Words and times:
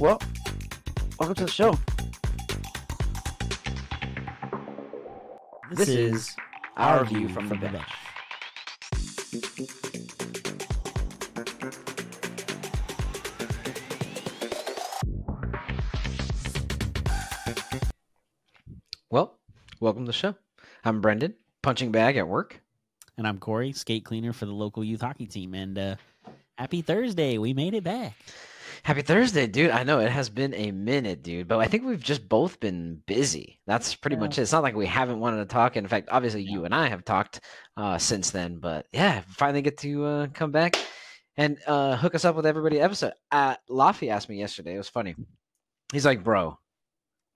Well, 0.00 0.20
welcome 1.20 1.36
to 1.36 1.44
the 1.44 1.50
show. 1.50 1.78
This, 5.70 5.88
is 5.88 6.36
our 6.76 7.04
view 7.04 7.28
from, 7.28 7.48
the 7.48 7.54
bench. 7.54 7.80
Well, 19.10 19.38
welcome 19.78 20.04
to 20.04 20.08
the 20.08 20.12
show. 20.12 20.34
I'm 20.84 21.00
Brendan, 21.00 21.34
punching 21.62 21.92
bag 21.92 22.16
at 22.16 22.26
work. 22.26 22.60
And 23.16 23.28
I'm 23.28 23.38
Corey, 23.38 23.72
skate 23.72 24.04
cleaner 24.04 24.32
for 24.32 24.46
the 24.46 24.52
local 24.52 24.82
youth 24.82 25.02
hockey 25.02 25.26
team. 25.26 25.54
And 25.54 25.78
uh, 25.78 25.96
happy 26.58 26.82
Thursday. 26.82 27.38
We 27.38 27.54
made 27.54 27.74
it 27.74 27.84
back. 27.84 28.16
Happy 28.84 29.00
Thursday, 29.00 29.46
dude. 29.46 29.70
I 29.70 29.82
know 29.82 30.00
it 30.00 30.10
has 30.10 30.28
been 30.28 30.52
a 30.52 30.70
minute, 30.70 31.22
dude, 31.22 31.48
but 31.48 31.58
I 31.58 31.66
think 31.66 31.84
we've 31.84 32.02
just 32.02 32.28
both 32.28 32.60
been 32.60 33.00
busy. 33.06 33.58
That's 33.66 33.94
pretty 33.94 34.16
Yeah. 34.16 34.20
much 34.20 34.38
it. 34.38 34.42
It's 34.42 34.52
not 34.52 34.62
like 34.62 34.74
we 34.74 34.84
haven't 34.86 35.20
wanted 35.20 35.38
to 35.38 35.46
talk. 35.46 35.78
In 35.78 35.88
fact, 35.88 36.10
obviously, 36.12 36.42
you 36.42 36.66
and 36.66 36.74
I 36.74 36.88
have 36.88 37.02
talked 37.02 37.40
uh, 37.78 37.96
since 37.96 38.30
then, 38.30 38.58
but 38.58 38.86
yeah, 38.92 39.22
finally 39.26 39.62
get 39.62 39.78
to 39.78 40.04
uh, 40.04 40.26
come 40.34 40.50
back 40.50 40.76
and 41.38 41.58
uh, 41.66 41.96
hook 41.96 42.14
us 42.14 42.26
up 42.26 42.36
with 42.36 42.44
everybody 42.44 42.78
episode. 42.78 43.14
Uh, 43.32 43.56
Laffy 43.70 44.10
asked 44.10 44.28
me 44.28 44.38
yesterday. 44.38 44.74
It 44.74 44.78
was 44.78 44.88
funny. 44.90 45.14
He's 45.90 46.04
like, 46.04 46.22
bro, 46.22 46.58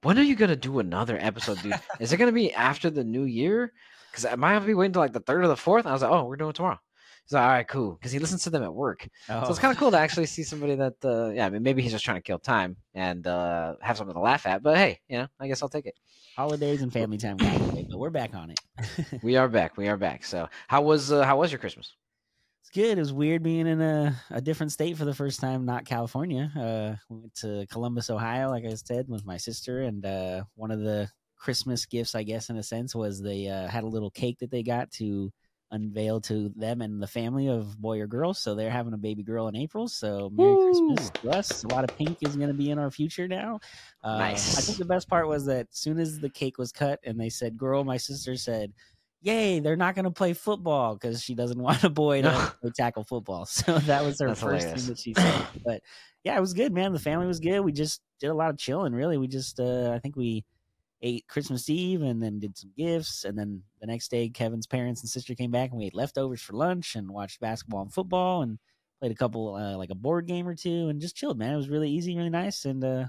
when 0.03 0.19
are 0.19 0.23
you 0.23 0.37
going 0.37 0.51
to 0.51 0.57
do 0.57 0.81
another 0.81 1.17
episode, 1.19 1.63
dude? 1.63 1.81
Is 1.99 2.13
it 2.13 2.19
going 2.19 2.29
to 2.29 2.35
be 2.35 2.53
after 2.53 2.91
the 2.91 3.05
new 3.05 3.25
year? 3.25 3.73
Because 4.11 4.27
I 4.27 4.35
might 4.35 4.53
have 4.53 4.65
to 4.65 4.67
be 4.67 4.75
waiting 4.75 4.93
till 4.93 5.01
like 5.03 5.15
the 5.15 5.21
third 5.21 5.45
or 5.45 5.49
the 5.49 5.57
fourth. 5.57 5.87
I 5.87 5.93
was 5.95 6.03
like, 6.03 6.11
oh, 6.11 6.25
we're 6.25 6.37
doing 6.37 6.51
it 6.51 6.57
tomorrow. 6.57 6.79
He's 7.29 7.35
like, 7.35 7.43
all 7.43 7.49
right, 7.51 7.69
cool. 7.69 7.93
Because 7.93 8.11
he 8.11 8.19
listens 8.19 8.43
to 8.45 8.51
them 8.51 8.63
at 8.63 8.73
work. 8.75 9.07
Oh, 9.29 9.45
So 9.45 9.51
it's 9.51 9.59
kind 9.59 9.71
of 9.71 9.79
cool 9.79 9.91
to 9.91 9.99
actually 10.05 10.25
see 10.25 10.43
somebody 10.43 10.77
that, 10.77 10.95
uh, 11.05 11.29
yeah, 11.29 11.45
I 11.45 11.51
mean, 11.51 11.63
maybe 11.63 11.83
he's 11.83 11.93
just 11.93 12.03
trying 12.05 12.17
to 12.17 12.23
kill 12.23 12.39
time 12.39 12.77
and 12.95 13.27
uh, 13.27 13.75
have 13.83 13.99
something 13.99 14.15
to 14.15 14.21
laugh 14.21 14.47
at. 14.47 14.63
But 14.63 14.79
hey, 14.79 15.01
you 15.09 15.19
know, 15.19 15.29
I 15.39 15.47
guess 15.47 15.63
I'll 15.63 15.69
take 15.69 15.85
it. 15.85 15.95
holidays 16.37 16.81
and 16.81 16.91
family 16.91 17.19
time, 17.19 17.37
but 17.37 17.99
we're 17.99 18.09
back 18.09 18.35
on 18.35 18.51
it. 18.51 18.61
We 19.23 19.37
are 19.37 19.49
back. 19.49 19.77
We 19.77 19.89
are 19.89 19.97
back. 19.99 20.25
So 20.25 20.49
how 20.69 20.81
was 20.83 21.13
uh, 21.13 21.23
how 21.25 21.37
was 21.39 21.53
your 21.53 21.59
Christmas? 21.59 21.95
It's 22.63 22.71
good. 22.71 22.97
It 22.97 23.01
was 23.01 23.13
weird 23.13 23.43
being 23.43 23.67
in 23.67 23.81
a, 23.81 24.15
a 24.31 24.41
different 24.41 24.73
state 24.73 24.97
for 24.97 25.05
the 25.05 25.15
first 25.15 25.41
time, 25.41 25.65
not 25.67 25.85
California. 25.85 26.51
Uh, 26.57 26.97
we 27.09 27.21
went 27.21 27.35
to 27.37 27.67
Columbus, 27.71 28.09
Ohio, 28.11 28.51
like 28.51 28.65
I 28.65 28.75
said, 28.75 29.07
with 29.09 29.25
my 29.27 29.37
sister. 29.37 29.83
And 29.83 30.05
uh, 30.05 30.45
one 30.55 30.71
of 30.71 30.81
the 30.81 31.11
Christmas 31.37 31.87
gifts, 31.87 32.15
I 32.15 32.23
guess, 32.25 32.51
in 32.51 32.57
a 32.57 32.63
sense, 32.63 32.95
was 32.95 33.21
they 33.23 33.49
uh, 33.49 33.69
had 33.69 33.85
a 33.85 33.89
little 33.89 34.11
cake 34.11 34.39
that 34.41 34.51
they 34.51 34.63
got 34.63 34.91
to 34.93 35.33
unveil 35.71 36.21
to 36.23 36.49
them 36.57 36.81
and 36.81 37.03
the 37.03 37.07
family 37.07 37.49
of 37.49 37.79
boy 37.81 38.01
or 38.01 38.07
girl. 38.07 38.33
So 38.33 38.55
they're 38.55 38.71
having 38.71 38.95
a 38.95 38.99
baby 38.99 39.23
girl 39.23 39.49
in 39.49 39.57
April. 39.57 39.87
So 39.89 40.31
Merry 40.33 40.57
Christmas 40.57 41.11
to 41.23 41.31
us. 41.31 41.65
A 41.65 41.69
lot 41.69 41.85
of 41.85 41.97
pink 41.97 42.19
is 42.23 42.37
going 42.37 42.49
to 42.49 42.55
be 42.55 42.71
in 42.71 42.79
our 42.79 42.91
future 42.91 43.29
now. 43.29 43.61
Uh, 44.03 44.19
I 44.21 44.35
think 44.35 44.79
the 44.79 44.85
best 44.85 45.09
part 45.09 45.29
was 45.29 45.45
that 45.47 45.69
as 45.71 45.79
soon 45.79 45.99
as 45.99 46.21
the 46.21 46.31
cake 46.31 46.57
was 46.59 46.73
cut 46.73 47.01
and 47.05 47.21
they 47.21 47.29
said 47.29 47.57
girl, 47.59 47.85
my 47.85 47.97
sister 47.99 48.37
said, 48.37 48.73
Yay, 49.21 49.59
they're 49.59 49.77
not 49.77 49.95
going 49.97 50.05
to 50.05 50.11
play 50.13 50.33
football 50.33 50.95
because 50.95 51.21
she 51.23 51.35
doesn't 51.35 51.59
want 51.63 51.83
a 51.85 51.91
boy 51.91 52.23
to 52.23 52.53
tackle 52.77 53.05
football. 53.05 53.45
So 53.47 53.79
that 53.81 54.05
was 54.05 54.21
her 54.21 54.29
That's 54.29 54.41
first 54.41 54.63
hilarious. 54.65 54.83
thing 54.83 54.95
that 54.95 54.99
she 54.99 55.13
said. 55.15 55.47
But 55.65 55.83
yeah, 56.25 56.37
it 56.37 56.41
was 56.41 56.55
good, 56.55 56.73
man. 56.73 56.93
The 56.93 56.99
family 56.99 57.27
was 57.27 57.41
good. 57.41 57.61
We 57.61 57.73
just 57.73 58.01
did 58.21 58.29
a 58.29 58.35
lot 58.35 58.51
of 58.51 58.59
chilling, 58.59 58.93
really. 58.93 59.19
We 59.19 59.27
just, 59.29 59.61
uh, 59.61 59.91
I 59.95 59.99
think 59.99 60.17
we 60.17 60.45
ate 61.03 61.27
Christmas 61.29 61.69
Eve 61.69 62.03
and 62.03 62.23
then 62.23 62.39
did 62.39 62.57
some 62.57 62.73
gifts. 62.77 63.25
And 63.25 63.39
then 63.39 63.63
the 63.81 63.87
next 63.87 64.11
day, 64.11 64.29
Kevin's 64.29 64.67
parents 64.67 65.01
and 65.03 65.09
sister 65.09 65.35
came 65.35 65.51
back 65.51 65.71
and 65.71 65.79
we 65.79 65.87
ate 65.87 65.95
leftovers 65.95 66.41
for 66.43 66.55
lunch 66.55 66.97
and 66.97 67.09
watched 67.11 67.41
basketball 67.41 67.83
and 67.83 67.93
football 67.93 68.43
and 68.43 68.59
played 69.01 69.13
a 69.13 69.17
couple, 69.17 69.55
uh, 69.55 69.77
like 69.77 69.91
a 69.91 69.95
board 69.95 70.27
game 70.27 70.47
or 70.49 70.55
two 70.55 70.89
and 70.89 71.01
just 71.01 71.17
chilled, 71.17 71.39
man. 71.39 71.55
It 71.55 71.57
was 71.57 71.69
really 71.69 71.91
easy, 71.91 72.17
really 72.17 72.31
nice. 72.31 72.65
And, 72.65 72.83
uh, 72.83 73.07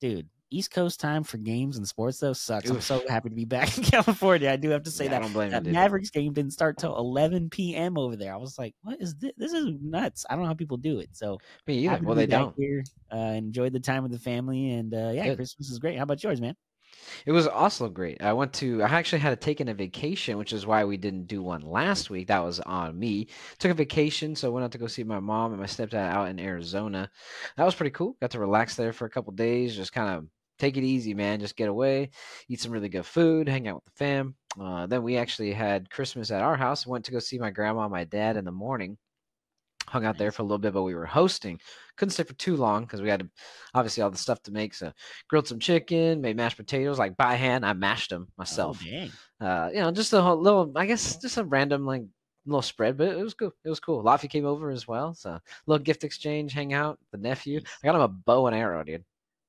dude, 0.00 0.28
East 0.50 0.70
Coast 0.70 0.98
time 0.98 1.24
for 1.24 1.36
games 1.36 1.76
and 1.76 1.86
sports 1.86 2.20
though 2.20 2.32
sucks. 2.32 2.70
I'm 2.70 2.80
so 2.80 3.02
happy 3.08 3.28
to 3.28 3.34
be 3.34 3.44
back 3.44 3.76
in 3.78 3.84
California. 3.84 4.50
I 4.50 4.56
do 4.56 4.70
have 4.70 4.82
to 4.84 4.90
say 4.90 5.04
Yeah, 5.04 5.10
I 5.10 5.14
that 5.14 5.22
don't 5.22 5.32
blame 5.32 5.46
you, 5.48 5.52
that 5.52 5.62
dude. 5.64 5.74
Mavericks 5.74 6.10
game 6.10 6.32
didn't 6.32 6.52
start 6.52 6.78
till 6.78 6.96
11 6.96 7.50
p.m. 7.50 7.98
over 7.98 8.16
there. 8.16 8.32
I 8.32 8.36
was 8.36 8.58
like, 8.58 8.74
"What 8.82 9.00
is 9.00 9.14
this? 9.16 9.32
This 9.36 9.52
is 9.52 9.66
nuts." 9.82 10.24
I 10.28 10.34
don't 10.34 10.44
know 10.44 10.48
how 10.48 10.54
people 10.54 10.78
do 10.78 11.00
it. 11.00 11.10
So 11.12 11.38
Me 11.66 11.86
either. 11.86 12.00
Well, 12.02 12.14
they 12.14 12.26
don't. 12.26 12.54
Here, 12.56 12.82
uh, 13.12 13.16
enjoyed 13.36 13.72
the 13.74 13.80
time 13.80 14.02
with 14.02 14.12
the 14.12 14.18
family, 14.18 14.70
and 14.70 14.94
uh, 14.94 15.10
yeah, 15.12 15.24
Good. 15.24 15.36
Christmas 15.36 15.68
is 15.68 15.78
great. 15.78 15.98
How 15.98 16.04
about 16.04 16.22
yours, 16.22 16.40
man? 16.40 16.54
It 17.26 17.32
was 17.32 17.46
also 17.46 17.88
great. 17.88 18.22
I 18.22 18.32
went 18.32 18.52
to. 18.54 18.82
I 18.82 18.86
actually 18.86 19.18
had 19.20 19.30
to 19.30 19.36
take 19.36 19.60
in 19.60 19.68
a 19.68 19.74
vacation, 19.74 20.38
which 20.38 20.52
is 20.52 20.66
why 20.66 20.84
we 20.84 20.96
didn't 20.96 21.26
do 21.26 21.42
one 21.42 21.62
last 21.62 22.10
week. 22.10 22.28
That 22.28 22.44
was 22.44 22.60
on 22.60 22.98
me. 22.98 23.28
Took 23.58 23.72
a 23.72 23.74
vacation, 23.74 24.34
so 24.34 24.48
I 24.48 24.50
went 24.50 24.64
out 24.64 24.72
to 24.72 24.78
go 24.78 24.86
see 24.86 25.04
my 25.04 25.20
mom 25.20 25.52
and 25.52 25.60
my 25.60 25.66
stepdad 25.66 25.94
out 25.94 26.28
in 26.28 26.40
Arizona. 26.40 27.10
That 27.56 27.64
was 27.64 27.74
pretty 27.74 27.90
cool. 27.90 28.16
Got 28.20 28.30
to 28.32 28.40
relax 28.40 28.76
there 28.76 28.92
for 28.92 29.06
a 29.06 29.10
couple 29.10 29.32
days, 29.32 29.76
just 29.76 29.92
kind 29.92 30.16
of 30.16 30.26
take 30.58 30.76
it 30.76 30.84
easy, 30.84 31.14
man. 31.14 31.40
Just 31.40 31.56
get 31.56 31.68
away, 31.68 32.10
eat 32.48 32.60
some 32.60 32.72
really 32.72 32.88
good 32.88 33.06
food, 33.06 33.48
hang 33.48 33.68
out 33.68 33.76
with 33.76 33.84
the 33.84 33.90
fam. 33.96 34.34
Uh, 34.60 34.86
then 34.86 35.02
we 35.02 35.16
actually 35.16 35.52
had 35.52 35.90
Christmas 35.90 36.30
at 36.30 36.42
our 36.42 36.56
house. 36.56 36.86
Went 36.86 37.04
to 37.06 37.12
go 37.12 37.18
see 37.18 37.38
my 37.38 37.50
grandma 37.50 37.82
and 37.82 37.92
my 37.92 38.04
dad 38.04 38.36
in 38.36 38.44
the 38.44 38.52
morning. 38.52 38.98
Hung 39.88 40.04
out 40.04 40.18
there 40.18 40.30
for 40.32 40.42
a 40.42 40.44
little 40.44 40.58
bit, 40.58 40.72
but 40.72 40.82
we 40.82 40.94
were 40.94 41.06
hosting. 41.06 41.58
Couldn't 41.96 42.12
stay 42.12 42.22
for 42.22 42.34
too 42.34 42.56
long 42.56 42.82
because 42.84 43.00
we 43.02 43.08
had 43.08 43.20
to, 43.20 43.30
obviously 43.74 44.02
all 44.02 44.10
the 44.10 44.18
stuff 44.18 44.42
to 44.44 44.52
make. 44.52 44.74
So 44.74 44.92
grilled 45.28 45.48
some 45.48 45.58
chicken, 45.58 46.20
made 46.20 46.36
mashed 46.36 46.56
potatoes 46.56 46.98
like 46.98 47.16
by 47.16 47.34
hand. 47.34 47.64
I 47.66 47.72
mashed 47.72 48.10
them 48.10 48.28
myself. 48.36 48.80
Oh, 48.82 48.86
dang. 48.90 49.10
Uh, 49.40 49.70
you 49.72 49.80
know, 49.80 49.90
just 49.90 50.12
a 50.12 50.20
whole 50.22 50.40
little, 50.40 50.72
I 50.76 50.86
guess, 50.86 51.16
just 51.16 51.36
a 51.38 51.44
random 51.44 51.86
like 51.86 52.02
little 52.46 52.62
spread, 52.62 52.96
but 52.96 53.08
it 53.08 53.22
was 53.22 53.34
cool. 53.34 53.52
It 53.64 53.68
was 53.68 53.80
cool. 53.80 54.02
Laffy 54.02 54.28
came 54.30 54.46
over 54.46 54.70
as 54.70 54.86
well, 54.88 55.14
so 55.14 55.38
little 55.66 55.82
gift 55.84 56.04
exchange, 56.04 56.52
hang 56.52 56.72
out. 56.72 56.98
The 57.12 57.18
nephew, 57.18 57.60
I 57.82 57.86
got 57.86 57.94
him 57.96 58.00
a 58.02 58.08
bow 58.08 58.46
and 58.46 58.56
arrow, 58.56 58.82
dude. 58.84 59.04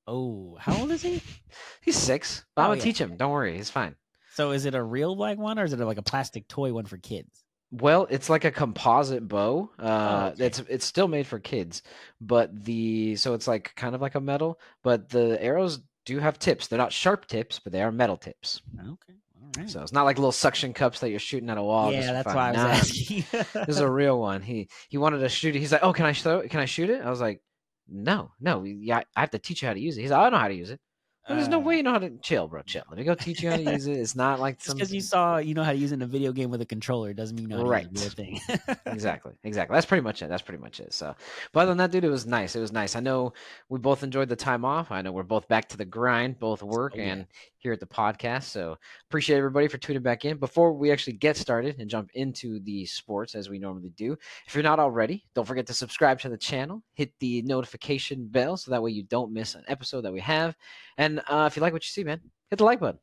Oh, 0.08 0.58
how 0.60 0.76
old 0.80 0.92
is 0.92 1.02
he? 1.04 1.22
He's 1.82 1.96
six. 1.96 2.46
But 2.56 2.64
I'm 2.64 2.66
Oh, 2.66 2.70
gonna 2.72 2.78
yeah. 2.80 2.84
teach 2.84 2.98
him. 3.00 3.16
Don't 3.16 3.32
worry, 3.32 3.56
he's 3.56 3.70
fine. 3.70 3.96
So 4.34 4.52
is 4.52 4.66
it 4.66 4.74
a 4.76 4.82
real 4.84 5.16
black 5.16 5.38
one, 5.38 5.60
or 5.60 5.64
is 5.66 5.74
it 5.74 5.80
like 5.80 5.98
a 5.98 6.02
plastic 6.04 6.48
toy 6.48 6.74
one 6.74 6.86
for 6.86 6.98
kids? 6.98 7.39
Well, 7.72 8.08
it's 8.10 8.30
like 8.30 8.46
a 8.46 8.52
composite 8.52 9.28
bow. 9.28 9.70
Uh, 9.78 10.32
okay. 10.34 10.46
it's 10.46 10.60
it's 10.60 10.86
still 10.86 11.08
made 11.08 11.28
for 11.28 11.40
kids, 11.40 11.84
but 12.20 12.66
the 12.66 13.16
so 13.16 13.34
it's 13.36 13.48
like 13.48 13.74
kind 13.76 13.94
of 13.94 14.02
like 14.02 14.16
a 14.16 14.20
metal, 14.22 14.60
but 14.84 15.10
the 15.10 15.38
arrows 15.42 15.80
do 16.06 16.18
have 16.20 16.40
tips. 16.40 16.68
They're 16.68 16.80
not 16.80 16.92
sharp 16.92 17.28
tips, 17.28 17.60
but 17.60 17.72
they 17.72 17.84
are 17.84 17.92
metal 17.92 18.18
tips. 18.18 18.62
Okay, 18.80 19.14
all 19.40 19.50
right. 19.56 19.70
So 19.70 19.82
it's 19.84 19.92
not 19.94 20.06
like 20.06 20.18
little 20.18 20.32
suction 20.32 20.74
cups 20.74 21.00
that 21.02 21.12
you're 21.12 21.20
shooting 21.20 21.50
at 21.52 21.60
a 21.60 21.64
wall. 21.64 21.92
yeah, 21.94 22.12
that's 22.12 22.34
why 22.34 22.48
I 22.48 22.52
was 22.52 22.58
Nah, 22.58 22.68
asking. 22.70 23.26
This 23.54 23.76
is 23.76 23.80
a 23.82 23.90
real 24.02 24.20
one. 24.20 24.42
He 24.42 24.68
he 24.90 24.98
wanted 24.98 25.20
to 25.20 25.30
shoot 25.30 25.56
it. 25.56 25.60
He's 25.60 25.72
like, 25.72 25.84
"Oh, 25.84 25.94
can 25.94 26.08
I 26.08 26.10
it? 26.10 26.50
Can 26.50 26.60
I 26.62 26.66
shoot 26.66 26.90
it?" 26.90 27.04
I 27.04 27.10
was 27.12 27.22
like, 27.22 27.42
"No, 27.88 28.32
no. 28.40 28.64
Yeah, 28.64 29.04
I 29.16 29.20
have 29.20 29.32
to 29.32 29.40
teach 29.40 29.62
you 29.62 29.68
how 29.68 29.76
to 29.76 29.80
use 29.80 29.96
it." 29.96 30.02
He's 30.02 30.10
like, 30.10 30.20
"I 30.20 30.24
don't 30.24 30.32
know 30.34 30.40
how 30.40 30.48
to 30.48 30.56
use 30.56 30.72
it." 30.72 30.80
"Well, 31.30 31.38
There's 31.38 31.48
no 31.48 31.58
Uh, 31.58 31.62
way 31.62 31.78
you 31.78 31.84
know 31.84 31.92
how 31.92 32.00
to 32.00 32.18
chill, 32.18 32.48
bro. 32.48 32.62
Chill. 32.64 32.84
Let 32.90 32.98
me 32.98 33.04
go 33.06 33.16
teach 33.16 33.42
you 33.44 33.50
how 33.52 33.58
to 33.58 33.64
use 33.74 33.88
it. 33.88 33.94
It's 33.98 34.16
not 34.16 34.40
like 34.40 34.60
some 34.62 34.76
because 34.76 34.92
you 34.94 35.00
saw, 35.02 35.38
you 35.38 35.54
know 35.54 35.64
how 35.64 35.72
to 35.72 35.78
use 35.78 35.92
it 35.92 35.96
in 35.96 36.02
a 36.02 36.08
video 36.08 36.32
game 36.32 36.50
with 36.50 36.62
a 36.62 36.66
controller 36.66 37.14
doesn't 37.14 37.36
mean 37.36 37.50
you 37.50 37.56
know 37.58 37.66
how 37.66 37.80
to 37.80 37.90
use 37.92 38.16
the 38.16 38.24
real 38.24 38.40
thing. 38.58 38.76
exactly, 38.88 39.34
exactly. 39.44 39.76
That's 39.76 39.86
pretty 39.86 40.02
much 40.02 40.22
it. 40.22 40.30
That's 40.30 40.42
pretty 40.42 40.62
much 40.62 40.80
it. 40.80 40.94
So, 40.94 41.16
but 41.54 41.62
other 41.62 41.72
than 41.72 41.78
that, 41.78 41.92
dude, 41.92 42.04
it 42.04 42.10
was 42.10 42.26
nice. 42.26 42.56
It 42.56 42.60
was 42.60 42.72
nice. 42.72 42.96
I 42.96 43.00
know 43.00 43.34
we 43.70 43.80
both 43.80 44.04
enjoyed 44.04 44.30
the 44.30 44.36
time 44.36 44.66
off. 44.66 44.92
I 44.92 45.02
know 45.02 45.12
we're 45.12 45.24
both 45.24 45.48
back 45.48 45.70
to 45.70 45.78
the 45.78 45.86
grind, 45.86 46.40
both 46.40 46.64
work 46.64 46.94
Oh, 46.96 47.00
yeah. 47.00 47.12
and 47.12 47.28
here 47.60 47.72
at 47.74 47.80
the 47.80 47.86
podcast. 47.86 48.44
So 48.44 48.78
appreciate 49.10 49.38
everybody 49.38 49.68
for 49.68 49.78
tuning 49.78 50.02
back 50.02 50.26
in. 50.26 50.38
Before 50.38 50.74
we 50.74 50.92
actually 50.92 51.14
get 51.14 51.38
started 51.38 51.80
and 51.80 51.90
jump 51.90 52.10
into 52.14 52.60
the 52.62 52.86
sports 52.86 53.36
as 53.36 53.50
we 53.50 53.60
normally 53.60 53.90
do, 53.90 54.18
if 54.48 54.56
you're 54.56 54.64
not 54.64 54.80
already, 54.80 55.26
don't 55.36 55.46
forget 55.46 55.68
to 55.68 55.74
subscribe 55.74 56.20
to 56.22 56.30
the 56.30 56.38
channel, 56.38 56.82
hit 56.94 57.14
the 57.20 57.42
notification 57.44 58.26
bell 58.28 58.58
so 58.58 58.72
that 58.72 58.82
way 58.82 58.92
you 58.92 59.04
don't 59.04 59.32
miss 59.32 59.56
an 59.56 59.64
episode 59.68 60.02
that 60.02 60.14
we 60.14 60.22
have. 60.22 60.56
And 60.98 61.20
uh, 61.28 61.48
if 61.50 61.56
you 61.56 61.62
like 61.62 61.74
what 61.74 61.84
you 61.84 61.90
see, 61.90 62.04
man, 62.04 62.22
hit 62.50 62.58
the 62.58 62.66
like 62.66 62.80
button. 62.80 63.00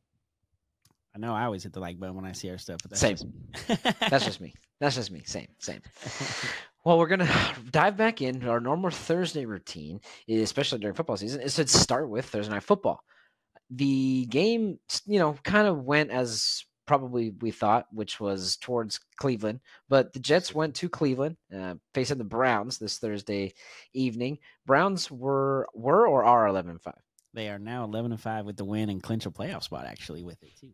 I 1.15 1.19
know 1.19 1.33
I 1.33 1.45
always 1.45 1.63
hit 1.63 1.73
the 1.73 1.79
like 1.79 1.99
button 1.99 2.15
when 2.15 2.25
I 2.25 2.31
see 2.33 2.49
our 2.51 2.59
stuff, 2.59 2.77
but 2.83 2.91
that's 2.91 3.01
Same. 3.01 3.15
just. 3.15 3.83
That's 3.99 4.25
just 4.25 4.41
me. 4.41 4.53
That's 4.79 4.95
just 4.95 5.09
me. 5.09 5.23
Same, 5.25 5.47
same. 5.59 5.81
Well, 6.87 6.99
we're 6.99 7.07
gonna 7.07 7.29
dive 7.71 7.97
back 7.97 8.21
in. 8.21 8.47
Our 8.47 8.61
normal 8.61 8.91
Thursday 8.91 9.43
routine, 9.43 9.99
especially 10.29 10.79
during 10.79 10.95
football 10.95 11.17
season, 11.17 11.41
is 11.41 11.55
to 11.55 11.67
start 11.67 12.09
with 12.09 12.23
Thursday 12.27 12.53
night 12.53 12.63
football. 12.63 13.03
The 13.69 14.25
game, 14.25 14.79
you 15.05 15.19
know, 15.19 15.33
kind 15.43 15.67
of 15.67 15.83
went 15.83 16.11
as 16.11 16.63
probably 16.85 17.31
we 17.41 17.51
thought, 17.51 17.85
which 17.91 18.19
was 18.19 18.55
towards 18.57 18.99
Cleveland. 19.17 19.59
But 19.89 20.13
the 20.13 20.19
Jets 20.21 20.55
went 20.55 20.75
to 20.75 20.87
Cleveland, 20.87 21.35
uh, 21.53 21.75
facing 21.93 22.17
the 22.17 22.23
Browns 22.23 22.77
this 22.77 22.97
Thursday 22.97 23.53
evening. 23.93 24.39
Browns 24.65 25.11
were 25.11 25.67
were 25.73 26.07
or 26.07 26.23
are 26.23 26.47
eleven 26.47 26.71
and 26.71 26.81
five. 26.81 27.01
They 27.33 27.49
are 27.49 27.59
now 27.59 27.83
eleven 27.83 28.11
and 28.13 28.21
five 28.21 28.45
with 28.45 28.55
the 28.55 28.65
win 28.65 28.89
and 28.89 29.03
clinch 29.03 29.25
a 29.25 29.31
playoff 29.31 29.63
spot 29.63 29.85
actually 29.85 30.23
with 30.23 30.41
it 30.41 30.51
too. 30.59 30.71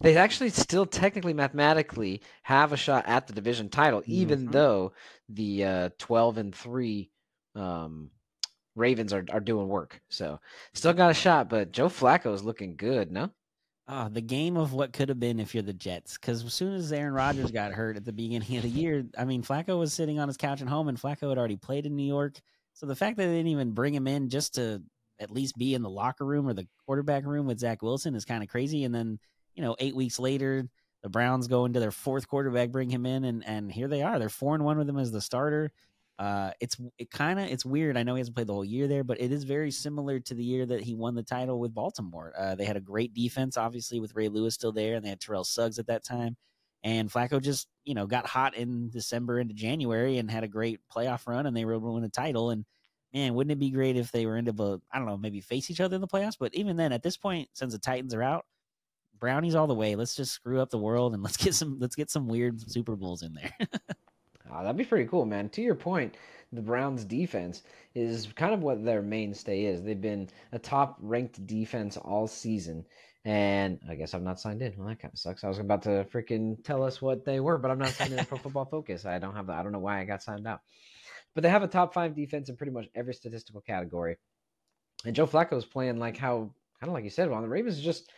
They 0.00 0.16
actually 0.16 0.50
still 0.50 0.86
technically 0.86 1.34
mathematically 1.34 2.22
have 2.42 2.72
a 2.72 2.76
shot 2.76 3.06
at 3.06 3.26
the 3.26 3.32
division 3.34 3.68
title, 3.68 4.02
even 4.06 4.46
Mhm. 4.48 4.52
though 4.52 4.92
the 5.28 5.64
uh, 5.64 5.90
twelve 5.98 6.38
and 6.38 6.54
three 6.54 7.10
um, 7.54 8.10
Ravens 8.76 9.12
are, 9.12 9.24
are 9.30 9.40
doing 9.40 9.68
work. 9.68 10.00
So 10.08 10.40
still 10.74 10.92
got 10.92 11.10
a 11.10 11.14
shot, 11.14 11.48
but 11.48 11.72
Joe 11.72 11.88
Flacco 11.88 12.32
is 12.32 12.44
looking 12.44 12.76
good, 12.76 13.10
no? 13.10 13.30
Oh, 13.88 14.08
the 14.08 14.20
game 14.20 14.56
of 14.56 14.72
what 14.72 14.92
could 14.92 15.08
have 15.08 15.18
been 15.18 15.40
if 15.40 15.52
you're 15.52 15.64
the 15.64 15.72
Jets. 15.72 16.16
Because 16.16 16.44
as 16.44 16.54
soon 16.54 16.74
as 16.74 16.92
Aaron 16.92 17.12
Rodgers 17.12 17.50
got 17.50 17.72
hurt 17.72 17.96
at 17.96 18.04
the 18.04 18.12
beginning 18.12 18.56
of 18.56 18.62
the 18.62 18.68
year, 18.68 19.04
I 19.18 19.24
mean, 19.24 19.42
Flacco 19.42 19.78
was 19.78 19.92
sitting 19.92 20.20
on 20.20 20.28
his 20.28 20.36
couch 20.36 20.62
at 20.62 20.68
home, 20.68 20.86
and 20.86 21.00
Flacco 21.00 21.28
had 21.28 21.38
already 21.38 21.56
played 21.56 21.86
in 21.86 21.96
New 21.96 22.06
York. 22.06 22.40
So 22.74 22.86
the 22.86 22.94
fact 22.94 23.16
that 23.16 23.26
they 23.26 23.36
didn't 23.36 23.48
even 23.48 23.72
bring 23.72 23.92
him 23.92 24.06
in 24.06 24.28
just 24.28 24.54
to 24.54 24.82
at 25.18 25.32
least 25.32 25.58
be 25.58 25.74
in 25.74 25.82
the 25.82 25.90
locker 25.90 26.24
room 26.24 26.48
or 26.48 26.54
the 26.54 26.68
quarterback 26.86 27.26
room 27.26 27.46
with 27.46 27.58
Zach 27.58 27.82
Wilson 27.82 28.14
is 28.14 28.24
kind 28.24 28.42
of 28.42 28.48
crazy. 28.48 28.84
And 28.84 28.94
then, 28.94 29.18
you 29.54 29.62
know, 29.62 29.74
eight 29.80 29.96
weeks 29.96 30.20
later, 30.20 30.68
the 31.02 31.08
Browns 31.08 31.48
go 31.48 31.64
into 31.64 31.80
their 31.80 31.90
fourth 31.90 32.28
quarterback, 32.28 32.70
bring 32.70 32.90
him 32.90 33.06
in, 33.06 33.24
and 33.24 33.44
and 33.46 33.72
here 33.72 33.88
they 33.88 34.02
are. 34.02 34.18
They're 34.18 34.28
four 34.28 34.54
and 34.54 34.64
one 34.64 34.78
with 34.78 34.88
him 34.88 34.98
as 34.98 35.10
the 35.10 35.20
starter. 35.20 35.72
Uh, 36.20 36.50
it's 36.60 36.76
it 36.98 37.10
kind 37.10 37.40
of 37.40 37.46
it's 37.46 37.64
weird. 37.64 37.96
I 37.96 38.02
know 38.02 38.14
he 38.14 38.20
hasn't 38.20 38.36
played 38.36 38.46
the 38.46 38.52
whole 38.52 38.64
year 38.64 38.86
there, 38.86 39.02
but 39.02 39.18
it 39.18 39.32
is 39.32 39.44
very 39.44 39.70
similar 39.70 40.20
to 40.20 40.34
the 40.34 40.44
year 40.44 40.66
that 40.66 40.82
he 40.82 40.94
won 40.94 41.14
the 41.14 41.22
title 41.22 41.58
with 41.58 41.72
Baltimore. 41.72 42.34
Uh, 42.38 42.54
they 42.54 42.66
had 42.66 42.76
a 42.76 42.80
great 42.80 43.14
defense, 43.14 43.56
obviously, 43.56 44.00
with 44.00 44.14
Ray 44.14 44.28
Lewis 44.28 44.54
still 44.54 44.70
there, 44.70 44.96
and 44.96 45.04
they 45.04 45.08
had 45.08 45.20
Terrell 45.20 45.44
Suggs 45.44 45.78
at 45.78 45.86
that 45.86 46.04
time. 46.04 46.36
And 46.84 47.10
Flacco 47.10 47.40
just 47.40 47.68
you 47.84 47.94
know 47.94 48.06
got 48.06 48.26
hot 48.26 48.54
in 48.54 48.90
December 48.90 49.40
into 49.40 49.54
January 49.54 50.18
and 50.18 50.30
had 50.30 50.44
a 50.44 50.48
great 50.48 50.80
playoff 50.94 51.26
run, 51.26 51.46
and 51.46 51.56
they 51.56 51.64
were 51.64 51.72
able 51.72 51.88
to 51.88 51.94
win 51.94 52.04
a 52.04 52.10
title. 52.10 52.50
And 52.50 52.66
man, 53.14 53.32
wouldn't 53.32 53.52
it 53.52 53.58
be 53.58 53.70
great 53.70 53.96
if 53.96 54.12
they 54.12 54.26
were 54.26 54.36
into 54.36 54.52
a 54.62 54.78
I 54.92 54.98
don't 54.98 55.08
know 55.08 55.16
maybe 55.16 55.40
face 55.40 55.70
each 55.70 55.80
other 55.80 55.94
in 55.94 56.02
the 56.02 56.06
playoffs? 56.06 56.36
But 56.38 56.54
even 56.54 56.76
then, 56.76 56.92
at 56.92 57.02
this 57.02 57.16
point, 57.16 57.48
since 57.54 57.72
the 57.72 57.78
Titans 57.78 58.12
are 58.12 58.22
out, 58.22 58.44
brownies 59.18 59.54
all 59.54 59.66
the 59.66 59.74
way. 59.74 59.96
Let's 59.96 60.14
just 60.14 60.32
screw 60.32 60.60
up 60.60 60.68
the 60.68 60.76
world 60.76 61.14
and 61.14 61.22
let's 61.22 61.38
get 61.38 61.54
some 61.54 61.78
let's 61.80 61.96
get 61.96 62.10
some 62.10 62.28
weird 62.28 62.70
Super 62.70 62.94
Bowls 62.94 63.22
in 63.22 63.32
there. 63.32 63.56
oh, 64.52 64.62
that'd 64.62 64.76
be 64.76 64.84
pretty 64.84 65.08
cool, 65.08 65.24
man. 65.24 65.48
To 65.50 65.62
your 65.62 65.74
point, 65.74 66.16
the 66.52 66.62
Browns 66.62 67.04
defense 67.04 67.62
is 67.94 68.28
kind 68.34 68.54
of 68.54 68.62
what 68.62 68.84
their 68.84 69.02
mainstay 69.02 69.64
is. 69.64 69.82
They've 69.82 70.00
been 70.00 70.28
a 70.52 70.58
top 70.58 70.96
ranked 71.00 71.46
defense 71.46 71.96
all 71.96 72.26
season. 72.26 72.84
And 73.24 73.78
I 73.88 73.96
guess 73.96 74.14
I'm 74.14 74.24
not 74.24 74.40
signed 74.40 74.62
in. 74.62 74.72
Well, 74.76 74.88
that 74.88 75.00
kind 75.00 75.12
of 75.12 75.18
sucks. 75.18 75.44
I 75.44 75.48
was 75.48 75.58
about 75.58 75.82
to 75.82 76.06
freaking 76.12 76.62
tell 76.64 76.82
us 76.82 77.02
what 77.02 77.24
they 77.24 77.38
were, 77.38 77.58
but 77.58 77.70
I'm 77.70 77.78
not 77.78 77.90
signed 77.90 78.14
in 78.14 78.24
for 78.24 78.38
Football 78.38 78.64
Focus. 78.64 79.04
I 79.04 79.18
don't 79.18 79.36
have 79.36 79.46
the, 79.46 79.52
I 79.52 79.62
don't 79.62 79.72
know 79.72 79.78
why 79.78 80.00
I 80.00 80.04
got 80.04 80.22
signed 80.22 80.46
out. 80.46 80.60
But 81.34 81.42
they 81.42 81.50
have 81.50 81.62
a 81.62 81.68
top 81.68 81.92
five 81.92 82.16
defense 82.16 82.48
in 82.48 82.56
pretty 82.56 82.72
much 82.72 82.86
every 82.94 83.12
statistical 83.14 83.60
category. 83.60 84.16
And 85.04 85.14
Joe 85.14 85.26
Flacco 85.26 85.56
is 85.58 85.66
playing 85.66 85.98
like 85.98 86.16
how, 86.16 86.50
kind 86.80 86.88
of 86.88 86.92
like 86.92 87.04
you 87.04 87.10
said, 87.10 87.30
well, 87.30 87.42
the 87.42 87.48
Ravens 87.48 87.80
just 87.80 88.10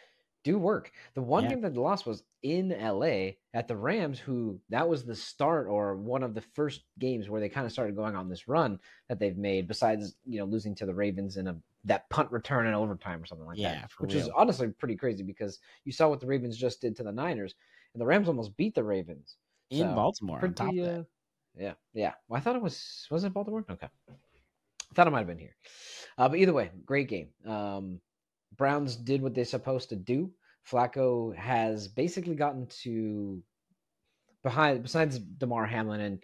do 0.44 0.59
work. 0.59 0.91
The 1.15 1.23
one 1.23 1.44
yeah. 1.44 1.50
game 1.50 1.61
that 1.62 1.75
they 1.75 1.81
lost 1.81 2.06
was 2.06 2.23
in 2.43 2.71
LA 2.71 3.33
at 3.55 3.69
the 3.69 3.77
Rams, 3.77 4.19
who 4.19 4.59
that 4.71 4.89
was 4.89 5.05
the 5.05 5.15
start 5.15 5.67
or 5.69 5.97
one 5.97 6.23
of 6.23 6.35
the 6.35 6.41
first 6.55 6.83
games 6.99 7.29
where 7.29 7.41
they 7.41 7.49
kind 7.49 7.67
of 7.67 7.73
started 7.73 7.97
going 7.97 8.17
on 8.17 8.29
this 8.29 8.49
run 8.49 8.79
that 9.09 9.19
they've 9.19 9.37
made, 9.37 9.69
besides, 9.69 10.15
you 10.27 10.39
know, 10.39 10.44
losing 10.44 10.75
to 10.77 10.87
the 10.87 10.94
Ravens 10.94 11.37
in 11.37 11.49
a 11.49 11.56
that 11.85 12.09
punt 12.11 12.31
return 12.31 12.67
in 12.67 12.75
overtime 12.75 13.23
or 13.23 13.27
something 13.27 13.47
like 13.47 13.59
yeah, 13.59 13.75
that. 13.75 13.91
Which 13.99 14.15
real. 14.15 14.25
is 14.25 14.31
honestly 14.35 14.69
pretty 14.69 14.97
crazy 14.97 15.23
because 15.23 15.59
you 15.85 15.93
saw 15.93 16.09
what 16.09 16.21
the 16.21 16.27
Ravens 16.27 16.56
just 16.56 16.81
did 16.81 16.97
to 16.97 17.03
the 17.03 17.12
Niners, 17.12 17.55
and 17.94 18.00
the 18.00 18.06
Rams 18.06 18.29
almost 18.29 18.56
beat 18.56 18.75
the 18.75 18.85
Ravens. 18.85 19.37
In 19.71 19.89
so, 19.89 19.94
Baltimore. 19.94 20.39
Pretty, 20.39 20.83
uh, 20.83 21.03
yeah, 21.59 21.75
yeah. 21.94 22.12
Well, 22.29 22.39
I 22.39 22.41
thought 22.41 22.56
it 22.56 22.62
was 22.62 23.06
was 23.11 23.25
it 23.25 23.33
Baltimore? 23.33 23.65
Okay. 23.71 23.89
I 24.09 24.94
thought 24.94 25.06
it 25.06 25.11
might 25.11 25.19
have 25.19 25.27
been 25.27 25.39
here. 25.39 25.56
Uh, 26.19 26.29
but 26.29 26.39
either 26.39 26.53
way, 26.53 26.71
great 26.85 27.09
game. 27.09 27.29
Um, 27.47 28.00
Browns 28.57 28.97
did 28.97 29.23
what 29.23 29.35
they're 29.35 29.45
supposed 29.45 29.89
to 29.91 29.97
do. 29.97 30.31
Flacco 30.69 31.35
has 31.37 31.89
basically 31.89 32.35
gotten 32.35 32.67
to 32.83 33.43
behind 34.43 34.83
besides 34.83 35.19
Damar 35.19 35.67
Hamlin 35.67 36.01
and 36.01 36.23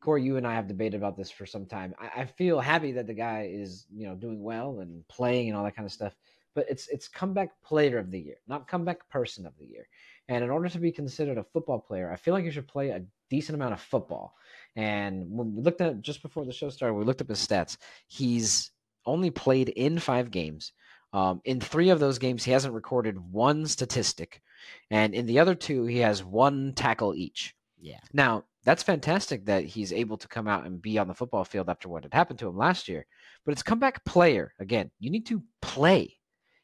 Corey, 0.00 0.22
you 0.22 0.36
and 0.36 0.46
I 0.46 0.54
have 0.54 0.68
debated 0.68 0.96
about 0.98 1.16
this 1.16 1.30
for 1.30 1.46
some 1.46 1.64
time. 1.64 1.94
I, 1.98 2.22
I, 2.22 2.24
feel 2.26 2.60
happy 2.60 2.92
that 2.92 3.06
the 3.06 3.14
guy 3.14 3.48
is, 3.50 3.86
you 3.90 4.06
know, 4.06 4.14
doing 4.14 4.42
well 4.42 4.80
and 4.80 5.06
playing 5.08 5.48
and 5.48 5.56
all 5.56 5.64
that 5.64 5.74
kind 5.74 5.86
of 5.86 5.92
stuff. 5.92 6.14
But 6.54 6.66
it's 6.68 6.88
it's 6.88 7.08
comeback 7.08 7.50
player 7.62 7.98
of 7.98 8.10
the 8.10 8.20
year, 8.20 8.36
not 8.46 8.68
comeback 8.68 9.08
person 9.08 9.46
of 9.46 9.56
the 9.58 9.64
year. 9.64 9.88
And 10.28 10.44
in 10.44 10.50
order 10.50 10.68
to 10.68 10.78
be 10.78 10.92
considered 10.92 11.38
a 11.38 11.44
football 11.44 11.80
player, 11.80 12.12
I 12.12 12.16
feel 12.16 12.34
like 12.34 12.44
you 12.44 12.50
should 12.50 12.68
play 12.68 12.90
a 12.90 13.02
decent 13.30 13.56
amount 13.56 13.72
of 13.72 13.80
football. 13.80 14.34
And 14.76 15.30
when 15.30 15.54
we 15.54 15.62
looked 15.62 15.80
at 15.80 16.02
just 16.02 16.22
before 16.22 16.44
the 16.44 16.52
show 16.52 16.68
started, 16.68 16.94
we 16.94 17.04
looked 17.04 17.22
up 17.22 17.28
his 17.28 17.44
stats. 17.44 17.78
He's 18.06 18.70
only 19.06 19.30
played 19.30 19.70
in 19.70 19.98
five 19.98 20.30
games. 20.30 20.72
Um, 21.14 21.40
in 21.44 21.60
three 21.60 21.90
of 21.90 22.00
those 22.00 22.18
games, 22.18 22.42
he 22.42 22.50
hasn't 22.50 22.74
recorded 22.74 23.32
one 23.32 23.66
statistic, 23.66 24.42
and 24.90 25.14
in 25.14 25.26
the 25.26 25.38
other 25.38 25.54
two, 25.54 25.84
he 25.84 25.98
has 25.98 26.24
one 26.24 26.72
tackle 26.74 27.14
each. 27.14 27.54
Yeah. 27.80 28.00
Now 28.12 28.44
that's 28.64 28.82
fantastic 28.82 29.46
that 29.46 29.64
he's 29.64 29.92
able 29.92 30.16
to 30.16 30.26
come 30.26 30.48
out 30.48 30.66
and 30.66 30.82
be 30.82 30.98
on 30.98 31.06
the 31.06 31.14
football 31.14 31.44
field 31.44 31.68
after 31.68 31.88
what 31.88 32.02
had 32.02 32.12
happened 32.12 32.40
to 32.40 32.48
him 32.48 32.56
last 32.56 32.88
year. 32.88 33.06
But 33.44 33.52
it's 33.52 33.62
comeback 33.62 34.04
player 34.04 34.54
again. 34.58 34.90
You 34.98 35.10
need 35.10 35.26
to 35.26 35.40
play, 35.62 36.16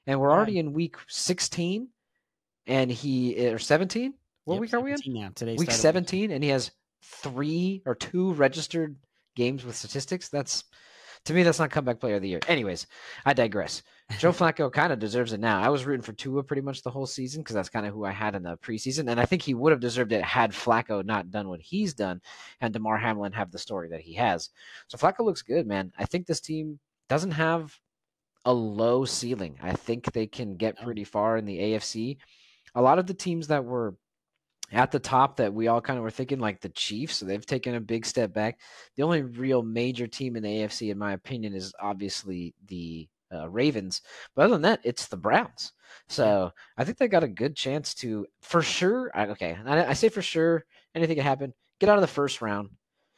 and 0.09 0.19
we're 0.19 0.33
already 0.33 0.59
in 0.59 0.73
week 0.73 0.97
16, 1.07 1.89
and 2.67 2.91
he 2.91 3.49
or 3.49 3.59
17. 3.61 4.15
What 4.47 4.55
yep, 4.55 4.61
week 4.63 4.75
are 4.75 4.81
we 4.81 4.93
in? 4.93 4.99
Now 5.07 5.31
today, 5.33 5.55
week 5.55 5.71
17, 5.71 6.33
and 6.33 6.43
he 6.43 6.51
has 6.51 6.73
three 7.05 7.83
or 7.87 7.95
two 7.95 8.33
registered 8.33 8.97
games 9.37 9.65
with 9.65 9.77
statistics. 9.77 10.29
That's 10.29 10.65
to 11.27 11.35
me, 11.35 11.43
that's 11.43 11.59
not 11.59 11.71
comeback 11.71 12.01
player 12.01 12.17
of 12.17 12.23
the 12.23 12.29
year. 12.29 12.41
Anyways, 12.49 12.87
I 13.25 13.35
digress. 13.35 13.83
Joe 14.19 14.33
Flacco 14.33 14.71
kind 14.73 14.93
of 14.93 14.99
deserves 14.99 15.33
it 15.33 15.41
now. 15.41 15.61
I 15.61 15.69
was 15.69 15.87
rooting 15.87 16.03
for 16.03 16.13
Tua 16.13 16.43
pretty 16.43 16.63
much 16.63 16.83
the 16.83 16.91
whole 16.91 17.07
season 17.07 17.43
because 17.43 17.55
that's 17.55 17.69
kind 17.69 17.87
of 17.87 17.95
who 17.95 18.05
I 18.05 18.11
had 18.11 18.35
in 18.35 18.43
the 18.43 18.57
preseason, 18.59 19.11
and 19.11 19.21
I 19.21 19.25
think 19.25 19.43
he 19.43 19.55
would 19.55 19.73
have 19.73 19.81
deserved 19.81 20.13
it 20.13 20.23
had 20.23 20.53
Flacco 20.53 21.05
not 21.05 21.31
done 21.31 21.49
what 21.49 21.61
he's 21.61 21.95
done 21.95 22.21
and 22.61 22.73
Damar 22.73 22.99
Hamlin 22.99 23.33
have 23.33 23.51
the 23.51 23.59
story 23.59 23.89
that 23.91 24.01
he 24.01 24.15
has. 24.15 24.51
So 24.89 24.99
Flacco 24.99 25.21
looks 25.21 25.43
good, 25.43 25.67
man. 25.67 25.93
I 25.99 26.05
think 26.05 26.27
this 26.27 26.41
team 26.41 26.79
doesn't 27.09 27.31
have 27.33 27.79
a 28.45 28.53
low 28.53 29.05
ceiling. 29.05 29.59
I 29.63 29.73
think 29.73 30.13
they 30.13 30.27
can 30.27 30.57
get 30.57 30.83
pretty 30.83 31.05
far 31.05 31.37
in 31.37 31.45
the 31.45 31.59
AFC. 31.59 32.19
A 32.75 32.83
lot 32.83 32.99
of 32.99 33.07
the 33.07 33.15
teams 33.15 33.49
that 33.49 33.65
were 33.65 33.95
at 34.73 34.91
the 34.93 34.99
top 34.99 35.37
that 35.37 35.53
we 35.53 35.69
all 35.69 35.81
kind 35.81 35.99
of 35.99 36.03
were 36.03 36.11
thinking, 36.11 36.39
like 36.39 36.61
the 36.61 36.69
Chiefs. 36.69 37.17
So 37.17 37.27
they've 37.27 37.45
taken 37.45 37.75
a 37.75 37.81
big 37.81 38.07
step 38.07 38.33
back. 38.33 38.61
The 38.97 39.03
only 39.03 39.23
real 39.23 39.63
major 39.63 40.07
team 40.07 40.37
in 40.37 40.43
the 40.43 40.49
AFC, 40.49 40.91
in 40.91 40.99
my 40.99 41.13
opinion, 41.13 41.55
is 41.55 41.73
obviously 41.81 42.55
the 42.67 43.09
uh, 43.33 43.49
Ravens. 43.49 44.03
But 44.35 44.47
other 44.47 44.55
than 44.55 44.63
that, 44.63 44.81
it's 44.85 45.07
the 45.07 45.17
Browns. 45.17 45.73
So 46.09 46.53
I 46.77 46.85
think 46.85 46.99
they 46.99 47.09
got 47.09 47.25
a 47.25 47.29
good 47.29 47.57
chance 47.57 47.95
to, 47.95 48.27
for 48.41 48.63
sure. 48.63 49.11
I, 49.15 49.27
okay, 49.29 49.57
I, 49.65 49.87
I 49.87 49.93
say 49.93 50.09
for 50.09 50.23
sure, 50.23 50.65
anything 50.95 51.17
could 51.17 51.25
happen. 51.25 51.55
Get 51.79 51.89
out 51.89 51.97
of 51.97 52.03
the 52.03 52.09
first 52.09 52.43
round. 52.43 52.71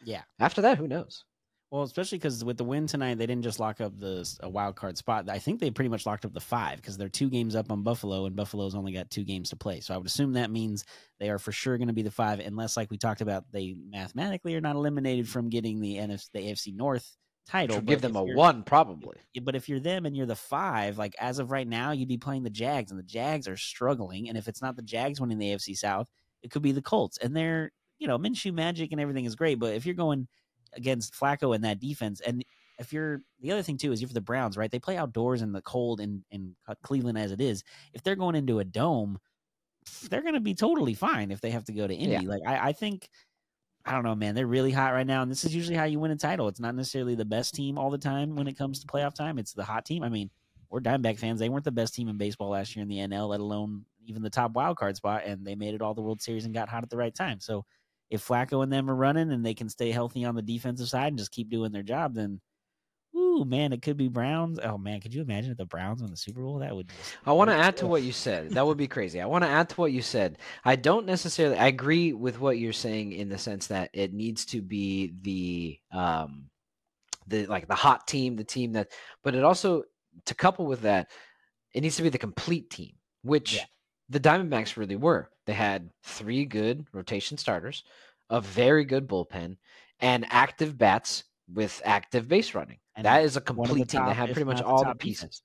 Yeah. 0.04 0.22
After 0.38 0.62
that, 0.62 0.78
who 0.78 0.88
knows? 0.88 1.24
Well, 1.72 1.84
especially 1.84 2.18
because 2.18 2.44
with 2.44 2.58
the 2.58 2.64
win 2.64 2.86
tonight, 2.86 3.16
they 3.16 3.24
didn't 3.24 3.44
just 3.44 3.58
lock 3.58 3.80
up 3.80 3.98
the 3.98 4.30
a 4.42 4.48
wild 4.48 4.76
card 4.76 4.98
spot. 4.98 5.30
I 5.30 5.38
think 5.38 5.58
they 5.58 5.70
pretty 5.70 5.88
much 5.88 6.04
locked 6.04 6.26
up 6.26 6.34
the 6.34 6.40
five 6.40 6.76
because 6.76 6.98
they're 6.98 7.08
two 7.08 7.30
games 7.30 7.56
up 7.56 7.72
on 7.72 7.82
Buffalo, 7.82 8.26
and 8.26 8.36
Buffalo's 8.36 8.74
only 8.74 8.92
got 8.92 9.10
two 9.10 9.24
games 9.24 9.48
to 9.48 9.56
play. 9.56 9.80
So 9.80 9.94
I 9.94 9.96
would 9.96 10.06
assume 10.06 10.34
that 10.34 10.50
means 10.50 10.84
they 11.18 11.30
are 11.30 11.38
for 11.38 11.50
sure 11.50 11.78
going 11.78 11.88
to 11.88 11.94
be 11.94 12.02
the 12.02 12.10
five, 12.10 12.40
unless, 12.40 12.76
like 12.76 12.90
we 12.90 12.98
talked 12.98 13.22
about, 13.22 13.50
they 13.52 13.74
mathematically 13.90 14.54
are 14.54 14.60
not 14.60 14.76
eliminated 14.76 15.26
from 15.26 15.48
getting 15.48 15.80
the 15.80 15.96
NFC, 15.96 16.28
the 16.34 16.40
AFC 16.40 16.76
North 16.76 17.16
title. 17.46 17.80
give 17.80 18.00
them 18.00 18.16
a 18.16 18.22
one, 18.22 18.62
probably. 18.62 19.16
But 19.42 19.54
if 19.54 19.68
you're 19.68 19.80
them 19.80 20.06
and 20.06 20.16
you're 20.16 20.26
the 20.26 20.36
five, 20.36 20.98
like 20.98 21.14
as 21.18 21.38
of 21.38 21.50
right 21.50 21.66
now, 21.66 21.92
you'd 21.92 22.08
be 22.08 22.18
playing 22.18 22.42
the 22.42 22.50
Jags, 22.50 22.90
and 22.90 22.98
the 22.98 23.04
Jags 23.04 23.48
are 23.48 23.56
struggling. 23.56 24.28
And 24.28 24.38
if 24.38 24.48
it's 24.48 24.62
not 24.62 24.76
the 24.76 24.82
Jags 24.82 25.20
winning 25.20 25.38
the 25.38 25.50
AFC 25.50 25.76
South, 25.76 26.08
it 26.42 26.50
could 26.50 26.62
be 26.62 26.72
the 26.72 26.82
Colts, 26.82 27.18
and 27.18 27.36
they're 27.36 27.70
you 27.98 28.08
know 28.08 28.18
Minshew 28.18 28.52
magic 28.52 28.92
and 28.92 29.00
everything 29.00 29.24
is 29.24 29.36
great, 29.36 29.58
but 29.58 29.74
if 29.74 29.86
you're 29.86 29.94
going 29.94 30.26
against 30.74 31.14
Flacco 31.14 31.54
and 31.54 31.64
that 31.64 31.80
defense. 31.80 32.20
And 32.20 32.44
if 32.78 32.92
you're 32.92 33.20
the 33.40 33.52
other 33.52 33.62
thing 33.62 33.76
too 33.76 33.92
is 33.92 34.00
you're 34.00 34.08
for 34.08 34.14
the 34.14 34.20
Browns, 34.20 34.56
right? 34.56 34.70
They 34.70 34.78
play 34.78 34.96
outdoors 34.96 35.42
in 35.42 35.52
the 35.52 35.62
cold 35.62 36.00
in 36.00 36.24
in 36.30 36.54
Cleveland 36.82 37.18
as 37.18 37.32
it 37.32 37.40
is. 37.40 37.62
If 37.92 38.02
they're 38.02 38.16
going 38.16 38.34
into 38.34 38.58
a 38.58 38.64
dome, 38.64 39.18
they're 40.08 40.22
going 40.22 40.34
to 40.34 40.40
be 40.40 40.54
totally 40.54 40.94
fine 40.94 41.30
if 41.30 41.40
they 41.40 41.50
have 41.50 41.64
to 41.64 41.72
go 41.72 41.86
to 41.86 41.94
Indy. 41.94 42.24
Yeah. 42.24 42.30
Like 42.30 42.42
I, 42.46 42.68
I 42.68 42.72
think. 42.72 43.08
I 43.84 43.92
don't 43.92 44.04
know, 44.04 44.14
man. 44.14 44.34
They're 44.34 44.46
really 44.46 44.70
hot 44.70 44.92
right 44.92 45.06
now, 45.06 45.22
and 45.22 45.30
this 45.30 45.44
is 45.44 45.54
usually 45.54 45.76
how 45.76 45.84
you 45.84 45.98
win 45.98 46.12
a 46.12 46.16
title. 46.16 46.48
It's 46.48 46.60
not 46.60 46.74
necessarily 46.74 47.14
the 47.14 47.24
best 47.24 47.54
team 47.54 47.78
all 47.78 47.90
the 47.90 47.98
time 47.98 48.36
when 48.36 48.46
it 48.46 48.56
comes 48.56 48.80
to 48.80 48.86
playoff 48.86 49.14
time. 49.14 49.38
It's 49.38 49.52
the 49.52 49.64
hot 49.64 49.84
team. 49.84 50.04
I 50.04 50.08
mean, 50.08 50.30
we're 50.70 50.80
Diamondback 50.80 51.18
fans. 51.18 51.40
They 51.40 51.48
weren't 51.48 51.64
the 51.64 51.72
best 51.72 51.94
team 51.94 52.08
in 52.08 52.16
baseball 52.16 52.50
last 52.50 52.76
year 52.76 52.82
in 52.82 52.88
the 52.88 52.98
NL, 52.98 53.28
let 53.28 53.40
alone 53.40 53.84
even 54.06 54.22
the 54.22 54.30
top 54.30 54.52
wild 54.52 54.76
card 54.76 54.96
spot, 54.96 55.22
and 55.26 55.44
they 55.44 55.54
made 55.54 55.74
it 55.74 55.82
all 55.82 55.94
the 55.94 56.00
World 56.02 56.22
Series 56.22 56.44
and 56.44 56.54
got 56.54 56.68
hot 56.68 56.82
at 56.82 56.90
the 56.90 56.96
right 56.96 57.14
time. 57.14 57.40
So 57.40 57.64
if 58.08 58.26
Flacco 58.26 58.62
and 58.62 58.72
them 58.72 58.90
are 58.90 58.94
running 58.94 59.32
and 59.32 59.44
they 59.44 59.54
can 59.54 59.68
stay 59.68 59.90
healthy 59.90 60.24
on 60.24 60.34
the 60.34 60.42
defensive 60.42 60.88
side 60.88 61.08
and 61.08 61.18
just 61.18 61.32
keep 61.32 61.50
doing 61.50 61.72
their 61.72 61.82
job, 61.82 62.14
then 62.14 62.40
ooh 63.32 63.44
man, 63.44 63.72
it 63.72 63.82
could 63.82 63.96
be 63.96 64.08
Browns. 64.08 64.58
Oh 64.62 64.78
man, 64.78 65.00
could 65.00 65.14
you 65.14 65.22
imagine 65.22 65.50
if 65.50 65.56
the 65.56 65.64
Browns 65.64 66.02
win 66.02 66.10
the 66.10 66.16
Super 66.16 66.42
Bowl? 66.42 66.58
That 66.58 66.74
would. 66.74 66.90
I 67.24 67.32
want 67.32 67.50
to 67.50 67.56
add 67.56 67.76
to 67.78 67.86
what 67.86 68.02
you 68.02 68.12
said. 68.12 68.50
That 68.50 68.66
would 68.66 68.76
be 68.76 68.88
crazy. 68.88 69.20
I 69.20 69.26
want 69.26 69.44
to 69.44 69.50
add 69.50 69.68
to 69.70 69.76
what 69.76 69.92
you 69.92 70.02
said. 70.02 70.38
I 70.64 70.76
don't 70.76 71.06
necessarily. 71.06 71.56
I 71.56 71.66
agree 71.66 72.12
with 72.12 72.40
what 72.40 72.58
you're 72.58 72.72
saying 72.72 73.12
in 73.12 73.28
the 73.28 73.38
sense 73.38 73.68
that 73.68 73.90
it 73.92 74.12
needs 74.12 74.44
to 74.46 74.60
be 74.60 75.14
the 75.22 75.78
um, 75.96 76.50
the 77.26 77.46
like 77.46 77.68
the 77.68 77.74
hot 77.74 78.06
team, 78.06 78.36
the 78.36 78.44
team 78.44 78.72
that. 78.72 78.92
But 79.22 79.34
it 79.34 79.44
also 79.44 79.84
to 80.26 80.34
couple 80.34 80.66
with 80.66 80.82
that, 80.82 81.10
it 81.72 81.80
needs 81.80 81.96
to 81.96 82.02
be 82.02 82.10
the 82.10 82.18
complete 82.18 82.70
team, 82.70 82.92
which. 83.22 83.56
Yeah 83.56 83.64
the 84.12 84.20
Diamondbacks 84.20 84.76
really 84.76 84.96
were. 84.96 85.30
They 85.46 85.54
had 85.54 85.88
three 86.02 86.44
good 86.44 86.86
rotation 86.92 87.38
starters, 87.38 87.82
a 88.28 88.42
very 88.42 88.84
good 88.84 89.08
bullpen, 89.08 89.56
and 90.00 90.26
active 90.28 90.76
bats 90.76 91.24
with 91.52 91.80
active 91.84 92.28
base 92.28 92.54
running. 92.54 92.78
And 92.94 93.06
that 93.06 93.24
is 93.24 93.36
a 93.36 93.40
complete 93.40 93.88
team. 93.88 94.04
they 94.06 94.14
had 94.14 94.32
pretty 94.32 94.44
much 94.44 94.62
all 94.62 94.84
the 94.84 94.94
pieces. 94.94 95.42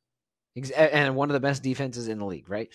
Defense. 0.56 0.72
And 0.72 1.16
one 1.16 1.30
of 1.30 1.34
the 1.34 1.40
best 1.40 1.62
defenses 1.64 2.08
in 2.08 2.20
the 2.20 2.26
league, 2.26 2.50
right? 2.50 2.70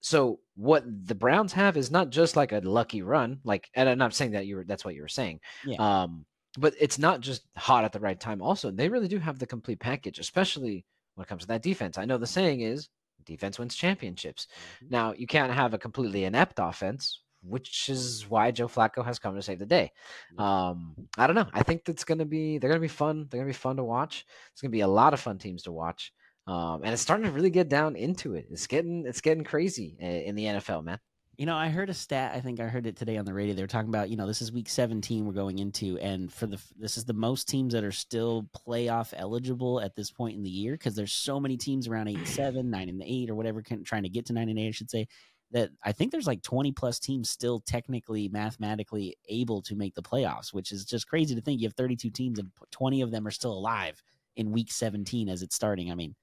So 0.00 0.40
what 0.56 0.84
the 1.06 1.14
Browns 1.14 1.52
have 1.52 1.76
is 1.76 1.90
not 1.90 2.10
just 2.10 2.34
like 2.36 2.52
a 2.52 2.60
lucky 2.60 3.02
run, 3.02 3.40
like 3.44 3.68
and 3.74 3.88
I'm 3.88 3.98
not 3.98 4.14
saying 4.14 4.32
that 4.32 4.46
you 4.46 4.56
were 4.56 4.64
that's 4.64 4.84
what 4.84 4.94
you 4.94 5.02
were 5.02 5.08
saying. 5.08 5.40
Yeah. 5.64 6.02
Um 6.02 6.24
but 6.58 6.74
it's 6.80 6.98
not 6.98 7.20
just 7.20 7.42
hot 7.56 7.84
at 7.84 7.92
the 7.92 8.00
right 8.00 8.18
time. 8.18 8.42
Also, 8.42 8.70
they 8.70 8.88
really 8.88 9.08
do 9.08 9.18
have 9.18 9.38
the 9.38 9.46
complete 9.46 9.78
package, 9.78 10.18
especially 10.18 10.84
when 11.14 11.24
it 11.24 11.28
comes 11.28 11.42
to 11.42 11.48
that 11.48 11.62
defense. 11.62 11.96
I 11.96 12.04
know 12.04 12.18
the 12.18 12.26
saying 12.26 12.62
is 12.62 12.88
defense 13.24 13.58
wins 13.58 13.76
championships. 13.76 14.48
Mm-hmm. 14.76 14.86
Now, 14.90 15.14
you 15.16 15.26
can't 15.26 15.52
have 15.52 15.74
a 15.74 15.78
completely 15.78 16.24
inept 16.24 16.58
offense, 16.58 17.22
which 17.42 17.88
is 17.88 18.26
why 18.28 18.50
Joe 18.50 18.68
Flacco 18.68 19.04
has 19.04 19.18
come 19.18 19.34
to 19.34 19.42
save 19.42 19.58
the 19.58 19.66
day. 19.66 19.92
Um, 20.38 20.94
I 21.16 21.26
don't 21.26 21.36
know. 21.36 21.48
I 21.52 21.62
think 21.62 21.84
that's 21.84 22.04
going 22.04 22.18
to 22.18 22.24
be 22.24 22.58
they're 22.58 22.70
going 22.70 22.80
to 22.80 22.84
be 22.84 22.88
fun. 22.88 23.28
They're 23.30 23.40
going 23.40 23.52
to 23.52 23.58
be 23.58 23.62
fun 23.62 23.76
to 23.76 23.84
watch. 23.84 24.26
It's 24.52 24.60
going 24.60 24.70
to 24.70 24.76
be 24.76 24.82
a 24.82 24.88
lot 24.88 25.14
of 25.14 25.20
fun 25.20 25.38
teams 25.38 25.62
to 25.64 25.72
watch. 25.72 26.12
Um, 26.46 26.82
and 26.82 26.92
it's 26.92 27.02
starting 27.02 27.26
to 27.26 27.32
really 27.32 27.50
get 27.50 27.68
down 27.68 27.96
into 27.96 28.34
it. 28.34 28.46
It's 28.50 28.66
getting 28.66 29.04
it's 29.06 29.20
getting 29.20 29.44
crazy 29.44 29.96
in 30.00 30.34
the 30.34 30.44
NFL, 30.44 30.84
man. 30.84 30.98
You 31.36 31.46
know, 31.46 31.56
I 31.56 31.70
heard 31.70 31.88
a 31.88 31.94
stat. 31.94 32.32
I 32.34 32.40
think 32.40 32.60
I 32.60 32.64
heard 32.64 32.86
it 32.86 32.96
today 32.96 33.16
on 33.16 33.24
the 33.24 33.32
radio. 33.32 33.54
They 33.54 33.62
were 33.62 33.66
talking 33.66 33.88
about, 33.88 34.10
you 34.10 34.16
know, 34.18 34.26
this 34.26 34.42
is 34.42 34.52
week 34.52 34.68
17 34.68 35.24
we're 35.24 35.32
going 35.32 35.58
into, 35.58 35.96
and 35.98 36.30
for 36.30 36.46
the 36.46 36.60
this 36.78 36.98
is 36.98 37.06
the 37.06 37.14
most 37.14 37.48
teams 37.48 37.72
that 37.72 37.82
are 37.82 37.92
still 37.92 38.46
playoff 38.66 39.14
eligible 39.16 39.80
at 39.80 39.96
this 39.96 40.10
point 40.10 40.36
in 40.36 40.42
the 40.42 40.50
year 40.50 40.72
because 40.72 40.94
there's 40.94 41.12
so 41.12 41.40
many 41.40 41.56
teams 41.56 41.88
around 41.88 42.08
eight 42.08 42.18
and 42.18 42.28
seven, 42.28 42.68
nine 42.68 42.90
and 42.90 43.02
eight, 43.02 43.30
or 43.30 43.36
whatever, 43.36 43.62
trying 43.62 44.02
to 44.02 44.10
get 44.10 44.26
to 44.26 44.34
nine 44.34 44.50
and 44.50 44.58
eight. 44.58 44.68
I 44.68 44.72
should 44.72 44.90
say 44.90 45.08
that 45.52 45.70
I 45.84 45.92
think 45.92 46.12
there's 46.12 46.26
like 46.26 46.42
20 46.42 46.72
plus 46.72 46.98
teams 46.98 47.28
still 47.28 47.60
technically 47.60 48.28
mathematically 48.28 49.16
able 49.28 49.62
to 49.62 49.74
make 49.74 49.94
the 49.94 50.02
playoffs, 50.02 50.52
which 50.52 50.70
is 50.70 50.84
just 50.84 51.08
crazy 51.08 51.34
to 51.34 51.40
think. 51.40 51.60
You 51.60 51.66
have 51.66 51.74
32 51.74 52.10
teams 52.10 52.38
and 52.38 52.50
20 52.70 53.00
of 53.02 53.10
them 53.10 53.26
are 53.26 53.32
still 53.32 53.52
alive 53.52 54.00
in 54.36 54.52
week 54.52 54.70
17 54.70 55.28
as 55.28 55.42
it's 55.42 55.56
starting. 55.56 55.90
I 55.90 55.94
mean, 55.94 56.14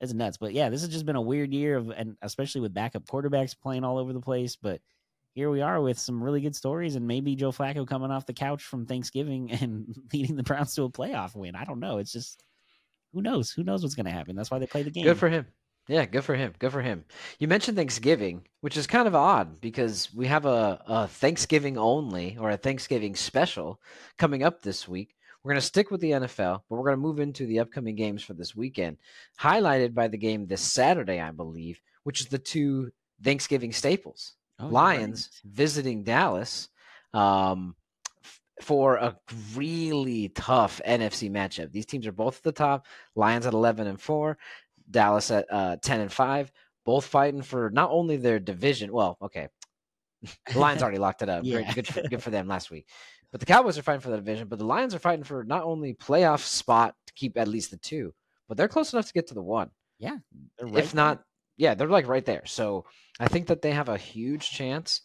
it's 0.00 0.14
nuts. 0.14 0.38
But 0.38 0.54
yeah, 0.54 0.70
this 0.70 0.80
has 0.80 0.90
just 0.90 1.04
been 1.06 1.16
a 1.16 1.20
weird 1.20 1.52
year 1.52 1.76
of, 1.76 1.90
and 1.90 2.16
especially 2.22 2.62
with 2.62 2.74
backup 2.74 3.04
quarterbacks 3.04 3.58
playing 3.58 3.84
all 3.84 3.98
over 3.98 4.12
the 4.12 4.20
place. 4.20 4.56
But 4.56 4.80
here 5.32 5.50
we 5.50 5.60
are 5.60 5.80
with 5.80 5.98
some 5.98 6.22
really 6.22 6.40
good 6.40 6.56
stories, 6.56 6.96
and 6.96 7.06
maybe 7.06 7.36
Joe 7.36 7.52
Flacco 7.52 7.86
coming 7.86 8.10
off 8.10 8.26
the 8.26 8.32
couch 8.32 8.62
from 8.62 8.86
Thanksgiving 8.86 9.50
and 9.60 9.94
leading 10.12 10.36
the 10.36 10.42
Browns 10.42 10.74
to 10.74 10.84
a 10.84 10.90
playoff 10.90 11.36
win. 11.36 11.54
I 11.54 11.64
don't 11.64 11.80
know. 11.80 11.98
It's 11.98 12.12
just 12.12 12.42
who 13.12 13.22
knows? 13.22 13.50
Who 13.50 13.62
knows 13.62 13.82
what's 13.82 13.94
going 13.94 14.06
to 14.06 14.12
happen? 14.12 14.36
That's 14.36 14.50
why 14.50 14.58
they 14.58 14.66
play 14.66 14.82
the 14.82 14.90
game. 14.90 15.04
Good 15.04 15.18
for 15.18 15.28
him. 15.28 15.46
Yeah, 15.88 16.04
good 16.04 16.24
for 16.24 16.34
him. 16.34 16.54
Good 16.58 16.72
for 16.72 16.82
him. 16.82 17.04
You 17.38 17.48
mentioned 17.48 17.76
Thanksgiving, 17.76 18.46
which 18.60 18.76
is 18.76 18.86
kind 18.86 19.08
of 19.08 19.14
odd 19.14 19.60
because 19.60 20.12
we 20.14 20.26
have 20.28 20.46
a, 20.46 20.80
a 20.86 21.08
Thanksgiving 21.08 21.76
only 21.76 22.36
or 22.38 22.50
a 22.50 22.56
Thanksgiving 22.56 23.16
special 23.16 23.80
coming 24.16 24.42
up 24.42 24.62
this 24.62 24.86
week. 24.86 25.16
We're 25.42 25.52
going 25.52 25.60
to 25.60 25.66
stick 25.66 25.90
with 25.90 26.00
the 26.00 26.10
NFL, 26.10 26.60
but 26.68 26.76
we're 26.76 26.84
going 26.84 26.96
to 26.96 27.02
move 27.02 27.18
into 27.18 27.46
the 27.46 27.60
upcoming 27.60 27.96
games 27.96 28.22
for 28.22 28.34
this 28.34 28.54
weekend, 28.54 28.98
highlighted 29.40 29.94
by 29.94 30.06
the 30.08 30.18
game 30.18 30.46
this 30.46 30.60
Saturday, 30.60 31.18
I 31.18 31.30
believe, 31.30 31.80
which 32.04 32.20
is 32.20 32.26
the 32.26 32.38
two 32.38 32.90
Thanksgiving 33.22 33.72
staples. 33.72 34.34
Oh, 34.58 34.66
Lions 34.68 35.30
right. 35.32 35.52
visiting 35.54 36.04
Dallas 36.04 36.68
um, 37.14 37.74
f- 38.22 38.40
for 38.60 38.96
a 38.96 39.16
really 39.54 40.28
tough 40.28 40.82
NFC 40.86 41.30
matchup. 41.30 41.72
These 41.72 41.86
teams 41.86 42.06
are 42.06 42.12
both 42.12 42.36
at 42.38 42.42
the 42.42 42.52
top. 42.52 42.86
Lions 43.14 43.46
at 43.46 43.54
11 43.54 43.86
and 43.86 43.98
4, 44.00 44.36
Dallas 44.90 45.30
at 45.30 45.46
uh, 45.50 45.76
10 45.82 46.00
and 46.00 46.12
5, 46.12 46.52
both 46.84 47.06
fighting 47.06 47.42
for 47.42 47.70
not 47.70 47.90
only 47.90 48.16
their 48.16 48.38
division. 48.38 48.92
Well, 48.92 49.16
okay. 49.22 49.48
The 50.52 50.58
Lions 50.58 50.82
already 50.82 50.98
locked 50.98 51.22
it 51.22 51.28
up. 51.28 51.42
yeah. 51.44 51.72
Good 51.72 51.86
for, 51.86 52.02
good 52.02 52.22
for 52.22 52.30
them 52.30 52.48
last 52.48 52.70
week. 52.70 52.86
But 53.30 53.40
the 53.40 53.46
Cowboys 53.46 53.78
are 53.78 53.82
fighting 53.82 54.00
for 54.00 54.10
the 54.10 54.16
division, 54.16 54.48
but 54.48 54.58
the 54.58 54.66
Lions 54.66 54.94
are 54.94 54.98
fighting 54.98 55.24
for 55.24 55.44
not 55.44 55.62
only 55.62 55.94
playoff 55.94 56.40
spot 56.40 56.94
to 57.06 57.12
keep 57.14 57.38
at 57.38 57.48
least 57.48 57.70
the 57.70 57.76
two, 57.76 58.12
but 58.48 58.56
they're 58.56 58.68
close 58.68 58.92
enough 58.92 59.06
to 59.06 59.12
get 59.12 59.28
to 59.28 59.34
the 59.34 59.42
one. 59.42 59.70
Yeah. 59.98 60.18
Right 60.60 60.82
if 60.82 60.94
not, 60.94 61.18
there. 61.18 61.24
yeah, 61.56 61.74
they're 61.74 61.88
like 61.88 62.08
right 62.08 62.24
there. 62.24 62.42
So 62.46 62.84
I 63.20 63.28
think 63.28 63.46
that 63.46 63.62
they 63.62 63.70
have 63.70 63.88
a 63.88 63.96
huge 63.96 64.50
chance 64.50 65.02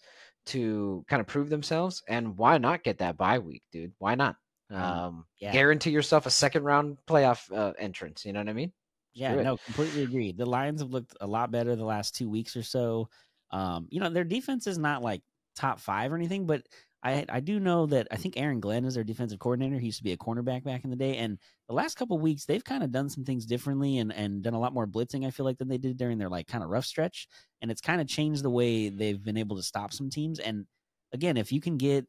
to 0.47 1.05
kind 1.07 1.19
of 1.19 1.27
prove 1.27 1.49
themselves. 1.49 2.03
And 2.07 2.37
why 2.37 2.57
not 2.57 2.83
get 2.83 2.99
that 2.99 3.17
bye 3.17 3.39
week, 3.39 3.63
dude? 3.71 3.93
Why 3.99 4.15
not? 4.15 4.35
Mm, 4.71 4.79
um, 4.79 5.25
yeah. 5.39 5.51
Guarantee 5.51 5.91
yourself 5.91 6.25
a 6.25 6.31
second 6.31 6.63
round 6.63 6.97
playoff 7.07 7.51
uh, 7.55 7.73
entrance. 7.77 8.25
You 8.25 8.33
know 8.33 8.39
what 8.39 8.49
I 8.49 8.53
mean? 8.53 8.71
Yeah, 9.15 9.37
no, 9.37 9.57
completely 9.57 10.03
agree. 10.03 10.33
The 10.33 10.45
Lions 10.45 10.81
have 10.81 10.91
looked 10.91 11.15
a 11.21 11.27
lot 11.27 11.51
better 11.51 11.75
the 11.75 11.85
last 11.85 12.15
two 12.15 12.29
weeks 12.29 12.55
or 12.57 12.63
so. 12.63 13.09
Um, 13.51 13.87
you 13.91 13.99
know, 14.01 14.09
their 14.09 14.25
defense 14.25 14.67
is 14.67 14.77
not 14.77 15.01
like 15.03 15.23
top 15.55 15.79
five 15.79 16.11
or 16.11 16.15
anything, 16.17 16.45
but 16.47 16.67
I 17.03 17.25
I 17.29 17.39
do 17.39 17.59
know 17.59 17.85
that 17.87 18.07
I 18.11 18.17
think 18.17 18.35
Aaron 18.37 18.59
Glenn 18.59 18.83
is 18.85 18.95
their 18.95 19.05
defensive 19.05 19.39
coordinator. 19.39 19.79
He 19.79 19.85
used 19.87 19.99
to 19.99 20.03
be 20.03 20.11
a 20.11 20.17
cornerback 20.17 20.63
back 20.65 20.83
in 20.83 20.89
the 20.89 20.97
day, 20.97 21.17
and 21.17 21.39
the 21.69 21.73
last 21.75 21.95
couple 21.95 22.17
weeks 22.19 22.45
they've 22.45 22.63
kind 22.63 22.83
of 22.83 22.91
done 22.91 23.09
some 23.09 23.23
things 23.23 23.45
differently 23.45 23.99
and 23.99 24.11
and 24.11 24.43
done 24.43 24.53
a 24.53 24.59
lot 24.59 24.73
more 24.73 24.87
blitzing. 24.87 25.25
I 25.25 25.31
feel 25.31 25.45
like 25.45 25.59
than 25.59 25.69
they 25.69 25.77
did 25.77 25.97
during 25.97 26.17
their 26.17 26.29
like 26.29 26.47
kind 26.47 26.63
of 26.63 26.69
rough 26.69 26.85
stretch, 26.85 27.27
and 27.61 27.71
it's 27.71 27.81
kind 27.81 28.01
of 28.01 28.07
changed 28.07 28.43
the 28.43 28.49
way 28.49 28.89
they've 28.89 29.23
been 29.23 29.37
able 29.37 29.55
to 29.57 29.63
stop 29.63 29.93
some 29.93 30.09
teams. 30.09 30.39
And 30.39 30.67
again, 31.13 31.37
if 31.37 31.51
you 31.53 31.61
can 31.61 31.77
get, 31.77 32.05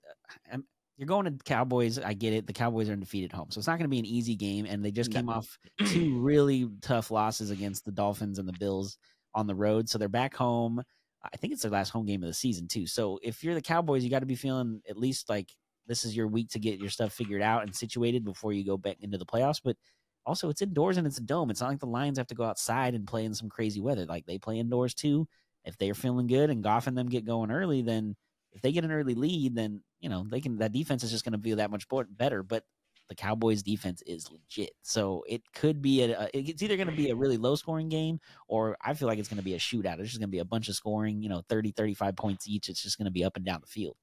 um, 0.50 0.66
you're 0.96 1.06
going 1.06 1.24
to 1.26 1.44
Cowboys. 1.44 1.98
I 1.98 2.14
get 2.14 2.32
it. 2.32 2.46
The 2.46 2.52
Cowboys 2.52 2.88
are 2.88 2.92
undefeated 2.92 3.32
home, 3.32 3.48
so 3.50 3.58
it's 3.58 3.66
not 3.66 3.78
going 3.78 3.84
to 3.84 3.94
be 3.94 3.98
an 3.98 4.06
easy 4.06 4.34
game. 4.34 4.66
And 4.66 4.84
they 4.84 4.90
just 4.90 5.12
came 5.12 5.28
off 5.28 5.58
two 5.84 6.18
really 6.20 6.68
tough 6.80 7.10
losses 7.10 7.50
against 7.50 7.84
the 7.84 7.92
Dolphins 7.92 8.38
and 8.38 8.48
the 8.48 8.54
Bills 8.58 8.98
on 9.34 9.46
the 9.46 9.54
road, 9.54 9.88
so 9.88 9.98
they're 9.98 10.08
back 10.08 10.34
home. 10.34 10.82
I 11.22 11.36
think 11.36 11.52
it's 11.52 11.62
their 11.62 11.70
last 11.70 11.90
home 11.90 12.06
game 12.06 12.22
of 12.22 12.28
the 12.28 12.34
season 12.34 12.68
too. 12.68 12.86
So 12.86 13.18
if 13.22 13.42
you're 13.42 13.54
the 13.54 13.60
Cowboys, 13.60 14.04
you 14.04 14.10
got 14.10 14.20
to 14.20 14.26
be 14.26 14.36
feeling 14.36 14.80
at 14.88 14.96
least 14.96 15.28
like 15.28 15.50
this 15.86 16.04
is 16.04 16.16
your 16.16 16.28
week 16.28 16.50
to 16.50 16.58
get 16.58 16.78
your 16.78 16.90
stuff 16.90 17.12
figured 17.12 17.42
out 17.42 17.62
and 17.62 17.74
situated 17.74 18.24
before 18.24 18.52
you 18.52 18.64
go 18.64 18.76
back 18.76 18.96
into 19.00 19.18
the 19.18 19.26
playoffs. 19.26 19.60
But 19.62 19.76
also, 20.24 20.48
it's 20.48 20.62
indoors 20.62 20.96
and 20.96 21.06
it's 21.06 21.18
a 21.18 21.22
dome. 21.22 21.50
It's 21.50 21.60
not 21.60 21.70
like 21.70 21.80
the 21.80 21.86
Lions 21.86 22.18
have 22.18 22.26
to 22.28 22.34
go 22.34 22.44
outside 22.44 22.94
and 22.94 23.06
play 23.06 23.24
in 23.24 23.34
some 23.34 23.48
crazy 23.48 23.80
weather. 23.80 24.06
Like 24.06 24.26
they 24.26 24.38
play 24.38 24.58
indoors 24.58 24.94
too. 24.94 25.28
If 25.64 25.76
they're 25.78 25.94
feeling 25.94 26.26
good 26.26 26.50
and 26.50 26.62
Goff 26.62 26.86
and 26.86 26.96
them 26.96 27.08
get 27.08 27.24
going 27.24 27.50
early, 27.50 27.82
then 27.82 28.14
if 28.52 28.62
they 28.62 28.72
get 28.72 28.84
an 28.84 28.92
early 28.92 29.14
lead, 29.14 29.54
then 29.54 29.82
you 30.00 30.08
know 30.08 30.26
they 30.28 30.40
can. 30.40 30.58
That 30.58 30.72
defense 30.72 31.02
is 31.02 31.10
just 31.10 31.24
going 31.24 31.32
to 31.32 31.38
be 31.38 31.54
that 31.54 31.70
much 31.70 31.86
better. 32.10 32.42
But 32.42 32.64
the 33.08 33.14
Cowboys 33.14 33.62
defense 33.62 34.02
is 34.06 34.30
legit. 34.30 34.72
So 34.82 35.24
it 35.28 35.42
could 35.54 35.80
be 35.80 36.02
a, 36.02 36.28
it's 36.34 36.62
either 36.62 36.76
going 36.76 36.88
to 36.88 36.96
be 36.96 37.10
a 37.10 37.14
really 37.14 37.36
low 37.36 37.54
scoring 37.54 37.88
game 37.88 38.20
or 38.48 38.76
I 38.82 38.94
feel 38.94 39.08
like 39.08 39.18
it's 39.18 39.28
going 39.28 39.38
to 39.38 39.44
be 39.44 39.54
a 39.54 39.58
shootout. 39.58 39.98
It's 39.98 40.08
just 40.08 40.18
going 40.18 40.28
to 40.28 40.32
be 40.32 40.40
a 40.40 40.44
bunch 40.44 40.68
of 40.68 40.74
scoring, 40.74 41.22
you 41.22 41.28
know, 41.28 41.42
30, 41.48 41.72
35 41.72 42.16
points 42.16 42.48
each. 42.48 42.68
It's 42.68 42.82
just 42.82 42.98
going 42.98 43.06
to 43.06 43.12
be 43.12 43.24
up 43.24 43.36
and 43.36 43.44
down 43.44 43.60
the 43.60 43.66
field. 43.66 43.96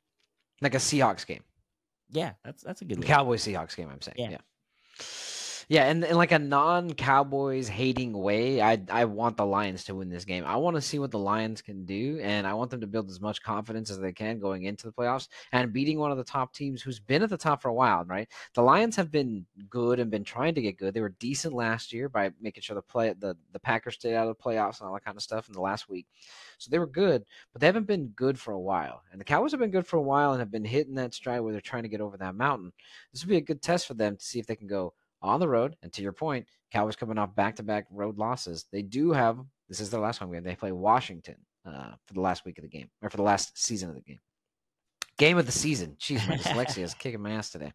Like 0.62 0.76
a 0.76 0.78
Seahawks 0.78 1.26
game. 1.26 1.44
Yeah, 2.10 2.34
that's 2.46 2.62
that's 2.62 2.82
a 2.82 2.86
good 2.86 3.04
Cowboys 3.04 3.44
Seahawks 3.44 3.76
game, 3.76 3.90
I'm 3.92 4.02
saying. 4.02 4.16
Yeah. 4.18 4.30
yeah. 4.32 4.38
Yeah, 5.70 5.86
and 5.86 6.04
in 6.04 6.16
like 6.16 6.32
a 6.32 6.40
non-Cowboys 6.40 7.68
hating 7.68 8.14
way, 8.14 8.62
I 8.62 8.82
I 8.90 9.06
want 9.06 9.38
the 9.38 9.46
Lions 9.46 9.84
to 9.86 9.96
win 9.96 10.10
this 10.10 10.26
game. 10.26 10.44
I 10.46 10.58
want 10.58 10.76
to 10.76 10.82
see 10.82 11.00
what 11.00 11.12
the 11.12 11.20
Lions 11.20 11.62
can 11.62 11.86
do, 11.86 12.20
and 12.22 12.46
I 12.46 12.54
want 12.54 12.72
them 12.72 12.82
to 12.82 12.88
build 12.88 13.10
as 13.10 13.22
much 13.22 13.42
confidence 13.42 13.90
as 13.90 14.00
they 14.00 14.12
can 14.14 14.40
going 14.40 14.64
into 14.64 14.86
the 14.88 14.94
playoffs 14.94 15.28
and 15.52 15.72
beating 15.74 16.00
one 16.00 16.12
of 16.12 16.18
the 16.18 16.24
top 16.24 16.54
teams 16.54 16.82
who's 16.82 17.00
been 17.00 17.24
at 17.24 17.30
the 17.30 17.38
top 17.38 17.62
for 17.62 17.70
a 17.70 17.74
while. 17.74 18.04
Right, 18.06 18.28
the 18.54 18.62
Lions 18.62 18.96
have 18.96 19.12
been 19.12 19.46
good 19.70 20.00
and 20.00 20.12
been 20.12 20.24
trying 20.24 20.56
to 20.56 20.62
get 20.62 20.78
good. 20.78 20.94
They 20.94 21.02
were 21.02 21.16
decent 21.20 21.54
last 21.54 21.94
year 21.94 22.10
by 22.10 22.32
making 22.42 22.62
sure 22.64 22.76
the 22.76 22.82
play 22.82 23.14
the 23.18 23.36
the 23.52 23.60
Packers 23.60 23.96
stayed 23.96 24.16
out 24.16 24.28
of 24.28 24.36
the 24.38 24.44
playoffs 24.44 24.80
and 24.80 24.88
all 24.88 24.94
that 24.96 25.06
kind 25.06 25.18
of 25.18 25.24
stuff 25.24 25.48
in 25.48 25.54
the 25.54 25.62
last 25.62 25.90
week. 25.90 26.08
So 26.58 26.70
they 26.70 26.80
were 26.80 26.88
good, 26.88 27.24
but 27.52 27.60
they 27.62 27.68
haven't 27.68 27.88
been 27.88 28.08
good 28.10 28.40
for 28.40 28.54
a 28.54 28.60
while. 28.60 29.02
And 29.12 29.20
the 29.20 29.26
Cowboys 29.26 29.52
have 29.52 29.60
been 29.60 29.72
good 29.72 29.88
for 29.88 29.98
a 29.98 30.02
while 30.02 30.32
and 30.32 30.40
have 30.40 30.52
been 30.52 30.66
hitting 30.66 30.96
that 30.96 31.14
stride 31.14 31.42
where 31.42 31.52
they're 31.52 31.62
trying 31.62 31.84
to 31.84 31.90
get 31.90 32.02
over 32.02 32.18
that 32.18 32.36
mountain. 32.36 32.72
This 33.12 33.24
would 33.24 33.30
be 33.30 33.38
a 33.38 33.42
good 33.42 33.62
test 33.62 33.88
for 33.88 33.94
them 33.94 34.18
to 34.18 34.24
see 34.24 34.40
if 34.40 34.48
they 34.48 34.56
can 34.56 34.68
go 34.68 34.94
on 35.24 35.40
the 35.40 35.48
road. 35.48 35.76
And 35.82 35.92
to 35.94 36.02
your 36.02 36.12
point, 36.12 36.46
Cowboys 36.72 36.96
coming 36.96 37.18
off 37.18 37.34
back 37.36 37.56
to 37.56 37.64
back 37.64 37.86
road 37.90 38.18
losses. 38.18 38.66
They 38.72 38.82
do 38.82 39.12
have 39.12 39.40
this 39.70 39.80
is 39.80 39.90
their 39.90 40.02
last 40.02 40.20
home 40.20 40.32
game. 40.32 40.44
They 40.44 40.56
play 40.56 40.72
Washington 40.72 41.38
uh, 41.66 41.94
for 42.06 42.14
the 42.14 42.22
last 42.22 42.46
week 42.46 42.58
of 42.58 42.64
the 42.64 42.70
game 42.70 42.90
or 43.02 43.10
for 43.10 43.18
the 43.18 43.24
last 43.24 43.58
season 43.58 43.90
of 43.90 43.96
the 43.96 44.02
game. 44.02 44.20
Game 45.18 45.38
of 45.38 45.46
the 45.46 45.52
season. 45.52 45.96
Jeez, 46.00 46.28
my 46.28 46.38
dyslexia 46.38 46.84
is 46.84 46.94
kicking 46.94 47.22
my 47.22 47.32
ass 47.32 47.50
today. 47.50 47.72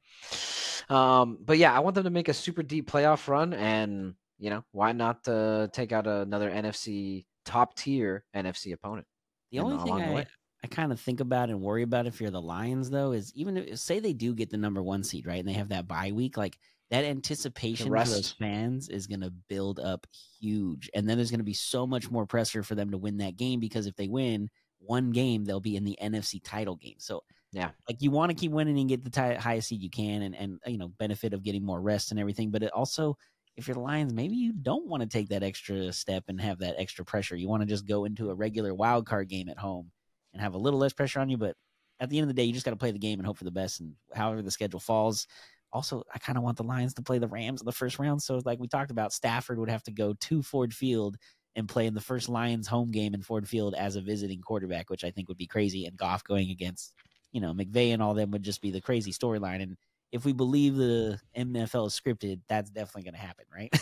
Um, 0.88 1.38
but 1.40 1.58
yeah, 1.58 1.74
I 1.74 1.80
want 1.80 1.94
them 1.94 2.04
to 2.04 2.10
make 2.10 2.28
a 2.28 2.34
super 2.34 2.62
deep 2.62 2.90
playoff 2.90 3.28
run, 3.28 3.52
and 3.52 4.14
you 4.38 4.50
know 4.50 4.64
why 4.72 4.92
not 4.92 5.26
uh, 5.28 5.68
take 5.72 5.92
out 5.92 6.06
another 6.06 6.50
NFC 6.50 7.26
top 7.44 7.76
tier 7.76 8.24
NFC 8.34 8.72
opponent? 8.72 9.06
The 9.52 9.60
only 9.60 9.78
thing 9.82 9.94
I, 9.94 10.26
I 10.64 10.66
kind 10.66 10.90
of 10.90 11.00
think 11.00 11.20
about 11.20 11.50
and 11.50 11.60
worry 11.60 11.82
about 11.82 12.06
if 12.06 12.20
you're 12.20 12.30
the 12.30 12.40
Lions, 12.40 12.90
though, 12.90 13.12
is 13.12 13.32
even 13.34 13.56
if, 13.56 13.78
say 13.78 14.00
they 14.00 14.12
do 14.12 14.34
get 14.34 14.50
the 14.50 14.56
number 14.56 14.82
one 14.82 15.04
seed, 15.04 15.26
right, 15.26 15.38
and 15.38 15.48
they 15.48 15.52
have 15.52 15.68
that 15.68 15.86
bye 15.86 16.12
week, 16.12 16.36
like 16.36 16.58
that 16.90 17.04
anticipation 17.04 17.88
for 17.88 18.04
those 18.04 18.30
fans 18.32 18.88
is 18.88 19.06
going 19.06 19.20
to 19.20 19.32
build 19.48 19.78
up 19.78 20.06
huge. 20.40 20.88
And 20.94 21.08
then 21.08 21.18
there's 21.18 21.30
going 21.30 21.40
to 21.40 21.44
be 21.44 21.54
so 21.54 21.86
much 21.86 22.10
more 22.10 22.26
pressure 22.26 22.62
for 22.62 22.74
them 22.74 22.90
to 22.92 22.98
win 22.98 23.18
that 23.18 23.36
game 23.36 23.60
because 23.60 23.86
if 23.86 23.94
they 23.96 24.08
win 24.08 24.48
one 24.78 25.10
game, 25.10 25.44
they'll 25.44 25.60
be 25.60 25.76
in 25.76 25.84
the 25.84 25.98
NFC 26.02 26.40
title 26.42 26.76
game. 26.76 26.96
So, 26.98 27.22
yeah, 27.52 27.70
like 27.88 28.00
you 28.00 28.10
want 28.10 28.30
to 28.30 28.36
keep 28.36 28.52
winning 28.52 28.78
and 28.78 28.88
get 28.88 29.04
the 29.04 29.10
t- 29.10 29.40
highest 29.40 29.68
seed 29.68 29.82
you 29.82 29.90
can 29.90 30.22
and, 30.22 30.34
and, 30.34 30.60
you 30.66 30.78
know, 30.78 30.88
benefit 30.88 31.34
of 31.34 31.42
getting 31.42 31.64
more 31.64 31.80
rest 31.80 32.10
and 32.10 32.20
everything. 32.20 32.50
But 32.50 32.62
it 32.62 32.72
also, 32.72 33.16
if 33.56 33.66
you're 33.66 33.74
the 33.74 33.80
Lions, 33.80 34.14
maybe 34.14 34.36
you 34.36 34.52
don't 34.52 34.86
want 34.86 35.02
to 35.02 35.08
take 35.08 35.28
that 35.28 35.42
extra 35.42 35.92
step 35.92 36.24
and 36.28 36.40
have 36.40 36.58
that 36.60 36.76
extra 36.78 37.04
pressure. 37.04 37.36
You 37.36 37.48
want 37.48 37.62
to 37.62 37.68
just 37.68 37.86
go 37.86 38.04
into 38.04 38.30
a 38.30 38.34
regular 38.34 38.74
wild 38.74 39.06
card 39.06 39.28
game 39.28 39.48
at 39.48 39.58
home 39.58 39.90
and 40.32 40.40
have 40.40 40.54
a 40.54 40.58
little 40.58 40.78
less 40.78 40.92
pressure 40.92 41.20
on 41.20 41.28
you. 41.28 41.36
But 41.36 41.56
at 42.00 42.08
the 42.10 42.18
end 42.18 42.24
of 42.24 42.28
the 42.28 42.40
day, 42.40 42.44
you 42.44 42.52
just 42.52 42.64
got 42.64 42.70
to 42.70 42.76
play 42.76 42.92
the 42.92 42.98
game 42.98 43.18
and 43.18 43.26
hope 43.26 43.38
for 43.38 43.44
the 43.44 43.50
best. 43.50 43.80
And 43.80 43.94
however 44.14 44.42
the 44.42 44.50
schedule 44.50 44.80
falls, 44.80 45.26
also 45.72 46.02
I 46.14 46.18
kind 46.18 46.38
of 46.38 46.44
want 46.44 46.56
the 46.56 46.62
Lions 46.64 46.94
to 46.94 47.02
play 47.02 47.18
the 47.18 47.28
Rams 47.28 47.60
in 47.60 47.66
the 47.66 47.72
first 47.72 47.98
round. 47.98 48.22
So 48.22 48.40
like 48.44 48.58
we 48.58 48.68
talked 48.68 48.90
about, 48.90 49.12
Stafford 49.12 49.58
would 49.58 49.70
have 49.70 49.82
to 49.84 49.92
go 49.92 50.14
to 50.14 50.42
Ford 50.42 50.72
Field 50.72 51.16
and 51.56 51.68
play 51.68 51.86
in 51.86 51.94
the 51.94 52.00
first 52.00 52.28
Lions 52.28 52.68
home 52.68 52.90
game 52.90 53.14
in 53.14 53.22
Ford 53.22 53.48
Field 53.48 53.74
as 53.74 53.96
a 53.96 54.00
visiting 54.00 54.40
quarterback, 54.40 54.90
which 54.90 55.04
I 55.04 55.10
think 55.10 55.28
would 55.28 55.38
be 55.38 55.46
crazy. 55.46 55.86
And 55.86 55.96
Goff 55.96 56.24
going 56.24 56.50
against, 56.50 56.94
you 57.32 57.40
know, 57.40 57.52
McVay 57.52 57.92
and 57.92 58.02
all 58.02 58.14
them 58.14 58.30
would 58.30 58.42
just 58.42 58.62
be 58.62 58.70
the 58.70 58.80
crazy 58.80 59.12
storyline. 59.12 59.62
And 59.62 59.76
if 60.12 60.24
we 60.24 60.32
believe 60.32 60.76
the 60.76 61.20
NFL 61.36 61.86
is 61.88 62.00
scripted, 62.00 62.40
that's 62.48 62.70
definitely 62.70 63.04
going 63.04 63.14
to 63.14 63.20
happen, 63.20 63.44
right? 63.54 63.72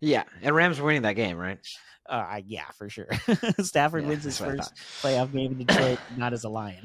yeah, 0.00 0.24
and 0.42 0.54
Rams 0.54 0.80
winning 0.80 1.02
that 1.02 1.14
game, 1.14 1.36
right? 1.38 1.58
Uh, 2.08 2.40
yeah, 2.46 2.64
for 2.72 2.88
sure. 2.88 3.08
Stafford 3.60 4.04
Yeah, 4.04 4.06
wins 4.06 4.24
his 4.24 4.38
that's 4.38 4.40
what 4.40 4.48
I 4.48 4.54
first 4.56 4.72
playoff 5.04 5.32
game 5.32 5.52
in 5.52 5.58
Detroit, 5.58 6.00
not 6.08 6.32
as 6.32 6.44
a 6.44 6.48
Lion. 6.48 6.84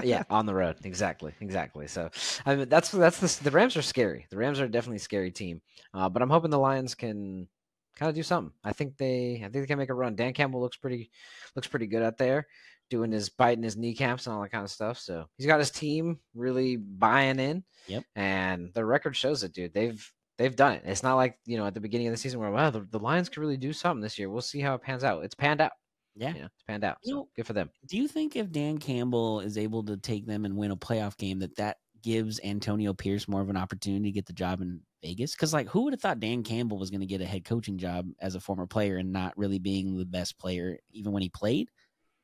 yeah, 0.00 0.22
on 0.30 0.46
the 0.46 0.54
road, 0.54 0.76
exactly, 0.84 1.34
exactly. 1.40 1.86
So, 1.86 2.10
I 2.46 2.54
mean, 2.56 2.68
that's 2.68 2.90
that's 2.90 3.18
the 3.38 3.44
the 3.44 3.50
Rams 3.50 3.76
are 3.76 3.82
scary. 3.82 4.26
The 4.30 4.36
Rams 4.36 4.60
are 4.60 4.68
definitely 4.68 4.96
a 4.96 5.00
scary 5.00 5.30
team, 5.30 5.60
uh, 5.94 6.08
but 6.08 6.22
I'm 6.22 6.30
hoping 6.30 6.50
the 6.50 6.58
Lions 6.58 6.94
can 6.94 7.48
kind 7.96 8.08
of 8.08 8.14
do 8.14 8.22
something. 8.22 8.52
I 8.64 8.72
think 8.72 8.96
they, 8.96 9.36
I 9.36 9.48
think 9.48 9.52
they 9.52 9.66
can 9.66 9.78
make 9.78 9.90
a 9.90 9.94
run. 9.94 10.16
Dan 10.16 10.32
Campbell 10.32 10.60
looks 10.60 10.76
pretty, 10.76 11.10
looks 11.54 11.68
pretty 11.68 11.86
good 11.86 12.02
out 12.02 12.18
there, 12.18 12.46
doing 12.90 13.12
his 13.12 13.28
biting 13.30 13.62
his 13.64 13.76
kneecaps 13.76 14.26
and 14.26 14.34
all 14.34 14.42
that 14.42 14.52
kind 14.52 14.64
of 14.64 14.70
stuff. 14.70 14.98
So 14.98 15.24
he's 15.38 15.46
got 15.46 15.60
his 15.60 15.70
team 15.70 16.18
really 16.34 16.76
buying 16.76 17.38
in. 17.38 17.64
Yep. 17.86 18.04
And 18.16 18.70
the 18.74 18.84
record 18.84 19.16
shows 19.16 19.42
it, 19.42 19.52
dude. 19.54 19.72
They've 19.72 20.12
they've 20.36 20.54
done 20.56 20.72
it. 20.74 20.82
It's 20.84 21.02
not 21.02 21.14
like 21.16 21.38
you 21.46 21.56
know 21.56 21.66
at 21.66 21.74
the 21.74 21.80
beginning 21.80 22.08
of 22.08 22.12
the 22.12 22.18
season 22.18 22.40
where 22.40 22.50
wow 22.50 22.70
the, 22.70 22.86
the 22.90 22.98
Lions 22.98 23.28
could 23.28 23.40
really 23.40 23.56
do 23.56 23.72
something 23.72 24.02
this 24.02 24.18
year. 24.18 24.28
We'll 24.28 24.42
see 24.42 24.60
how 24.60 24.74
it 24.74 24.82
pans 24.82 25.04
out. 25.04 25.24
It's 25.24 25.34
panned 25.34 25.60
out. 25.60 25.72
yeah. 26.16 26.34
You 26.34 26.40
know, 26.40 26.46
it's 26.46 26.64
panned 26.66 26.84
out. 26.84 26.98
You 27.02 27.14
know, 27.14 27.28
good 27.36 27.46
for 27.46 27.52
them. 27.52 27.70
Do 27.86 27.96
you 27.96 28.08
think 28.08 28.36
if 28.36 28.50
Dan 28.50 28.78
Campbell 28.78 29.40
is 29.40 29.56
able 29.56 29.82
to 29.84 29.96
take 29.96 30.26
them 30.26 30.44
and 30.44 30.56
win 30.56 30.70
a 30.72 30.76
playoff 30.76 31.16
game, 31.16 31.38
that 31.38 31.56
that 31.56 31.76
gives 32.02 32.40
Antonio 32.42 32.94
Pierce 32.94 33.28
more 33.28 33.42
of 33.42 33.50
an 33.50 33.56
opportunity 33.56 34.04
to 34.04 34.12
get 34.12 34.26
the 34.26 34.32
job 34.32 34.60
in 34.60 34.80
Vegas? 35.02 35.32
Because 35.32 35.52
like, 35.52 35.68
who 35.68 35.82
would 35.82 35.92
have 35.92 36.00
thought 36.00 36.20
Dan 36.20 36.42
Campbell 36.42 36.78
was 36.78 36.90
going 36.90 37.00
to 37.00 37.06
get 37.06 37.20
a 37.20 37.26
head 37.26 37.44
coaching 37.44 37.78
job 37.78 38.08
as 38.20 38.34
a 38.34 38.40
former 38.40 38.66
player 38.66 38.96
and 38.96 39.12
not 39.12 39.36
really 39.36 39.58
being 39.58 39.96
the 39.96 40.06
best 40.06 40.38
player 40.38 40.78
even 40.92 41.12
when 41.12 41.22
he 41.22 41.28
played? 41.28 41.70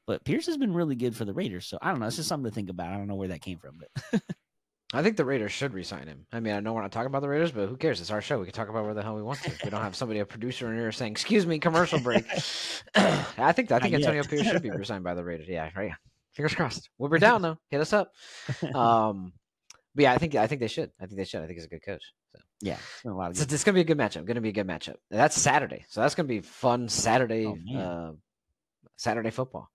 But 0.06 0.24
Pierce 0.24 0.46
has 0.46 0.56
been 0.56 0.72
really 0.72 0.94
good 0.94 1.16
for 1.16 1.24
the 1.24 1.34
Raiders, 1.34 1.66
so 1.66 1.78
I 1.82 1.90
don't 1.90 2.00
know. 2.00 2.06
It's 2.06 2.16
just 2.16 2.28
something 2.28 2.48
to 2.50 2.54
think 2.54 2.70
about. 2.70 2.88
I 2.88 2.96
don't 2.96 3.08
know 3.08 3.16
where 3.16 3.28
that 3.28 3.42
came 3.42 3.58
from, 3.58 3.80
but 3.80 4.22
I 4.94 5.02
think 5.02 5.16
the 5.16 5.24
Raiders 5.24 5.50
should 5.50 5.74
resign 5.74 6.06
him. 6.06 6.26
I 6.32 6.38
mean, 6.38 6.54
I 6.54 6.60
know 6.60 6.72
we're 6.72 6.82
not 6.82 6.92
talking 6.92 7.08
about 7.08 7.22
the 7.22 7.28
Raiders, 7.28 7.50
but 7.50 7.68
who 7.68 7.76
cares? 7.76 8.00
It's 8.00 8.12
our 8.12 8.22
show. 8.22 8.38
We 8.38 8.44
can 8.44 8.54
talk 8.54 8.68
about 8.68 8.84
where 8.84 8.94
the 8.94 9.02
hell 9.02 9.16
we 9.16 9.22
want 9.22 9.40
to. 9.42 9.52
We 9.64 9.70
don't 9.70 9.82
have 9.82 9.96
somebody, 9.96 10.20
a 10.20 10.26
producer 10.26 10.70
in 10.70 10.78
here 10.78 10.92
saying, 10.92 11.12
"Excuse 11.12 11.44
me, 11.44 11.58
commercial 11.58 11.98
break." 11.98 12.24
I 12.94 13.52
think 13.52 13.72
I 13.72 13.80
think 13.80 13.82
Not 13.82 13.90
yet. 13.90 14.00
Antonio 14.00 14.22
Pierce 14.22 14.46
should 14.46 14.62
be 14.62 14.70
resigned 14.70 15.02
by 15.02 15.14
the 15.14 15.24
Raiders. 15.24 15.48
Yeah, 15.48 15.70
right. 15.74 15.92
Fingers 16.34 16.54
crossed. 16.54 16.88
We'll 16.98 17.10
be 17.10 17.18
down 17.20 17.42
though. 17.42 17.58
Hit 17.68 17.80
us 17.80 17.92
up. 17.92 18.12
Um, 18.74 19.32
but 19.96 20.02
yeah, 20.02 20.12
I 20.12 20.18
think 20.18 20.36
I 20.36 20.46
think 20.46 20.60
they 20.60 20.68
should. 20.68 20.92
I 21.00 21.06
think 21.06 21.16
they 21.16 21.24
should. 21.24 21.42
I 21.42 21.46
think 21.46 21.56
he's 21.56 21.64
a 21.64 21.68
good 21.68 21.82
coach. 21.84 22.02
So 22.32 22.38
yeah, 22.60 22.74
it's 22.74 23.04
a 23.06 23.08
lot 23.08 23.30
of 23.32 23.40
it's, 23.40 23.52
it's 23.52 23.64
gonna 23.64 23.74
be 23.74 23.80
a 23.80 23.84
good 23.84 23.98
matchup. 23.98 24.24
Gonna 24.24 24.40
be 24.40 24.50
a 24.50 24.52
good 24.52 24.68
matchup. 24.68 24.96
That's 25.10 25.34
Saturday, 25.34 25.84
so 25.88 26.00
that's 26.00 26.14
gonna 26.14 26.28
be 26.28 26.42
fun 26.42 26.88
Saturday. 26.88 27.46
Oh, 27.46 27.76
uh, 27.76 28.12
Saturday 28.96 29.30
football. 29.30 29.70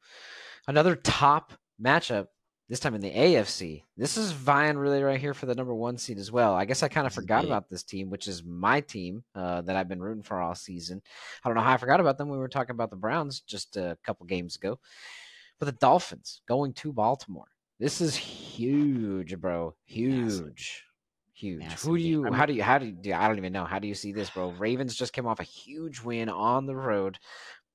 Another 0.68 0.96
top 0.96 1.54
matchup. 1.84 2.28
This 2.70 2.80
time 2.80 2.96
in 2.96 3.02
the 3.02 3.12
AFC. 3.12 3.84
This 3.98 4.16
is 4.16 4.32
vying 4.32 4.78
really 4.78 5.04
right 5.04 5.20
here 5.20 5.34
for 5.34 5.46
the 5.46 5.56
number 5.56 5.76
one 5.76 5.98
seed 5.98 6.18
as 6.18 6.32
well. 6.32 6.54
I 6.54 6.64
guess 6.64 6.84
I 6.84 6.88
kind 6.88 7.06
of 7.06 7.14
forgot 7.14 7.44
about 7.44 7.70
this 7.70 7.84
team, 7.84 8.10
which 8.10 8.30
is 8.30 8.46
my 8.46 8.80
team 8.80 9.26
uh, 9.36 9.60
that 9.64 9.76
I've 9.76 9.90
been 9.90 10.02
rooting 10.02 10.24
for 10.24 10.40
all 10.40 10.56
season. 10.56 11.02
I 11.44 11.50
don't 11.50 11.58
know 11.58 11.64
how 11.64 11.74
I 11.74 11.78
forgot 11.78 12.00
about 12.00 12.18
them. 12.18 12.30
We 12.30 12.38
were 12.38 12.48
talking 12.48 12.74
about 12.74 12.90
the 12.90 12.96
Browns 12.96 13.42
just 13.42 13.76
a 13.76 13.98
couple 14.06 14.26
games 14.26 14.56
ago, 14.56 14.80
but 15.60 15.66
the 15.66 15.74
Dolphins 15.74 16.42
going 16.48 16.72
to 16.76 16.94
Baltimore. 16.94 17.50
This 17.78 18.00
is 18.00 18.16
huge, 18.16 19.38
bro. 19.38 19.76
Huge, 19.84 20.86
huge. 21.34 21.60
Massive 21.60 21.90
Who 21.90 21.98
do 21.98 22.04
you? 22.04 22.24
Mean- 22.24 22.34
how 22.34 22.46
do 22.46 22.54
you? 22.54 22.64
How 22.64 22.78
do 22.78 22.86
you? 22.86 23.14
I 23.14 23.28
don't 23.28 23.38
even 23.38 23.52
know. 23.52 23.66
How 23.66 23.80
do 23.80 23.88
you 23.90 23.96
see 23.96 24.14
this, 24.14 24.30
bro? 24.30 24.52
Ravens 24.52 24.96
just 24.96 25.12
came 25.12 25.28
off 25.28 25.42
a 25.42 25.44
huge 25.44 26.00
win 26.02 26.30
on 26.30 26.68
the 26.68 26.76
road. 26.76 27.18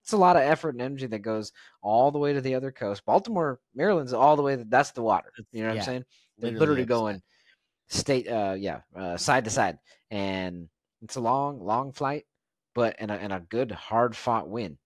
It's 0.06 0.12
a 0.12 0.16
lot 0.16 0.36
of 0.36 0.42
effort 0.42 0.76
and 0.76 0.80
energy 0.80 1.08
that 1.08 1.18
goes 1.18 1.50
all 1.82 2.12
the 2.12 2.18
way 2.20 2.32
to 2.32 2.40
the 2.40 2.54
other 2.54 2.70
coast. 2.70 3.04
Baltimore, 3.04 3.58
Maryland's 3.74 4.12
all 4.12 4.36
the 4.36 4.42
way. 4.42 4.54
That's 4.54 4.92
the 4.92 5.02
water. 5.02 5.32
You 5.50 5.62
know 5.64 5.70
what 5.70 5.74
Yeah, 5.74 5.80
I'm 5.80 5.84
saying? 5.84 6.04
They're 6.38 6.52
literally 6.52 6.60
literally 6.60 6.84
going 6.84 7.22
state, 7.88 8.28
uh, 8.28 8.54
yeah, 8.56 8.82
uh, 8.94 9.16
side 9.16 9.42
to 9.46 9.50
side, 9.50 9.78
and 10.12 10.68
it's 11.02 11.16
a 11.16 11.20
long, 11.20 11.58
long 11.58 11.90
flight, 11.90 12.24
but 12.72 12.94
and 13.00 13.10
a, 13.10 13.14
and 13.14 13.32
a 13.32 13.40
good, 13.40 13.72
hard 13.72 14.14
fought 14.14 14.48
win. 14.48 14.78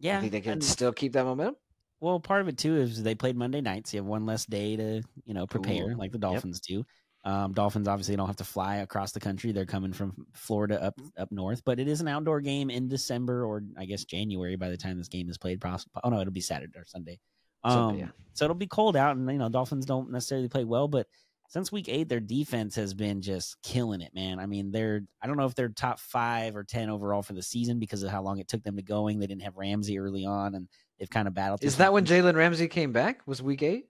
Yeah, 0.00 0.18
I 0.18 0.20
think 0.22 0.32
they 0.32 0.40
can 0.40 0.54
and- 0.54 0.64
still 0.64 0.92
keep 0.92 1.12
that 1.12 1.24
momentum. 1.24 1.54
Well, 2.00 2.18
part 2.18 2.40
of 2.40 2.48
it 2.48 2.58
too 2.58 2.76
is 2.78 3.00
they 3.00 3.14
played 3.14 3.36
Monday 3.36 3.60
nights. 3.60 3.94
You 3.94 3.98
have 3.98 4.06
one 4.06 4.26
less 4.26 4.44
day 4.44 4.74
to, 4.74 5.02
you 5.24 5.34
know, 5.34 5.46
prepare 5.46 5.92
Ooh, 5.92 5.96
like 5.96 6.10
the 6.10 6.18
Dolphins 6.18 6.60
do. 6.60 6.84
Um, 7.24 7.52
Dolphins 7.52 7.88
obviously 7.88 8.16
don't 8.16 8.26
have 8.26 8.36
to 8.36 8.44
fly 8.44 8.76
across 8.76 9.12
the 9.12 9.20
country. 9.20 9.52
They're 9.52 9.66
coming 9.66 9.92
from 9.92 10.26
Florida 10.34 10.82
up 10.82 11.00
up 11.16 11.30
north, 11.32 11.62
but 11.64 11.80
it 11.80 11.88
is 11.88 12.00
an 12.00 12.08
outdoor 12.08 12.40
game 12.40 12.70
in 12.70 12.88
December 12.88 13.44
or 13.44 13.62
I 13.76 13.84
guess 13.84 14.04
January 14.04 14.56
by 14.56 14.68
the 14.68 14.76
time 14.76 14.96
this 14.96 15.08
game 15.08 15.28
is 15.28 15.36
played. 15.36 15.62
Oh 15.64 16.08
no, 16.08 16.20
it'll 16.20 16.32
be 16.32 16.40
Saturday 16.40 16.78
or 16.78 16.84
Sunday. 16.86 17.18
Um, 17.64 17.72
Sunday, 17.72 18.00
yeah. 18.00 18.08
So 18.34 18.44
it'll 18.44 18.54
be 18.54 18.66
cold 18.66 18.96
out, 18.96 19.16
and 19.16 19.30
you 19.30 19.38
know 19.38 19.48
Dolphins 19.48 19.84
don't 19.84 20.10
necessarily 20.10 20.48
play 20.48 20.64
well, 20.64 20.88
but 20.88 21.06
since 21.48 21.72
week 21.72 21.88
eight, 21.88 22.08
their 22.08 22.20
defense 22.20 22.76
has 22.76 22.92
been 22.92 23.22
just 23.22 23.60
killing 23.62 24.02
it, 24.02 24.14
man. 24.14 24.38
I 24.38 24.46
mean, 24.46 24.70
they're 24.70 25.00
I 25.20 25.26
don't 25.26 25.36
know 25.36 25.46
if 25.46 25.54
they're 25.54 25.70
top 25.70 25.98
five 25.98 26.54
or 26.54 26.62
ten 26.62 26.90
overall 26.90 27.22
for 27.22 27.32
the 27.32 27.42
season 27.42 27.78
because 27.78 28.02
of 28.02 28.10
how 28.10 28.22
long 28.22 28.38
it 28.38 28.48
took 28.48 28.62
them 28.62 28.76
to 28.76 28.82
going. 28.82 29.18
They 29.18 29.26
didn't 29.26 29.42
have 29.42 29.56
Ramsey 29.56 29.98
early 29.98 30.24
on, 30.24 30.54
and 30.54 30.68
they've 30.98 31.10
kind 31.10 31.26
of 31.26 31.34
battled. 31.34 31.64
Is 31.64 31.78
that 31.78 31.92
when 31.92 32.04
Jalen 32.04 32.36
Ramsey 32.36 32.68
came 32.68 32.92
back? 32.92 33.26
Was 33.26 33.42
week 33.42 33.62
eight? 33.62 33.86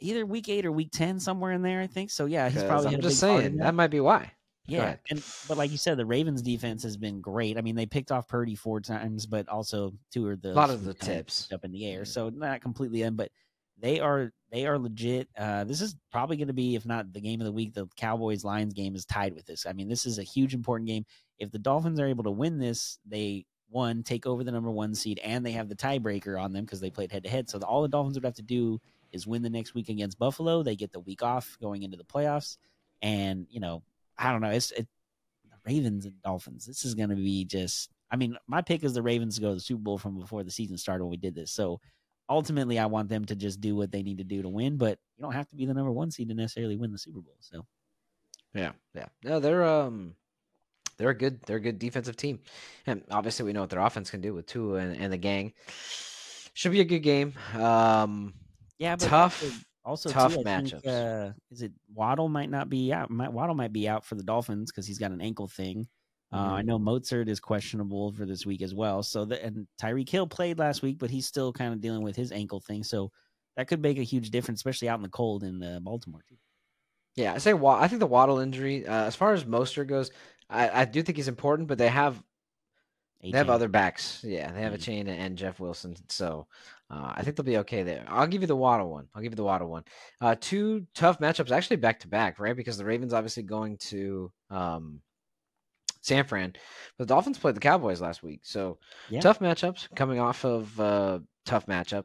Either 0.00 0.24
week 0.26 0.48
eight 0.48 0.66
or 0.66 0.72
week 0.72 0.90
ten, 0.92 1.20
somewhere 1.20 1.52
in 1.52 1.62
there, 1.62 1.80
I 1.80 1.86
think. 1.86 2.10
So 2.10 2.26
yeah, 2.26 2.48
he's 2.48 2.64
probably 2.64 2.94
I'm 2.94 3.00
just 3.00 3.20
big 3.20 3.28
part 3.28 3.38
in 3.38 3.44
saying 3.44 3.56
that. 3.58 3.64
that 3.64 3.74
might 3.74 3.90
be 3.90 4.00
why. 4.00 4.32
Yeah, 4.66 4.96
and 5.10 5.24
but 5.48 5.56
like 5.56 5.70
you 5.70 5.78
said, 5.78 5.96
the 5.96 6.04
Ravens 6.04 6.42
defense 6.42 6.82
has 6.82 6.98
been 6.98 7.22
great. 7.22 7.56
I 7.56 7.62
mean, 7.62 7.74
they 7.74 7.86
picked 7.86 8.12
off 8.12 8.28
Purdy 8.28 8.54
four 8.54 8.80
times, 8.80 9.24
but 9.24 9.48
also 9.48 9.94
two 10.12 10.28
of 10.28 10.42
the 10.42 10.50
A 10.50 10.52
lot 10.52 10.68
of 10.68 10.84
the 10.84 10.92
tips. 10.92 11.50
up 11.52 11.64
in 11.64 11.72
the 11.72 11.86
air, 11.86 12.04
so 12.04 12.28
not 12.28 12.60
completely 12.60 13.02
in, 13.02 13.16
but 13.16 13.30
they 13.78 13.98
are 13.98 14.30
they 14.52 14.66
are 14.66 14.78
legit. 14.78 15.28
Uh, 15.38 15.64
this 15.64 15.80
is 15.80 15.96
probably 16.12 16.36
going 16.36 16.48
to 16.48 16.54
be, 16.54 16.74
if 16.74 16.84
not 16.84 17.12
the 17.12 17.20
game 17.20 17.40
of 17.40 17.46
the 17.46 17.52
week, 17.52 17.72
the 17.72 17.86
Cowboys 17.96 18.44
Lions 18.44 18.74
game 18.74 18.94
is 18.94 19.06
tied 19.06 19.34
with 19.34 19.46
this. 19.46 19.64
I 19.64 19.72
mean, 19.72 19.88
this 19.88 20.04
is 20.04 20.18
a 20.18 20.22
huge 20.22 20.52
important 20.52 20.88
game. 20.88 21.06
If 21.38 21.50
the 21.50 21.58
Dolphins 21.58 21.98
are 21.98 22.06
able 22.06 22.24
to 22.24 22.30
win 22.30 22.58
this, 22.58 22.98
they 23.06 23.46
one 23.70 24.02
take 24.02 24.26
over 24.26 24.44
the 24.44 24.52
number 24.52 24.70
one 24.70 24.94
seed, 24.94 25.18
and 25.24 25.44
they 25.44 25.52
have 25.52 25.68
the 25.68 25.76
tiebreaker 25.76 26.40
on 26.40 26.52
them 26.52 26.64
because 26.64 26.80
they 26.80 26.90
played 26.90 27.12
head 27.12 27.24
to 27.24 27.30
head. 27.30 27.48
So 27.48 27.58
the, 27.58 27.66
all 27.66 27.82
the 27.82 27.88
Dolphins 27.88 28.16
would 28.16 28.24
have 28.24 28.34
to 28.34 28.42
do 28.42 28.80
is 29.12 29.26
win 29.26 29.42
the 29.42 29.50
next 29.50 29.74
week 29.74 29.88
against 29.88 30.18
Buffalo. 30.18 30.62
They 30.62 30.76
get 30.76 30.92
the 30.92 31.00
week 31.00 31.22
off 31.22 31.56
going 31.60 31.82
into 31.82 31.96
the 31.96 32.04
playoffs, 32.04 32.56
and 33.02 33.46
you 33.50 33.60
know, 33.60 33.82
I 34.16 34.32
don't 34.32 34.40
know. 34.40 34.50
It's 34.50 34.70
it, 34.72 34.86
the 35.50 35.56
Ravens 35.66 36.04
and 36.04 36.20
Dolphins. 36.22 36.66
This 36.66 36.84
is 36.84 36.94
going 36.94 37.10
to 37.10 37.16
be 37.16 37.44
just. 37.44 37.90
I 38.10 38.16
mean, 38.16 38.38
my 38.46 38.62
pick 38.62 38.84
is 38.84 38.94
the 38.94 39.02
Ravens 39.02 39.34
to 39.34 39.42
go 39.42 39.48
to 39.48 39.54
the 39.54 39.60
Super 39.60 39.82
Bowl 39.82 39.98
from 39.98 40.18
before 40.18 40.42
the 40.42 40.50
season 40.50 40.78
started 40.78 41.04
when 41.04 41.10
we 41.10 41.18
did 41.18 41.34
this. 41.34 41.52
So 41.52 41.80
ultimately, 42.28 42.78
I 42.78 42.86
want 42.86 43.08
them 43.08 43.24
to 43.26 43.36
just 43.36 43.60
do 43.60 43.76
what 43.76 43.90
they 43.90 44.02
need 44.02 44.18
to 44.18 44.24
do 44.24 44.42
to 44.42 44.48
win. 44.48 44.76
But 44.76 44.98
you 45.16 45.22
don't 45.22 45.32
have 45.32 45.48
to 45.48 45.56
be 45.56 45.66
the 45.66 45.74
number 45.74 45.92
one 45.92 46.10
seed 46.10 46.28
to 46.28 46.34
necessarily 46.34 46.76
win 46.76 46.92
the 46.92 46.98
Super 46.98 47.20
Bowl. 47.20 47.36
So 47.40 47.66
Yeah, 48.54 48.72
yeah. 48.94 49.06
No, 49.24 49.40
they're 49.40 49.64
um 49.64 50.14
they're 50.96 51.10
a 51.10 51.16
good 51.16 51.40
they're 51.42 51.56
a 51.56 51.60
good 51.60 51.78
defensive 51.78 52.16
team. 52.16 52.40
And 52.86 53.04
obviously 53.10 53.44
we 53.44 53.52
know 53.52 53.60
what 53.60 53.70
their 53.70 53.80
offense 53.80 54.10
can 54.10 54.20
do 54.20 54.34
with 54.34 54.46
Tua 54.46 54.78
and, 54.78 54.96
and 54.96 55.12
the 55.12 55.18
gang. 55.18 55.52
Should 56.54 56.72
be 56.72 56.80
a 56.80 56.84
good 56.84 57.00
game. 57.00 57.34
Um 57.54 58.34
yeah, 58.78 58.96
but 58.96 59.06
Tough- 59.08 59.42
Also, 59.42 59.56
also 59.84 60.10
tough 60.12 60.32
too, 60.32 60.40
I 60.40 60.44
think, 60.44 60.74
matchups. 60.74 60.86
uh, 60.86 61.32
is 61.50 61.62
it 61.62 61.72
Waddle 61.94 62.28
might 62.28 62.50
not 62.50 62.68
be 62.68 62.92
out? 62.92 63.10
Might, 63.10 63.32
Waddle 63.32 63.54
might 63.54 63.72
be 63.72 63.88
out 63.88 64.04
for 64.04 64.14
the 64.14 64.22
Dolphins 64.22 64.70
because 64.70 64.86
he's 64.86 64.98
got 64.98 65.12
an 65.12 65.20
ankle 65.20 65.48
thing. 65.48 65.88
Uh, 66.32 66.36
I 66.36 66.62
Mhm. 66.62 66.66
know 66.66 66.78
Mostert 66.78 67.28
is 67.28 67.40
questionable 67.40 68.12
for 68.12 68.26
this 68.26 68.44
week 68.44 68.60
as 68.62 68.74
well. 68.74 69.02
So 69.02 69.24
the, 69.24 69.42
and 69.42 69.66
Tyreek 69.80 70.08
Hill 70.10 70.26
played 70.26 70.58
last 70.58 70.82
week, 70.82 70.98
but 70.98 71.10
he's 71.10 71.26
still 71.26 71.52
kind 71.52 71.72
of 71.72 71.80
dealing 71.80 72.02
with 72.02 72.16
his 72.16 72.32
ankle 72.32 72.60
thing. 72.60 72.84
So 72.84 73.10
that 73.56 73.66
could 73.66 73.80
make 73.80 73.98
a 73.98 74.02
huge 74.02 74.30
difference, 74.30 74.58
especially 74.60 74.88
out 74.90 74.98
in 74.98 75.02
the 75.02 75.08
cold 75.08 75.42
in 75.42 75.62
uh, 75.62 75.80
Baltimore 75.80 76.22
too. 76.28 76.36
yeah, 77.16 77.32
I 77.34 77.38
say 77.38 77.52
I 77.54 77.88
think 77.88 78.00
the 78.00 78.06
Waddle 78.06 78.38
injury, 78.40 78.86
uh, 78.86 79.04
as 79.04 79.16
far 79.16 79.32
as 79.32 79.44
Mostert 79.44 79.88
goes, 79.88 80.10
I, 80.50 80.82
I 80.82 80.84
do 80.84 81.02
think 81.02 81.16
he's 81.16 81.28
important, 81.28 81.66
but 81.68 81.78
they 81.78 81.88
have 81.88 82.22
they 83.20 83.30
have 83.38 83.50
other 83.50 83.68
backs. 83.68 84.22
Yeah, 84.22 84.52
they 84.52 84.62
have 84.62 84.74
a 84.74 84.78
Mhm. 84.78 84.82
chain 84.82 85.08
and 85.08 85.36
Jeff 85.36 85.58
Wilson. 85.60 85.96
So 86.08 86.46
uh, 86.90 87.12
I 87.16 87.22
think 87.22 87.36
they'll 87.36 87.44
be 87.44 87.58
okay 87.58 87.82
there. 87.82 88.04
I'll 88.08 88.26
give 88.26 88.40
you 88.40 88.46
the 88.46 88.56
Waddle 88.56 88.90
one. 88.90 89.08
I'll 89.14 89.22
give 89.22 89.32
you 89.32 89.36
the 89.36 89.44
Waddle 89.44 89.68
one. 89.68 89.84
Uh, 90.20 90.36
two 90.40 90.86
tough 90.94 91.18
matchups, 91.20 91.50
actually 91.50 91.76
back 91.76 92.00
to 92.00 92.08
back, 92.08 92.38
right? 92.38 92.56
Because 92.56 92.78
the 92.78 92.84
Ravens 92.84 93.12
obviously 93.12 93.42
going 93.42 93.76
to 93.88 94.32
um, 94.50 95.00
San 96.00 96.24
Fran, 96.24 96.52
but 96.96 97.06
the 97.06 97.14
Dolphins 97.14 97.38
played 97.38 97.56
the 97.56 97.60
Cowboys 97.60 98.00
last 98.00 98.22
week. 98.22 98.40
So 98.44 98.78
Yeah. 99.10 99.20
tough 99.20 99.40
matchups 99.40 99.94
coming 99.94 100.18
off 100.18 100.44
of 100.44 100.80
uh, 100.80 101.18
tough 101.44 101.66
matchup. 101.66 102.04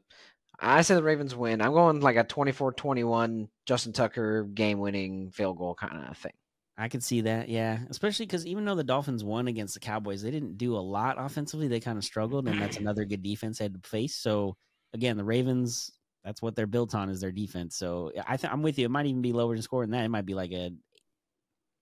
I 0.60 0.82
say 0.82 0.96
the 0.96 1.04
Ravens 1.04 1.36
win. 1.36 1.62
I'm 1.62 1.74
going 1.74 2.00
like 2.02 2.16
a 2.16 2.24
24-21 2.24 3.48
Justin 3.66 3.94
Tucker 3.94 4.44
game 4.44 4.80
winning 4.80 5.32
field 5.32 5.58
goal 5.58 5.76
kind 5.76 6.06
of 6.10 6.18
thing. 6.18 6.34
I 6.78 6.90
could 6.90 7.04
see 7.04 7.22
that, 7.22 7.50
yeah. 7.50 7.80
Especially 7.90 8.26
because 8.26 8.46
even 8.48 8.66
though 8.66 8.76
the 8.76 8.84
Dolphins 8.84 9.24
won 9.24 9.48
against 9.48 9.76
the 9.76 9.80
Cowboys, 9.80 10.22
they 10.22 10.32
didn't 10.32 10.58
do 10.58 10.76
a 10.76 10.80
lot 10.80 11.16
offensively. 11.20 11.68
They 11.68 11.80
kind 11.80 11.98
of 11.98 12.04
struggled, 12.04 12.48
and 12.48 12.60
that's 12.60 12.78
another 12.78 13.06
good 13.06 13.22
defense 13.22 13.60
they 13.60 13.66
had 13.66 13.82
to 13.82 13.88
face. 13.90 14.16
So 14.16 14.56
again, 14.94 15.18
the 15.18 15.24
Ravens, 15.24 15.92
that's 16.24 16.42
what 16.42 16.56
they're 16.56 16.68
built 16.68 16.96
on 16.96 17.10
is 17.10 17.20
their 17.22 17.32
defense. 17.32 17.76
So 17.76 18.12
I 18.28 18.38
think 18.38 18.54
I'm 18.54 18.62
with 18.62 18.80
you. 18.80 18.86
It 18.86 18.92
might 18.92 19.06
even 19.06 19.22
be 19.22 19.34
lower 19.34 19.56
in 19.56 19.62
score 19.62 19.84
than 19.84 19.92
that. 19.92 20.06
It 20.06 20.10
might 20.10 20.26
be 20.26 20.34
like 20.36 20.52
a 20.52 20.72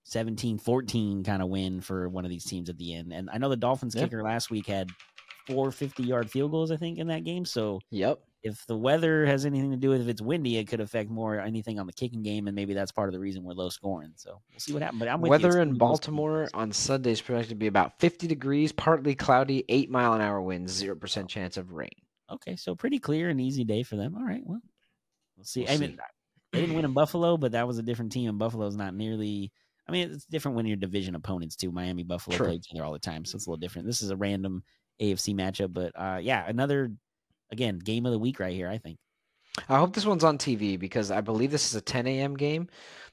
17-14 0.10 1.24
kind 1.26 1.42
of 1.42 1.50
win 1.50 1.82
for 1.82 2.10
one 2.10 2.26
of 2.26 2.32
these 2.32 2.46
teams 2.46 2.70
at 2.70 2.78
the 2.78 2.94
end. 2.94 3.14
And 3.14 3.30
I 3.32 3.38
know 3.38 3.50
the 3.50 3.56
Dolphins 3.58 3.96
kicker 3.96 4.24
last 4.24 4.50
week 4.50 4.68
had 4.68 4.90
four 5.48 5.72
50 5.72 6.04
yard 6.04 6.30
field 6.30 6.52
goals, 6.52 6.72
I 6.72 6.78
think, 6.78 6.98
in 6.98 7.08
that 7.08 7.24
game. 7.24 7.46
So 7.46 7.80
Yep. 7.92 8.20
if 8.44 8.66
the 8.66 8.76
weather 8.76 9.26
has 9.26 9.46
anything 9.46 9.72
to 9.72 9.78
do 9.78 9.90
with 9.90 10.02
if 10.02 10.08
it's 10.08 10.22
windy, 10.22 10.58
it 10.58 10.68
could 10.68 10.82
affect 10.82 11.10
more 11.12 11.40
anything 11.40 11.80
on 11.80 11.86
the 11.86 11.94
kicking 11.94 12.24
game, 12.24 12.48
and 12.48 12.56
maybe 12.56 12.74
that's 12.74 12.92
part 12.92 13.10
of 13.10 13.14
the 13.14 13.20
reason 13.20 13.44
we're 13.44 13.54
low 13.54 13.70
scoring. 13.70 14.14
So 14.16 14.42
we'll 14.52 14.60
see 14.60 14.74
what 14.74 14.82
happens. 14.82 15.00
But 15.00 15.08
I'm 15.08 15.22
with 15.22 15.28
you. 15.30 15.48
Weather 15.48 15.62
in. 15.62 15.78
Baltimore 15.78 16.48
on 16.54 16.72
Sunday 16.72 17.12
is 17.12 17.22
projected 17.22 17.50
to 17.50 17.56
be 17.56 17.68
about 17.68 18.00
50 18.00 18.28
degrees, 18.28 18.72
partly 18.72 19.14
cloudy, 19.16 19.64
8 19.70 19.90
mile 19.92 20.14
an 20.14 20.22
hour 20.22 20.42
winds, 20.42 20.82
0% 20.82 21.28
chance 21.30 21.58
of 21.58 21.74
rain. 21.74 21.90
Okay, 22.32 22.56
so 22.56 22.76
pretty 22.76 23.00
clear 23.00 23.30
and 23.30 23.42
easy 23.42 23.64
day 23.64 23.84
for 23.84 23.96
them. 23.96 24.16
All 24.16 24.24
right, 24.24 24.42
well, 24.46 24.62
we'll 25.38 25.46
see. 25.46 25.62
We'll 25.62 25.72
I 25.72 25.78
mean, 25.78 25.92
see. 25.92 25.98
they 26.54 26.62
didn't 26.62 26.76
win 26.76 26.86
in 26.86 26.94
Buffalo, 26.94 27.38
but 27.38 27.52
that 27.54 27.68
was 27.68 27.78
a 27.78 27.84
different 27.84 28.12
team, 28.12 28.30
and 28.30 28.40
Buffalo's 28.40 28.76
not 28.76 28.94
nearly. 28.94 29.52
I 29.88 29.92
mean, 29.92 30.12
it's 30.12 30.26
different 30.26 30.56
when 30.56 30.66
your 30.66 30.78
division 30.78 31.16
opponents 31.16 31.56
too. 31.56 31.72
Miami, 31.72 32.04
Buffalo 32.04 32.38
True. 32.38 32.46
play 32.48 32.56
each 32.56 32.68
other 32.74 32.86
all 32.86 32.94
the 32.94 33.00
time, 33.00 33.26
so 33.26 33.36
it's 33.36 33.48
a 33.48 33.50
little 33.50 33.60
different. 33.60 33.88
This 33.88 34.02
is 34.02 34.10
a 34.12 34.16
random 34.16 34.64
AFC 35.02 35.36
matchup, 35.36 35.74
but 35.74 35.92
uh, 35.96 36.20
yeah, 36.22 36.46
another 36.48 36.92
again 37.52 37.80
game 37.80 38.06
of 38.06 38.12
the 38.12 38.20
week 38.20 38.40
right 38.40 38.54
here. 38.54 38.70
I 38.70 38.78
think. 38.78 38.98
I 39.68 39.78
hope 39.78 39.94
this 39.94 40.06
one's 40.06 40.24
on 40.24 40.38
TV 40.38 40.80
because 40.80 41.12
I 41.12 41.20
believe 41.20 41.52
this 41.52 41.68
is 41.68 41.76
a 41.76 41.82
10 41.82 42.08
a.m. 42.08 42.38
game. 42.38 42.70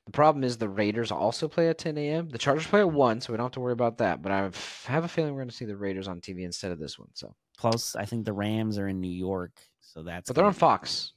The 0.07 0.12
problem 0.12 0.44
is 0.44 0.57
the 0.57 0.68
Raiders 0.68 1.11
also 1.11 1.48
play 1.48 1.68
at 1.68 1.78
10 1.78 1.98
a.m. 1.98 2.28
The 2.28 2.38
Chargers 2.38 2.66
play 2.68 2.78
at 2.81 2.92
1, 2.92 3.20
so 3.20 3.33
we 3.33 3.37
don't 3.37 3.46
have 3.46 3.52
to 3.52 3.61
worry 3.61 3.72
about 3.72 3.98
that. 3.98 4.22
But 4.22 4.31
I 4.31 4.38
have- 4.38 4.85
have 4.87 5.02
a 5.04 5.09
feeling 5.09 5.33
we're 5.35 5.40
going 5.40 5.50
to 5.50 5.54
see 5.57 5.64
the 5.64 5.76
Raiders 5.76 6.07
on 6.07 6.20
TV 6.20 6.44
instead 6.44 6.70
of 6.70 6.78
this 6.78 6.96
one. 6.96 7.09
So, 7.14 7.35
Plus, 7.59 7.97
I 7.97 8.05
think 8.05 8.25
the 8.25 8.33
Rams 8.33 8.79
are 8.79 8.88
in 8.88 9.01
New 9.01 9.11
York, 9.11 9.53
so 9.81 10.03
that's. 10.03 10.29
But 10.29 10.37
they're 10.37 10.44
on 10.47 10.53
be- 10.53 10.59
Fox. 10.59 11.12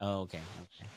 Oh, 0.00 0.20
okay, 0.22 0.40
okay. 0.62 0.88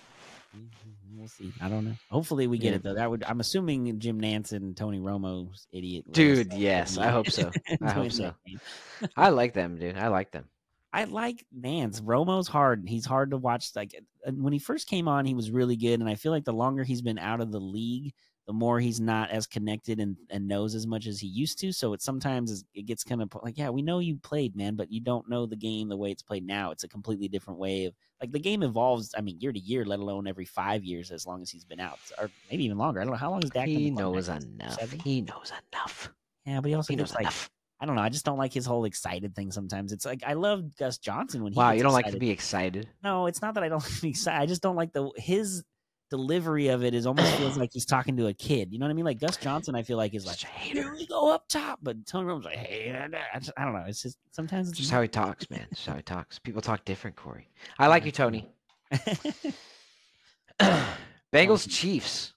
Mhm, 0.55 0.69
We'll 1.17 1.27
see. 1.27 1.51
I 1.61 1.69
don't 1.69 1.85
know. 1.85 1.95
Hopefully, 2.11 2.47
we 2.47 2.57
get 2.57 2.69
Yeah. 2.71 2.75
it 2.75 2.83
though. 2.83 2.93
That 2.95 3.09
would. 3.09 3.23
I'm 3.23 3.39
assuming 3.39 3.99
Jim 3.99 4.19
Nantz 4.21 4.51
and 4.51 4.75
Tony 4.75 4.99
Romo's 4.99 5.67
idiot. 5.71 6.05
Dude, 6.11 6.53
yes, 6.53 6.97
I 6.97 7.07
hope 7.09 7.29
so. 7.29 7.51
I 7.81 7.91
hope 7.91 8.11
so. 8.11 8.33
I 9.17 9.29
like 9.29 9.53
them, 9.53 9.77
dude. 9.77 9.97
I 9.97 10.07
like 10.09 10.31
them. 10.31 10.45
I 10.93 11.05
like 11.05 11.45
Nance. 11.51 11.99
Romo's 12.01 12.47
hard. 12.47 12.83
He's 12.87 13.05
hard 13.05 13.31
to 13.31 13.37
watch. 13.37 13.71
Like 13.75 13.95
uh, 14.25 14.31
when 14.31 14.53
he 14.53 14.59
first 14.59 14.87
came 14.87 15.07
on, 15.07 15.25
he 15.25 15.33
was 15.33 15.51
really 15.51 15.75
good, 15.75 15.99
and 15.99 16.07
I 16.09 16.15
feel 16.15 16.31
like 16.31 16.45
the 16.45 16.53
longer 16.53 16.83
he's 16.83 17.01
been 17.01 17.19
out 17.19 17.41
of 17.41 17.51
the 17.51 17.59
league, 17.59 18.13
the 18.47 18.53
more 18.53 18.79
he's 18.79 18.99
not 18.99 19.31
as 19.31 19.47
connected 19.47 19.99
and, 19.99 20.15
and 20.29 20.47
knows 20.47 20.75
as 20.75 20.85
much 20.85 21.07
as 21.07 21.19
he 21.19 21.27
used 21.27 21.59
to. 21.59 21.71
So 21.71 21.93
it 21.93 22.01
sometimes 22.01 22.51
is, 22.51 22.63
it 22.73 22.83
gets 22.85 23.03
kind 23.03 23.21
of 23.21 23.29
like, 23.41 23.57
yeah, 23.57 23.69
we 23.69 23.81
know 23.81 23.99
you 23.99 24.17
played, 24.17 24.55
man, 24.55 24.75
but 24.75 24.91
you 24.91 25.01
don't 25.01 25.27
know 25.29 25.45
the 25.45 25.55
game 25.55 25.89
the 25.89 25.97
way 25.97 26.11
it's 26.11 26.21
played 26.21 26.45
now. 26.45 26.71
It's 26.71 26.83
a 26.83 26.87
completely 26.87 27.27
different 27.27 27.59
way 27.59 27.85
of 27.85 27.95
like 28.21 28.31
the 28.31 28.39
game 28.39 28.61
evolves. 28.61 29.13
I 29.17 29.21
mean, 29.21 29.39
year 29.39 29.51
to 29.51 29.59
year, 29.59 29.83
let 29.83 29.99
alone 29.99 30.27
every 30.27 30.45
five 30.45 30.83
years, 30.83 31.11
as 31.11 31.25
long 31.25 31.41
as 31.41 31.49
he's 31.49 31.65
been 31.65 31.79
out, 31.79 31.99
or 32.19 32.29
maybe 32.51 32.65
even 32.65 32.77
longer. 32.77 33.01
I 33.01 33.03
don't 33.03 33.13
know 33.13 33.17
how 33.17 33.31
long 33.31 33.43
is 33.43 33.49
Dak. 33.49 33.67
He 33.67 33.89
knows 33.89 34.29
enough. 34.29 34.79
Seven? 34.79 34.99
He 34.99 35.21
knows 35.21 35.51
enough. 35.73 36.11
Yeah, 36.45 36.61
but 36.61 36.69
he 36.69 36.75
also 36.75 36.93
He 36.93 36.97
knows 36.97 37.13
like 37.13 37.21
enough. 37.21 37.49
I 37.79 37.85
don't 37.85 37.95
know. 37.95 38.01
I 38.01 38.09
just 38.09 38.25
don't 38.25 38.37
like 38.37 38.53
his 38.53 38.65
whole 38.65 38.85
excited 38.85 39.35
thing. 39.35 39.51
Sometimes 39.51 39.91
it's 39.91 40.05
like 40.05 40.23
I 40.25 40.33
love 40.33 40.75
Gus 40.77 40.97
Johnson 40.97 41.43
when 41.43 41.51
he. 41.51 41.57
Wow, 41.57 41.71
you 41.71 41.83
don't 41.83 41.93
like 41.93 42.09
to 42.11 42.17
be 42.17 42.29
excited? 42.29 42.87
No, 43.03 43.25
it's 43.25 43.41
not 43.41 43.55
that 43.55 43.63
I 43.63 43.69
don't 43.69 43.83
like 43.83 43.95
to 43.95 44.01
be 44.01 44.09
excited. 44.09 44.41
I 44.41 44.45
just 44.45 44.61
don't 44.61 44.75
like 44.75 44.93
the 44.93 45.09
his 45.17 45.63
delivery 46.09 46.67
of 46.67 46.83
it 46.83 46.93
is 46.93 47.05
almost 47.05 47.33
feels 47.35 47.57
like 47.57 47.71
he's 47.73 47.85
talking 47.85 48.17
to 48.17 48.27
a 48.27 48.33
kid. 48.33 48.71
You 48.71 48.79
know 48.79 48.85
what 48.85 48.91
I 48.91 48.93
mean? 48.93 49.05
Like 49.05 49.19
Gus 49.19 49.37
Johnson, 49.37 49.75
I 49.75 49.83
feel 49.83 49.97
like 49.97 50.13
is 50.13 50.25
like, 50.25 50.39
hey, 50.39 50.73
here 50.73 50.93
we 50.93 51.05
go 51.07 51.33
up 51.33 51.47
top, 51.47 51.79
but 51.81 52.05
Tony 52.05 52.27
Romo's 52.27 52.45
like, 52.45 52.57
hey, 52.57 52.91
I, 53.33 53.39
just, 53.39 53.51
I 53.57 53.65
don't 53.65 53.73
know. 53.73 53.85
It's 53.87 54.01
just 54.01 54.17
sometimes 54.31 54.69
it's 54.69 54.77
Just 54.77 54.91
how 54.91 55.01
he 55.01 55.07
talks, 55.07 55.49
man. 55.49 55.65
Just 55.73 55.87
how 55.87 55.95
he 55.95 56.01
talks. 56.01 56.39
People 56.39 56.61
talk 56.61 56.85
different, 56.85 57.15
Corey. 57.15 57.49
I 57.79 57.87
like 57.87 58.05
you, 58.05 58.11
Tony. 58.11 58.47
Bengals 61.33 61.69
Chiefs. 61.69 62.33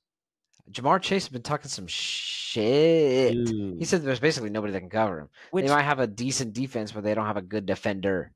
Ja'Marr 0.70 1.00
Chase 1.00 1.24
has 1.24 1.33
been 1.33 1.42
talking 1.42 1.68
some 1.68 1.87
shit. 1.87 3.48
He 3.48 3.85
said 3.85 4.02
there's 4.02 4.20
basically 4.20 4.50
nobody 4.50 4.72
that 4.72 4.81
can 4.81 4.90
cover 4.90 5.20
him. 5.20 5.28
Which 5.50 5.64
they 5.64 5.72
might 5.72 5.83
have 5.83 5.98
a 5.98 6.07
decent 6.07 6.52
defense, 6.52 6.92
but 6.92 7.04
they 7.04 7.14
don't 7.14 7.26
have 7.26 7.37
a 7.38 7.42
good 7.42 7.64
defender. 7.64 8.33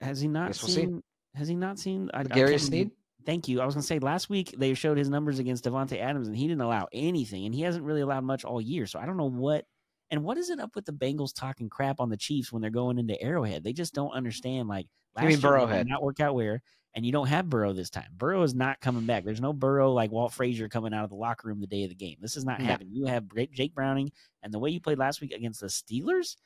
has 0.00 0.20
he 0.20 0.28
not 0.28 0.48
Guess 0.48 0.62
we'll 0.62 0.70
see. 0.70 0.80
seen? 0.82 1.02
Has 1.34 1.48
he 1.48 1.54
not 1.54 1.78
seen? 1.78 2.10
I, 2.12 2.24
Gary 2.24 2.58
Sneed? 2.58 2.90
Thank 3.28 3.46
you. 3.46 3.60
I 3.60 3.66
was 3.66 3.74
gonna 3.74 3.82
say 3.82 3.98
last 3.98 4.30
week 4.30 4.54
they 4.56 4.72
showed 4.72 4.96
his 4.96 5.10
numbers 5.10 5.38
against 5.38 5.64
Davante 5.66 6.00
Adams, 6.00 6.28
and 6.28 6.36
he 6.36 6.48
didn't 6.48 6.62
allow 6.62 6.88
anything, 6.94 7.44
and 7.44 7.54
he 7.54 7.60
hasn't 7.60 7.84
really 7.84 8.00
allowed 8.00 8.24
much 8.24 8.42
all 8.42 8.58
year. 8.58 8.86
So 8.86 8.98
I 8.98 9.04
don't 9.04 9.18
know 9.18 9.28
what. 9.28 9.66
And 10.10 10.24
what 10.24 10.38
is 10.38 10.48
it 10.48 10.58
up 10.58 10.74
with 10.74 10.86
the 10.86 10.92
Bengals 10.94 11.34
talking 11.34 11.68
crap 11.68 12.00
on 12.00 12.08
the 12.08 12.16
Chiefs 12.16 12.50
when 12.50 12.62
they're 12.62 12.70
going 12.70 12.98
into 12.98 13.20
Arrowhead? 13.20 13.62
They 13.62 13.74
just 13.74 13.92
don't 13.92 14.12
understand. 14.12 14.66
Like 14.66 14.86
last 15.14 15.24
mean 15.26 15.32
year, 15.32 15.40
Burrowhead? 15.40 15.86
not 15.86 16.02
work 16.02 16.20
out 16.20 16.34
where, 16.34 16.62
and 16.94 17.04
you 17.04 17.12
don't 17.12 17.26
have 17.26 17.50
Burrow 17.50 17.74
this 17.74 17.90
time. 17.90 18.08
Burrow 18.16 18.42
is 18.44 18.54
not 18.54 18.80
coming 18.80 19.04
back. 19.04 19.24
There's 19.26 19.42
no 19.42 19.52
Burrow 19.52 19.92
like 19.92 20.10
Walt 20.10 20.32
Frazier 20.32 20.70
coming 20.70 20.94
out 20.94 21.04
of 21.04 21.10
the 21.10 21.16
locker 21.16 21.48
room 21.48 21.60
the 21.60 21.66
day 21.66 21.82
of 21.84 21.90
the 21.90 21.96
game. 21.96 22.16
This 22.22 22.34
is 22.34 22.46
not 22.46 22.60
No. 22.60 22.64
happening. 22.64 22.94
You 22.94 23.04
have 23.04 23.26
Jake 23.52 23.74
Browning, 23.74 24.10
and 24.42 24.54
the 24.54 24.58
way 24.58 24.70
you 24.70 24.80
played 24.80 24.96
last 24.96 25.20
week 25.20 25.32
against 25.34 25.60
the 25.60 25.66
Steelers, 25.66 26.36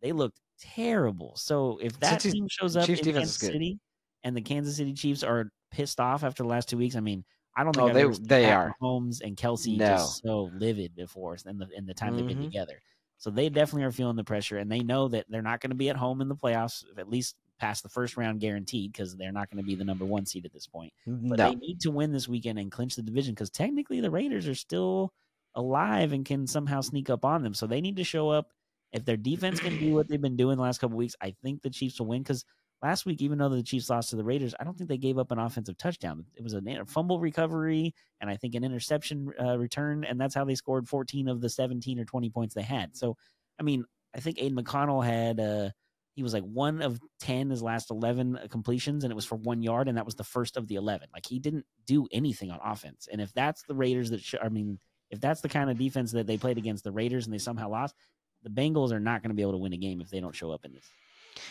they 0.00 0.12
looked 0.12 0.40
terrible. 0.58 1.36
So 1.36 1.76
if 1.82 2.00
that 2.00 2.22
Cincy's- 2.22 2.32
team 2.32 2.46
shows 2.48 2.76
up 2.78 2.86
Chiefs 2.86 3.06
in 3.06 3.12
Kansas. 3.12 3.36
City 3.36 3.78
and 4.24 4.34
the 4.34 4.40
Kansas 4.40 4.78
City 4.78 4.94
Chiefs 4.94 5.22
are 5.22 5.52
pissed 5.70 6.00
off 6.00 6.24
after 6.24 6.42
the 6.42 6.48
last 6.48 6.68
two 6.68 6.76
weeks, 6.78 6.96
I 6.96 7.00
mean, 7.00 7.24
I 7.56 7.64
don't 7.64 7.74
think 7.74 7.90
Oh, 7.90 7.92
they- 7.92 8.18
they 8.18 8.44
Pat 8.44 8.56
are. 8.56 8.74
Mahomes 8.80 9.20
and 9.22 9.36
Kelce 9.36 9.76
No. 9.76 9.86
just 9.86 10.22
so 10.22 10.50
livid 10.54 10.94
before 10.94 11.36
in 11.46 11.58
the 11.58 11.68
in 11.76 11.86
the 11.86 11.94
time 11.94 12.16
they've 12.16 12.26
been 12.26 12.38
Mhm. 12.38 12.44
together. 12.44 12.80
So 13.18 13.30
they 13.30 13.48
definitely 13.50 13.82
are 13.84 13.92
feeling 13.92 14.16
the 14.16 14.24
pressure, 14.24 14.58
and 14.58 14.70
they 14.70 14.80
know 14.80 15.08
that 15.08 15.26
they're 15.28 15.42
not 15.42 15.60
going 15.60 15.70
to 15.70 15.76
be 15.76 15.90
at 15.90 15.96
home 15.96 16.20
in 16.20 16.28
the 16.28 16.36
playoffs, 16.36 16.84
at 16.96 17.08
least 17.10 17.36
past 17.58 17.82
the 17.82 17.88
first 17.90 18.16
round, 18.16 18.40
guaranteed, 18.40 18.92
because 18.92 19.14
they're 19.16 19.32
not 19.32 19.50
going 19.50 19.62
to 19.62 19.66
be 19.66 19.74
the 19.74 19.84
number 19.84 20.06
one 20.06 20.24
seed 20.24 20.46
at 20.46 20.52
this 20.52 20.66
point. 20.66 20.92
But 21.06 21.38
No. 21.38 21.50
they 21.50 21.56
need 21.56 21.80
to 21.80 21.90
win 21.90 22.12
this 22.12 22.26
weekend 22.28 22.58
and 22.58 22.72
clinch 22.72 22.96
the 22.96 23.02
division 23.02 23.34
because 23.34 23.50
technically 23.50 24.00
the 24.00 24.10
Raiders 24.10 24.48
are 24.48 24.54
still 24.54 25.12
alive 25.54 26.12
and 26.12 26.24
can 26.24 26.46
somehow 26.46 26.80
sneak 26.80 27.10
up 27.10 27.24
on 27.24 27.42
them. 27.42 27.52
So 27.52 27.66
they 27.66 27.80
need 27.82 27.96
to 27.96 28.04
show 28.04 28.30
up. 28.30 28.52
If 28.92 29.04
their 29.04 29.16
defense 29.18 29.60
can 29.60 29.78
do 29.78 29.92
what 29.92 30.08
they've 30.08 30.20
been 30.20 30.36
doing 30.36 30.56
the 30.56 30.62
last 30.62 30.78
couple 30.78 30.96
weeks, 30.96 31.14
I 31.20 31.32
think 31.42 31.60
the 31.62 31.70
Chiefs 31.70 31.98
will 32.00 32.06
win. 32.06 32.22
Because 32.22 32.44
last 32.82 33.06
week, 33.06 33.20
even 33.20 33.38
though 33.38 33.48
the 33.48 33.62
Chiefs 33.62 33.90
lost 33.90 34.10
to 34.10 34.16
the 34.16 34.24
Raiders, 34.24 34.54
I 34.58 34.64
don't 34.64 34.76
think 34.76 34.88
they 34.88 34.96
gave 34.96 35.18
up 35.18 35.30
an 35.30 35.38
offensive 35.38 35.76
touchdown. 35.76 36.24
It 36.34 36.42
was 36.42 36.54
a 36.54 36.62
fumble 36.86 37.20
recovery 37.20 37.94
and 38.20 38.30
I 38.30 38.36
think 38.36 38.54
an 38.54 38.64
interception 38.64 39.32
uh, 39.40 39.58
return, 39.58 40.04
and 40.04 40.20
that's 40.20 40.34
how 40.34 40.44
they 40.44 40.54
scored 40.54 40.88
14 40.88 41.28
of 41.28 41.40
the 41.40 41.48
17 41.48 41.98
or 41.98 42.04
20 42.04 42.30
points 42.30 42.54
they 42.54 42.62
had. 42.62 42.96
So, 42.96 43.16
I 43.58 43.62
mean, 43.62 43.84
I 44.14 44.20
think 44.20 44.40
Aidan 44.40 44.58
O'Connell 44.58 45.02
had 45.02 45.40
uh, 45.40 45.70
he 46.14 46.22
was 46.22 46.34
like 46.34 46.44
one 46.44 46.82
of 46.82 47.00
10 47.20 47.50
his 47.50 47.62
last 47.62 47.90
11 47.90 48.40
completions, 48.50 49.04
and 49.04 49.10
it 49.10 49.16
was 49.16 49.24
for 49.24 49.36
one 49.36 49.62
yard, 49.62 49.88
and 49.88 49.96
that 49.96 50.04
was 50.04 50.16
the 50.16 50.24
first 50.24 50.56
of 50.56 50.66
the 50.68 50.74
11. 50.74 51.08
Like 51.12 51.26
he 51.26 51.38
didn't 51.38 51.66
do 51.86 52.06
anything 52.12 52.50
on 52.50 52.60
offense. 52.64 53.08
And 53.10 53.20
if 53.20 53.32
that's 53.32 53.62
the 53.62 53.74
Raiders 53.74 54.10
that, 54.10 54.20
sh- 54.20 54.34
I 54.42 54.48
mean, 54.48 54.78
if 55.10 55.20
that's 55.20 55.40
the 55.40 55.48
kind 55.48 55.70
of 55.70 55.78
defense 55.78 56.12
that 56.12 56.26
they 56.26 56.36
played 56.36 56.58
against 56.58 56.84
the 56.84 56.92
Raiders 56.92 57.26
and 57.26 57.34
they 57.34 57.38
somehow 57.38 57.68
lost, 57.68 57.94
the 58.42 58.50
Bengals 58.50 58.92
are 58.92 59.00
not 59.00 59.22
going 59.22 59.30
to 59.30 59.34
be 59.34 59.42
able 59.42 59.52
to 59.52 59.58
win 59.58 59.72
a 59.72 59.76
game 59.76 60.00
if 60.00 60.10
they 60.10 60.20
don't 60.20 60.34
show 60.34 60.50
up 60.50 60.64
in 60.64 60.72
this. 60.72 60.88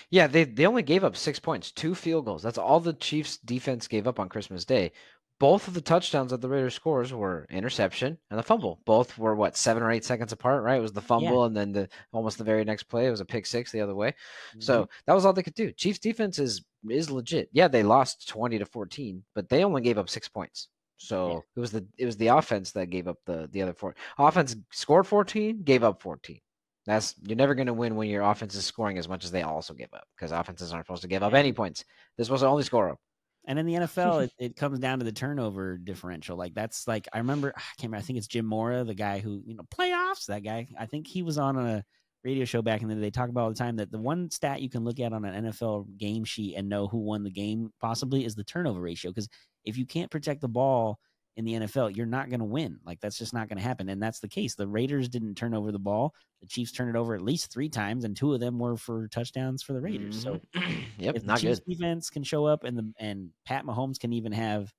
Yeah, 0.09 0.27
they 0.27 0.43
they 0.43 0.65
only 0.65 0.83
gave 0.83 1.03
up 1.03 1.15
six 1.15 1.39
points, 1.39 1.71
two 1.71 1.95
field 1.95 2.25
goals. 2.25 2.43
That's 2.43 2.57
all 2.57 2.79
the 2.79 2.93
Chiefs 2.93 3.37
defense 3.37 3.87
gave 3.87 4.07
up 4.07 4.19
on 4.19 4.29
Christmas 4.29 4.65
Day. 4.65 4.91
Both 5.39 5.69
of 5.69 5.73
the 5.73 5.79
touchdowns 5.81 6.31
that 6.31 6.41
the 6.41 6.49
Raiders 6.49 6.73
scores 6.73 7.13
were 7.13 7.47
interception 7.49 8.17
and 8.29 8.37
the 8.37 8.43
fumble. 8.43 8.81
Both 8.85 9.17
were 9.17 9.35
what 9.35 9.55
seven 9.55 9.81
or 9.81 9.89
eight 9.89 10.03
seconds 10.03 10.33
apart, 10.33 10.63
right? 10.63 10.77
It 10.77 10.81
was 10.81 10.91
the 10.91 11.01
fumble 11.01 11.45
and 11.45 11.55
then 11.55 11.71
the 11.71 11.87
almost 12.11 12.37
the 12.37 12.43
very 12.43 12.65
next 12.65 12.83
play 12.83 13.07
it 13.07 13.11
was 13.11 13.21
a 13.21 13.25
pick 13.25 13.45
six 13.45 13.71
the 13.71 13.79
other 13.79 13.95
way. 13.95 14.09
Mm-hmm. 14.09 14.59
So 14.59 14.89
that 15.05 15.13
was 15.13 15.25
all 15.25 15.31
they 15.31 15.43
could 15.43 15.53
do. 15.53 15.71
Chiefs 15.71 15.99
defense 15.99 16.39
is 16.39 16.65
is 16.89 17.09
legit. 17.09 17.49
Yeah, 17.53 17.69
they 17.69 17.83
lost 17.83 18.27
twenty 18.27 18.59
to 18.59 18.65
fourteen, 18.65 19.23
but 19.33 19.47
they 19.47 19.63
only 19.63 19.81
gave 19.81 19.97
up 19.97 20.09
six 20.09 20.27
points. 20.27 20.67
So 20.97 21.29
Yeah. 21.29 21.39
it 21.55 21.59
was 21.61 21.71
the 21.71 21.87
it 21.97 22.05
was 22.05 22.17
the 22.17 22.27
offense 22.27 22.71
that 22.73 22.89
gave 22.89 23.07
up 23.07 23.17
the 23.25 23.47
the 23.51 23.61
other 23.61 23.73
four. 23.73 23.95
Offense 24.17 24.57
scored 24.71 25.07
fourteen, 25.07 25.63
gave 25.63 25.85
up 25.85 26.01
fourteen. 26.01 26.41
That's 26.89 27.13
you're 27.21 27.37
never 27.37 27.53
going 27.53 27.67
to 27.67 27.73
win 27.73 27.95
when 27.95 28.09
your 28.09 28.23
offense 28.23 28.55
is 28.55 28.65
scoring 28.65 28.97
as 28.97 29.07
much 29.07 29.23
as 29.23 29.29
they 29.29 29.43
also 29.43 29.75
give 29.75 29.93
up 29.93 30.05
because 30.15 30.31
offenses 30.31 30.73
aren't 30.73 30.87
supposed 30.87 31.03
to 31.03 31.07
give 31.07 31.21
up 31.21 31.35
any 31.35 31.53
points. 31.53 31.85
They're 32.17 32.25
supposed 32.25 32.41
to 32.41 32.47
only 32.47 32.63
score 32.63 32.87
them. 32.87 32.97
And 33.45 33.59
in 33.59 33.67
the 33.67 33.73
NFL, 33.75 34.23
it, 34.23 34.31
it 34.39 34.55
comes 34.55 34.79
down 34.79 34.97
to 34.97 35.05
the 35.05 35.11
turnover 35.11 35.77
differential. 35.77 36.35
Like 36.35 36.55
that's 36.55 36.87
like 36.87 37.07
I 37.13 37.19
remember 37.19 37.53
ah, 37.55 37.59
I 37.59 37.73
can't 37.79 37.91
remember, 37.91 37.97
I 37.97 38.01
think 38.01 38.17
it's 38.17 38.25
Jim 38.25 38.47
Mora, 38.47 38.83
the 38.83 38.95
guy 38.95 39.19
who, 39.19 39.43
you 39.45 39.53
know, 39.53 39.65
playoffs, 39.71 40.25
that 40.29 40.43
guy. 40.43 40.67
I 40.79 40.87
think 40.87 41.05
he 41.05 41.21
was 41.21 41.37
on 41.37 41.57
a 41.57 41.83
radio 42.23 42.43
show 42.43 42.63
back 42.63 42.81
in 42.81 42.87
the 42.87 42.95
day. 42.95 43.01
They 43.01 43.11
talk 43.11 43.29
about 43.29 43.41
all 43.41 43.49
the 43.49 43.55
time 43.55 43.75
that 43.75 43.91
the 43.91 43.99
one 43.99 44.31
stat 44.31 44.59
you 44.59 44.69
can 44.71 44.83
look 44.83 44.99
at 44.99 45.13
on 45.13 45.25
an 45.25 45.45
NFL 45.45 45.95
game 45.95 46.23
sheet 46.23 46.55
and 46.55 46.69
know 46.69 46.87
who 46.87 46.97
won 46.97 47.23
the 47.23 47.29
game 47.29 47.71
possibly 47.79 48.25
is 48.25 48.33
the 48.33 48.43
turnover 48.43 48.81
ratio. 48.81 49.11
Because 49.11 49.29
if 49.63 49.77
you 49.77 49.85
can't 49.85 50.09
protect 50.09 50.41
the 50.41 50.47
ball 50.47 50.97
in 51.37 51.45
the 51.45 51.53
NFL, 51.53 51.95
you're 51.95 52.05
not 52.05 52.29
going 52.29 52.39
to 52.39 52.45
win. 52.45 52.79
Like 52.85 52.99
that's 52.99 53.17
just 53.17 53.33
not 53.33 53.47
going 53.47 53.57
to 53.57 53.63
happen. 53.63 53.87
And 53.89 54.01
that's 54.01 54.19
the 54.19 54.27
case. 54.27 54.55
The 54.55 54.67
Raiders 54.67 55.07
didn't 55.07 55.35
turn 55.35 55.53
over 55.53 55.71
the 55.71 55.79
ball. 55.79 56.13
The 56.41 56.47
Chiefs 56.47 56.71
turned 56.71 56.89
it 56.89 56.99
over 56.99 57.15
at 57.15 57.21
least 57.21 57.51
three 57.51 57.69
times, 57.69 58.03
and 58.03 58.15
two 58.15 58.33
of 58.33 58.39
them 58.39 58.59
were 58.59 58.75
for 58.75 59.07
touchdowns 59.07 59.63
for 59.63 59.73
the 59.73 59.79
Raiders. 59.81 60.21
So 60.21 60.39
Mhm. 60.55 60.83
yep, 60.99 61.15
if 61.15 61.21
the 61.21 61.27
not 61.27 61.39
Chiefs 61.39 61.59
good. 61.59 61.77
defense 61.77 62.09
can 62.09 62.23
show 62.23 62.45
up 62.45 62.63
and 62.65 62.77
the 62.77 62.91
and 62.99 63.29
Pat 63.45 63.65
Mahomes 63.65 63.99
can 63.99 64.11
even 64.13 64.31
have 64.31 64.73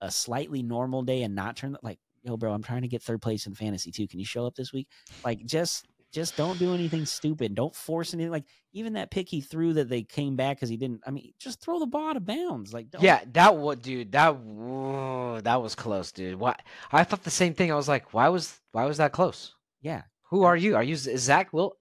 a 0.00 0.10
slightly 0.10 0.62
normal 0.62 1.02
day 1.02 1.22
and 1.22 1.34
not 1.34 1.56
turn 1.56 1.76
like 1.82 1.98
yo 2.22 2.36
bro 2.36 2.52
I'm 2.52 2.62
trying 2.62 2.82
to 2.82 2.88
get 2.88 3.02
third 3.02 3.22
place 3.22 3.46
in 3.46 3.54
fantasy 3.54 3.90
too 3.90 4.06
can 4.08 4.18
you 4.18 4.24
show 4.24 4.44
up 4.46 4.54
this 4.54 4.72
week 4.72 4.88
like 5.24 5.44
just 5.46 5.86
just 6.14 6.36
don't 6.36 6.58
do 6.58 6.72
anything 6.72 7.04
stupid 7.04 7.54
don't 7.54 7.74
force 7.74 8.14
anything 8.14 8.30
like 8.30 8.44
even 8.72 8.94
that 8.94 9.10
pick 9.10 9.28
he 9.28 9.40
threw 9.40 9.74
that 9.74 9.88
they 9.88 10.02
came 10.02 10.36
back 10.36 10.56
because 10.56 10.68
he 10.70 10.76
didn't 10.76 11.00
I 11.06 11.10
mean 11.10 11.32
just 11.38 11.60
throw 11.60 11.78
the 11.78 11.86
ball 11.86 12.08
out 12.10 12.16
of 12.16 12.24
bounds 12.24 12.72
like 12.72 12.90
don't, 12.90 13.02
Yeah, 13.02 13.20
that 13.32 13.56
was 13.56 13.78
dude. 13.78 14.12
That 14.12 14.36
whoa, 14.38 15.40
that 15.42 15.60
was 15.60 15.74
close, 15.74 16.12
dude. 16.12 16.38
What 16.38 16.62
I 16.90 17.04
thought 17.04 17.24
the 17.24 17.30
same 17.30 17.52
thing. 17.54 17.70
I 17.70 17.74
was 17.74 17.88
like, 17.88 18.14
why 18.14 18.28
was 18.28 18.58
why 18.72 18.86
was 18.86 18.96
that 18.98 19.12
close? 19.12 19.54
yeah 19.82 20.02
Who 20.30 20.44
are 20.44 20.56
you? 20.56 20.76
Are 20.76 20.82
you 20.82 20.96
Zach 20.96 21.52
Wil? 21.52 21.76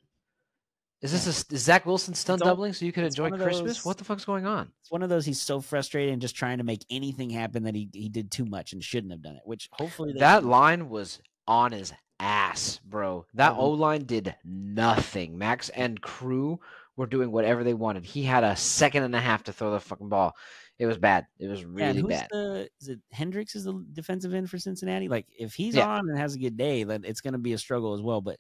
Is 1.02 1.12
this 1.12 1.28
a, 1.28 1.54
is 1.54 1.62
Zach 1.64 1.86
Wilson 1.86 2.14
stunt 2.14 2.42
all- 2.42 2.48
doubling 2.50 2.72
so 2.74 2.86
you 2.86 2.94
can 2.94 3.04
enjoy 3.04 3.30
Christmas? 3.30 3.78
those- 3.78 3.86
What 3.86 3.98
the 3.98 4.06
fuck's 4.06 4.24
going 4.26 4.46
on? 4.46 4.72
It's 4.82 4.90
one 4.92 5.04
of 5.04 5.10
those 5.10 5.26
he's 5.26 5.42
so 5.42 5.60
frustrated 5.60 6.14
and 6.14 6.22
just 6.22 6.36
trying 6.36 6.60
to 6.60 6.64
make 6.64 6.86
anything 6.90 7.30
happen 7.30 7.64
that 7.64 7.76
he 7.76 7.90
he 7.94 8.08
did 8.10 8.32
too 8.32 8.46
much 8.46 8.72
and 8.74 8.82
shouldn't 8.84 9.12
have 9.12 9.22
done 9.22 9.36
it. 9.36 9.42
Which 9.46 9.70
hopefully 9.74 10.14
That 10.18 10.46
line 10.46 10.88
was 10.90 11.20
on 11.46 11.74
his 11.74 11.92
ass, 12.20 12.80
bro. 12.86 13.26
That 13.34 13.54
Mhm. 13.54 13.58
O 13.58 13.70
line 13.72 14.06
did 14.06 14.36
nothing. 14.44 15.38
Max 15.38 15.70
and 15.70 16.02
crew 16.02 16.60
were 16.96 17.08
doing 17.08 17.32
whatever 17.32 17.64
they 17.64 17.74
wanted. 17.74 18.06
He 18.06 18.24
had 18.24 18.44
a 18.44 18.56
second 18.56 19.04
and 19.04 19.16
a 19.16 19.20
half 19.22 19.44
to 19.46 19.54
throw 19.54 19.72
the 19.72 19.80
fucking 19.80 20.10
ball. 20.10 20.36
It 20.80 20.86
was 20.86 20.98
bad. 20.98 21.26
It 21.40 21.48
was 21.48 21.62
Yeah, 21.62 21.68
and 21.68 21.76
really 21.76 22.02
who's 22.02 22.10
bad. 22.10 22.28
the 22.32 22.70
is 22.80 22.90
it 22.90 23.00
Hendricks 23.12 23.56
is 23.56 23.64
the 23.66 23.86
defensive 23.94 24.34
end 24.34 24.50
for 24.50 24.58
Cincinnati? 24.58 25.08
Like 25.08 25.28
if 25.38 25.54
he's 25.54 25.76
Yeah. 25.76 25.88
on 25.88 26.10
and 26.10 26.18
has 26.18 26.36
a 26.36 26.40
good 26.40 26.58
day, 26.58 26.84
then 26.84 27.04
it's 27.06 27.22
going 27.22 27.34
to 27.34 27.40
be 27.40 27.54
a 27.54 27.58
struggle 27.58 27.94
as 27.94 28.02
well. 28.02 28.22
But 28.22 28.40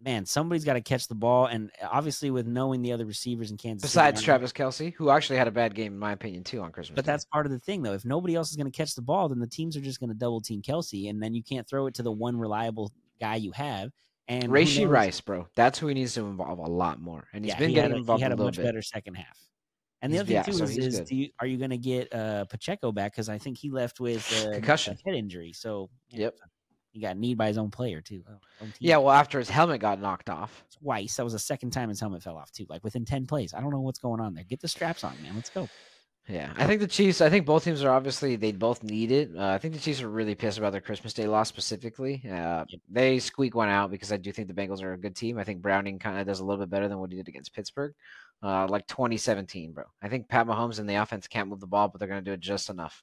man, 0.00 0.24
somebody's 0.26 0.64
got 0.64 0.74
to 0.74 0.80
catch 0.80 1.08
the 1.08 1.14
ball, 1.14 1.46
and 1.46 1.70
obviously 1.82 2.30
with 2.30 2.46
knowing 2.46 2.82
the 2.82 2.92
other 2.92 3.04
receivers 3.04 3.50
in 3.50 3.56
Kansas, 3.56 3.82
Besides 3.90 4.16
aren't- 4.18 4.24
Travis 4.24 4.52
Kelce, 4.52 4.92
who 4.94 5.10
actually 5.10 5.36
had 5.38 5.48
a 5.48 5.50
bad 5.52 5.74
game 5.74 5.92
in 5.94 5.98
my 5.98 6.12
opinion 6.12 6.44
too 6.44 6.60
on 6.62 6.70
Christmas. 6.72 6.94
But 6.96 7.04
Day. 7.04 7.12
that's 7.12 7.24
part 7.26 7.46
of 7.46 7.52
the 7.52 7.58
thing, 7.58 7.82
though. 7.82 7.94
If 7.94 8.04
nobody 8.04 8.34
else 8.34 8.50
is 8.50 8.56
going 8.56 8.70
to 8.70 8.76
catch 8.76 8.94
the 8.94 9.02
ball, 9.02 9.28
then 9.28 9.40
the 9.40 9.46
teams 9.48 9.76
are 9.76 9.80
just 9.80 9.98
going 10.00 10.10
to 10.10 10.16
double 10.16 10.40
team 10.40 10.62
Kelce, 10.62 11.10
and 11.10 11.22
then 11.22 11.34
you 11.34 11.42
can't 11.42 11.68
throw 11.68 11.86
it 11.86 11.94
to 11.94 12.02
the 12.02 12.12
one 12.12 12.36
reliable 12.36 12.92
guy 13.20 13.36
you 13.36 13.52
have. 13.52 13.90
And 14.28 14.50
knows- 14.52 14.78
Rice, 14.84 15.20
bro. 15.20 15.48
That's 15.56 15.78
who 15.78 15.86
he 15.88 15.94
needs 15.94 16.14
to 16.14 16.20
involve 16.26 16.58
a 16.58 16.62
lot 16.70 17.00
more, 17.00 17.26
and 17.32 17.44
he's 17.44 17.54
yeah, 17.54 17.58
been 17.58 17.68
he 17.70 17.74
getting 17.74 17.92
a, 17.92 17.96
involved 17.96 18.20
he 18.20 18.22
had 18.24 18.32
a 18.32 18.34
a 18.34 18.44
much 18.44 18.56
bit. 18.56 18.64
better 18.66 18.82
second 18.82 19.14
half. 19.14 19.38
And 20.00 20.12
the 20.12 20.18
other 20.18 20.26
thing 20.26 20.34
yeah, 20.36 20.42
too 20.44 20.52
so 20.52 20.62
is, 20.64 20.76
is 20.76 21.00
do 21.00 21.16
you, 21.16 21.30
are 21.40 21.46
you 21.48 21.56
going 21.56 21.70
to 21.70 21.76
get 21.78 22.14
uh, 22.14 22.44
Pacheco 22.44 22.92
back? 22.92 23.10
Because 23.12 23.28
I 23.28 23.38
think 23.38 23.58
he 23.58 23.68
left 23.70 23.98
with 23.98 24.24
uh, 24.46 24.52
Concussion. 24.52 24.96
a 25.04 25.08
head 25.10 25.18
injury. 25.18 25.52
So 25.52 25.90
Yep. 26.10 26.36
He 26.98 27.06
got 27.06 27.16
kneed 27.16 27.38
by 27.38 27.46
his 27.46 27.58
own 27.58 27.70
player 27.70 28.00
too. 28.00 28.24
Own. 28.60 28.72
Yeah, 28.80 28.96
well, 28.96 29.12
after 29.12 29.38
his 29.38 29.48
helmet 29.48 29.80
got 29.80 30.00
knocked 30.00 30.28
off. 30.28 30.64
twice. 30.82 31.14
That 31.16 31.22
was 31.22 31.32
the 31.32 31.38
second 31.38 31.70
time 31.70 31.88
his 31.88 32.00
helmet 32.00 32.24
fell 32.24 32.36
off 32.36 32.50
too. 32.50 32.66
Like 32.68 32.82
within 32.82 33.04
ten 33.04 33.24
plays. 33.24 33.54
I 33.54 33.60
don't 33.60 33.70
know 33.70 33.80
what's 33.80 34.00
going 34.00 34.20
on 34.20 34.34
there. 34.34 34.42
Get 34.42 34.60
the 34.60 34.66
straps 34.66 35.04
on, 35.04 35.14
man. 35.22 35.36
Let's 35.36 35.50
go. 35.50 35.68
Yeah, 36.28 36.52
I 36.58 36.66
think 36.66 36.80
the 36.80 36.88
Chiefs. 36.88 37.20
I 37.20 37.30
think 37.30 37.46
both 37.46 37.64
teams 37.64 37.82
are 37.84 37.90
obviously 37.90 38.34
they 38.34 38.50
both 38.52 38.82
need 38.82 39.12
it. 39.12 39.30
Uh, 39.34 39.46
I 39.46 39.58
think 39.58 39.74
the 39.74 39.80
Chiefs 39.80 40.02
are 40.02 40.10
really 40.10 40.34
pissed 40.34 40.58
about 40.58 40.72
their 40.72 40.80
Christmas 40.80 41.12
Day 41.14 41.26
loss 41.28 41.48
specifically. 41.48 42.22
Uh. 42.30 42.64
They 42.90 43.20
squeak 43.20 43.54
one 43.54 43.68
out 43.68 43.90
because 43.92 44.12
I 44.12 44.16
do 44.16 44.32
think 44.32 44.48
the 44.48 44.54
Bengals 44.54 44.82
are 44.82 44.92
a 44.92 44.98
good 44.98 45.14
team. 45.16 45.38
I 45.38 45.44
think 45.44 45.62
Browning 45.62 46.00
kind 46.00 46.18
of 46.18 46.26
does 46.26 46.40
a 46.40 46.44
little 46.44 46.62
bit 46.62 46.70
better 46.70 46.88
than 46.88 46.98
what 46.98 47.12
he 47.12 47.16
did 47.16 47.28
against 47.28 47.54
Pittsburgh, 47.54 47.94
uh, 48.42 48.66
like 48.68 48.86
2017, 48.88 49.72
bro. 49.72 49.84
I 50.02 50.08
think 50.08 50.28
Pat 50.28 50.46
Mahomes 50.46 50.80
and 50.80 50.90
the 50.90 50.96
offense 50.96 51.28
can't 51.28 51.48
move 51.48 51.60
the 51.60 51.66
ball, 51.66 51.88
but 51.88 51.98
they're 52.00 52.08
going 52.08 52.22
to 52.22 52.30
do 52.30 52.34
it 52.34 52.40
just 52.40 52.68
enough 52.68 53.02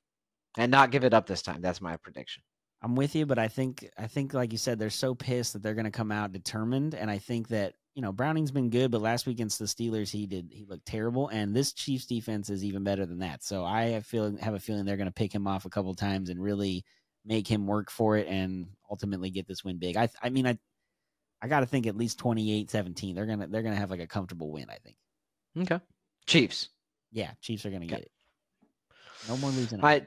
and 0.57 0.69
not 0.69 0.91
give 0.91 1.03
it 1.03 1.13
up 1.13 1.25
this 1.25 1.41
time. 1.41 1.61
That's 1.61 1.81
my 1.81 1.97
prediction. 1.97 2.43
I'm 2.85 2.93
with 2.93 3.15
you, 3.15 3.25
but 3.25 3.39
I 3.39 3.47
think 3.47 3.89
I 3.97 4.05
think 4.05 4.35
like 4.35 4.51
you 4.51 4.59
said, 4.59 4.77
they're 4.77 4.91
so 4.91 5.15
pissed 5.15 5.53
that 5.53 5.63
they're 5.63 5.73
going 5.73 5.85
to 5.85 5.91
come 5.91 6.11
out 6.11 6.31
determined, 6.31 6.93
and 6.93 7.09
I 7.09 7.17
think 7.17 7.47
that 7.47 7.73
you 7.95 8.03
know 8.03 8.11
Browning's 8.11 8.51
been 8.51 8.69
good, 8.69 8.91
but 8.91 9.01
last 9.01 9.25
week 9.25 9.37
against 9.37 9.57
the 9.57 9.65
Steelers, 9.65 10.11
he 10.11 10.27
did 10.27 10.49
he 10.51 10.65
looked 10.65 10.85
terrible, 10.85 11.27
and 11.29 11.55
this 11.55 11.73
Chiefs 11.73 12.05
defense 12.05 12.51
is 12.51 12.63
even 12.63 12.83
better 12.83 13.07
than 13.07 13.17
that. 13.19 13.43
So 13.43 13.65
I 13.65 13.85
have 13.85 14.05
feel 14.05 14.37
have 14.37 14.53
a 14.53 14.59
feeling 14.59 14.85
they're 14.85 14.97
going 14.97 15.07
to 15.07 15.11
pick 15.11 15.33
him 15.33 15.47
off 15.47 15.65
a 15.65 15.69
couple 15.71 15.95
times 15.95 16.29
and 16.29 16.39
really 16.39 16.85
make 17.25 17.47
him 17.47 17.65
work 17.65 17.89
for 17.89 18.17
it, 18.17 18.27
and 18.27 18.67
ultimately 18.87 19.31
get 19.31 19.47
this 19.47 19.63
win 19.63 19.79
big. 19.79 19.97
I 19.97 20.07
I 20.21 20.29
mean 20.29 20.45
I 20.45 20.59
I 21.41 21.47
got 21.47 21.61
to 21.61 21.65
think 21.65 21.87
at 21.87 21.97
least 21.97 22.19
28-17. 22.19 23.15
They're 23.15 23.25
gonna 23.25 23.47
they're 23.47 23.63
gonna 23.63 23.77
have 23.77 23.89
like 23.89 23.99
a 23.99 24.05
comfortable 24.05 24.51
win. 24.51 24.67
I 24.69 24.77
think. 24.77 24.95
Okay, 25.57 25.83
Chiefs. 26.27 26.69
Yeah, 27.11 27.31
Chiefs 27.41 27.65
are 27.65 27.71
gonna 27.71 27.85
Okay. 27.85 27.95
get 27.95 28.01
it. 28.01 28.11
No 29.27 29.37
more 29.37 29.49
losing. 29.49 29.83
I 29.83 30.05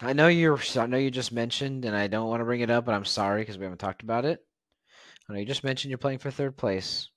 I 0.00 0.12
know 0.12 0.28
you're. 0.28 0.58
I 0.76 0.86
know 0.86 0.96
you 0.98 1.10
just 1.10 1.32
mentioned, 1.32 1.84
and 1.84 1.96
I 1.96 2.06
don't 2.06 2.28
want 2.28 2.40
to 2.40 2.44
bring 2.44 2.60
it 2.60 2.70
up, 2.70 2.84
but 2.84 2.94
I'm 2.94 3.04
sorry 3.04 3.42
because 3.42 3.58
we 3.58 3.64
haven't 3.64 3.78
talked 3.78 4.02
about 4.02 4.24
it. 4.24 4.44
I 5.28 5.32
know 5.32 5.38
you 5.40 5.46
just 5.46 5.64
mentioned 5.64 5.90
you're 5.90 5.98
playing 5.98 6.18
for 6.18 6.30
third 6.30 6.56
place, 6.56 7.10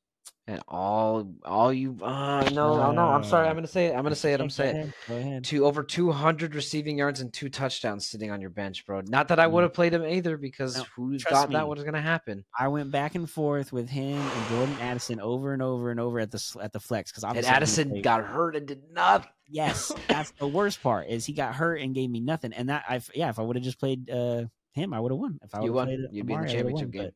and 0.48 0.62
all 0.67 1.34
all 1.46 1.72
you. 1.72 1.98
Uh, 2.02 2.41
no, 2.52 2.76
no, 2.76 2.91
no. 2.91 3.08
I'm 3.10 3.24
sorry. 3.24 3.48
I'm 3.48 3.56
gonna 3.56 3.67
say 3.67 3.86
it. 3.88 3.96
I'm 3.96 4.04
gonna 4.04 4.15
say 4.15 4.34
it. 4.34 4.41
I'm 4.41 4.50
saying 4.50 4.91
it. 5.08 5.44
To 5.46 5.65
over 5.65 5.84
200 5.84 6.56
receiving 6.56 6.98
yards 6.98 7.22
and 7.22 7.32
two 7.32 7.50
touchdowns 7.50 8.08
sitting 8.10 8.32
on 8.32 8.41
your 8.41 8.50
bench, 8.50 8.86
bro. 8.86 9.02
Not 9.02 9.28
that 9.30 9.39
I 9.39 9.48
would 9.48 9.63
have 9.63 9.74
played 9.74 9.94
him 9.94 10.04
either 10.04 10.36
because 10.38 10.78
No, 10.78 10.86
who 10.96 11.20
thought 11.20 11.50
me. 11.50 11.56
that 11.56 11.67
was 11.67 11.82
going 11.84 11.94
to 11.94 12.02
happen? 12.02 12.44
I 12.60 12.67
went 12.67 12.91
back 12.91 13.15
and 13.15 13.30
forth 13.30 13.72
with 13.72 13.89
him 13.89 14.17
and 14.17 14.50
Jordan 14.50 14.76
Addison 14.82 15.20
over 15.22 15.54
and 15.54 15.62
over 15.62 15.91
and 15.91 16.00
over 16.00 16.20
at 16.20 16.32
the 16.32 16.58
at 16.62 16.74
the 16.74 16.80
flex 16.80 17.12
because 17.12 17.24
And 17.24 17.46
Addison 17.46 18.02
got 18.02 18.26
hurt 18.26 18.56
and 18.56 18.67
did 18.67 18.82
nothing. 18.91 19.30
Yes. 19.52 19.92
That's 20.08 20.32
the 20.32 20.48
worst 20.48 20.82
part 20.82 21.08
is 21.08 21.26
he 21.26 21.34
got 21.34 21.54
hurt 21.56 21.82
and 21.82 21.94
gave 21.94 22.10
me 22.10 22.20
nothing. 22.20 22.54
And 22.54 22.70
that 22.70 22.86
I 22.88 23.02
yeah, 23.14 23.30
if 23.30 23.38
I 23.40 23.42
would 23.42 23.56
have 23.56 23.64
just 23.64 23.80
played 23.80 24.10
uh, 24.10 24.46
him, 24.74 24.94
I 24.94 25.00
would 25.00 25.12
have 25.12 25.20
won. 25.20 25.40
If 25.44 25.54
I 25.54 25.60
You 25.60 25.74
would 25.74 25.76
won. 25.76 25.88
have 25.90 25.98
played 26.00 26.10
You'd 26.12 26.26
be 26.26 26.34
in 26.34 26.40
the 26.40 26.46
Amari, 26.46 26.52
championship 26.52 26.88
won, 26.88 26.92
game. 26.92 27.12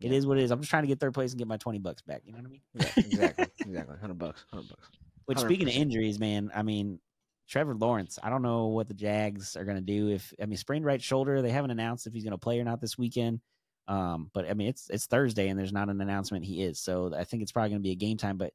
It 0.00 0.10
Yeah. 0.10 0.12
is 0.12 0.26
what 0.26 0.38
it 0.38 0.44
is. 0.44 0.50
I'm 0.50 0.60
just 0.60 0.70
trying 0.70 0.82
to 0.82 0.88
get 0.88 1.00
third 1.00 1.14
place 1.14 1.32
and 1.32 1.38
get 1.38 1.48
my 1.48 1.56
twenty 1.56 1.78
bucks 1.78 2.02
back. 2.02 2.22
You 2.24 2.32
know 2.32 2.38
what 2.38 2.46
I 2.46 2.50
mean? 2.50 2.60
Yeah, 2.74 2.88
exactly, 2.96 3.46
exactly. 3.60 3.96
Hundred 4.00 4.18
bucks, 4.18 4.44
hundred 4.50 4.68
bucks. 4.68 4.88
Which 5.26 5.38
speaking 5.38 5.68
of 5.68 5.74
injuries, 5.74 6.18
man, 6.18 6.50
I 6.54 6.62
mean, 6.62 7.00
Trevor 7.48 7.74
Lawrence. 7.74 8.18
I 8.22 8.30
don't 8.30 8.42
know 8.42 8.66
what 8.66 8.88
the 8.88 8.94
Jags 8.94 9.56
are 9.56 9.64
going 9.64 9.76
to 9.76 9.82
do. 9.82 10.08
If 10.08 10.32
I 10.40 10.46
mean, 10.46 10.56
sprained 10.56 10.84
right 10.84 11.02
shoulder. 11.02 11.42
They 11.42 11.50
haven't 11.50 11.70
announced 11.70 12.06
if 12.06 12.12
he's 12.12 12.24
going 12.24 12.32
to 12.32 12.38
play 12.38 12.60
or 12.60 12.64
not 12.64 12.80
this 12.80 12.98
weekend. 12.98 13.40
Um, 13.88 14.30
but 14.34 14.48
I 14.48 14.54
mean, 14.54 14.68
it's 14.68 14.90
it's 14.90 15.06
Thursday 15.06 15.48
and 15.48 15.58
there's 15.58 15.72
not 15.72 15.88
an 15.88 16.00
announcement 16.00 16.44
he 16.44 16.62
is. 16.62 16.80
So 16.80 17.14
I 17.16 17.24
think 17.24 17.42
it's 17.42 17.52
probably 17.52 17.70
going 17.70 17.82
to 17.82 17.86
be 17.86 17.92
a 17.92 17.96
game 17.96 18.16
time. 18.16 18.36
But 18.36 18.52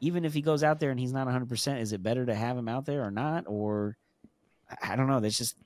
even 0.00 0.24
if 0.24 0.34
he 0.34 0.42
goes 0.42 0.62
out 0.62 0.80
there 0.80 0.90
and 0.90 1.00
he's 1.00 1.12
not 1.12 1.26
100, 1.26 1.48
percent 1.48 1.80
is 1.80 1.92
it 1.92 2.02
better 2.02 2.26
to 2.26 2.34
have 2.34 2.56
him 2.56 2.68
out 2.68 2.84
there 2.86 3.02
or 3.02 3.10
not? 3.10 3.44
Or 3.46 3.96
I- 4.70 4.92
I 4.92 4.96
don't 4.96 5.06
know. 5.08 5.20
That's 5.20 5.38
just 5.38 5.56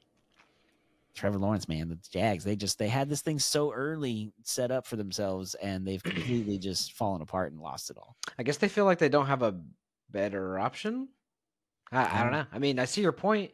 Trevor 1.14 1.38
Lawrence, 1.38 1.68
man. 1.68 1.88
The 1.88 1.98
Jags. 2.10 2.44
They 2.44 2.56
just 2.56 2.78
they 2.78 2.88
had 2.88 3.08
this 3.08 3.20
thing 3.22 3.38
so 3.38 3.72
early 3.72 4.32
set 4.44 4.70
up 4.70 4.86
for 4.86 4.96
themselves, 4.96 5.54
and 5.56 5.86
they've 5.86 6.02
completely 6.04 6.58
just 6.58 6.92
fallen 6.92 7.22
apart 7.22 7.52
and 7.52 7.60
lost 7.60 7.90
it 7.90 7.96
all. 7.98 8.16
I 8.38 8.42
guess 8.42 8.56
they 8.58 8.68
feel 8.68 8.84
like 8.84 8.98
they 8.98 9.08
don't 9.08 9.26
have 9.26 9.42
a 9.42 9.60
better 10.10 10.58
option. 10.58 11.08
I, 11.92 12.04
I 12.04 12.22
don't 12.24 12.34
um, 12.34 12.40
know. 12.40 12.46
I 12.52 12.58
mean, 12.58 12.78
I 12.78 12.84
see 12.84 13.02
your 13.02 13.12
point. 13.12 13.50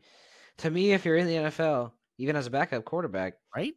To 0.58 0.70
me, 0.70 0.92
if 0.92 1.04
you're 1.04 1.16
in 1.16 1.26
the 1.26 1.34
NFL, 1.34 1.92
even 2.18 2.36
as 2.36 2.46
a 2.46 2.50
backup 2.50 2.84
quarterback, 2.84 3.34
Right? 3.54 3.74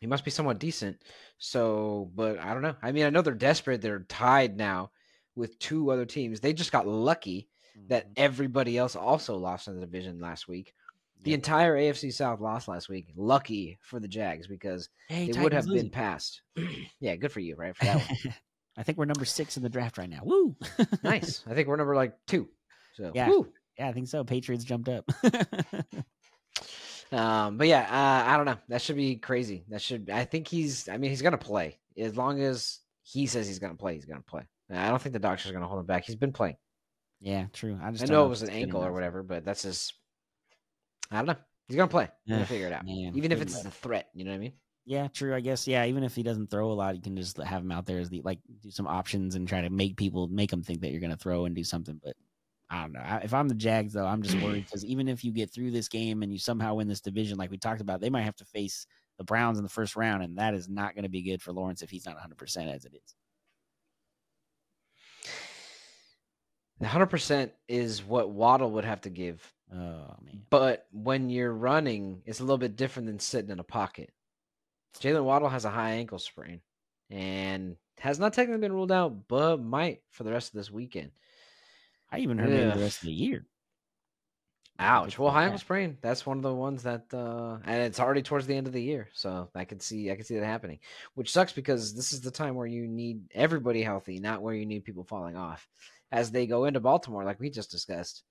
he 0.00 0.06
must 0.06 0.24
be 0.24 0.30
somewhat 0.30 0.58
decent. 0.58 1.02
So, 1.38 2.10
but 2.14 2.38
I 2.38 2.52
don't 2.52 2.62
know. 2.62 2.74
I 2.82 2.92
mean, 2.92 3.06
I 3.06 3.10
know 3.10 3.22
they're 3.22 3.34
desperate. 3.34 3.80
They're 3.80 4.00
tied 4.00 4.56
now 4.56 4.90
with 5.36 5.58
two 5.58 5.90
other 5.90 6.04
teams. 6.06 6.40
They 6.40 6.52
just 6.52 6.72
got 6.72 6.86
lucky 6.88 7.48
that 7.88 8.08
Mhm. 8.08 8.12
everybody 8.16 8.78
else 8.78 8.96
also 8.96 9.36
lost 9.36 9.68
in 9.68 9.74
the 9.74 9.80
division 9.80 10.18
last 10.18 10.48
week. 10.48 10.72
The 11.22 11.30
Yep. 11.32 11.38
entire 11.38 11.76
AFC 11.76 12.10
South 12.10 12.40
lost 12.40 12.68
last 12.68 12.88
week. 12.88 13.12
Lucky 13.16 13.78
for 13.82 14.00
the 14.00 14.08
Jags 14.08 14.46
because 14.46 14.88
Hey, 15.08 15.30
they 15.30 15.40
would 15.42 15.52
have 15.52 15.66
been 15.66 15.90
passed. 15.90 16.42
yeah, 17.00 17.16
good 17.16 17.32
for 17.32 17.40
you, 17.40 17.54
right? 17.56 17.76
For 17.76 17.84
that 17.84 17.96
one. 17.98 18.06
I 18.78 18.82
think 18.82 18.98
we're 18.98 19.04
number 19.06 19.24
six 19.24 19.56
in 19.56 19.62
the 19.62 19.68
draft 19.68 19.98
right 19.98 20.08
now. 20.10 20.20
Woo! 20.24 20.56
nice. 21.02 21.42
I 21.46 21.54
think 21.54 21.68
we're 21.68 21.76
number 21.76 21.94
like 21.96 22.14
two. 22.26 22.48
So 22.94 23.12
Yeah. 23.14 23.28
woo. 23.30 23.52
yeah, 23.78 23.88
I 23.88 23.92
think 23.92 24.08
so. 24.08 24.24
Patriots 24.24 24.64
jumped 24.64 24.88
up. 24.88 25.04
Um, 27.12 27.56
but 27.56 27.68
yeah, 27.68 27.82
uh, 27.82 28.28
I 28.32 28.36
don't 28.36 28.46
know. 28.46 28.56
That 28.68 28.82
should 28.82 28.96
be 28.96 29.14
crazy. 29.16 29.64
That 29.68 29.80
should. 29.80 30.10
I 30.10 30.24
think 30.24 30.48
he's. 30.48 30.88
I 30.88 30.96
mean, 30.96 31.10
he's 31.10 31.22
gonna 31.22 31.38
play 31.38 31.78
as 31.96 32.16
long 32.16 32.40
as 32.42 32.80
he 33.02 33.26
says 33.26 33.46
he's 33.46 33.60
gonna 33.60 33.76
play. 33.76 33.94
He's 33.94 34.06
gonna 34.06 34.22
play. 34.22 34.42
I 34.70 34.88
don't 34.88 35.00
think 35.00 35.12
the 35.12 35.18
doctor's 35.18 35.52
gonna 35.52 35.66
hold 35.66 35.80
him 35.80 35.86
back. 35.86 36.04
He's 36.04 36.16
been 36.16 36.32
playing. 36.32 36.56
yeah, 37.20 37.46
true. 37.52 37.78
I 37.82 37.90
just 37.90 38.02
I 38.04 38.06
don't 38.06 38.16
know 38.16 38.26
it 38.26 38.30
was 38.30 38.42
an 38.42 38.50
ankle 38.50 38.84
or 38.84 38.92
whatever, 38.92 39.22
but 39.22 39.44
that's 39.44 39.62
his. 39.62 39.92
I 41.10 41.16
don't 41.16 41.26
know. 41.26 41.36
He's 41.68 41.76
gonna 41.76 41.88
play. 41.88 42.08
He's 42.24 42.34
gonna 42.34 42.46
figure 42.46 42.66
it 42.66 42.72
out. 42.72 42.84
man, 42.84 43.12
Even 43.14 43.32
if 43.32 43.40
it's 43.40 43.64
a 43.64 43.70
threat, 43.70 44.08
you 44.14 44.24
know 44.24 44.30
what 44.30 44.36
I 44.36 44.40
mean? 44.40 44.52
Yeah, 44.84 45.08
true. 45.08 45.34
I 45.34 45.40
guess. 45.40 45.66
Yeah, 45.66 45.84
even 45.84 46.04
if 46.04 46.14
he 46.14 46.22
doesn't 46.22 46.48
throw 46.48 46.70
a 46.70 46.74
lot, 46.74 46.94
you 46.94 47.02
can 47.02 47.16
just 47.16 47.38
have 47.38 47.62
him 47.62 47.72
out 47.72 47.86
there 47.86 47.98
as 47.98 48.08
the 48.08 48.22
like 48.22 48.38
do 48.62 48.70
some 48.70 48.86
options 48.86 49.34
and 49.34 49.48
try 49.48 49.60
to 49.60 49.70
make 49.70 49.96
people 49.96 50.28
make 50.28 50.50
them 50.50 50.62
think 50.62 50.80
that 50.80 50.92
you're 50.92 51.00
going 51.00 51.10
to 51.10 51.16
throw 51.16 51.44
and 51.44 51.56
do 51.56 51.64
something. 51.64 52.00
But 52.02 52.14
I 52.70 52.82
don't 52.82 52.92
know. 52.92 53.00
I, 53.00 53.18
if 53.18 53.34
I'm 53.34 53.48
the 53.48 53.56
Jags, 53.56 53.92
though, 53.94 54.06
I'm 54.06 54.22
just 54.22 54.40
worried 54.40 54.64
because 54.66 54.84
even 54.84 55.08
if 55.08 55.24
you 55.24 55.32
get 55.32 55.52
through 55.52 55.72
this 55.72 55.88
game 55.88 56.22
and 56.22 56.32
you 56.32 56.38
somehow 56.38 56.74
win 56.74 56.86
this 56.86 57.00
division, 57.00 57.36
like 57.36 57.50
we 57.50 57.58
talked 57.58 57.80
about, 57.80 58.00
they 58.00 58.10
might 58.10 58.22
have 58.22 58.36
to 58.36 58.44
face 58.44 58.86
the 59.18 59.24
Browns 59.24 59.58
in 59.58 59.64
the 59.64 59.70
first 59.70 59.96
round, 59.96 60.22
and 60.22 60.38
that 60.38 60.54
is 60.54 60.68
not 60.68 60.94
going 60.94 61.02
to 61.02 61.08
be 61.08 61.22
good 61.22 61.42
for 61.42 61.52
Lawrence 61.52 61.82
if 61.82 61.90
he's 61.90 62.06
not 62.06 62.14
100 62.14 62.38
percent 62.38 62.70
as 62.70 62.84
it 62.84 62.94
is. 62.94 63.16
Hundred 66.84 67.06
percent 67.06 67.52
is 67.68 68.04
what 68.04 68.30
Waddle 68.30 68.72
would 68.72 68.84
have 68.84 69.00
to 69.02 69.10
give. 69.10 69.52
Oh 69.72 70.16
man. 70.22 70.42
But 70.50 70.86
when 70.92 71.30
you're 71.30 71.52
running, 71.52 72.22
it's 72.26 72.40
a 72.40 72.44
little 72.44 72.58
bit 72.58 72.76
different 72.76 73.06
than 73.06 73.18
sitting 73.18 73.50
in 73.50 73.58
a 73.58 73.64
pocket. 73.64 74.12
Jaylen 75.00 75.24
Waddle 75.24 75.48
has 75.48 75.64
a 75.64 75.70
high 75.70 75.92
ankle 75.92 76.18
sprain 76.18 76.60
and 77.10 77.76
has 77.98 78.18
not 78.18 78.34
technically 78.34 78.60
been 78.60 78.72
ruled 78.72 78.92
out, 78.92 79.28
but 79.28 79.58
might 79.58 80.02
for 80.10 80.24
the 80.24 80.32
rest 80.32 80.48
of 80.48 80.54
this 80.54 80.70
weekend. 80.70 81.12
I 82.12 82.18
even 82.18 82.38
heard 82.38 82.50
maybe 82.50 82.70
the 82.70 82.80
rest 82.80 83.02
of 83.02 83.06
the 83.06 83.12
year. 83.12 83.46
Ouch. 84.78 85.18
Well, 85.18 85.30
high 85.30 85.44
ankle 85.44 85.58
sprain. 85.58 85.96
That's 86.02 86.26
one 86.26 86.36
of 86.36 86.42
the 86.42 86.54
ones 86.54 86.82
that, 86.82 87.06
uh, 87.12 87.56
and 87.64 87.82
it's 87.82 87.98
already 87.98 88.20
towards 88.20 88.46
the 88.46 88.54
end 88.54 88.66
of 88.66 88.74
the 88.74 88.82
year, 88.82 89.08
so 89.14 89.48
I 89.54 89.64
can 89.64 89.80
see, 89.80 90.10
I 90.10 90.16
can 90.16 90.24
see 90.24 90.34
that 90.34 90.44
happening. 90.44 90.80
Which 91.14 91.32
sucks 91.32 91.52
because 91.52 91.94
this 91.94 92.12
is 92.12 92.20
the 92.20 92.30
time 92.30 92.54
where 92.54 92.66
you 92.66 92.86
need 92.86 93.22
everybody 93.34 93.82
healthy, 93.82 94.20
not 94.20 94.42
where 94.42 94.54
you 94.54 94.66
need 94.66 94.84
people 94.84 95.04
falling 95.04 95.36
off 95.36 95.66
as 96.12 96.30
they 96.30 96.46
go 96.46 96.64
into 96.64 96.80
Baltimore, 96.80 97.24
like 97.24 97.40
we 97.40 97.50
just 97.50 97.70
discussed. 97.70 98.22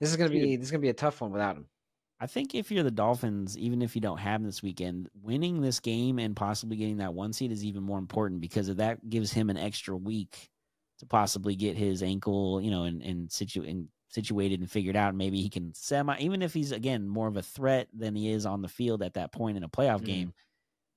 This 0.00 0.10
is 0.10 0.16
gonna 0.16 0.30
Dude. 0.30 0.42
be 0.42 0.56
this 0.56 0.66
is 0.66 0.70
gonna 0.70 0.80
be 0.80 0.88
a 0.88 0.94
tough 0.94 1.20
one 1.20 1.30
without 1.32 1.56
him. 1.56 1.66
I 2.22 2.26
think 2.26 2.54
if 2.54 2.70
you're 2.70 2.84
the 2.84 2.90
Dolphins, 2.90 3.56
even 3.56 3.80
if 3.80 3.94
you 3.94 4.00
don't 4.02 4.18
have 4.18 4.40
him 4.40 4.46
this 4.46 4.62
weekend, 4.62 5.08
winning 5.22 5.62
this 5.62 5.80
game 5.80 6.18
and 6.18 6.36
possibly 6.36 6.76
getting 6.76 6.98
that 6.98 7.14
one 7.14 7.32
seed 7.32 7.50
is 7.50 7.64
even 7.64 7.82
more 7.82 7.98
important 7.98 8.40
because 8.42 8.68
of 8.68 8.76
that 8.76 9.08
gives 9.08 9.32
him 9.32 9.48
an 9.48 9.56
extra 9.56 9.96
week 9.96 10.50
to 10.98 11.06
possibly 11.06 11.56
get 11.56 11.76
his 11.76 12.02
ankle, 12.02 12.60
you 12.60 12.70
know, 12.70 12.84
and 12.84 13.02
and 13.02 13.30
situ 13.32 13.62
and 13.62 13.88
situated 14.08 14.60
and 14.60 14.70
figured 14.70 14.96
out. 14.96 15.14
Maybe 15.14 15.40
he 15.40 15.48
can 15.48 15.72
semi, 15.74 16.16
even 16.18 16.42
if 16.42 16.52
he's 16.52 16.72
again 16.72 17.08
more 17.08 17.28
of 17.28 17.36
a 17.36 17.42
threat 17.42 17.88
than 17.96 18.14
he 18.14 18.30
is 18.30 18.44
on 18.44 18.60
the 18.60 18.68
field 18.68 19.02
at 19.02 19.14
that 19.14 19.32
point 19.32 19.56
in 19.56 19.62
a 19.62 19.68
playoff 19.68 20.00
Mhm. 20.00 20.04
game. 20.06 20.34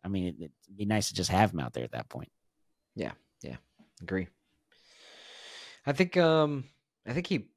I 0.04 0.10
mean, 0.10 0.26
it, 0.28 0.36
it'd 0.39 0.78
be 0.78 0.86
nice 0.86 1.08
to 1.10 1.13
just 1.13 1.30
have 1.30 1.54
him 1.54 1.60
out 1.62 1.72
there 1.74 1.86
at 1.86 1.92
that 1.92 2.10
point. 2.10 2.30
Yeah, 2.96 3.13
yeah, 3.42 3.56
agree. 4.02 4.28
I 5.86 5.91
think 5.93 6.17
um 6.17 6.65
I 7.06 7.13
think 7.13 7.28
he 7.28 7.48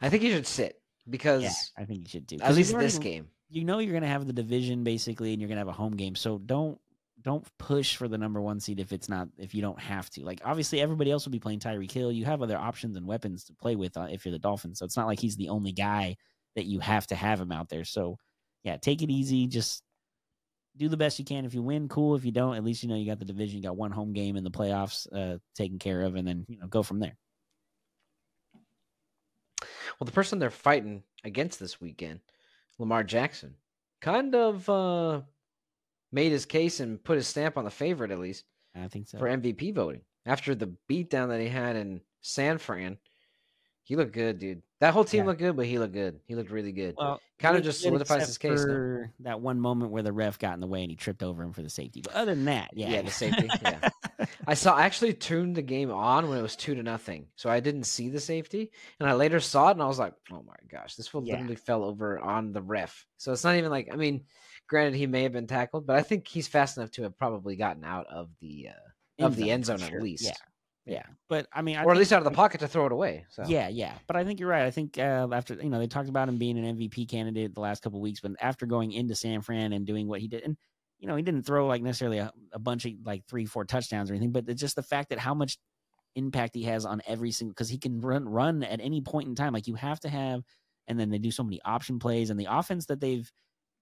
I 0.00 0.08
think 0.08 0.22
he 0.22 0.30
should 0.30 0.46
sit 0.46 0.80
because 1.08 1.42
Yeah, 1.42 1.52
I 1.76 1.84
think 1.84 2.00
you 2.00 2.08
should 2.08 2.26
do 2.26 2.38
at 2.40 2.54
least 2.54 2.76
this 2.78 2.98
game. 2.98 3.28
you 3.50 3.64
know 3.64 3.78
you're 3.78 3.92
gonna 3.94 4.06
have 4.06 4.26
the 4.26 4.32
division 4.32 4.84
basically, 4.84 5.32
and 5.32 5.40
you're 5.40 5.48
gonna 5.48 5.60
have 5.60 5.68
a 5.68 5.72
home 5.72 5.96
game. 5.96 6.14
So 6.14 6.38
don't 6.38 6.78
don't 7.20 7.46
push 7.58 7.94
for 7.96 8.08
the 8.08 8.18
number 8.18 8.40
one 8.40 8.58
seed 8.58 8.80
if 8.80 8.92
it's 8.92 9.08
not 9.08 9.28
if 9.38 9.54
you 9.54 9.62
don't 9.62 9.78
have 9.80 10.10
to. 10.10 10.24
Like 10.24 10.40
obviously 10.44 10.80
everybody 10.80 11.10
else 11.10 11.24
will 11.24 11.32
be 11.32 11.38
playing 11.38 11.60
Tyreek 11.60 11.92
Hill. 11.92 12.10
You 12.10 12.24
have 12.24 12.42
other 12.42 12.56
options 12.56 12.96
and 12.96 13.06
weapons 13.06 13.44
to 13.44 13.54
play 13.54 13.76
with 13.76 13.96
uh, 13.96 14.08
if 14.10 14.24
you're 14.24 14.32
the 14.32 14.38
Dolphins. 14.38 14.78
So 14.78 14.84
it's 14.84 14.96
not 14.96 15.06
like 15.06 15.20
he's 15.20 15.36
the 15.36 15.50
only 15.50 15.72
guy 15.72 16.16
that 16.56 16.66
you 16.66 16.80
have 16.80 17.06
to 17.08 17.14
have 17.14 17.40
him 17.40 17.52
out 17.52 17.68
there. 17.68 17.84
So 17.84 18.18
yeah, 18.64 18.76
take 18.76 19.02
it 19.02 19.10
easy. 19.10 19.46
Just 19.46 19.82
do 20.76 20.88
the 20.88 20.96
best 20.96 21.18
you 21.18 21.24
can. 21.24 21.44
If 21.44 21.54
you 21.54 21.62
win, 21.62 21.88
cool. 21.88 22.14
If 22.14 22.24
you 22.24 22.32
don't, 22.32 22.56
at 22.56 22.64
least 22.64 22.82
you 22.82 22.88
know 22.88 22.96
you 22.96 23.06
got 23.06 23.18
the 23.18 23.24
division. 23.24 23.58
You 23.58 23.62
got 23.62 23.76
one 23.76 23.90
home 23.92 24.12
game 24.12 24.36
in 24.36 24.44
the 24.44 24.50
playoffs 24.50 25.06
uh, 25.12 25.38
taken 25.54 25.78
care 25.78 26.02
of, 26.02 26.16
and 26.16 26.26
then 26.26 26.46
you 26.48 26.58
know 26.58 26.66
go 26.66 26.82
from 26.82 26.98
there. 26.98 27.16
Well, 29.98 30.06
the 30.06 30.12
person 30.12 30.38
they're 30.38 30.50
fighting 30.50 31.02
against 31.24 31.60
this 31.60 31.80
weekend, 31.80 32.20
Lamar 32.78 33.04
Jackson, 33.04 33.54
kind 34.00 34.34
of 34.34 34.68
uh 34.68 35.20
made 36.10 36.32
his 36.32 36.46
case 36.46 36.80
and 36.80 37.02
put 37.02 37.16
his 37.16 37.26
stamp 37.26 37.56
on 37.56 37.64
the 37.64 37.70
favorite 37.70 38.10
at 38.10 38.18
least 38.18 38.44
I 38.74 38.88
think 38.88 39.08
so. 39.08 39.18
for 39.18 39.28
MVP 39.28 39.74
voting. 39.74 40.02
After 40.26 40.54
the 40.54 40.72
beatdown 40.88 41.28
that 41.28 41.40
he 41.40 41.48
had 41.48 41.76
in 41.76 42.00
San 42.20 42.58
Fran, 42.58 42.98
he 43.92 43.96
looked 43.96 44.12
good, 44.12 44.38
dude. 44.38 44.62
That 44.80 44.94
whole 44.94 45.04
team 45.04 45.20
Yeah. 45.20 45.26
looked 45.26 45.40
good, 45.40 45.54
but 45.54 45.66
he 45.66 45.78
looked 45.78 45.92
good. 45.92 46.18
He 46.26 46.34
looked 46.34 46.50
really 46.50 46.72
good. 46.72 46.94
Well, 46.96 47.20
Kinda 47.38 47.60
just 47.60 47.82
solidifies 47.82 48.26
his 48.26 48.38
case, 48.38 48.64
for 48.64 49.10
that 49.20 49.38
one 49.38 49.60
moment 49.60 49.92
where 49.92 50.02
the 50.02 50.14
ref 50.14 50.38
got 50.38 50.54
in 50.54 50.60
the 50.60 50.66
way 50.66 50.80
and 50.80 50.90
he 50.90 50.96
tripped 50.96 51.22
over 51.22 51.42
him 51.42 51.52
for 51.52 51.60
the 51.60 51.68
safety. 51.68 52.00
But 52.00 52.14
other 52.14 52.34
than 52.34 52.46
that, 52.46 52.70
yeah, 52.72 52.88
Yeah, 52.88 53.02
the 53.02 53.10
safety, 53.10 53.50
yeah. 53.60 53.80
I 54.46 54.54
saw 54.54 54.74
I 54.76 54.84
actually 54.86 55.12
tuned 55.12 55.56
the 55.56 55.62
game 55.62 55.90
on 55.90 56.26
when 56.26 56.38
it 56.38 56.42
was 56.42 56.56
two 56.56 56.74
to 56.74 56.82
nothing, 56.82 57.26
so 57.36 57.50
I 57.50 57.60
didn't 57.60 57.84
see 57.84 58.08
the 58.08 58.18
safety, 58.18 58.70
and 58.98 59.10
I 59.10 59.12
later 59.12 59.40
saw 59.40 59.68
it, 59.68 59.72
and 59.72 59.82
I 59.82 59.86
was 59.86 59.98
like, 59.98 60.14
"Oh 60.32 60.42
my 60.42 60.56
gosh, 60.68 60.94
this 60.94 61.06
fool 61.08 61.20
Yeah. 61.20 61.34
literally 61.34 61.56
fell 61.56 61.84
over 61.84 62.18
on 62.18 62.52
the 62.52 62.62
ref." 62.62 63.06
So 63.18 63.30
it's 63.32 63.44
not 63.44 63.56
even 63.56 63.70
like 63.70 63.88
I 63.92 63.96
mean, 63.96 64.24
granted 64.68 64.96
he 64.96 65.06
may 65.06 65.24
have 65.24 65.32
been 65.32 65.46
tackled, 65.46 65.86
but 65.86 65.96
I 65.96 66.02
think 66.02 66.26
he's 66.26 66.48
fast 66.48 66.78
enough 66.78 66.92
to 66.92 67.02
have 67.02 67.18
probably 67.18 67.56
gotten 67.56 67.84
out 67.84 68.06
of 68.06 68.30
the 68.40 68.68
uh, 68.70 69.24
of 69.26 69.36
the 69.36 69.50
end 69.50 69.66
zone 69.66 69.82
at 69.82 70.00
least, 70.00 70.24
Yeah, 70.24 70.34
yeah. 70.84 71.04
But 71.28 71.46
I 71.52 71.62
mean, 71.62 71.76
I 71.76 71.80
or 71.84 71.90
at 71.90 71.94
think- 71.94 71.98
least 71.98 72.12
out 72.12 72.18
of 72.18 72.24
the 72.24 72.30
pocket 72.30 72.60
to 72.60 72.68
throw 72.68 72.86
it 72.86 72.92
away. 72.92 73.24
So 73.30 73.44
Yeah, 73.46 73.68
yeah. 73.68 73.94
But 74.06 74.16
I 74.16 74.24
think 74.24 74.40
you're 74.40 74.48
right. 74.48 74.64
I 74.64 74.70
think 74.70 74.98
uh, 74.98 75.28
after 75.32 75.54
you 75.54 75.70
know 75.70 75.78
they 75.78 75.86
talked 75.86 76.08
about 76.08 76.28
him 76.28 76.38
being 76.38 76.58
an 76.58 76.76
MVP 76.76 77.08
candidate 77.08 77.54
the 77.54 77.60
last 77.60 77.82
couple 77.82 77.98
of 77.98 78.02
weeks, 78.02 78.20
but 78.20 78.32
after 78.40 78.66
going 78.66 78.92
into 78.92 79.14
San 79.14 79.40
Fran 79.42 79.72
and 79.72 79.86
doing 79.86 80.08
what 80.08 80.20
he 80.20 80.28
did, 80.28 80.42
and 80.42 80.56
you 80.98 81.08
know 81.08 81.16
he 81.16 81.22
didn't 81.22 81.42
throw 81.44 81.66
like 81.66 81.82
necessarily 81.82 82.18
a, 82.18 82.32
a 82.52 82.58
bunch 82.58 82.84
of 82.84 82.92
like 83.04 83.24
three, 83.28 83.46
four 83.46 83.64
touchdowns 83.64 84.10
or 84.10 84.14
anything, 84.14 84.32
but 84.32 84.48
it's 84.48 84.60
just 84.60 84.76
the 84.76 84.82
fact 84.82 85.10
that 85.10 85.18
how 85.18 85.34
much 85.34 85.58
impact 86.14 86.54
he 86.54 86.64
has 86.64 86.84
on 86.84 87.00
every 87.06 87.30
single 87.30 87.52
because 87.52 87.68
he 87.68 87.78
can 87.78 88.00
run 88.00 88.28
run 88.28 88.62
at 88.64 88.80
any 88.80 89.00
point 89.00 89.28
in 89.28 89.34
time. 89.34 89.52
Like 89.52 89.66
you 89.66 89.74
have 89.76 90.00
to 90.00 90.08
have, 90.08 90.42
and 90.88 90.98
then 90.98 91.10
they 91.10 91.18
do 91.18 91.30
so 91.30 91.42
many 91.44 91.60
option 91.64 91.98
plays 91.98 92.30
and 92.30 92.38
the 92.38 92.48
offense 92.50 92.86
that 92.86 93.00
they've 93.00 93.30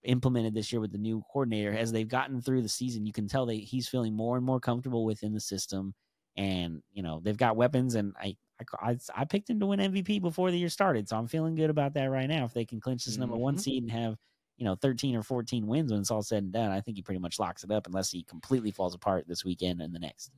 implemented 0.04 0.54
this 0.54 0.72
year 0.72 0.80
with 0.80 0.92
the 0.92 0.98
new 0.98 1.22
coordinator 1.30 1.72
as 1.76 1.92
they've 1.92 2.08
gotten 2.08 2.40
through 2.40 2.62
the 2.62 2.68
season 2.70 3.04
you 3.04 3.12
can 3.12 3.28
tell 3.28 3.44
that 3.44 3.52
he's 3.52 3.86
feeling 3.86 4.14
more 4.16 4.38
and 4.38 4.46
more 4.46 4.58
comfortable 4.58 5.04
within 5.04 5.34
the 5.34 5.40
system 5.40 5.92
and 6.36 6.82
you 6.92 7.02
know 7.02 7.20
they've 7.22 7.36
got 7.36 7.56
weapons 7.56 7.94
and 7.94 8.14
I, 8.18 8.36
I 8.60 8.90
i 8.90 8.98
i 9.16 9.24
picked 9.24 9.50
him 9.50 9.58
to 9.60 9.66
win 9.66 9.80
mvp 9.80 10.20
before 10.22 10.50
the 10.50 10.58
year 10.58 10.68
started 10.68 11.08
so 11.08 11.16
i'm 11.16 11.26
feeling 11.26 11.54
good 11.54 11.70
about 11.70 11.94
that 11.94 12.04
right 12.10 12.28
now 12.28 12.44
if 12.44 12.52
they 12.54 12.64
can 12.64 12.80
clinch 12.80 13.04
this 13.04 13.18
number 13.18 13.36
one 13.36 13.56
Mhm. 13.56 13.60
seed 13.60 13.82
and 13.82 13.90
have 13.92 14.16
you 14.56 14.64
know 14.64 14.74
13 14.76 15.16
or 15.16 15.22
14 15.22 15.66
wins 15.66 15.90
when 15.90 16.00
it's 16.00 16.10
all 16.10 16.22
said 16.22 16.42
and 16.44 16.52
done 16.52 16.70
i 16.70 16.80
think 16.80 16.96
he 16.96 17.02
pretty 17.02 17.18
much 17.20 17.38
locks 17.38 17.64
it 17.64 17.70
up 17.70 17.86
unless 17.86 18.10
he 18.10 18.22
completely 18.22 18.70
falls 18.70 18.94
apart 18.94 19.26
this 19.26 19.44
weekend 19.44 19.80
and 19.80 19.94
the 19.94 19.98
next 19.98 20.30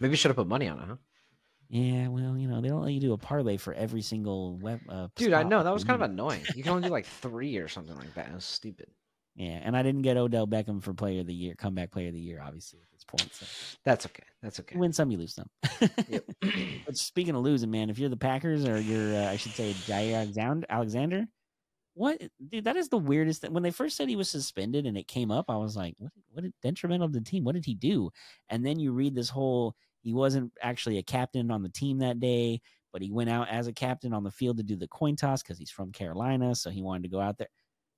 maybe 0.00 0.12
you 0.12 0.16
should 0.16 0.30
have 0.30 0.36
put 0.36 0.48
money 0.48 0.68
on 0.68 0.78
it, 0.80 0.86
huh? 0.88 0.96
yeah 1.68 2.08
well 2.08 2.36
you 2.36 2.48
know 2.48 2.60
they 2.60 2.68
don't 2.68 2.82
let 2.82 2.92
you 2.92 3.00
do 3.00 3.12
a 3.12 3.18
parlay 3.18 3.56
for 3.56 3.72
every 3.74 4.02
single 4.02 4.56
web 4.58 4.80
uh, 4.88 5.08
Dude, 5.16 5.32
I 5.32 5.42
know 5.44 5.62
that 5.62 5.72
was 5.72 5.84
kind 5.84 6.02
of 6.02 6.10
annoying. 6.10 6.48
You 6.52 6.62
can 6.62 6.72
only 6.72 6.82
do 6.82 6.90
like 6.90 7.06
three 7.06 7.56
or 7.58 7.68
something 7.68 7.96
like 7.96 8.14
that. 8.14 8.28
It 8.28 8.34
was 8.34 8.44
stupid. 8.44 8.88
Yeah 9.36 9.60
and 9.62 9.76
i 9.76 9.82
didn't 9.82 10.02
get 10.02 10.16
odell 10.16 10.46
beckham 10.46 10.82
for 10.82 10.94
player 10.94 11.20
of 11.20 11.26
the 11.26 11.34
year 11.34 11.54
comeback 11.56 11.90
player 11.90 12.08
of 12.08 12.14
the 12.14 12.20
year 12.20 12.40
obviously 12.44 12.80
at 12.80 12.90
this 12.92 13.04
point 13.04 13.34
so 13.34 13.46
That's 13.84 14.06
okay. 14.06 14.22
That's 14.42 14.60
okay. 14.60 14.74
you 14.74 14.80
win 14.80 14.92
some 14.92 15.10
you 15.10 15.18
lose 15.18 15.34
some 15.34 15.50
Yep. 16.08 16.24
But 16.86 16.96
speaking 16.96 17.34
of 17.34 17.42
losing, 17.42 17.70
man, 17.70 17.90
if 17.90 17.98
you're 17.98 18.10
the 18.10 18.16
Packers 18.16 18.66
or 18.66 18.78
you're, 18.78 19.16
uh, 19.16 19.30
I 19.30 19.36
should 19.36 19.52
say, 19.52 19.72
Jaire 19.72 20.16
Alexander, 20.16 20.66
Alexander, 20.68 21.26
what, 21.94 22.20
dude? 22.50 22.64
That 22.64 22.76
is 22.76 22.88
the 22.88 22.98
weirdest 22.98 23.40
thing. 23.40 23.52
When 23.52 23.62
they 23.62 23.70
first 23.70 23.96
said 23.96 24.08
he 24.08 24.16
was 24.16 24.28
suspended 24.28 24.84
and 24.84 24.96
it 24.98 25.06
came 25.06 25.30
up, 25.30 25.46
I 25.48 25.56
was 25.56 25.76
like, 25.76 25.94
what? 25.98 26.10
What? 26.32 26.44
Detrimental 26.62 27.08
to 27.08 27.20
the 27.20 27.24
team? 27.24 27.44
What 27.44 27.54
did 27.54 27.64
he 27.64 27.74
do? 27.74 28.10
And 28.48 28.66
then 28.66 28.78
you 28.80 28.92
read 28.92 29.14
this 29.14 29.28
whole. 29.30 29.74
He 30.00 30.12
wasn't 30.12 30.52
actually 30.60 30.98
a 30.98 31.02
captain 31.02 31.50
on 31.50 31.62
the 31.62 31.68
team 31.68 31.98
that 31.98 32.20
day, 32.20 32.60
but 32.92 33.00
he 33.00 33.10
went 33.10 33.30
out 33.30 33.48
as 33.48 33.68
a 33.68 33.72
captain 33.72 34.12
on 34.12 34.24
the 34.24 34.30
field 34.30 34.58
to 34.58 34.62
do 34.62 34.76
the 34.76 34.88
coin 34.88 35.16
toss 35.16 35.42
because 35.42 35.58
he's 35.58 35.70
from 35.70 35.92
Carolina, 35.92 36.54
so 36.54 36.68
he 36.68 36.82
wanted 36.82 37.04
to 37.04 37.08
go 37.08 37.20
out 37.20 37.38
there. 37.38 37.48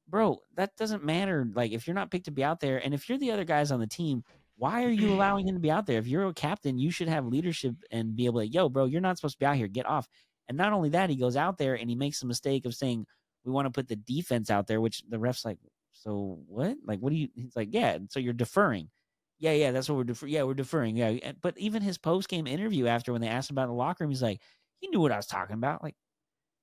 Bro, 0.09 0.41
that 0.55 0.77
doesn't 0.77 1.05
matter. 1.05 1.49
Like, 1.53 1.73
if 1.73 1.87
you're 1.87 1.95
not 1.95 2.11
picked 2.11 2.27
to 2.27 2.31
be 2.31 2.45
out 2.45 2.61
there, 2.61 2.79
and 2.85 2.95
if 2.95 3.09
you're 3.09 3.19
the 3.19 3.33
other 3.33 3.45
guys 3.45 3.73
on 3.73 3.81
the 3.81 3.87
team, 3.87 4.23
why 4.57 4.85
are 4.85 4.91
you 4.91 5.13
allowing 5.13 5.47
him 5.47 5.55
to 5.55 5.61
be 5.61 5.71
out 5.71 5.87
there? 5.87 5.99
If 5.99 6.07
you're 6.07 6.27
a 6.29 6.33
captain, 6.33 6.79
you 6.79 6.91
should 6.91 7.09
have 7.09 7.27
leadership 7.27 7.75
and 7.91 8.17
be 8.17 8.27
able 8.27 8.41
to, 8.41 8.47
yo, 8.47 8.69
bro, 8.69 8.87
you're 8.87 9.01
not 9.01 9.19
supposed 9.19 9.35
to 9.35 9.39
be 9.41 9.47
out 9.47 9.57
here. 9.57 9.69
Get 9.69 9.85
off. 9.87 10.09
And 10.49 10.57
not 10.57 10.73
only 10.73 10.91
that, 10.91 11.11
he 11.11 11.17
goes 11.17 11.37
out 11.37 11.59
there 11.59 11.75
and 11.75 11.91
he 11.91 11.97
makes 11.97 12.21
the 12.21 12.27
mistake 12.27 12.65
of 12.65 12.75
saying, 12.75 13.05
we 13.45 13.53
want 13.53 13.67
to 13.67 13.71
put 13.71 13.89
the 13.89 13.97
defense 13.97 14.49
out 14.49 14.67
there, 14.67 14.81
which 14.81 15.03
the 15.09 15.19
ref's 15.19 15.45
like, 15.45 15.59
so 15.93 16.39
what? 16.47 16.77
Like, 16.85 17.01
what 17.01 17.11
do 17.11 17.17
you? 17.17 17.29
He's 17.35 17.57
like, 17.57 17.69
yeah. 17.73 17.99
So 18.11 18.21
you're 18.21 18.33
deferring. 18.33 18.89
Yeah, 19.39 19.53
yeah, 19.53 19.73
that's 19.73 19.89
what 19.89 19.97
we're 19.97 20.05
deferring. 20.05 20.33
Yeah, 20.33 20.45
we're 20.45 20.55
deferring. 20.55 20.97
Yeah. 20.97 21.33
But 21.43 21.59
even 21.59 21.83
his 21.83 21.99
post 21.99 22.29
game 22.29 22.47
interview 22.47 22.87
after 22.87 23.13
when 23.13 23.21
they 23.21 23.29
asked 23.29 23.51
him 23.51 23.55
about 23.55 23.67
the 23.67 23.75
locker 23.75 24.05
room, 24.05 24.11
he's 24.11 24.23
like, 24.23 24.41
he 24.79 24.89
knew 24.89 25.01
what 25.01 25.13
I 25.13 25.17
was 25.17 25.27
talking 25.27 25.55
about. 25.55 25.83
Like, 25.83 25.97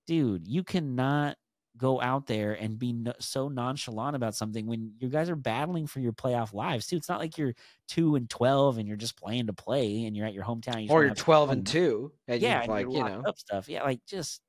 dude, 0.07 0.47
you 0.47 0.63
cannot 0.63 1.35
go 1.77 1.99
out 1.99 2.27
there 2.27 2.53
and 2.53 2.77
be 2.77 2.93
no, 2.93 3.13
so 3.19 3.47
nonchalant 3.49 4.15
about 4.15 4.35
something 4.35 4.67
when 4.67 4.93
you 4.99 5.09
guys 5.09 5.29
are 5.29 5.35
battling 5.35 5.87
for 5.87 5.99
your 5.99 6.13
playoff 6.13 6.53
lives 6.53 6.87
too. 6.87 6.95
It's 6.95 7.09
not 7.09 7.19
like 7.19 7.37
you're 7.37 7.53
two 7.87 8.15
and 8.15 8.29
twelve 8.29 8.77
and 8.77 8.87
you're 8.87 8.97
just 8.97 9.17
playing 9.17 9.47
to 9.47 9.53
play 9.53 10.05
and 10.05 10.15
you're 10.15 10.27
at 10.27 10.33
your 10.33 10.43
hometown. 10.43 10.83
you 10.83 10.89
or 10.89 11.03
you're 11.03 11.15
12 11.15 11.49
and 11.49 11.67
2 11.67 12.11
and 12.27 12.41
yeah, 12.41 12.61
and 12.61 12.69
like 12.69 12.83
you're 12.83 12.93
you 12.93 13.03
know 13.03 13.23
stuff. 13.35 13.67
Yeah, 13.67 13.83
like 13.83 14.05
just 14.05 14.41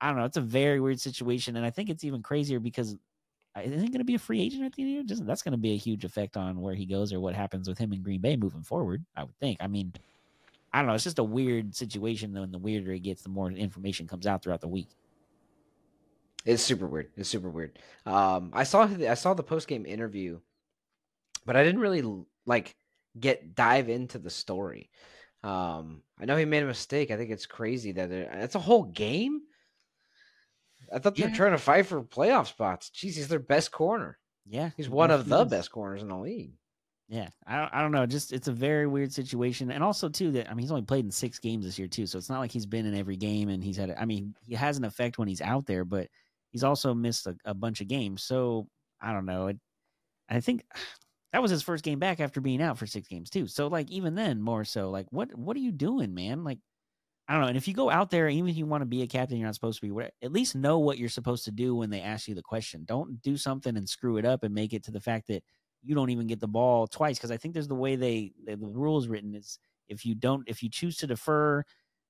I 0.00 0.08
don't 0.08 0.18
know. 0.18 0.24
It's 0.24 0.36
a 0.36 0.42
very 0.42 0.80
weird 0.80 1.00
situation, 1.00 1.56
and 1.56 1.66
I 1.66 1.70
think 1.70 1.90
it's 1.90 2.04
even 2.04 2.22
crazier 2.22 2.60
because 2.60 2.94
uh, 2.94 2.96
I 3.56 3.62
isn't 3.62 3.90
going 3.90 3.98
to 3.98 4.04
be 4.04 4.14
a 4.14 4.18
free 4.18 4.40
agent 4.40 4.64
at 4.64 4.72
the 4.72 4.82
end 4.82 4.88
of 4.88 4.90
the 4.90 4.94
year. 4.94 5.02
Doesn't 5.02 5.26
that's 5.26 5.42
going 5.42 5.52
to 5.52 5.58
be 5.58 5.72
a 5.72 5.76
huge 5.76 6.04
effect 6.04 6.36
on 6.36 6.60
where 6.60 6.74
he 6.74 6.86
goes 6.86 7.12
or 7.12 7.20
what 7.20 7.34
happens 7.34 7.68
with 7.68 7.78
him 7.78 7.92
in 7.92 8.02
Green 8.02 8.20
Bay 8.20 8.36
moving 8.36 8.62
forward. 8.62 9.04
I 9.16 9.24
would 9.24 9.36
think. 9.40 9.58
I 9.60 9.66
mean, 9.66 9.92
I 10.72 10.78
don't 10.78 10.86
know. 10.86 10.94
It's 10.94 11.04
just 11.04 11.18
a 11.18 11.24
weird 11.24 11.74
situation, 11.74 12.32
though, 12.32 12.42
and 12.42 12.54
the 12.54 12.58
weirder 12.58 12.92
it 12.92 13.00
gets, 13.00 13.22
the 13.22 13.30
more 13.30 13.50
information 13.50 14.06
comes 14.06 14.26
out 14.26 14.42
throughout 14.42 14.60
the 14.60 14.68
week. 14.68 14.88
It's 16.48 16.62
super 16.62 16.86
weird. 16.86 17.10
It's 17.14 17.28
super 17.28 17.50
weird. 17.50 17.78
Um, 18.06 18.52
I 18.54 18.64
saw 18.64 18.86
the, 18.86 19.10
I 19.10 19.14
saw 19.14 19.34
the 19.34 19.42
post 19.42 19.68
game 19.68 19.84
interview, 19.84 20.40
but 21.44 21.56
I 21.56 21.62
didn't 21.62 21.82
really 21.82 22.02
like 22.46 22.74
get 23.20 23.54
dive 23.54 23.90
into 23.90 24.18
the 24.18 24.30
story. 24.30 24.88
Um, 25.44 26.02
I 26.18 26.24
know 26.24 26.36
he 26.38 26.46
made 26.46 26.62
a 26.62 26.66
mistake. 26.66 27.10
I 27.10 27.18
think 27.18 27.30
it's 27.30 27.44
crazy 27.44 27.92
that 27.92 28.10
it, 28.10 28.30
it's 28.32 28.54
a 28.54 28.60
whole 28.60 28.84
game. 28.84 29.42
I 30.90 30.98
thought 31.00 31.16
they're 31.16 31.30
trying 31.30 31.52
to 31.52 31.58
fight 31.58 31.84
for 31.84 32.02
playoff 32.02 32.46
spots. 32.46 32.90
Jeez, 32.94 33.14
he's 33.16 33.28
their 33.28 33.38
best 33.38 33.70
corner. 33.70 34.18
Yeah, 34.48 34.70
He's 34.74 34.88
one 34.88 35.10
of 35.10 35.28
the 35.28 35.42
is. 35.42 35.50
best 35.50 35.70
corners 35.70 36.00
in 36.00 36.08
the 36.08 36.16
league. 36.16 36.52
Yeah, 37.10 37.28
I 37.46 37.58
don't, 37.58 37.74
I 37.74 37.82
don't 37.82 37.92
know. 37.92 38.06
Just 38.06 38.32
it's 38.32 38.48
a 38.48 38.52
very 38.52 38.86
weird 38.86 39.12
situation, 39.12 39.70
and 39.70 39.84
also 39.84 40.08
too 40.08 40.32
that 40.32 40.50
I 40.50 40.54
mean 40.54 40.62
he's 40.62 40.70
only 40.70 40.84
played 40.84 41.04
in 41.04 41.10
six 41.10 41.38
games 41.38 41.66
this 41.66 41.78
year 41.78 41.88
too, 41.88 42.06
so 42.06 42.16
it's 42.16 42.30
not 42.30 42.38
like 42.40 42.52
he's 42.52 42.64
been 42.64 42.86
in 42.86 42.94
every 42.94 43.16
game 43.16 43.50
and 43.50 43.62
he's 43.62 43.76
had. 43.76 43.94
I 43.98 44.06
mean 44.06 44.34
he 44.46 44.54
has 44.54 44.78
an 44.78 44.84
effect 44.86 45.18
when 45.18 45.28
he's 45.28 45.42
out 45.42 45.66
there, 45.66 45.84
but 45.84 46.08
he's 46.50 46.64
also 46.64 46.94
missed 46.94 47.26
a, 47.26 47.36
a 47.44 47.54
bunch 47.54 47.80
of 47.80 47.88
games. 47.88 48.22
So 48.22 48.68
I 49.00 49.12
don't 49.12 49.26
know. 49.26 49.48
It, 49.48 49.58
I 50.28 50.40
think 50.40 50.64
that 51.32 51.42
was 51.42 51.50
his 51.50 51.62
first 51.62 51.84
game 51.84 51.98
back 51.98 52.20
after 52.20 52.40
being 52.40 52.62
out 52.62 52.78
for 52.78 52.86
six 52.86 53.08
games 53.08 53.30
too. 53.30 53.46
So 53.46 53.66
like 53.68 53.90
even 53.90 54.14
then 54.14 54.40
more 54.40 54.64
so 54.64 54.90
like 54.90 55.06
what 55.10 55.36
what 55.36 55.56
are 55.56 55.60
you 55.60 55.72
doing, 55.72 56.14
man? 56.14 56.44
Like 56.44 56.58
I 57.28 57.34
don't 57.34 57.42
know. 57.42 57.48
And 57.48 57.58
if 57.58 57.68
you 57.68 57.74
go 57.74 57.90
out 57.90 58.10
there, 58.10 58.28
even 58.28 58.48
if 58.48 58.56
you 58.56 58.64
want 58.64 58.80
to 58.80 58.86
be 58.86 59.02
a 59.02 59.06
captain, 59.06 59.36
you're 59.36 59.46
not 59.46 59.54
supposed 59.54 59.80
to 59.80 59.94
be. 59.94 60.08
At 60.22 60.32
least 60.32 60.56
know 60.56 60.78
what 60.78 60.96
you're 60.96 61.10
supposed 61.10 61.44
to 61.44 61.50
do 61.50 61.74
when 61.76 61.90
they 61.90 62.00
ask 62.00 62.26
you 62.26 62.34
the 62.34 62.42
question. 62.42 62.84
Don't 62.86 63.20
do 63.20 63.36
something 63.36 63.76
and 63.76 63.86
screw 63.86 64.16
it 64.16 64.24
up 64.24 64.44
and 64.44 64.54
make 64.54 64.72
it 64.72 64.82
to 64.84 64.90
the 64.90 65.00
fact 65.00 65.26
that 65.28 65.42
you 65.82 65.94
don't 65.94 66.08
even 66.08 66.26
get 66.26 66.40
the 66.40 66.48
ball 66.48 66.86
twice. 66.86 67.18
Because 67.18 67.30
I 67.30 67.36
think 67.36 67.52
there's 67.52 67.68
the 67.68 67.74
way 67.74 67.96
they 67.96 68.32
the, 68.46 68.56
the 68.56 68.66
rules 68.66 69.08
written 69.08 69.34
is 69.34 69.58
if 69.88 70.06
you 70.06 70.14
don't 70.14 70.48
if 70.48 70.62
you 70.62 70.70
choose 70.70 70.96
to 70.98 71.06
defer, 71.06 71.64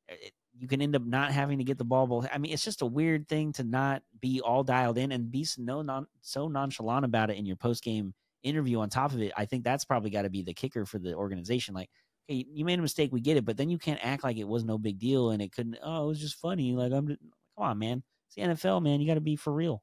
it, 0.08 0.32
you 0.58 0.68
can 0.68 0.82
end 0.82 0.96
up 0.96 1.04
not 1.04 1.32
having 1.32 1.58
to 1.58 1.64
get 1.64 1.78
the 1.78 1.84
ball. 1.84 2.26
I 2.32 2.38
mean, 2.38 2.52
it's 2.52 2.64
just 2.64 2.82
a 2.82 2.86
weird 2.86 3.28
thing 3.28 3.52
to 3.54 3.64
not 3.64 4.02
be 4.20 4.40
all 4.40 4.64
dialed 4.64 4.98
in 4.98 5.12
and 5.12 5.30
be 5.30 5.44
so 5.44 5.82
non 5.82 6.06
so 6.20 6.48
nonchalant 6.48 7.04
about 7.04 7.30
it 7.30 7.36
in 7.36 7.46
your 7.46 7.56
post 7.56 7.82
game 7.82 8.14
interview. 8.42 8.80
On 8.80 8.88
top 8.88 9.12
of 9.12 9.20
it, 9.20 9.32
I 9.36 9.44
think 9.44 9.64
that's 9.64 9.84
probably 9.84 10.10
got 10.10 10.22
to 10.22 10.30
be 10.30 10.42
the 10.42 10.54
kicker 10.54 10.84
for 10.84 10.98
the 10.98 11.14
organization. 11.14 11.74
Like 11.74 11.90
hey, 12.28 12.44
you 12.52 12.64
made 12.64 12.78
a 12.78 12.82
mistake, 12.82 13.10
we 13.10 13.20
get 13.20 13.36
it, 13.36 13.44
but 13.44 13.56
then 13.56 13.70
you 13.70 13.78
can't 13.78 14.04
act 14.04 14.22
like 14.22 14.36
it 14.36 14.46
was 14.46 14.62
no 14.62 14.78
big 14.78 14.98
deal 14.98 15.30
and 15.30 15.42
it 15.42 15.50
couldn't. 15.50 15.78
Oh, 15.82 16.04
it 16.04 16.08
was 16.08 16.20
just 16.20 16.36
funny. 16.36 16.72
Like 16.74 16.92
I'm, 16.92 17.08
come 17.08 17.16
on, 17.56 17.78
man. 17.78 18.02
It's 18.26 18.36
the 18.36 18.42
NFL, 18.42 18.82
man. 18.82 19.00
You 19.00 19.06
got 19.06 19.14
to 19.14 19.20
be 19.20 19.36
for 19.36 19.52
real. 19.52 19.82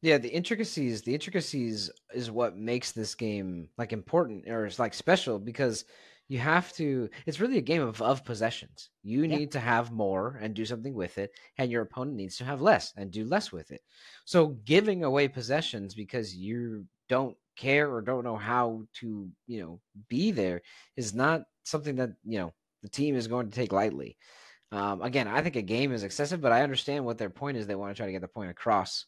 Yeah, 0.00 0.18
the 0.18 0.28
intricacies, 0.28 1.02
the 1.02 1.14
intricacies 1.14 1.90
is 2.12 2.30
what 2.30 2.56
makes 2.56 2.92
this 2.92 3.14
game 3.14 3.68
like 3.78 3.92
important 3.92 4.48
or 4.48 4.66
it's 4.66 4.78
like 4.78 4.94
special 4.94 5.38
because 5.38 5.84
you 6.32 6.38
have 6.38 6.72
to 6.72 7.08
it's 7.26 7.40
really 7.40 7.58
a 7.58 7.68
game 7.72 7.82
of, 7.82 8.00
of 8.00 8.24
possessions. 8.24 8.90
You 9.02 9.22
Yeah. 9.22 9.36
need 9.36 9.52
to 9.52 9.60
have 9.60 9.92
more 9.92 10.38
and 10.40 10.54
do 10.54 10.64
something 10.64 10.94
with 10.94 11.18
it, 11.18 11.30
and 11.58 11.70
your 11.70 11.82
opponent 11.82 12.16
needs 12.16 12.36
to 12.38 12.44
have 12.44 12.62
less 12.62 12.92
and 12.96 13.10
do 13.10 13.24
less 13.24 13.52
with 13.52 13.70
it. 13.70 13.82
So 14.24 14.48
giving 14.64 15.04
away 15.04 15.28
possessions 15.28 15.94
because 15.94 16.34
you 16.34 16.86
don't 17.08 17.36
care 17.56 17.92
or 17.92 18.00
don't 18.00 18.24
know 18.24 18.36
how 18.36 18.86
to, 19.00 19.28
you 19.46 19.60
know, 19.60 19.80
be 20.08 20.30
there 20.30 20.62
is 20.96 21.14
not 21.14 21.42
something 21.64 21.96
that, 21.96 22.10
you 22.24 22.38
know, 22.38 22.52
the 22.82 22.88
team 22.88 23.14
is 23.14 23.28
going 23.28 23.50
to 23.50 23.54
take 23.54 23.72
lightly. 23.72 24.16
Um, 24.70 25.02
again, 25.02 25.28
I 25.28 25.42
think 25.42 25.56
a 25.56 25.62
game 25.62 25.92
is 25.92 26.02
excessive, 26.02 26.40
but 26.40 26.52
I 26.52 26.62
understand 26.62 27.04
what 27.04 27.18
their 27.18 27.30
point 27.30 27.58
is. 27.58 27.66
They 27.66 27.74
want 27.74 27.94
to 27.94 27.98
try 28.00 28.06
to 28.06 28.12
get 28.12 28.22
the 28.22 28.28
point 28.28 28.50
across. 28.50 29.04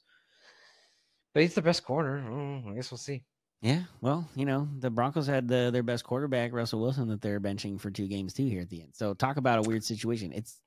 But 1.33 1.43
he's 1.43 1.55
the 1.55 1.63
best 1.63 1.85
corner. 1.85 2.23
Oh, 2.31 2.71
I 2.71 2.75
guess 2.75 2.91
we'll 2.91 2.99
see. 2.99 3.25
Yeah, 3.65 3.85
well, 4.03 4.29
you 4.37 4.45
know, 4.45 4.69
the 4.79 4.91
Broncos 4.91 5.27
had 5.27 5.49
the, 5.49 5.71
their 5.73 5.83
best 5.83 6.05
quarterback, 6.05 6.53
Russell 6.53 6.81
Wilson, 6.83 7.09
that 7.09 7.23
they're 7.23 7.41
benching 7.41 7.81
for 7.81 7.91
two 7.91 8.07
games 8.07 8.35
too 8.35 8.45
here 8.45 8.61
at 8.61 8.69
the 8.69 8.83
end. 8.83 8.91
So 8.95 9.15
talk 9.15 9.39
about 9.39 9.59
a 9.59 9.63
weird 9.63 9.83
situation. 9.83 10.33
It's, 10.35 10.61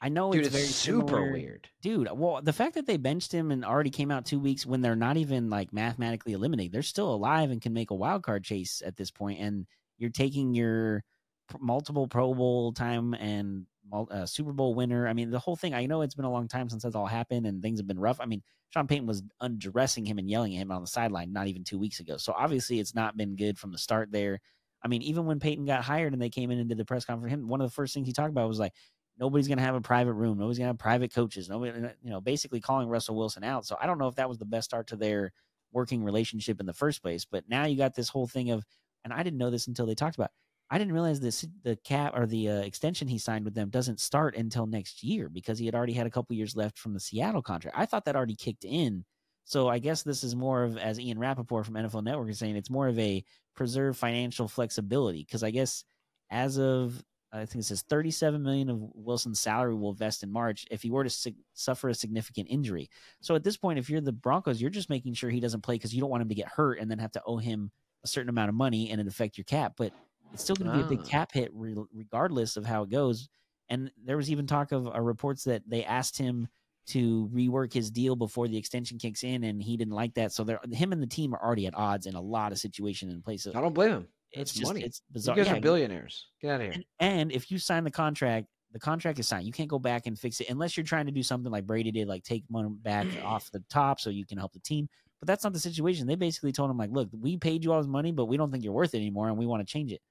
I 0.00 0.10
know 0.10 0.30
Dude, 0.30 0.46
it's, 0.46 0.54
it's, 0.54 0.56
very 0.56 0.68
super 0.68 1.06
similar- 1.08 1.32
weird. 1.32 1.68
dude. 1.82 2.08
Well, 2.12 2.40
the 2.40 2.52
fact 2.52 2.74
that 2.74 2.86
they 2.86 2.98
benched 2.98 3.32
him 3.32 3.50
and 3.50 3.64
already 3.64 3.90
came 3.90 4.12
out 4.12 4.26
two 4.26 4.38
weeks 4.38 4.64
when 4.64 4.80
they're 4.80 4.94
not 4.94 5.16
even 5.16 5.50
like 5.50 5.72
mathematically 5.72 6.34
eliminated, 6.34 6.70
they're 6.72 6.82
still 6.82 7.12
alive 7.12 7.50
and 7.50 7.60
can 7.60 7.72
make 7.72 7.90
a 7.90 7.94
wild 7.96 8.22
card 8.22 8.44
chase 8.44 8.80
at 8.86 8.94
this 8.96 9.10
point, 9.10 9.40
and 9.40 9.66
you're 9.98 10.10
taking 10.10 10.54
your 10.54 11.02
pr- 11.48 11.56
multiple 11.58 12.06
Pro 12.06 12.32
Bowl 12.32 12.72
time 12.72 13.12
and 13.14 13.66
uh, 13.92 14.26
Super 14.26 14.52
Bowl 14.52 14.74
winner. 14.74 15.08
I 15.08 15.12
mean, 15.12 15.30
the 15.30 15.38
whole 15.38 15.56
thing. 15.56 15.74
I 15.74 15.86
know 15.86 16.02
it's 16.02 16.14
been 16.14 16.24
a 16.24 16.30
long 16.30 16.48
time 16.48 16.68
since 16.68 16.82
that's 16.82 16.96
all 16.96 17.06
happened 17.06 17.46
and 17.46 17.62
things 17.62 17.78
have 17.78 17.86
been 17.86 17.98
rough. 17.98 18.20
I 18.20 18.26
mean, 18.26 18.42
Sean 18.70 18.86
Payton 18.86 19.06
was 19.06 19.22
undressing 19.40 20.04
him 20.04 20.18
and 20.18 20.28
yelling 20.28 20.54
at 20.56 20.62
him 20.62 20.72
on 20.72 20.82
the 20.82 20.86
sideline 20.86 21.32
not 21.32 21.46
even 21.46 21.64
two 21.64 21.78
weeks 21.78 22.00
ago. 22.00 22.16
So 22.16 22.32
obviously, 22.36 22.80
it's 22.80 22.94
not 22.94 23.16
been 23.16 23.36
good 23.36 23.58
from 23.58 23.72
the 23.72 23.78
start 23.78 24.10
there. 24.10 24.40
I 24.82 24.88
mean, 24.88 25.02
even 25.02 25.24
when 25.26 25.40
Payton 25.40 25.64
got 25.64 25.82
hired 25.82 26.12
and 26.12 26.22
they 26.22 26.30
came 26.30 26.50
in 26.50 26.58
and 26.58 26.68
did 26.68 26.78
the 26.78 26.84
press 26.84 27.04
conference, 27.04 27.32
him 27.32 27.48
one 27.48 27.60
of 27.60 27.68
the 27.68 27.74
first 27.74 27.94
things 27.94 28.06
he 28.06 28.12
talked 28.12 28.30
about 28.30 28.48
was 28.48 28.60
like, 28.60 28.72
nobody's 29.18 29.48
going 29.48 29.58
to 29.58 29.64
have 29.64 29.74
a 29.74 29.80
private 29.80 30.12
room. 30.12 30.38
Nobody's 30.38 30.58
going 30.58 30.66
to 30.66 30.70
have 30.70 30.78
private 30.78 31.12
coaches. 31.12 31.48
Nobody, 31.48 31.72
you 32.02 32.10
know, 32.10 32.20
basically 32.20 32.60
calling 32.60 32.88
Russell 32.88 33.16
Wilson 33.16 33.44
out. 33.44 33.66
So 33.66 33.76
I 33.80 33.86
don't 33.86 33.98
know 33.98 34.08
if 34.08 34.16
that 34.16 34.28
was 34.28 34.38
the 34.38 34.44
best 34.44 34.66
start 34.66 34.88
to 34.88 34.96
their 34.96 35.32
working 35.72 36.04
relationship 36.04 36.60
in 36.60 36.66
the 36.66 36.72
first 36.72 37.02
place. 37.02 37.24
But 37.24 37.44
now 37.48 37.64
you 37.64 37.76
got 37.76 37.94
this 37.94 38.08
whole 38.08 38.26
thing 38.26 38.50
of, 38.50 38.64
and 39.04 39.12
I 39.12 39.22
didn't 39.22 39.38
know 39.38 39.50
this 39.50 39.66
until 39.66 39.86
they 39.86 39.94
talked 39.94 40.16
about. 40.16 40.30
I 40.70 40.78
didn't 40.78 40.94
realize 40.94 41.20
this 41.20 41.46
the 41.62 41.76
cap 41.76 42.12
or 42.16 42.26
the 42.26 42.48
uh, 42.48 42.60
extension 42.60 43.06
he 43.06 43.18
signed 43.18 43.44
with 43.44 43.54
them 43.54 43.70
doesn't 43.70 44.00
start 44.00 44.36
until 44.36 44.66
next 44.66 45.02
year 45.02 45.28
because 45.28 45.58
he 45.58 45.66
had 45.66 45.74
already 45.74 45.92
had 45.92 46.06
a 46.06 46.10
couple 46.10 46.34
years 46.34 46.56
left 46.56 46.78
from 46.78 46.92
the 46.92 47.00
Seattle 47.00 47.42
contract. 47.42 47.78
I 47.78 47.86
thought 47.86 48.04
that 48.06 48.16
already 48.16 48.34
kicked 48.34 48.64
in. 48.64 49.04
So 49.44 49.68
I 49.68 49.78
guess 49.78 50.02
this 50.02 50.24
is 50.24 50.34
more 50.34 50.64
of, 50.64 50.76
as 50.76 50.98
Ian 50.98 51.20
Rapoport 51.20 51.66
from 51.66 51.76
NFL 51.76 52.02
Network 52.02 52.30
is 52.30 52.38
saying, 52.40 52.56
it's 52.56 52.70
more 52.70 52.88
of 52.88 52.98
a 52.98 53.24
preserve 53.54 53.96
financial 53.96 54.48
flexibility 54.48 55.20
because 55.20 55.44
I 55.44 55.50
guess 55.50 55.84
as 56.30 56.58
of 56.58 57.00
I 57.32 57.44
think 57.44 57.62
it 57.62 57.66
says 57.66 57.82
37 57.82 58.42
million 58.42 58.70
of 58.70 58.78
Wilson's 58.94 59.40
salary 59.40 59.74
will 59.74 59.92
vest 59.92 60.22
in 60.22 60.32
March 60.32 60.66
if 60.70 60.82
he 60.82 60.90
were 60.90 61.04
to 61.04 61.10
sig- 61.10 61.36
suffer 61.54 61.88
a 61.88 61.94
significant 61.94 62.48
injury. 62.50 62.88
So 63.20 63.34
at 63.34 63.44
this 63.44 63.56
point, 63.56 63.78
if 63.78 63.90
you're 63.90 64.00
the 64.00 64.12
Broncos, 64.12 64.60
you're 64.60 64.70
just 64.70 64.90
making 64.90 65.14
sure 65.14 65.28
he 65.28 65.40
doesn't 65.40 65.62
play 65.62 65.74
because 65.74 65.94
you 65.94 66.00
don't 66.00 66.10
want 66.10 66.22
him 66.22 66.28
to 66.28 66.34
get 66.34 66.48
hurt 66.48 66.78
and 66.78 66.90
then 66.90 66.98
have 66.98 67.12
to 67.12 67.22
owe 67.26 67.36
him 67.36 67.70
a 68.04 68.08
certain 68.08 68.28
amount 68.28 68.48
of 68.48 68.54
money 68.54 68.90
and 68.90 69.00
it 69.00 69.06
affect 69.06 69.36
your 69.36 69.44
cap. 69.44 69.74
But 69.76 69.92
it's 70.32 70.42
still 70.42 70.56
going 70.56 70.70
to 70.70 70.76
be 70.76 70.82
a 70.84 70.88
big 70.98 71.00
Ah. 71.06 71.08
cap 71.08 71.32
hit 71.32 71.50
re- 71.54 71.74
regardless 71.94 72.56
of 72.56 72.64
how 72.66 72.82
it 72.82 72.90
goes. 72.90 73.28
And 73.68 73.90
there 74.04 74.16
was 74.16 74.30
even 74.30 74.46
talk 74.46 74.72
of 74.72 74.86
uh, 74.86 75.00
reports 75.00 75.44
that 75.44 75.62
they 75.68 75.84
asked 75.84 76.16
him 76.18 76.48
to 76.88 77.28
rework 77.34 77.72
his 77.72 77.90
deal 77.90 78.14
before 78.14 78.46
the 78.46 78.56
extension 78.56 78.96
kicks 78.96 79.24
in, 79.24 79.42
and 79.44 79.60
he 79.60 79.76
didn't 79.76 79.94
like 79.94 80.14
that. 80.14 80.32
So 80.32 80.44
they're, 80.44 80.60
him 80.70 80.92
and 80.92 81.02
the 81.02 81.06
team 81.06 81.34
are 81.34 81.42
already 81.42 81.66
at 81.66 81.74
odds 81.74 82.06
in 82.06 82.14
a 82.14 82.20
lot 82.20 82.52
of 82.52 82.58
situations 82.58 83.12
and 83.12 83.24
places. 83.24 83.54
I 83.56 83.60
don't 83.60 83.74
blame 83.74 83.90
him. 83.90 84.08
It's 84.30 84.52
It's 84.52 84.60
just 84.60 84.70
money. 84.72 84.82
it's 84.84 85.00
You 85.08 85.12
bizarre. 85.14 85.36
guys 85.36 85.46
Yeah, 85.46 85.54
are 85.56 85.60
billionaires. 85.60 86.26
Get 86.40 86.50
out 86.52 86.60
of 86.60 86.66
here. 86.66 86.72
and, 86.74 86.84
and 87.00 87.32
if 87.32 87.50
you 87.50 87.58
sign 87.58 87.82
the 87.82 87.90
contract, 87.90 88.46
the 88.72 88.78
contract 88.78 89.18
is 89.18 89.26
signed. 89.26 89.46
You 89.46 89.52
can't 89.52 89.68
go 89.68 89.78
back 89.80 90.06
and 90.06 90.16
fix 90.18 90.40
it 90.40 90.50
unless 90.50 90.76
you're 90.76 90.84
trying 90.84 91.06
to 91.06 91.12
do 91.12 91.22
something 91.22 91.50
like 91.50 91.66
Brady 91.66 91.90
did, 91.90 92.06
like 92.06 92.22
take 92.22 92.44
money 92.50 92.68
back 92.82 93.06
off 93.24 93.50
the 93.50 93.64
top 93.70 93.98
so 93.98 94.10
you 94.10 94.26
can 94.26 94.38
help 94.38 94.52
the 94.52 94.60
team. 94.60 94.88
But 95.20 95.26
that's 95.28 95.42
not 95.44 95.54
the 95.54 95.58
situation. 95.60 96.06
They 96.06 96.14
basically 96.14 96.52
told 96.52 96.70
him 96.70 96.76
like, 96.76 96.90
look, 96.92 97.08
we 97.18 97.36
paid 97.38 97.64
you 97.64 97.72
all 97.72 97.80
this 97.80 97.88
money, 97.88 98.12
but 98.12 98.26
we 98.26 98.36
don't 98.36 98.52
think 98.52 98.62
you're 98.62 98.72
worth 98.74 98.94
it 98.94 98.98
anymore, 98.98 99.28
and 99.28 99.38
we 99.38 99.46
want 99.46 99.66
to 99.66 99.72
change 99.72 99.90
it. 99.92 100.02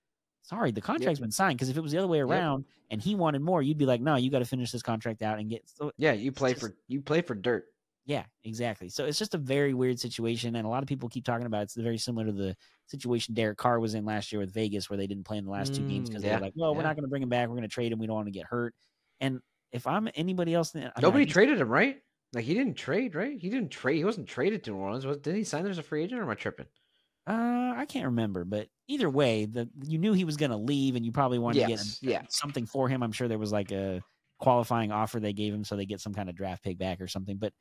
Sorry, 0.45 0.71
the 0.71 0.81
contract's 0.81 1.19
been 1.19 1.31
signed. 1.31 1.57
Because 1.57 1.69
if 1.69 1.77
it 1.77 1.81
was 1.81 1.91
the 1.91 1.97
other 1.97 2.07
way 2.07 2.19
around 2.19 2.65
and 2.91 3.01
he 3.01 3.15
wanted 3.15 3.41
more, 3.41 3.61
you'd 3.61 3.77
be 3.79 3.85
like, 3.87 3.99
no, 4.01 4.15
you 4.15 4.29
got 4.29 4.39
to 4.39 4.45
finish 4.45 4.71
this 4.71 4.83
contract 4.83 5.21
out 5.23 5.39
and 5.39 5.49
get. 5.49 5.67
So 5.67 5.91
Yeah, 5.97 6.11
you 6.13 6.31
play 6.31 6.51
just- 6.51 6.61
for 6.61 6.75
you 6.87 7.01
play 7.01 7.21
for 7.21 7.33
dirt. 7.33 7.65
yeah, 8.05 8.25
exactly. 8.43 8.89
So 8.89 9.05
it's 9.05 9.17
just 9.17 9.33
a 9.33 9.39
very 9.39 9.73
weird 9.73 9.99
situation, 9.99 10.55
and 10.55 10.65
a 10.65 10.69
lot 10.69 10.83
of 10.83 10.87
people 10.87 11.09
keep 11.09 11.25
talking 11.25 11.47
about 11.47 11.63
it's 11.63 11.75
very 11.75 11.97
similar 11.97 12.27
to 12.27 12.31
the 12.31 12.55
situation 12.85 13.33
Derek 13.33 13.57
Carr 13.57 13.79
was 13.79 13.95
in 13.95 14.05
last 14.05 14.31
year 14.31 14.39
with 14.39 14.53
Vegas, 14.53 14.87
where 14.89 14.97
they 14.97 15.07
didn't 15.07 15.23
play 15.23 15.37
in 15.37 15.45
the 15.45 15.51
last 15.51 15.73
two 15.73 15.83
games 15.83 16.09
Mm, 16.09 16.11
because 16.11 16.23
yeah, 16.23 16.29
they 16.29 16.35
were 16.35 16.41
like, 16.41 16.53
"Well, 16.55 16.75
we're 16.75 16.83
not 16.83 16.95
going 16.95 17.05
to 17.05 17.09
bring 17.09 17.23
him 17.23 17.29
back. 17.29 17.47
We're 17.49 17.55
going 17.55 17.67
to 17.67 17.73
trade 17.73 17.91
him. 17.91 17.97
We 17.97 18.05
don't 18.05 18.15
want 18.15 18.27
to 18.27 18.31
get 18.31 18.45
hurt." 18.45 18.75
And 19.19 19.39
if 19.71 19.87
I'm 19.87 20.07
anybody 20.13 20.53
else, 20.53 20.75
I 20.75 20.79
mean, 20.79 20.91
Nobody 21.01 21.25
traded 21.25 21.59
him, 21.59 21.69
right? 21.69 21.97
Like 22.33 22.45
he 22.45 22.53
didn't 22.53 22.75
trade, 22.75 23.15
right? 23.15 23.39
He 23.39 23.49
didn't 23.49 23.69
trade. 23.69 23.97
He 23.97 24.03
wasn't 24.05 24.27
traded 24.27 24.63
to 24.65 24.71
New 24.71 24.77
Orleans. 24.77 25.05
Was, 25.07 25.17
did 25.17 25.35
he 25.35 25.43
sign 25.43 25.63
there 25.63 25.71
as 25.71 25.77
a 25.79 25.83
free 25.83 26.03
agent, 26.03 26.19
or 26.19 26.23
am 26.25 26.29
I 26.29 26.35
tripping? 26.35 26.67
Uh, 27.27 27.73
I 27.75 27.85
can't 27.87 28.05
remember, 28.05 28.45
but 28.45 28.69
either 28.87 29.09
way, 29.09 29.45
the 29.45 29.67
you 29.83 29.97
knew 29.97 30.13
he 30.13 30.25
was 30.25 30.37
going 30.37 30.51
to 30.51 30.57
leave, 30.57 30.95
and 30.95 31.03
you 31.05 31.11
probably 31.11 31.39
wanted 31.39 31.67
Yes, 31.67 31.99
to 32.01 32.05
get 32.05 32.11
yeah. 32.11 32.21
something 32.29 32.65
for 32.67 32.87
him. 32.87 33.01
I'm 33.01 33.11
sure 33.11 33.27
there 33.27 33.39
was 33.39 33.51
like 33.51 33.71
a 33.71 34.03
qualifying 34.39 34.91
offer 34.91 35.19
they 35.19 35.33
gave 35.33 35.51
him, 35.53 35.63
so 35.63 35.75
they 35.75 35.87
get 35.87 35.99
some 36.01 36.13
kind 36.13 36.29
of 36.29 36.35
draft 36.35 36.63
pick 36.63 36.77
back 36.77 37.01
or 37.01 37.07
something. 37.07 37.37
But 37.37 37.53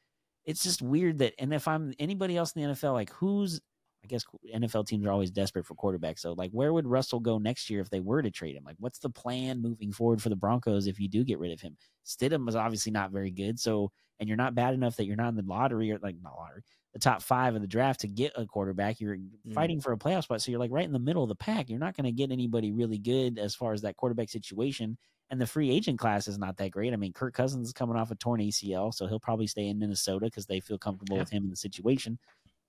it's 0.45 0.63
just 0.63 0.83
weird 0.83 1.19
that, 1.19 1.35
and 1.39 1.55
if 1.55 1.67
I'm 1.67 1.95
anybody 1.99 2.37
else 2.37 2.53
in 2.53 2.61
the 2.63 2.69
NFL, 2.69 2.93
like 2.93 3.11
who's, 3.11 3.59
I 4.05 4.07
guess 4.07 4.25
NFL 4.53 4.85
teams 4.85 5.07
are 5.07 5.11
always 5.13 5.31
desperate 5.31 5.65
for 5.65 5.75
quarterbacks. 5.75 6.19
So 6.19 6.35
like, 6.35 6.51
where 6.51 6.75
would 6.75 6.87
Russell 6.87 7.21
go 7.21 7.39
next 7.39 7.71
year 7.71 7.81
if 7.81 7.89
they 7.89 8.01
were 8.01 8.21
to 8.21 8.31
trade 8.31 8.55
him? 8.57 8.65
Like, 8.65 8.77
what's 8.79 8.99
the 8.99 9.09
plan 9.09 9.63
moving 9.63 9.93
forward 9.93 10.21
for 10.21 10.29
the 10.29 10.37
Broncos 10.37 10.87
if 10.87 11.01
you 11.01 11.09
do 11.09 11.25
get 11.25 11.39
rid 11.39 11.53
of 11.53 11.63
him? 11.63 11.79
Stidham 12.05 12.45
was 12.45 12.55
obviously 12.57 12.93
not 12.93 13.13
very 13.13 13.31
good, 13.31 13.59
so 13.59 13.93
and 14.21 14.29
you're 14.29 14.37
not 14.37 14.55
bad 14.55 14.75
enough 14.75 14.97
that 14.97 15.07
you're 15.07 15.17
not 15.17 15.31
in 15.31 15.37
the 15.37 15.43
lottery 15.43 15.91
or 15.91 15.99
like 16.01 16.17
not 16.21 16.37
lottery, 16.37 16.65
the 16.95 17.01
top 17.01 17.21
five 17.23 17.55
of 17.55 17.61
the 17.61 17.67
draft 17.67 18.01
to 18.01 18.09
get 18.09 18.33
a 18.37 18.47
quarterback. 18.47 19.01
You're 19.01 19.19
fighting 19.53 19.79
mm. 19.79 19.83
for 19.83 19.93
a 19.93 19.99
playoff 19.99 20.23
spot, 20.23 20.41
so 20.41 20.51
you're 20.51 20.61
like 20.61 20.71
right 20.71 20.85
in 20.87 20.93
the 20.93 20.99
middle 20.99 21.23
of 21.25 21.29
the 21.29 21.35
pack. 21.35 21.69
You're 21.69 21.81
not 21.81 21.97
going 21.97 22.05
to 22.05 22.13
get 22.13 22.31
anybody 22.31 22.73
really 22.73 22.99
good 22.99 23.39
as 23.39 23.55
far 23.55 23.73
as 23.73 23.83
that 23.83 23.97
quarterback 23.97 24.31
situation. 24.31 24.97
And 25.31 25.41
the 25.41 25.47
free 25.47 25.71
agent 25.71 25.99
class 25.99 26.29
is 26.29 26.39
not 26.39 26.57
that 26.59 26.71
great. 26.71 26.93
I 26.93 26.97
mean, 26.97 27.13
Kirk 27.13 27.35
Cousins 27.35 27.67
is 27.67 27.73
coming 27.73 27.97
off 27.97 28.11
a 28.13 28.15
torn 28.15 28.41
ACL, 28.41 28.95
so 28.95 29.07
he'll 29.07 29.19
probably 29.19 29.47
stay 29.49 29.67
in 29.69 29.79
Minnesota 29.79 30.27
because 30.27 30.47
they 30.47 30.61
feel 30.61 30.79
comfortable 30.79 31.17
Yeah. 31.17 31.23
with 31.23 31.31
him 31.31 31.45
in 31.45 31.51
the 31.51 31.57
situation. 31.57 32.19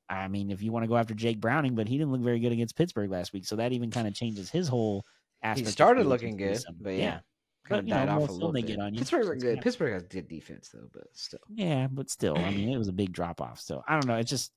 I 0.09 0.27
mean, 0.27 0.49
if 0.49 0.61
you 0.61 0.71
want 0.71 0.83
to 0.83 0.87
go 0.87 0.97
after 0.97 1.13
Jake 1.13 1.39
Browning, 1.39 1.75
but 1.75 1.87
he 1.87 1.97
didn't 1.97 2.11
look 2.11 2.21
very 2.21 2.39
good 2.39 2.51
against 2.51 2.75
Pittsburgh 2.75 3.09
last 3.11 3.33
week, 3.33 3.45
so 3.45 3.55
that 3.57 3.73
even 3.73 3.91
kind 3.91 4.07
of 4.07 4.13
changes 4.13 4.49
his 4.49 4.67
whole 4.67 5.03
He 5.41 5.47
aspect. 5.49 5.67
of 5.67 5.73
started 5.73 6.05
looking 6.07 6.37
good, 6.37 6.59
but 6.79 6.93
yeah, 6.93 7.15
But, 7.15 7.23
kind 7.67 7.79
of 7.79 7.87
you 7.87 7.93
know, 7.93 8.21
off 8.23 8.29
a 8.29 8.31
little 8.31 8.51
they 8.51 8.61
bit. 8.61 8.67
get 8.67 8.79
on 8.79 8.93
you, 8.93 8.99
Pittsburgh, 8.99 9.23
so 9.23 9.29
were 9.29 9.35
good. 9.35 9.61
Pittsburgh 9.61 9.93
has 9.93 10.03
good 10.03 10.27
defense 10.27 10.69
though, 10.73 10.87
but 10.93 11.03
still. 11.13 11.39
Yeah, 11.49 11.87
but 11.91 12.09
still, 12.09 12.37
I 12.37 12.51
mean, 12.51 12.69
it 12.69 12.77
was 12.77 12.87
a 12.87 12.93
big 12.93 13.11
drop 13.11 13.41
off. 13.41 13.59
So 13.59 13.83
I 13.87 13.93
don't 13.93 14.07
know. 14.07 14.15
It's 14.15 14.29
just, 14.29 14.51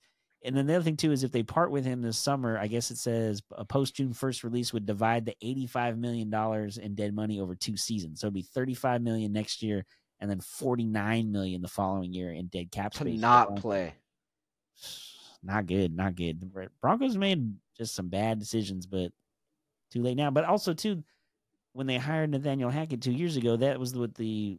and 0.44 0.56
then 0.56 0.66
the 0.66 0.74
other 0.76 0.84
thing 0.84 0.96
too 0.96 1.10
is 1.12 1.24
if 1.24 1.32
they 1.32 1.42
part 1.42 1.70
with 1.70 1.84
him 1.84 2.00
this 2.02 2.18
summer, 2.18 2.58
I 2.58 2.66
guess 2.68 2.90
it 2.90 2.98
says 2.98 3.42
a 3.52 3.64
post 3.64 3.96
June 3.96 4.12
first 4.12 4.44
release 4.44 4.72
would 4.72 4.86
divide 4.86 5.24
the 5.24 5.34
eighty 5.42 5.66
five 5.66 5.98
million 5.98 6.30
dollars 6.30 6.78
in 6.78 6.94
dead 6.94 7.14
money 7.14 7.40
over 7.40 7.54
two 7.54 7.76
seasons. 7.76 8.20
So 8.20 8.26
it'd 8.26 8.34
be 8.34 8.42
thirty 8.42 8.74
five 8.74 9.02
million 9.02 9.32
next 9.32 9.62
year, 9.62 9.84
and 10.20 10.30
then 10.30 10.40
forty 10.40 10.84
nine 10.86 11.32
million 11.32 11.60
the 11.62 11.68
following 11.68 12.12
year 12.12 12.32
in 12.32 12.46
dead 12.46 12.70
cap 12.70 12.92
To 12.92 12.98
space. 12.98 13.14
for 13.14 13.20
not 13.20 13.56
play. 13.56 13.94
Not 15.40 15.66
good, 15.66 15.94
not 15.94 16.16
good. 16.16 16.40
The 16.40 16.68
Broncos 16.80 17.16
made 17.16 17.54
just 17.76 17.94
some 17.94 18.08
bad 18.08 18.40
decisions, 18.40 18.86
but 18.86 19.12
too 19.92 20.02
late 20.02 20.16
now. 20.16 20.32
But 20.32 20.44
also 20.44 20.74
too, 20.74 21.04
when 21.78 21.86
they 21.86 21.96
hired 21.96 22.30
Nathaniel 22.30 22.70
Hackett 22.70 23.00
two 23.02 23.12
years 23.12 23.36
ago, 23.36 23.56
that 23.56 23.78
was 23.78 23.94
what 23.94 24.12
the, 24.16 24.58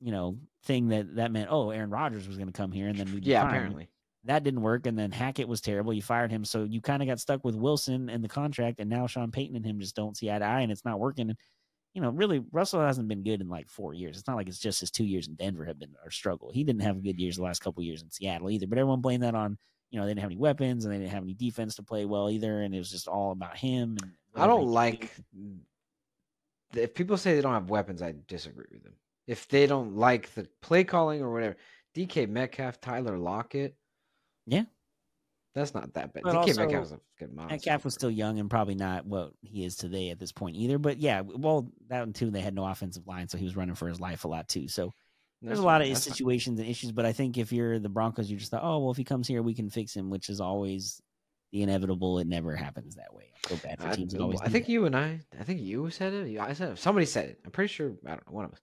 you 0.00 0.10
know, 0.10 0.36
thing 0.64 0.88
that 0.88 1.14
that 1.14 1.30
meant. 1.30 1.46
Oh, 1.48 1.70
Aaron 1.70 1.90
Rodgers 1.90 2.26
was 2.26 2.36
going 2.36 2.48
to 2.48 2.52
come 2.52 2.72
here, 2.72 2.88
and 2.88 2.98
then 2.98 3.06
we 3.14 3.20
Yeah, 3.20 3.46
apparently. 3.46 3.88
that 4.24 4.42
didn't 4.42 4.62
work. 4.62 4.86
And 4.86 4.98
then 4.98 5.12
Hackett 5.12 5.46
was 5.46 5.60
terrible. 5.60 5.92
You 5.92 6.02
fired 6.02 6.32
him, 6.32 6.44
so 6.44 6.64
you 6.64 6.80
kind 6.80 7.02
of 7.02 7.06
got 7.06 7.20
stuck 7.20 7.44
with 7.44 7.54
Wilson 7.54 8.10
and 8.10 8.22
the 8.22 8.28
contract, 8.28 8.80
and 8.80 8.90
now 8.90 9.06
Sean 9.06 9.30
Payton 9.30 9.54
and 9.54 9.64
him 9.64 9.78
just 9.78 9.94
don't 9.94 10.16
see 10.16 10.28
eye 10.28 10.40
to 10.40 10.44
eye, 10.44 10.62
and 10.62 10.72
it's 10.72 10.84
not 10.84 10.98
working. 10.98 11.30
And 11.30 11.38
you 11.94 12.02
know, 12.02 12.10
really, 12.10 12.42
Russell 12.50 12.80
hasn't 12.80 13.06
been 13.06 13.22
good 13.22 13.40
in 13.40 13.48
like 13.48 13.70
four 13.70 13.94
years. 13.94 14.18
It's 14.18 14.26
not 14.26 14.36
like 14.36 14.48
it's 14.48 14.58
just 14.58 14.80
his 14.80 14.90
two 14.90 15.04
years 15.04 15.28
in 15.28 15.36
Denver 15.36 15.66
have 15.66 15.78
been 15.78 15.94
our 16.02 16.10
struggle. 16.10 16.50
He 16.52 16.64
didn't 16.64 16.82
have 16.82 17.00
good 17.00 17.20
years 17.20 17.36
the 17.36 17.44
last 17.44 17.62
couple 17.62 17.84
years 17.84 18.02
in 18.02 18.10
Seattle 18.10 18.50
either. 18.50 18.66
But 18.66 18.78
everyone 18.78 19.02
blamed 19.02 19.22
that 19.22 19.36
on 19.36 19.56
you 19.92 20.00
know 20.00 20.04
they 20.04 20.10
didn't 20.10 20.22
have 20.22 20.30
any 20.30 20.36
weapons 20.36 20.84
and 20.84 20.92
they 20.92 20.98
didn't 20.98 21.12
have 21.12 21.22
any 21.22 21.34
defense 21.34 21.76
to 21.76 21.84
play 21.84 22.06
well 22.06 22.28
either, 22.28 22.62
and 22.62 22.74
it 22.74 22.78
was 22.78 22.90
just 22.90 23.06
all 23.06 23.30
about 23.30 23.56
him. 23.56 23.96
And 24.02 24.10
I 24.34 24.46
don't 24.46 24.66
like 24.66 25.12
if 26.78 26.94
people 26.94 27.16
say 27.16 27.34
they 27.34 27.40
don't 27.40 27.54
have 27.54 27.70
weapons. 27.70 28.02
I 28.02 28.14
disagree 28.28 28.66
with 28.70 28.82
them. 28.82 28.94
If 29.26 29.48
they 29.48 29.66
don't 29.66 29.96
like 29.96 30.32
the 30.34 30.48
play 30.62 30.84
calling 30.84 31.20
or 31.22 31.32
whatever, 31.32 31.56
DK 31.94 32.28
Metcalf, 32.28 32.80
Tyler 32.80 33.18
Lockett, 33.18 33.76
Yeah. 34.46 34.64
That's 35.54 35.72
not 35.72 35.94
that 35.94 36.12
bad. 36.12 36.22
But 36.22 36.34
DK 36.34 36.36
also, 36.36 36.60
Metcalf 36.60 36.80
was 36.82 36.92
a 36.92 37.00
good 37.18 37.32
monster. 37.32 37.54
Metcalf 37.54 37.84
was 37.86 37.94
still 37.94 38.10
young 38.10 38.38
and 38.38 38.50
probably 38.50 38.74
not 38.74 39.06
what 39.06 39.32
he 39.40 39.64
is 39.64 39.74
today 39.74 40.10
at 40.10 40.18
this 40.18 40.30
point 40.30 40.54
either. 40.56 40.78
But 40.78 40.98
yeah, 40.98 41.22
well, 41.22 41.72
that 41.88 42.00
one 42.00 42.12
too, 42.12 42.30
they 42.30 42.42
had 42.42 42.54
no 42.54 42.66
offensive 42.66 43.06
line, 43.06 43.26
so 43.28 43.38
he 43.38 43.44
was 43.44 43.56
running 43.56 43.74
for 43.74 43.88
his 43.88 43.98
life 43.98 44.24
a 44.24 44.28
lot 44.28 44.48
too. 44.48 44.68
So 44.68 44.92
there's 45.40 45.52
That's 45.52 45.60
a 45.60 45.64
lot 45.64 45.80
fine, 45.80 45.88
of 45.90 45.94
that's 45.94 46.06
fine. 46.06 46.14
situations 46.14 46.60
and 46.60 46.68
issues. 46.68 46.92
But 46.92 47.06
I 47.06 47.12
think 47.12 47.38
if 47.38 47.52
you're 47.52 47.78
the 47.78 47.88
Broncos, 47.88 48.30
you 48.30 48.36
just 48.36 48.50
thought, 48.50 48.64
oh 48.64 48.80
well, 48.80 48.90
if 48.90 48.98
he 48.98 49.04
comes 49.04 49.26
here, 49.26 49.42
we 49.42 49.54
can 49.54 49.70
fix 49.70 49.96
him, 49.96 50.10
which 50.10 50.28
is 50.28 50.40
always 50.42 51.00
the 51.52 51.62
inevitable. 51.62 52.18
It 52.18 52.26
never 52.26 52.54
happens 52.54 52.96
that 52.96 53.14
way. 53.14 53.32
I 53.44 53.48
feel 53.48 53.58
bad 53.58 53.80
for 53.80 53.94
teams 53.94 54.12
that 54.12 54.20
always. 54.20 54.40
I 54.40 54.48
think 54.48 54.66
that. 54.66 54.72
you 54.72 54.86
and 54.86 54.96
I, 54.96 55.20
I 55.38 55.44
think 55.44 55.60
you 55.60 55.90
said 55.90 56.12
it. 56.12 56.38
I 56.38 56.52
said 56.52 56.72
it. 56.72 56.78
Somebody 56.78 57.06
said 57.06 57.30
it. 57.30 57.40
I'm 57.44 57.50
pretty 57.50 57.72
sure. 57.72 57.92
I 58.04 58.10
don't 58.10 58.26
know. 58.26 58.32
One 58.32 58.44
of 58.44 58.52
us. 58.52 58.60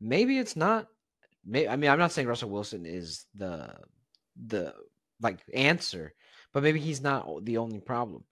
Maybe 0.00 0.38
it's 0.38 0.56
not. 0.56 0.88
May, 1.44 1.66
I 1.68 1.76
mean, 1.76 1.90
I'm 1.90 1.98
not 1.98 2.12
saying 2.12 2.28
Russell 2.28 2.50
Wilson 2.50 2.86
is 2.86 3.26
the 3.34 3.74
the 4.46 4.74
like 5.20 5.38
answer, 5.54 6.14
but 6.52 6.62
maybe 6.62 6.80
he's 6.80 7.00
not 7.00 7.44
the 7.44 7.58
only 7.58 7.80
problem. 7.80 8.24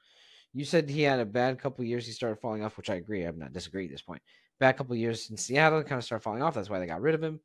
You 0.52 0.64
said 0.64 0.90
he 0.90 1.02
had 1.02 1.20
a 1.20 1.24
bad 1.24 1.60
couple 1.60 1.84
years. 1.84 2.06
He 2.06 2.12
started 2.12 2.40
falling 2.40 2.64
off, 2.64 2.76
which 2.76 2.90
I 2.90 2.96
agree. 2.96 3.22
I'm 3.22 3.38
not 3.38 3.52
disagree 3.52 3.84
at 3.84 3.90
this 3.90 4.02
point. 4.02 4.22
Bad 4.58 4.76
couple 4.76 4.96
years 4.96 5.30
in 5.30 5.36
Seattle, 5.36 5.82
kind 5.82 5.98
of 5.98 6.04
started 6.04 6.24
falling 6.24 6.42
off. 6.42 6.54
That's 6.54 6.68
why 6.68 6.80
they 6.80 6.86
got 6.86 7.00
rid 7.00 7.14
of 7.14 7.22
him. 7.22 7.40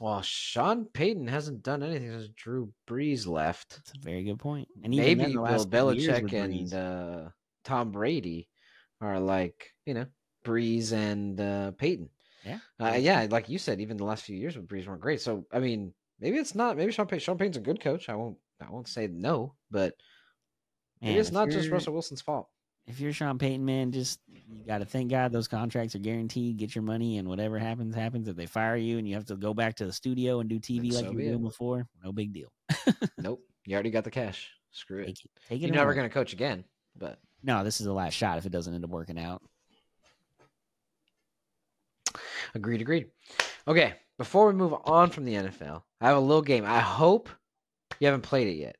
Well, 0.00 0.22
Sean 0.22 0.84
Payton 0.86 1.26
hasn't 1.26 1.62
done 1.62 1.82
anything 1.82 2.10
since 2.12 2.28
Drew 2.36 2.72
Brees 2.86 3.26
left. 3.26 3.76
That's 3.76 3.92
a 3.94 4.00
very 4.00 4.22
good 4.22 4.38
point. 4.38 4.68
And 4.84 4.94
Maybe 4.94 5.22
then, 5.22 5.32
Bill 5.32 5.42
last 5.42 5.70
couple 5.70 5.94
years 5.94 6.20
Belichick 6.20 6.32
and 6.32 6.74
uh, 6.74 7.28
Tom 7.64 7.90
Brady 7.90 8.48
are 9.00 9.18
like 9.18 9.72
you 9.86 9.94
know 9.94 10.06
Brees 10.44 10.92
and 10.92 11.40
uh, 11.40 11.72
Peyton. 11.72 12.10
Yeah, 12.44 12.58
uh, 12.80 12.96
yeah. 12.98 13.26
Like 13.28 13.48
you 13.48 13.58
said, 13.58 13.80
even 13.80 13.96
the 13.96 14.04
last 14.04 14.24
few 14.24 14.36
years 14.36 14.56
with 14.56 14.68
Brees 14.68 14.86
weren't 14.86 15.00
great. 15.00 15.20
So 15.20 15.46
I 15.52 15.58
mean, 15.58 15.92
maybe 16.20 16.36
it's 16.38 16.54
not. 16.54 16.76
Maybe 16.76 16.92
Sean 16.92 17.06
Payton, 17.06 17.20
Sean 17.20 17.38
Payton's 17.38 17.56
a 17.56 17.60
good 17.60 17.80
coach. 17.80 18.08
I 18.08 18.14
won't. 18.14 18.36
I 18.60 18.70
won't 18.70 18.88
say 18.88 19.08
no, 19.08 19.54
but 19.70 19.94
maybe 21.00 21.12
Man, 21.12 21.20
it's 21.20 21.32
not 21.32 21.48
just 21.50 21.70
Russell 21.70 21.92
Wilson's 21.92 22.20
fault. 22.20 22.48
If 22.88 23.00
you're 23.00 23.12
Sean 23.12 23.38
Payton, 23.38 23.64
man, 23.64 23.92
just 23.92 24.18
you 24.50 24.64
got 24.66 24.78
to 24.78 24.86
thank 24.86 25.10
God 25.10 25.30
those 25.30 25.46
contracts 25.46 25.94
are 25.94 25.98
guaranteed. 26.00 26.56
Get 26.56 26.74
your 26.74 26.82
money, 26.82 27.18
and 27.18 27.28
whatever 27.28 27.58
happens, 27.58 27.94
happens. 27.94 28.28
If 28.28 28.36
they 28.36 28.46
fire 28.46 28.76
you 28.76 28.98
and 28.98 29.06
you 29.06 29.14
have 29.14 29.26
to 29.26 29.36
go 29.36 29.52
back 29.52 29.76
to 29.76 29.86
the 29.86 29.92
studio 29.92 30.40
and 30.40 30.48
do 30.48 30.58
TV 30.58 30.90
like 30.92 31.04
so 31.04 31.10
you 31.10 31.16
were 31.16 31.22
doing 31.22 31.42
before, 31.42 31.86
no 32.02 32.12
big 32.12 32.32
deal. 32.32 32.50
nope, 33.18 33.42
you 33.66 33.74
already 33.74 33.90
got 33.90 34.04
the 34.04 34.10
cash. 34.10 34.50
Screw 34.72 35.02
it. 35.02 35.06
Take 35.06 35.24
it. 35.24 35.30
Take 35.48 35.62
it. 35.62 35.66
You're 35.66 35.76
never 35.76 35.94
going 35.94 36.08
to 36.08 36.12
coach 36.12 36.32
again. 36.32 36.64
But 36.96 37.18
No, 37.42 37.62
this 37.62 37.80
is 37.80 37.86
the 37.86 37.92
last 37.92 38.14
shot 38.14 38.38
if 38.38 38.46
it 38.46 38.52
doesn't 38.52 38.74
end 38.74 38.84
up 38.84 38.90
working 38.90 39.18
out. 39.18 39.42
agreed, 42.54 42.80
agreed. 42.80 43.08
Okay, 43.66 43.94
before 44.16 44.46
we 44.46 44.54
move 44.54 44.74
on 44.84 45.10
from 45.10 45.24
the 45.24 45.34
NFL, 45.34 45.82
I 46.00 46.08
have 46.08 46.16
a 46.16 46.20
little 46.20 46.42
game. 46.42 46.64
I 46.64 46.80
hope 46.80 47.28
you 48.00 48.06
haven't 48.06 48.22
played 48.22 48.48
it 48.48 48.56
yet. 48.56 48.76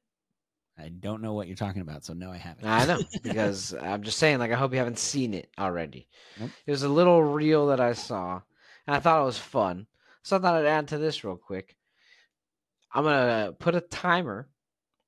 I 0.79 0.89
don't 0.91 1.23
know 1.23 1.33
what 1.33 1.49
you're 1.49 1.57
talking 1.57 1.83
about, 1.83 2.05
so 2.05 2.13
no, 2.13 2.31
I 2.31 2.37
haven't. 2.37 2.67
I 2.67 2.85
know 2.87 3.01
because 3.23 3.75
I'm 3.75 4.03
just 4.03 4.19
saying, 4.19 4.39
like, 4.39 4.53
I 4.53 4.57
hope 4.57 4.73
you 4.73 4.79
haven't 4.79 4.99
seen 4.99 5.35
it 5.35 5.51
already. 5.59 6.09
Nope. 6.39 6.51
It 6.67 6.71
was 6.71 6.85
a 6.85 6.89
little 6.89 7.23
reel 7.23 7.67
that 7.69 7.81
I 7.81 7.95
saw, 7.95 8.41
and 8.87 8.95
I 8.95 9.01
thought 9.01 9.23
it 9.23 9.27
was 9.27 9.39
fun. 9.39 9.87
So 10.23 10.37
I 10.37 10.41
thought 10.41 10.55
I'd 10.55 10.67
add 10.67 10.89
to 10.89 10.99
this 10.99 11.25
real 11.25 11.37
quick. 11.37 11.75
I'm 12.93 13.05
gonna 13.05 13.53
put 13.59 13.75
a 13.75 13.81
timer 13.81 14.49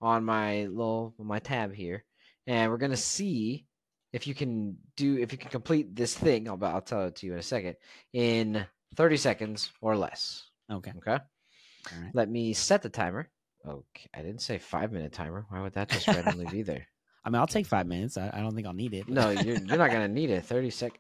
on 0.01 0.25
my 0.25 0.67
little 0.67 1.15
my 1.19 1.39
tab 1.39 1.73
here, 1.73 2.05
and 2.47 2.71
we're 2.71 2.79
gonna 2.79 2.97
see 2.97 3.67
if 4.13 4.27
you 4.27 4.35
can 4.35 4.77
do 4.97 5.19
if 5.19 5.33
you 5.33 5.39
can 5.39 5.51
complete 5.51 5.95
this 5.95 6.15
thing. 6.15 6.49
I'll 6.49 6.59
I'll 6.65 6.81
tell 6.81 7.07
it 7.07 7.17
to 7.17 7.27
you 7.27 7.35
in 7.35 7.39
a 7.39 7.43
second 7.43 7.77
in 8.13 8.67
30 8.97 9.17
seconds 9.19 9.71
or 9.81 9.97
less. 9.97 10.45
okay. 10.71 10.93
Okay. 10.97 11.13
All 11.13 12.03
right. 12.03 12.15
Let 12.15 12.29
me 12.29 12.53
set 12.53 12.83
the 12.83 12.89
timer. 12.89 13.29
Okay, 13.67 14.09
I 14.15 14.23
didn't 14.23 14.41
say 14.41 14.59
five 14.59 14.91
minute 14.93 15.13
timer. 15.13 15.47
Why 15.51 15.61
would 15.61 15.75
that 15.75 15.89
just 15.91 16.07
randomly 16.15 16.47
be 16.47 16.63
there? 16.63 16.87
I 17.25 17.29
mean, 17.31 17.41
I'll 17.41 17.47
take 17.47 17.67
five 17.67 17.87
minutes. 17.87 18.17
I, 18.17 18.31
I 18.33 18.41
don't 18.41 18.55
think 18.55 18.67
I'll 18.67 18.73
need 18.73 18.95
it. 18.95 19.09
No, 19.09 19.31
you're 19.31 19.59
you're 19.59 19.79
not 19.79 19.91
gonna 19.91 20.09
need 20.21 20.31
it. 20.31 20.45
Thirty 20.45 20.71
sec. 20.71 20.99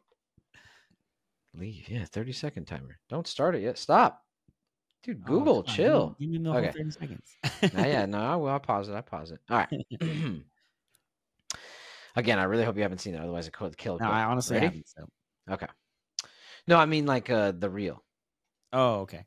Leave. 1.54 1.88
Yeah, 1.88 2.04
thirty 2.04 2.32
second 2.32 2.66
timer. 2.66 2.98
Don't 3.08 3.26
start 3.26 3.54
it 3.54 3.62
yet. 3.62 3.78
Stop, 3.78 4.22
dude. 5.02 5.22
Oh, 5.24 5.28
Google, 5.28 5.58
on, 5.58 5.64
chill. 5.64 6.16
Give 6.20 6.28
me, 6.28 6.36
give 6.38 6.44
me 6.44 6.58
Okay. 6.58 6.70
30 6.70 6.90
seconds. 6.90 7.36
Nah, 7.72 7.84
yeah, 7.86 8.06
no, 8.08 8.18
I 8.18 8.36
will. 8.36 8.48
I'll 8.48 8.60
pause 8.60 8.88
it. 8.88 8.94
I 8.94 9.00
pause 9.00 9.32
it. 9.32 9.40
All 9.50 9.56
right. 9.56 9.68
Again, 12.16 12.38
I 12.38 12.42
really 12.44 12.64
hope 12.64 12.76
you 12.76 12.82
haven't 12.82 12.98
seen 12.98 13.14
it. 13.14 13.20
Otherwise, 13.20 13.46
it 13.46 13.52
could 13.52 13.76
kill. 13.76 13.98
No, 13.98 14.06
I 14.06 14.24
honestly 14.24 14.54
Ready? 14.56 14.66
haven't. 14.66 14.88
So. 14.88 15.06
Okay. 15.50 15.66
No, 16.66 16.76
I 16.76 16.86
mean 16.86 17.06
like 17.06 17.30
uh 17.30 17.52
the 17.52 17.70
real. 17.70 18.02
Oh, 18.72 19.00
okay. 19.00 19.24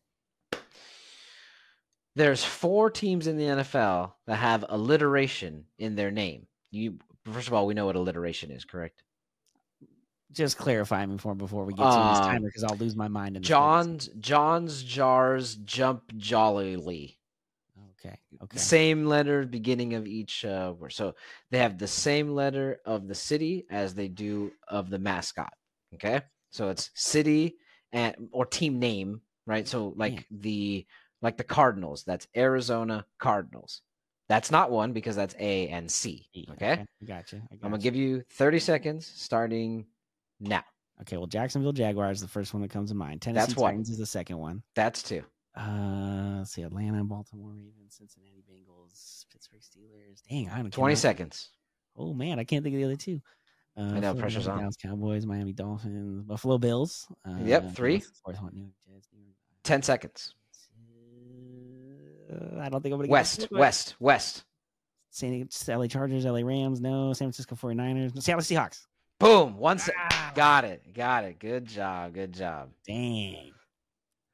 There's 2.15 2.43
four 2.43 2.89
teams 2.91 3.27
in 3.27 3.37
the 3.37 3.45
NFL 3.45 4.13
that 4.27 4.35
have 4.35 4.65
alliteration 4.69 5.65
in 5.77 5.95
their 5.95 6.11
name. 6.11 6.47
You 6.71 6.99
first 7.25 7.47
of 7.47 7.53
all, 7.53 7.65
we 7.65 7.73
know 7.73 7.85
what 7.87 7.95
alliteration 7.95 8.51
is, 8.51 8.65
correct? 8.65 9.03
Just 10.31 10.57
clarify 10.57 11.05
me 11.05 11.17
for 11.17 11.35
before 11.35 11.63
we 11.65 11.73
get 11.73 11.91
to 11.91 12.01
this 12.01 12.19
Um, 12.19 12.23
timer 12.25 12.47
because 12.47 12.63
I'll 12.63 12.77
lose 12.77 12.95
my 12.95 13.07
mind. 13.07 13.37
In 13.37 13.43
the 13.43 13.49
30 13.49 13.49
John's 13.49 14.07
John's 14.19 14.83
jars 14.83 15.55
jump 15.55 16.15
jollily. 16.17 17.19
Okay. 17.99 18.17
Okay. 18.43 18.57
Same 18.57 19.05
letter 19.05 19.45
beginning 19.45 19.93
of 19.93 20.05
each 20.07 20.43
uh, 20.45 20.73
word. 20.77 20.91
So 20.93 21.15
they 21.51 21.59
have 21.59 21.77
the 21.77 21.87
same 21.87 22.29
letter 22.33 22.79
of 22.85 23.07
the 23.07 23.15
city 23.15 23.65
as 23.69 23.93
they 23.95 24.07
do 24.07 24.51
of 24.67 24.89
the 24.89 24.99
mascot. 24.99 25.53
Okay, 25.95 26.21
so 26.49 26.69
it's 26.69 26.89
city 26.95 27.57
and 27.91 28.29
or 28.31 28.45
team 28.45 28.79
name, 28.79 29.21
right? 29.45 29.67
So 29.67 29.93
like 29.95 30.13
Yeah. 30.13 30.21
the 30.31 30.87
like 31.23 31.37
the 31.37 31.43
Cardinals. 31.43 32.03
That's 32.03 32.27
Arizona 32.35 33.05
Cardinals. 33.17 33.81
That's 34.29 34.51
not 34.51 34.69
one 34.71 34.93
because 34.93 35.15
that's 35.15 35.35
A 35.39 35.67
and 35.69 35.89
C. 35.89 36.27
Okay, 36.51 36.73
I 36.73 37.05
gotcha. 37.05 37.37
I 37.37 37.55
I'm 37.55 37.71
gonna 37.71 37.77
give 37.79 37.95
you 37.95 38.23
30 38.33 38.59
seconds 38.59 39.11
starting 39.15 39.85
now. 40.39 40.63
Okay. 41.01 41.17
Well, 41.17 41.27
Jacksonville 41.27 41.73
Jaguars 41.73 42.17
is 42.17 42.21
the 42.21 42.27
first 42.27 42.53
one 42.53 42.61
that 42.61 42.69
comes 42.69 42.91
to 42.91 42.95
mind. 42.95 43.21
Tennessee 43.21 43.47
That's 43.47 43.57
one. 43.57 43.71
Titans 43.71 43.89
is 43.89 43.97
the 43.97 44.05
second 44.05 44.37
one. 44.37 44.61
That's 44.75 45.01
two. 45.01 45.23
Uh, 45.55 46.37
let's 46.39 46.51
see, 46.51 46.63
Atlanta, 46.63 47.03
Baltimore 47.03 47.51
Ravens, 47.51 47.95
Cincinnati 47.97 48.43
Bengals, 48.49 49.25
Pittsburgh 49.31 49.61
Steelers. 49.61 50.21
Dang, 50.29 50.49
I 50.49 50.57
don't 50.57 50.71
20 50.71 50.95
seconds. 50.95 51.49
Oh 51.95 52.13
man, 52.13 52.39
I 52.39 52.43
can't 52.43 52.63
think 52.63 52.73
of 52.75 52.79
the 52.79 52.85
other 52.85 52.95
two. 52.95 53.21
Uh, 53.75 53.99
know, 53.99 54.13
pressure's 54.15 54.47
on. 54.47 54.59
Browns, 54.59 54.77
Cowboys, 54.77 55.25
Miami 55.25 55.53
Dolphins, 55.53 56.23
Buffalo 56.23 56.57
Bills. 56.57 57.07
Uh, 57.27 57.35
Yep, 57.43 57.75
three. 57.75 57.99
Fourth 58.23 58.41
one, 58.41 58.53
New 58.53 58.69
Jets. 58.87 59.07
New 59.13 59.25
10 59.63 59.81
seconds. 59.81 60.35
Uh, 62.33 62.59
I 62.61 62.69
don't 62.69 62.81
think 62.81 62.93
I'm 62.93 62.99
gonna 62.99 63.07
get 63.07 63.11
West, 63.11 63.47
west, 63.51 63.95
west. 63.99 64.43
San 65.11 65.47
LA 65.67 65.85
Chargers, 65.87 66.25
LA 66.25 66.39
Rams, 66.41 66.81
no. 66.81 67.13
San 67.13 67.27
Francisco 67.27 67.55
49ers, 67.55 68.21
Seattle 68.21 68.41
Seahawks. 68.41 68.85
Boom. 69.19 69.57
One 69.57 69.77
sec. 69.77 69.93
Ah, 70.11 70.31
Got 70.35 70.65
it. 70.65 70.93
Got 70.93 71.23
it. 71.25 71.37
Good 71.39 71.65
job. 71.65 72.13
Good 72.13 72.33
job. 72.33 72.69
Dang. 72.87 73.51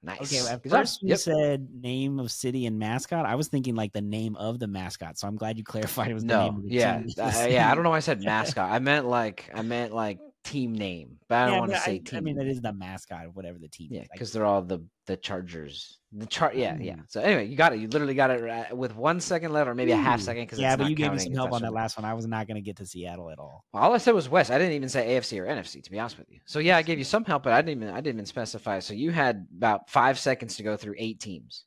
Nice. 0.02 0.22
Okay, 0.22 0.38
at 0.50 0.64
Good 0.64 0.70
job. 0.70 0.80
first 0.80 1.02
you 1.02 1.10
Yep. 1.10 1.18
said 1.20 1.68
name 1.82 2.20
of 2.20 2.32
city 2.32 2.66
and 2.66 2.80
mascot. 2.80 3.26
I 3.26 3.36
was 3.36 3.50
thinking 3.50 3.76
like 3.76 3.91
the 3.91 4.02
name 4.02 4.38
of 4.38 4.58
the 4.58 4.68
mascot. 4.68 5.18
So 5.20 5.28
I'm 5.28 5.36
glad 5.36 5.58
you 5.58 5.66
clarified 5.66 6.10
it 6.10 6.14
was 6.14 6.24
the 6.24 6.38
name 6.38 6.54
No. 6.54 6.58
of 6.60 6.64
the 6.64 6.70
Yeah. 6.70 6.97
team. 7.02 7.10
uh, 7.20 7.45
yeah. 7.50 7.70
I 7.70 7.76
don't 7.76 7.84
know 7.84 7.89
why 7.89 7.97
I 7.97 8.00
said 8.00 8.22
mascot. 8.24 8.72
I 8.72 8.80
meant 8.80 9.06
like 9.06 9.52
I 9.54 9.62
meant 9.62 9.93
like 9.93 10.20
team 10.44 10.74
name, 10.74 11.18
but 11.28 11.36
I 11.36 11.46
don't 11.46 11.54
Yeah, 11.54 11.60
want 11.60 11.72
to 11.72 11.80
say 11.80 11.96
I, 11.96 11.98
team. 11.98 12.18
I 12.18 12.22
mean, 12.22 12.36
that 12.38 12.48
is 12.48 12.62
the 12.62 12.74
mascot 12.74 13.26
of 13.26 13.36
whatever 13.36 13.60
the 13.60 13.68
team 13.68 13.90
yeah, 13.92 14.02
is. 14.02 14.08
Because 14.12 14.34
they're 14.34 14.46
all 14.46 14.62
the 14.62 14.84
the 15.06 15.18
Chargers. 15.18 15.98
The 16.12 16.26
chart. 16.26 16.56
Yeah. 16.56 16.78
Yeah. 16.80 16.96
Mm. 16.96 17.04
So 17.08 17.22
anyway, 17.22 17.48
you 17.48 17.56
got 17.56 17.74
it. 17.74 17.80
You 17.80 17.88
literally 17.88 18.14
got 18.14 18.32
it 18.32 18.42
right 18.42 18.76
with 18.76 18.96
one 18.96 19.20
second 19.20 19.54
left, 19.54 19.68
or 19.68 19.76
maybe 19.76 19.92
a 19.92 19.98
half 19.98 20.22
second. 20.22 20.44
Because 20.44 20.60
yeah, 20.60 20.76
but 20.76 20.90
you 20.90 20.96
gave 20.96 21.12
me 21.12 21.20
some 21.20 21.34
help 21.34 21.52
on 21.52 21.62
that 21.62 21.74
last 21.74 21.98
one. 21.98 22.06
I 22.06 22.14
was 22.14 22.28
not 22.28 22.48
going 22.48 22.56
to 22.56 22.62
get 22.62 22.78
to 22.78 22.86
Seattle 22.86 23.30
at 23.30 23.40
all. 23.40 23.64
All 23.74 23.94
I 23.94 23.98
said 23.98 24.14
was 24.16 24.30
West. 24.30 24.50
I 24.52 24.58
didn't 24.58 24.74
even 24.74 24.90
say 24.90 25.18
AFC 25.20 25.40
or 25.40 25.46
NFC, 25.46 25.84
to 25.84 25.92
be 25.92 26.00
honest 26.00 26.18
with 26.18 26.30
you. 26.30 26.40
So 26.46 26.60
yeah, 26.60 26.78
I 26.78 26.82
gave 26.82 26.98
you 26.98 27.04
some 27.04 27.26
help, 27.26 27.44
but 27.44 27.54
I 27.54 27.62
didn't 27.62 27.84
even 27.84 27.94
I 27.94 28.02
didn't 28.02 28.16
even 28.16 28.26
specify. 28.26 28.80
So 28.80 28.94
you 28.94 29.12
had 29.12 29.48
about 29.56 29.90
five 29.90 30.18
seconds 30.18 30.58
to 30.58 30.64
go 30.64 30.78
through 30.78 30.96
eight 30.98 31.20
teams. 31.20 31.66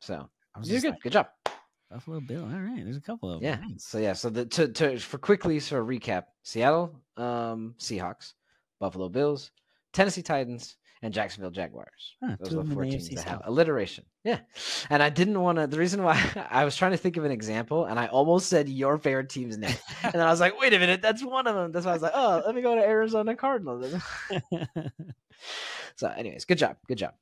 So 0.00 0.28
I 0.54 0.58
was 0.58 0.70
you're 0.70 0.80
good. 0.80 0.92
like, 0.92 1.02
Good 1.02 1.12
job. 1.12 1.26
Buffalo 1.90 2.20
Bill. 2.20 2.42
All 2.42 2.60
right, 2.60 2.84
there's 2.84 2.96
a 2.96 3.00
couple 3.00 3.32
of 3.32 3.40
them. 3.40 3.44
Yeah. 3.50 3.66
Nice. 3.66 3.84
So 3.84 3.98
yeah. 3.98 4.12
So 4.12 4.30
the 4.30 4.44
to, 4.46 4.68
to 4.68 4.98
for 4.98 5.18
quickly 5.18 5.58
sort 5.60 5.82
of 5.82 5.88
recap: 5.88 6.24
Seattle 6.42 6.94
um, 7.16 7.74
Seahawks, 7.78 8.34
Buffalo 8.78 9.08
Bills, 9.08 9.50
Tennessee 9.92 10.22
Titans, 10.22 10.76
and 11.02 11.14
Jacksonville 11.14 11.50
Jaguars. 11.50 12.16
Huh, 12.22 12.36
Those 12.40 12.54
are 12.54 12.62
the 12.62 12.74
four 12.74 12.84
teams 12.84 13.08
that 13.10 13.24
have 13.24 13.42
alliteration. 13.44 14.04
Yeah. 14.24 14.40
And 14.90 15.02
I 15.02 15.10
didn't 15.10 15.40
want 15.40 15.58
to. 15.58 15.66
The 15.66 15.78
reason 15.78 16.02
why 16.02 16.22
I 16.50 16.64
was 16.64 16.76
trying 16.76 16.90
to 16.90 16.96
think 16.96 17.16
of 17.16 17.24
an 17.24 17.30
example, 17.30 17.86
and 17.86 17.98
I 17.98 18.06
almost 18.08 18.48
said 18.48 18.68
your 18.68 18.98
favorite 18.98 19.28
team's 19.30 19.56
name, 19.56 19.76
and 20.02 20.12
then 20.12 20.22
I 20.22 20.30
was 20.30 20.40
like, 20.40 20.60
wait 20.60 20.74
a 20.74 20.78
minute, 20.78 21.00
that's 21.02 21.24
one 21.24 21.46
of 21.46 21.54
them. 21.54 21.72
That's 21.72 21.86
why 21.86 21.92
I 21.92 21.94
was 21.94 22.02
like, 22.02 22.12
oh, 22.14 22.42
let 22.44 22.54
me 22.54 22.62
go 22.62 22.74
to 22.74 22.82
Arizona 22.82 23.34
Cardinals. 23.34 23.94
so, 25.96 26.08
anyways, 26.08 26.44
good 26.44 26.58
job. 26.58 26.76
Good 26.86 26.98
job. 26.98 27.14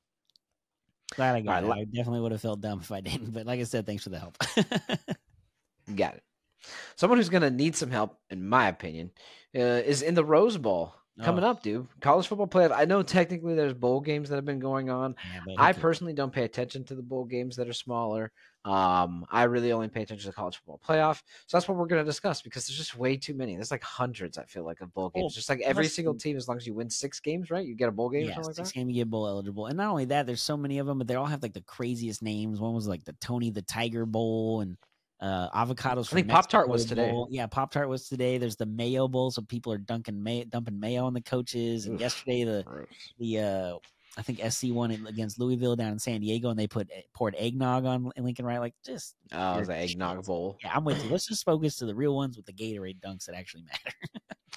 Glad 1.15 1.35
I 1.35 1.41
got 1.41 1.63
All 1.63 1.69
it. 1.69 1.73
right, 1.73 1.81
I 1.81 1.85
definitely 1.85 2.21
would 2.21 2.31
have 2.31 2.41
felt 2.41 2.61
dumb 2.61 2.79
if 2.81 2.91
I 2.91 3.01
didn't. 3.01 3.31
But 3.31 3.45
like 3.45 3.59
I 3.59 3.63
said, 3.63 3.85
thanks 3.85 4.03
for 4.03 4.09
the 4.09 4.19
help. 4.19 4.37
Got 5.95 6.15
it. 6.15 6.23
Someone 6.95 7.17
who's 7.17 7.29
going 7.29 7.43
to 7.43 7.49
need 7.51 7.75
some 7.75 7.91
help, 7.91 8.19
in 8.29 8.47
my 8.47 8.67
opinion, 8.67 9.11
uh, 9.55 9.59
is 9.59 10.01
in 10.01 10.15
the 10.15 10.25
Rose 10.25 10.57
Bowl 10.57 10.93
coming 11.23 11.43
Oh, 11.43 11.49
up, 11.49 11.63
dude. 11.63 11.87
College 12.01 12.27
football 12.27 12.47
playoff. 12.47 12.71
I 12.71 12.85
know 12.85 13.01
technically 13.03 13.55
there's 13.55 13.73
bowl 13.73 13.99
games 14.01 14.29
that 14.29 14.35
have 14.35 14.45
been 14.45 14.59
going 14.59 14.89
on. 14.89 15.15
yeah, 15.47 15.55
I 15.57 15.73
personally 15.73 16.13
don't 16.13 16.31
pay 16.31 16.43
attention 16.43 16.83
to 16.85 16.95
the 16.95 17.01
bowl 17.01 17.25
games 17.25 17.55
that 17.55 17.67
are 17.67 17.73
smaller. 17.73 18.31
Um, 18.65 19.25
I 19.31 19.43
really 19.43 19.71
only 19.71 19.87
pay 19.87 20.01
attention 20.01 20.23
to 20.25 20.31
the 20.31 20.35
college 20.35 20.57
football 20.57 20.81
playoff. 20.85 21.21
So 21.47 21.55
that's 21.57 21.69
what 21.69 21.77
we're 21.77 21.85
going 21.87 22.03
to 22.03 22.05
discuss 22.05 22.41
because 22.41 22.67
there's 22.67 22.77
just 22.77 22.97
way 22.97 23.15
too 23.15 23.33
many. 23.33 23.55
There's 23.55 23.71
like 23.71 23.83
hundreds, 23.83 24.37
I 24.37 24.43
feel 24.43 24.65
like, 24.65 24.81
of 24.81 24.93
bowl 24.93 25.09
games. 25.09 25.23
Well, 25.23 25.29
just 25.29 25.47
like 25.47 25.61
every 25.61 25.87
single 25.87 26.15
team, 26.15 26.35
as 26.35 26.49
long 26.49 26.57
as 26.57 26.67
you 26.67 26.73
win 26.73 26.89
six 26.89 27.19
games, 27.21 27.49
right? 27.49 27.65
You 27.65 27.75
get 27.75 27.87
a 27.87 27.93
bowl 27.93 28.09
game 28.09 28.23
or 28.23 28.25
yeah, 28.25 28.33
something 28.35 28.49
like 28.49 28.55
six 28.57 28.71
game 28.73 28.89
you 28.89 28.95
get 28.95 29.09
bowl 29.09 29.25
eligible, 29.27 29.67
and 29.67 29.77
not 29.77 29.89
only 29.89 30.05
that, 30.05 30.25
there's 30.25 30.41
so 30.41 30.57
many 30.57 30.79
of 30.79 30.85
them, 30.87 30.97
but 30.97 31.07
they 31.07 31.15
all 31.15 31.25
have 31.25 31.41
like 31.41 31.53
the 31.53 31.61
craziest 31.61 32.21
names. 32.21 32.59
One 32.59 32.73
was 32.73 32.87
like 32.87 33.05
the 33.05 33.13
Tony 33.13 33.51
the 33.51 33.61
Tiger 33.61 34.05
Bowl, 34.05 34.59
and 34.59 34.75
uh, 35.19 35.49
avocados. 35.49 36.11
I 36.11 36.15
think 36.15 36.27
from 36.27 36.35
Pop-Tart 36.35 36.69
was 36.69 36.85
today. 36.85 37.09
Bowl. 37.11 37.27
Yeah, 37.31 37.47
Pop 37.47 37.71
Tart 37.71 37.89
was 37.89 38.07
today. 38.07 38.37
There's 38.37 38.55
the 38.55 38.65
Mayo 38.65 39.07
Bowl, 39.07 39.31
so 39.31 39.41
people 39.41 39.73
are 39.73 39.77
dunking 39.77 40.21
may- 40.21 40.45
dumping 40.45 40.79
mayo 40.79 41.05
on 41.05 41.13
the 41.13 41.21
coaches. 41.21 41.85
And 41.85 41.95
Oof. 41.95 42.01
yesterday, 42.01 42.43
the 42.43 42.63
Gross. 42.65 42.87
the 43.19 43.39
uh, 43.39 43.77
I 44.17 44.21
think 44.23 44.39
SC 44.51 44.65
won 44.69 44.91
against 44.91 45.39
Louisville 45.39 45.75
down 45.75 45.91
in 45.91 45.99
San 45.99 46.21
Diego, 46.21 46.49
and 46.49 46.57
they 46.57 46.67
put 46.67 46.89
eh, 46.93 47.01
poured 47.13 47.35
eggnog 47.37 47.85
on 47.85 48.11
Lincoln 48.17 48.45
Right. 48.45 48.59
Like 48.59 48.73
just 48.83 49.15
Oh, 49.31 49.55
it 49.55 49.59
was 49.59 49.67
You're 49.67 49.77
eggnog 49.77 50.25
bowl. 50.25 50.57
yeah, 50.63 50.71
I'm 50.73 50.83
with 50.83 51.03
you. 51.03 51.11
Let's 51.11 51.27
just 51.27 51.45
focus 51.45 51.75
to 51.77 51.85
the 51.85 51.95
real 51.95 52.15
ones 52.15 52.35
with 52.35 52.45
the 52.45 52.53
Gatorade 52.53 52.99
dunks 52.99 53.25
that 53.25 53.35
actually 53.35 53.63
matter. 53.63 53.95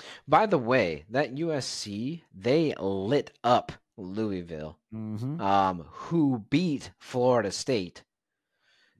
By 0.29 0.47
the 0.47 0.59
way, 0.59 1.05
that 1.11 1.35
USC 1.35 2.23
they 2.35 2.75
lit 2.79 3.33
up 3.45 3.73
Louisville, 3.99 4.79
mm-hmm. 4.95 5.41
um, 5.41 5.85
who 5.91 6.45
beat 6.49 6.91
Florida 6.99 7.51
State, 7.51 8.03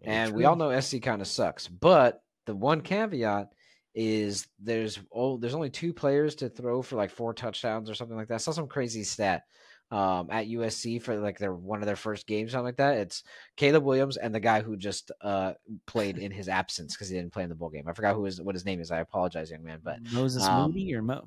and 0.05 0.35
we 0.35 0.45
all 0.45 0.57
know 0.57 0.79
SC 0.81 1.03
kind 1.03 1.21
of 1.21 1.29
sucks. 1.29 1.69
But 1.69 2.23
the 2.47 2.55
one 2.55 2.81
caveat 2.81 3.49
is 3.95 4.47
there's 4.61 5.01
oh 5.13 5.37
there's 5.37 5.55
only 5.55 5.71
two 5.71 5.93
players 5.93 6.37
to 6.37 6.49
throw 6.49 6.81
for 6.81 6.97
like 6.97 7.11
four 7.11 7.35
touchdowns 7.35 7.91
or 7.91 7.95
something 7.95 8.17
like 8.17 8.29
that. 8.29 8.35
I 8.35 8.39
saw 8.39 8.53
some 8.53 8.69
crazy 8.69 9.05
stat 9.05 9.43
um, 9.91 10.29
at 10.31 10.47
USC 10.47 11.03
for 11.03 11.17
like 11.17 11.39
their 11.39 11.53
one 11.53 11.81
of 11.81 11.87
their 11.87 11.97
first 11.97 12.27
games, 12.27 12.53
something 12.53 12.67
like 12.67 12.77
that. 12.77 12.99
It's 12.99 13.25
Caleb 13.57 13.85
Williams 13.85 14.17
and 14.17 14.35
the 14.35 14.41
guy 14.41 14.63
who 14.63 14.77
just 14.77 15.11
uh, 15.21 15.55
played 15.87 16.19
in 16.19 16.31
his 16.31 16.49
absence 16.49 16.95
because 16.95 17.09
he 17.09 17.17
didn't 17.17 17.33
play 17.33 17.43
in 17.43 17.49
the 17.49 17.55
bowl 17.55 17.71
game. 17.71 17.89
I 17.89 17.93
forgot 17.93 18.15
who 18.15 18.25
his 18.25 18.41
what 18.41 18.55
his 18.55 18.65
name 18.65 18.81
is. 18.81 18.91
I 18.91 19.01
apologize, 19.01 19.51
young 19.51 19.65
man, 19.65 19.81
but 19.83 19.99
Moses 20.13 20.45
um, 20.45 20.71
Moody 20.71 20.95
or 20.95 21.03
Mo. 21.03 21.25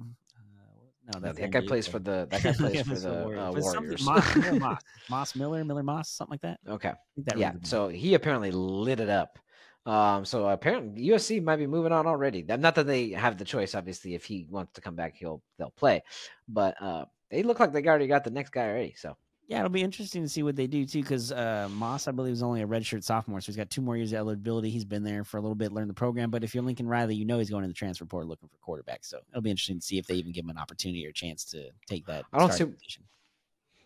Uh, 1.10 1.20
no, 1.20 1.20
that's 1.20 1.39
that 1.39 1.51
guy 1.51 1.62
plays 1.62 1.86
for 1.86 1.99
the 1.99 2.28
that 2.32 2.43
guy 2.43 2.54
plays 2.58 2.82
for 2.82 2.95
the 2.95 3.24
uh, 3.24 3.51
Warriors. 3.51 4.06
Moss, 4.06 4.36
Miller 4.36 4.60
Moss, 4.60 4.82
Moss 5.10 5.36
Miller, 5.36 5.66
Miller 5.66 5.84
Moss, 5.84 6.10
something 6.10 6.32
like 6.34 6.41
that. 6.41 6.60
okay. 6.68 6.93
That 7.18 7.38
yeah 7.38 7.54
so 7.64 7.89
he 7.89 8.14
apparently 8.14 8.51
lit 8.51 8.99
it 8.99 9.10
up. 9.10 9.38
Um 9.86 10.24
so 10.24 10.47
apparently 10.47 11.08
usc 11.10 11.43
might 11.43 11.58
be 11.58 11.68
moving 11.68 11.91
on 11.91 12.08
already. 12.08 12.43
Not 12.43 12.76
that 12.76 12.88
they 12.88 13.10
have 13.10 13.38
the 13.38 13.43
choice 13.43 13.76
obviously 13.76 14.16
if 14.16 14.24
he 14.24 14.45
wants 14.49 14.74
to 14.74 14.82
come 14.82 14.95
back 14.95 15.16
he'll 15.18 15.41
they'll 15.58 15.72
play. 15.72 16.04
But 16.47 16.82
uh 16.82 17.06
they 17.30 17.43
look 17.43 17.60
like 17.60 17.74
they 17.74 17.84
already 17.84 18.08
got 18.08 18.24
the 18.24 18.32
next 18.32 18.51
guy 18.51 18.68
already 18.70 18.93
so 18.97 19.18
yeah, 19.48 19.58
it'll 19.60 19.70
be 19.70 19.82
interesting 19.84 20.24
to 20.24 20.30
see 20.30 20.41
what 20.44 20.56
they 20.56 20.68
do 20.68 20.86
too. 20.86 21.02
Because 21.02 21.32
uh, 21.32 21.68
Moss, 21.72 22.08
I 22.08 22.12
believe, 22.12 22.34
is 22.34 22.44
only 22.44 22.62
a 22.62 22.68
redshirt 22.68 23.04
sophomore, 23.04 23.41
so 23.41 23.48
he's 23.48 23.56
got 23.58 23.70
two 23.70 23.82
more 23.82 23.98
years 23.98 24.12
of 24.14 24.18
eligibility. 24.20 24.70
He's 24.70 24.86
been 24.86 25.04
there 25.04 25.24
for 25.24 25.38
a 25.38 25.41
little 25.41 25.56
bit, 25.56 25.72
learned 25.72 25.89
the 25.89 25.94
program. 25.96 26.30
But 26.32 26.44
if 26.44 26.54
you're 26.56 26.64
Lincoln 26.64 26.88
Riley, 26.88 27.16
you 27.16 27.26
know 27.26 27.39
he's 27.39 27.50
going 27.50 27.64
to 27.64 27.68
the 27.68 27.74
transfer 27.74 28.06
portal 28.06 28.30
looking 28.30 28.50
for 28.50 28.58
quarterbacks. 28.78 29.06
So 29.06 29.20
it'll 29.32 29.41
be 29.41 29.50
interesting 29.52 29.80
to 29.80 29.86
see 29.86 29.98
if 29.98 30.08
they 30.08 30.16
even 30.16 30.32
give 30.32 30.46
him 30.46 30.50
an 30.52 30.58
opportunity 30.58 31.06
or 31.06 31.10
a 31.10 31.14
chance 31.14 31.44
to 31.46 31.70
take 31.88 32.06
that. 32.08 32.26
I 32.32 32.39
don't 32.39 32.54
see- 32.54 32.66
position. 32.66 33.04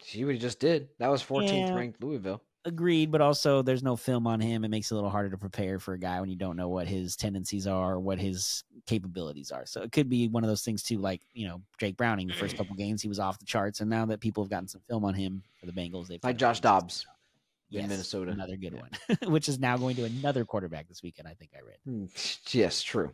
see 0.02 0.24
what 0.26 0.36
he 0.36 0.40
just 0.40 0.60
did 0.60 0.90
that 1.00 1.10
was 1.10 1.22
14th 1.24 1.52
Yeah. 1.70 1.74
ranked 1.76 2.02
louisville 2.04 2.42
Agreed, 2.68 3.12
but 3.12 3.22
also 3.22 3.62
there's 3.62 3.82
no 3.82 3.96
film 3.96 4.28
on 4.28 4.42
him. 4.42 4.66
It 4.66 4.68
makes 4.68 4.92
it 4.92 4.94
a 4.94 4.96
little 4.96 5.10
harder 5.10 5.30
to 5.30 5.38
prepare 5.38 5.80
for 5.80 5.94
a 5.94 5.98
guy 5.98 6.20
when 6.20 6.30
you 6.30 6.36
don't 6.36 6.58
know 6.58 6.68
what 6.68 6.86
his 6.86 7.16
tendencies 7.16 7.66
are 7.66 7.94
or 7.94 8.00
what 8.02 8.20
his 8.20 8.66
capabilities 8.86 9.52
are. 9.52 9.66
So 9.66 9.82
it 9.84 9.94
could 9.94 10.10
be 10.10 10.28
one 10.28 10.44
of 10.44 10.50
those 10.50 10.64
things 10.64 10.84
too, 10.84 10.98
like 10.98 11.22
you 11.34 11.48
know 11.48 11.62
Jake 11.80 11.96
Browning. 11.96 12.28
The 12.28 12.34
first 12.34 12.58
couple 12.58 12.76
games 12.78 13.02
he 13.02 13.08
was 13.08 13.20
off 13.20 13.40
the 13.40 13.46
charts, 13.46 13.80
and 13.80 13.90
now 13.90 14.06
that 14.08 14.20
people 14.20 14.44
have 14.44 14.50
gotten 14.52 14.68
some 14.68 14.82
film 14.90 15.06
on 15.06 15.14
him 15.14 15.44
for 15.60 15.66
the 15.66 15.72
Bengals, 15.72 16.08
they've 16.08 16.20
like 16.24 16.38
josh 16.38 16.60
dobbs 16.60 17.06
out. 17.10 17.80
in 17.84 17.88
Minnesota. 17.88 18.32
another 18.32 18.58
good 18.58 18.74
Yeah. 18.74 18.82
one, 18.82 19.32
which 19.32 19.48
is 19.48 19.60
now 19.60 19.78
going 19.78 19.96
to 19.96 20.04
another 20.04 20.44
quarterback 20.44 20.90
this 20.90 21.02
weekend. 21.02 21.28
I 21.28 21.36
think 21.36 21.52
I 21.56 21.62
read. 21.66 21.78
Hmm, 21.86 22.06
yes 22.52 22.82
true 22.84 23.12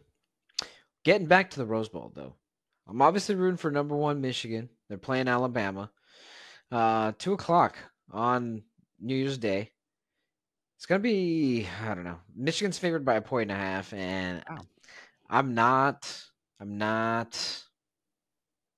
getting 1.04 1.28
back 1.28 1.52
to 1.52 1.58
the 1.60 1.66
rose 1.66 1.90
bowl 1.90 2.12
though 2.16 2.34
i'm 2.88 3.02
obviously 3.02 3.36
rooting 3.36 3.58
for 3.58 3.70
number 3.70 3.96
one 3.96 4.22
michigan 4.22 4.70
they're 4.88 4.98
playing 4.98 5.28
alabama 5.28 5.92
uh 6.72 7.12
two 7.20 7.34
o'clock 7.34 7.76
on 8.12 8.62
new 9.04 9.16
year's 9.16 9.38
day 9.38 9.72
It's 10.78 10.86
gonna 10.86 11.00
be 11.00 11.68
I 11.86 11.94
don't 11.94 12.04
know. 12.04 12.20
Michigan's 12.36 12.78
favored 12.80 13.06
by 13.06 13.16
a 13.16 13.22
point 13.22 13.52
and 13.52 13.60
a 13.60 13.64
half, 13.64 13.94
and 13.94 14.44
Wow. 14.50 14.58
I'm 15.30 15.54
not. 15.54 16.24
I'm 16.60 16.78
not. 16.78 17.64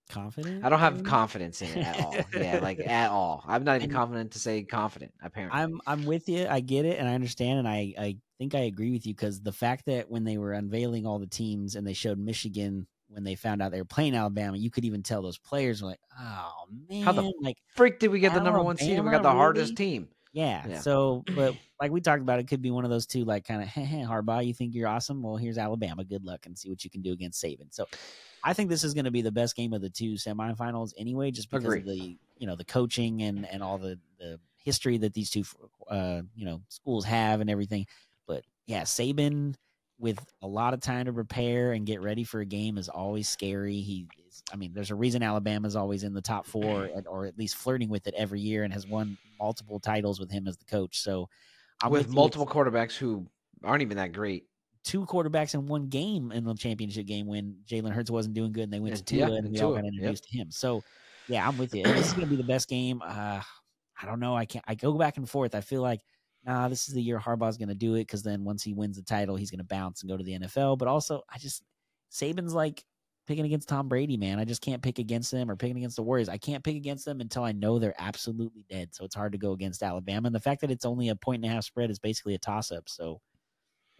Confident? 0.10 0.64
I 0.64 0.70
don't 0.70 0.80
have 0.80 0.98
maybe? 0.98 1.10
confidence 1.10 1.62
in 1.64 1.70
it 1.70 1.78
at 1.86 2.00
all. 2.00 2.16
yeah, 2.40 2.60
like 2.62 2.80
at 2.80 3.10
all. 3.10 3.44
I'm 3.48 3.64
not 3.64 3.78
even 3.78 3.86
And- 3.90 3.94
confident 3.94 4.32
to 4.34 4.40
say 4.40 4.64
confident. 4.64 5.14
Apparently, 5.22 5.60
I'm 5.60 5.82
I'm 5.88 6.06
with 6.06 6.30
you. 6.30 6.48
I 6.48 6.60
get 6.60 6.86
it, 6.86 7.00
and 7.00 7.10
I 7.10 7.16
understand, 7.16 7.60
and 7.60 7.68
I 7.68 7.94
I 7.98 8.18
think 8.38 8.54
I 8.54 8.60
agree 8.62 8.92
with 8.92 9.08
you 9.08 9.14
because 9.16 9.42
the 9.42 9.52
fact 9.52 9.86
that 9.88 10.10
when 10.10 10.24
they 10.24 10.38
were 10.38 10.54
unveiling 10.54 11.08
all 11.08 11.18
the 11.18 11.26
teams 11.28 11.76
and 11.76 11.88
they 11.88 11.94
showed 11.94 12.20
Michigan 12.20 12.86
when 13.08 13.24
they 13.24 13.34
found 13.36 13.62
out 13.64 13.72
they 13.72 13.82
were 13.82 13.86
playing 13.86 14.14
Alabama, 14.16 14.58
you 14.58 14.70
could 14.70 14.86
even 14.86 15.02
tell 15.02 15.22
those 15.24 15.40
players 15.40 15.82
were 15.82 15.90
like, 15.90 16.00
"Oh 16.20 16.66
man!" 16.88 17.04
How 17.04 17.12
the 17.12 17.34
like, 17.42 17.58
freak 17.76 17.98
did 18.00 18.12
we 18.12 18.20
get 18.20 18.34
the 18.36 18.42
number 18.42 18.62
one 18.62 18.78
seed? 18.78 18.92
and 18.98 19.06
We 19.06 19.12
got 19.12 19.24
the 19.24 19.30
Alabama, 19.30 19.40
hardest 19.40 19.76
team. 19.76 20.08
Yeah. 20.36 20.66
Yeah. 20.68 20.80
So, 20.82 21.24
but 21.34 21.56
like 21.82 21.92
we 21.92 22.02
talked 22.02 22.22
about, 22.22 22.40
it 22.40 22.50
could 22.50 22.62
be 22.62 22.70
one 22.70 22.84
of 22.84 22.92
those 22.92 23.06
two, 23.06 23.24
like 23.24 23.48
kind 23.48 23.62
of, 23.62 23.70
hey, 23.70 23.86
hey, 23.86 24.04
Harbaugh, 24.04 24.46
you 24.46 24.54
think 24.54 24.76
you're 24.76 24.90
awesome? 24.90 25.24
Well, 25.24 25.38
here's 25.38 25.58
Alabama. 25.58 26.04
Good 26.04 26.26
luck 26.26 26.46
and 26.46 26.58
see 26.58 26.70
what 26.70 26.84
you 26.84 26.90
can 26.90 27.02
do 27.02 27.14
against 27.14 27.42
Saban. 27.42 27.74
So, 27.74 27.88
I 28.44 28.52
think 28.52 28.70
this 28.70 28.84
is 28.84 28.94
going 28.94 29.06
to 29.06 29.12
be 29.12 29.22
the 29.22 29.32
best 29.32 29.56
game 29.56 29.72
of 29.72 29.82
the 29.82 29.90
two 29.90 30.16
semifinals 30.16 30.92
anyway, 30.98 31.32
just 31.32 31.50
because 31.50 31.64
Agree. 31.64 31.80
of 31.80 31.86
the 31.86 32.18
you 32.38 32.48
know 32.48 32.58
the 32.58 32.66
coaching 32.66 33.22
and 33.22 33.48
and 33.50 33.64
all 33.64 33.78
the 33.78 33.98
the 34.20 34.40
history 34.58 34.98
that 34.98 35.14
these 35.14 35.30
two 35.30 35.44
uh 35.90 36.22
you 36.36 36.46
know 36.46 36.62
schools 36.68 37.06
have 37.06 37.40
and 37.40 37.50
everything. 37.50 37.88
But 38.28 38.44
yeah, 38.68 38.82
Saban 38.82 39.56
with 39.98 40.20
a 40.42 40.48
lot 40.48 40.74
of 40.74 40.82
time 40.82 41.06
to 41.06 41.14
prepare 41.14 41.72
and 41.72 41.86
get 41.86 42.02
ready 42.02 42.24
for 42.24 42.42
a 42.42 42.46
game 42.46 42.78
is 42.78 42.90
always 42.90 43.30
scary. 43.30 43.78
He 43.80 44.08
is, 44.28 44.44
I 44.52 44.58
mean, 44.58 44.74
there's 44.74 44.92
a 44.92 44.96
reason 44.96 45.24
Alabama's 45.24 45.76
always 45.76 46.04
in 46.04 46.14
the 46.14 46.22
top 46.22 46.46
four 46.46 46.86
and, 46.86 47.08
or 47.08 47.26
at 47.26 47.38
least 47.38 47.56
flirting 47.56 47.90
with 47.90 48.06
it 48.08 48.14
every 48.18 48.42
year 48.42 48.64
and 48.64 48.74
has 48.74 48.86
won 48.86 49.18
multiple 49.40 49.80
titles 49.80 50.20
with 50.20 50.30
him 50.32 50.48
as 50.48 50.58
the 50.58 50.66
coach. 50.66 51.00
So 51.00 51.30
I'm 51.82 51.92
with 51.92 52.08
with 52.08 52.14
multiple 52.16 52.46
quarterbacks 52.46 52.98
who 52.98 53.26
aren't 53.64 53.82
even 53.84 53.96
that 53.98 54.12
great. 54.12 54.44
two 54.84 55.06
quarterbacks 55.06 55.54
in 55.54 55.66
one 55.66 55.88
game 55.88 56.32
in 56.34 56.44
the 56.44 56.54
championship 56.56 57.06
game 57.06 57.26
when 57.26 57.56
Jalen 57.66 57.92
Hurts 57.92 58.12
wasn't 58.12 58.36
doing 58.36 58.52
good 58.52 58.64
and 58.66 58.74
they 58.74 58.80
went 58.82 58.98
And- 58.98 59.08
to 59.08 59.16
yeah, 59.16 59.26
Tua 59.28 59.36
and 59.38 59.46
and 59.46 59.54
we 59.56 59.62
all 59.62 59.70
Tua, 59.72 59.78
got 59.82 59.86
yep. 59.86 59.94
introduced 59.94 60.24
to 60.26 60.38
him. 60.38 60.52
So 60.52 60.84
yeah, 61.30 61.48
I'm 61.48 61.58
with 61.58 61.74
you. 61.74 61.84
this 61.84 62.08
is 62.08 62.14
gonna 62.14 62.28
be 62.28 62.36
the 62.36 62.44
best 62.44 62.68
game. 62.70 63.02
Uh, 63.02 63.42
I 64.02 64.06
don't 64.06 64.20
know. 64.20 64.36
I 64.36 64.46
can't. 64.46 64.64
I 64.68 64.76
go 64.76 64.94
back 64.98 65.16
and 65.18 65.28
forth. 65.28 65.56
I 65.56 65.62
feel 65.62 65.82
like 65.82 66.02
nah, 66.46 66.68
this 66.68 66.88
is 66.88 66.94
the 66.94 67.02
year 67.02 67.20
Harbaugh's 67.20 67.58
gonna 67.58 67.76
do 67.76 67.96
it 67.96 68.02
because 68.02 68.24
then 68.24 68.44
once 68.44 68.64
he 68.64 68.74
wins 68.74 68.98
the 68.98 69.04
title, 69.04 69.36
he's 69.36 69.52
gonna 69.52 69.64
bounce 69.64 70.02
and 70.02 70.10
go 70.10 70.18
to 70.18 70.24
the 70.24 70.40
NFL. 70.40 70.78
But 70.78 70.88
also, 70.88 71.24
I 71.30 71.38
just 71.38 71.64
Saban's 72.12 72.54
like 72.54 72.84
picking 73.28 73.46
against 73.46 73.68
Tom 73.68 73.88
Brady, 73.88 74.18
man. 74.18 74.40
I 74.40 74.46
just 74.46 74.62
can't 74.62 74.82
pick 74.82 75.00
against 75.00 75.32
them 75.32 75.50
or 75.50 75.56
picking 75.56 75.78
against 75.78 75.96
the 75.96 76.04
Warriors. 76.04 76.30
I 76.30 76.38
can't 76.38 76.64
pick 76.64 76.76
against 76.76 77.06
them 77.06 77.22
until 77.22 77.44
I 77.44 77.52
know 77.52 77.80
they're 77.80 77.96
absolutely 77.98 78.66
dead. 78.70 78.94
So 78.94 79.04
it's 79.04 79.16
hard 79.16 79.32
to 79.32 79.38
go 79.38 79.54
against 79.54 79.82
Alabama. 79.82 80.28
And 80.28 80.36
the 80.36 80.40
fact 80.40 80.62
that 80.62 80.72
it's 80.72 80.86
only 80.86 81.10
a 81.10 81.16
point 81.16 81.44
and 81.44 81.52
a 81.52 81.56
half 81.56 81.64
spread 81.64 81.90
is 81.90 82.00
basically 82.00 82.36
a 82.36 82.40
toss 82.40 82.72
up. 82.72 82.88
So 82.88 83.22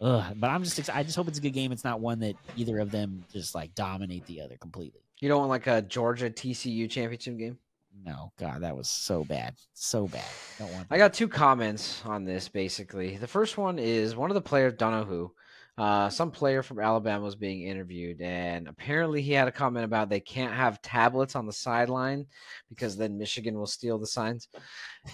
Ugh, 0.00 0.34
but 0.36 0.50
I'm 0.50 0.62
just 0.62 0.90
I 0.94 1.02
just 1.02 1.16
hope 1.16 1.28
it's 1.28 1.38
a 1.38 1.42
good 1.42 1.54
game. 1.54 1.72
It's 1.72 1.84
not 1.84 2.00
one 2.00 2.18
that 2.20 2.36
either 2.56 2.78
of 2.78 2.90
them 2.90 3.24
just 3.32 3.54
like 3.54 3.74
dominate 3.74 4.26
the 4.26 4.42
other 4.42 4.56
completely. 4.58 5.00
You 5.20 5.28
don't 5.28 5.38
want 5.38 5.50
like 5.50 5.66
a 5.66 5.80
Georgia 5.80 6.28
TCU 6.28 6.88
championship 6.90 7.38
game. 7.38 7.58
No, 8.04 8.32
God, 8.38 8.62
that 8.62 8.76
was 8.76 8.88
so 8.88 9.24
bad, 9.24 9.54
so 9.74 10.06
bad. 10.06 10.24
Don't 10.58 10.72
want. 10.72 10.86
I 10.90 10.98
got 10.98 11.14
two 11.14 11.28
comments 11.28 12.02
on 12.04 12.24
this 12.24 12.48
basically. 12.48 13.16
The 13.16 13.26
first 13.26 13.58
one 13.58 13.78
is 13.78 14.16
one 14.16 14.30
of 14.30 14.34
the 14.34 14.40
players, 14.40 14.74
don't 14.74 14.92
know 14.92 15.04
who, 15.04 15.32
uh, 15.78 16.08
some 16.08 16.30
player 16.30 16.62
from 16.62 16.80
Alabama 16.80 17.22
was 17.22 17.36
being 17.36 17.62
interviewed, 17.62 18.22
and 18.22 18.66
apparently 18.66 19.20
he 19.20 19.32
had 19.32 19.46
a 19.46 19.52
comment 19.52 19.84
about 19.84 20.08
they 20.08 20.20
can't 20.20 20.54
have 20.54 20.80
tablets 20.80 21.36
on 21.36 21.44
the 21.44 21.52
sideline 21.52 22.24
because 22.70 22.96
then 22.96 23.18
Michigan 23.18 23.58
will 23.58 23.66
steal 23.66 23.98
the 23.98 24.06
signs. 24.06 24.48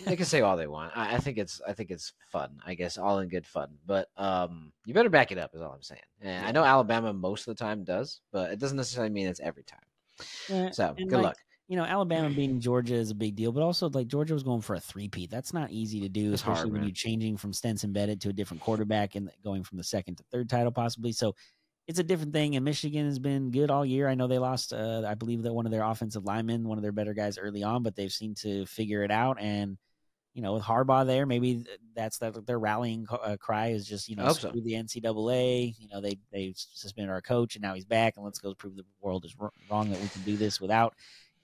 They 0.04 0.14
can 0.14 0.24
say 0.24 0.40
all 0.40 0.56
they 0.56 0.68
want. 0.68 0.92
I, 0.96 1.16
I 1.16 1.18
think 1.18 1.36
it's 1.36 1.60
I 1.66 1.72
think 1.72 1.90
it's 1.90 2.12
fun. 2.30 2.58
I 2.64 2.74
guess 2.74 2.96
all 2.96 3.18
in 3.18 3.28
good 3.28 3.46
fun. 3.46 3.70
But 3.84 4.08
um, 4.16 4.72
you 4.86 4.94
better 4.94 5.10
back 5.10 5.32
it 5.32 5.38
up. 5.38 5.50
Is 5.52 5.60
all 5.60 5.72
I'm 5.72 5.82
saying. 5.82 6.00
And 6.20 6.46
I 6.46 6.52
know 6.52 6.64
Alabama 6.64 7.12
most 7.12 7.48
of 7.48 7.56
the 7.56 7.62
time 7.62 7.82
does, 7.82 8.20
but 8.32 8.52
it 8.52 8.60
doesn't 8.60 8.76
necessarily 8.76 9.12
mean 9.12 9.26
it's 9.26 9.40
every 9.40 9.64
time. 9.64 9.80
Yeah, 10.48 10.70
So 10.70 10.94
good 10.96 11.10
like, 11.10 11.22
luck. 11.24 11.36
You 11.72 11.78
know, 11.78 11.84
Alabama 11.84 12.28
beating 12.36 12.60
Georgia 12.60 12.96
is 12.96 13.10
a 13.10 13.14
big 13.14 13.34
deal, 13.34 13.50
but 13.50 13.62
also 13.62 13.88
like 13.88 14.06
Georgia 14.06 14.34
was 14.34 14.42
going 14.42 14.60
for 14.60 14.74
a 14.74 14.80
three-peat. 14.80 15.30
That's 15.30 15.54
not 15.54 15.70
easy 15.70 16.00
to 16.00 16.08
do, 16.10 16.34
especially 16.34 16.54
hard, 16.54 16.72
when 16.72 16.82
you're 16.82 16.92
changing 16.92 17.38
from 17.38 17.54
Stetson 17.54 17.94
Bennett 17.94 18.20
to 18.20 18.28
a 18.28 18.32
different 18.34 18.62
quarterback 18.62 19.14
and 19.14 19.30
going 19.42 19.64
from 19.64 19.78
the 19.78 19.84
second 19.84 20.16
to 20.16 20.24
third 20.30 20.50
title 20.50 20.70
possibly. 20.70 21.12
So 21.12 21.34
it's 21.88 21.98
a 21.98 22.02
different 22.02 22.34
thing. 22.34 22.56
And 22.56 22.64
Michigan 22.66 23.06
has 23.06 23.18
been 23.18 23.50
good 23.50 23.70
all 23.70 23.86
year. 23.86 24.06
I 24.06 24.14
know 24.14 24.26
they 24.26 24.38
lost, 24.38 24.74
uh, 24.74 25.04
I 25.06 25.14
believe 25.14 25.44
that 25.44 25.54
one 25.54 25.64
of 25.64 25.72
their 25.72 25.82
offensive 25.82 26.26
linemen, 26.26 26.68
one 26.68 26.76
of 26.76 26.82
their 26.82 26.92
better 26.92 27.14
guys 27.14 27.38
early 27.38 27.62
on, 27.62 27.82
but 27.82 27.96
they've 27.96 28.12
seemed 28.12 28.36
to 28.42 28.66
figure 28.66 29.02
it 29.02 29.10
out. 29.10 29.40
And 29.40 29.78
you 30.34 30.42
know, 30.42 30.52
with 30.52 30.62
Harbaugh 30.64 31.06
there, 31.06 31.24
maybe 31.24 31.64
that's 31.96 32.18
that 32.18 32.46
their 32.46 32.58
rallying 32.58 33.06
uh, 33.10 33.38
cry 33.40 33.68
is 33.68 33.86
just 33.86 34.08
you 34.10 34.16
know 34.16 34.24
hope 34.24 34.38
so. 34.38 34.48
screw 34.48 34.60
the 34.60 34.72
NCAA. 34.72 35.74
You 35.78 35.88
know, 35.88 36.00
they 36.00 36.18
they 36.32 36.54
suspended 36.56 37.10
our 37.10 37.20
coach, 37.20 37.54
and 37.54 37.62
now 37.62 37.74
he's 37.74 37.84
back, 37.84 38.16
and 38.16 38.24
let's 38.24 38.38
go 38.38 38.54
prove 38.54 38.76
the 38.76 38.84
world 39.00 39.24
is 39.24 39.36
wrong 39.70 39.90
that 39.90 40.00
we 40.00 40.08
can 40.08 40.22
do 40.22 40.36
this 40.36 40.58
without 40.58 40.94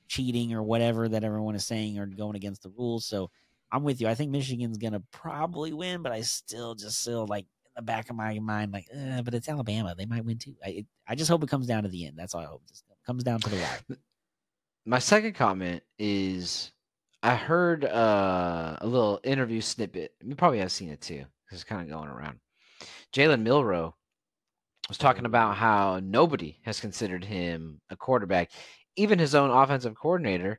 cheating 0.09 0.53
or 0.55 0.63
whatever 0.63 1.09
that 1.09 1.25
everyone 1.25 1.55
is 1.55 1.67
saying 1.67 1.99
or 1.99 2.07
going 2.07 2.37
against 2.37 2.63
the 2.63 2.71
rules. 2.71 3.07
So 3.07 3.31
I'm 3.71 3.85
with 3.85 4.01
you. 4.01 4.09
I 4.09 4.15
think 4.15 4.31
Michigan's 4.31 4.79
gonna 4.79 5.03
probably 5.13 5.73
win, 5.73 6.03
but 6.03 6.13
I 6.13 6.23
still 6.23 6.75
just 6.75 7.01
still 7.01 7.27
like 7.27 7.45
in 7.45 7.71
the 7.77 7.83
back 7.83 8.11
of 8.11 8.17
my 8.17 8.39
mind, 8.39 8.73
like, 8.73 8.87
but 9.25 9.35
it's 9.35 9.49
Alabama. 9.49 9.95
They 9.97 10.07
might 10.07 10.25
win 10.25 10.39
too. 10.39 10.55
I 10.65 10.69
it, 10.71 10.87
I 11.07 11.15
just 11.15 11.31
hope 11.31 11.43
it 11.43 11.51
comes 11.51 11.67
down 11.67 11.83
to 11.83 11.89
the 11.89 12.07
end. 12.07 12.17
That's 12.17 12.35
all 12.35 12.41
I 12.41 12.47
hope. 12.47 12.63
Just 12.69 12.85
comes 13.07 13.23
down 13.23 13.41
to 13.41 13.51
the 13.51 13.57
wire. 13.57 13.99
My 14.87 14.99
second 14.99 15.35
comment 15.35 15.83
is 15.99 16.73
I 17.23 17.35
heard 17.35 17.85
uh, 17.85 18.77
a 18.81 18.87
little 18.87 19.21
interview 19.25 19.61
snippet. 19.61 20.13
You 20.23 20.35
probably 20.35 20.61
have 20.61 20.73
seen 20.73 20.91
it 20.91 21.01
too. 21.01 21.25
It's 21.51 21.65
kind 21.65 21.83
of 21.83 21.89
going 21.89 22.09
around. 22.09 22.39
Jalen 23.13 23.43
Milroe 23.43 23.95
was 24.89 24.99
talking 24.99 25.27
about 25.27 25.57
how 25.57 26.01
nobody 26.03 26.59
has 26.65 26.81
considered 26.81 27.25
him 27.25 27.81
a 27.91 27.97
quarterback, 27.97 28.51
even 28.99 29.19
his 29.19 29.35
own 29.35 29.51
offensive 29.51 29.95
coordinator. 29.95 30.59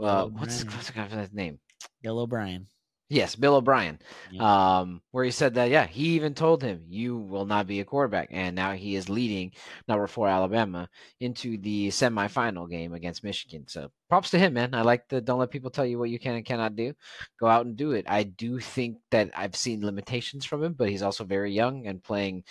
Uh, 0.00 0.26
what's, 0.26 0.62
guy's 0.64 1.32
name? 1.32 1.58
Bill 2.02 2.20
O'Brien. 2.20 2.66
Yes, 3.08 3.34
Bill 3.34 3.56
O'Brien. 3.56 3.98
Um, 4.38 5.02
where 5.10 5.24
he 5.24 5.32
said 5.32 5.54
that, 5.54 5.68
yeah, 5.68 5.84
he 5.84 6.10
even 6.10 6.32
told 6.32 6.62
him, 6.62 6.84
you 6.88 7.16
will 7.16 7.44
not 7.44 7.66
be 7.66 7.80
a 7.80 7.84
quarterback. 7.84 8.28
And 8.30 8.54
now 8.54 8.72
he 8.72 8.94
is 8.94 9.08
leading 9.08 9.50
number 9.88 10.06
four 10.06 10.28
Alabama 10.28 10.88
into 11.18 11.58
the 11.58 11.88
semifinal 11.88 12.70
game 12.70 12.94
against 12.94 13.24
Michigan. 13.24 13.64
So 13.66 13.90
props 14.08 14.30
to 14.30 14.38
him, 14.38 14.52
man. 14.52 14.74
I 14.74 14.82
like 14.82 15.08
the 15.08 15.20
don't 15.20 15.40
let 15.40 15.50
people 15.50 15.72
tell 15.72 15.84
you 15.84 15.98
what 15.98 16.10
you 16.10 16.20
can 16.20 16.36
and 16.36 16.44
cannot 16.44 16.76
do. 16.76 16.94
Go 17.40 17.48
out 17.48 17.66
and 17.66 17.76
do 17.76 17.92
it. 17.92 18.06
I 18.08 18.22
do 18.22 18.60
think 18.60 18.98
that 19.10 19.32
I've 19.36 19.56
seen 19.56 19.84
limitations 19.84 20.44
from 20.44 20.62
him, 20.62 20.74
but 20.74 20.88
he's 20.88 21.02
also 21.02 21.24
very 21.24 21.52
young 21.52 21.88
and 21.88 22.00
playing 22.00 22.44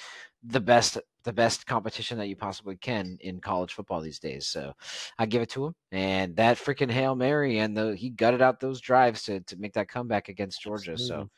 the 0.44 0.60
best 0.60 0.98
the 1.24 1.34
best 1.34 1.66
competition 1.66 2.18
that 2.18 2.28
you 2.28 2.36
possibly 2.36 2.78
can 2.78 3.18
in 3.22 3.40
college 3.40 3.74
football 3.74 4.02
these 4.02 4.20
days. 4.20 4.48
So 4.48 4.74
I 5.18 5.26
give 5.26 5.42
it 5.42 5.50
to 5.52 5.66
him. 5.66 5.76
And 5.92 6.36
that 6.38 6.58
freaking 6.58 6.92
Hail 6.92 7.16
Mary 7.16 7.60
and 7.60 7.76
the 7.76 7.96
he 7.96 8.10
gutted 8.10 8.42
out 8.42 8.60
those 8.60 8.80
drives 8.80 9.24
to, 9.24 9.42
to 9.42 9.58
make 9.58 9.74
that 9.74 9.90
comeback 9.90 10.30
against 10.30 10.62
Georgia. 10.62 10.94
Absolutely. 10.94 11.30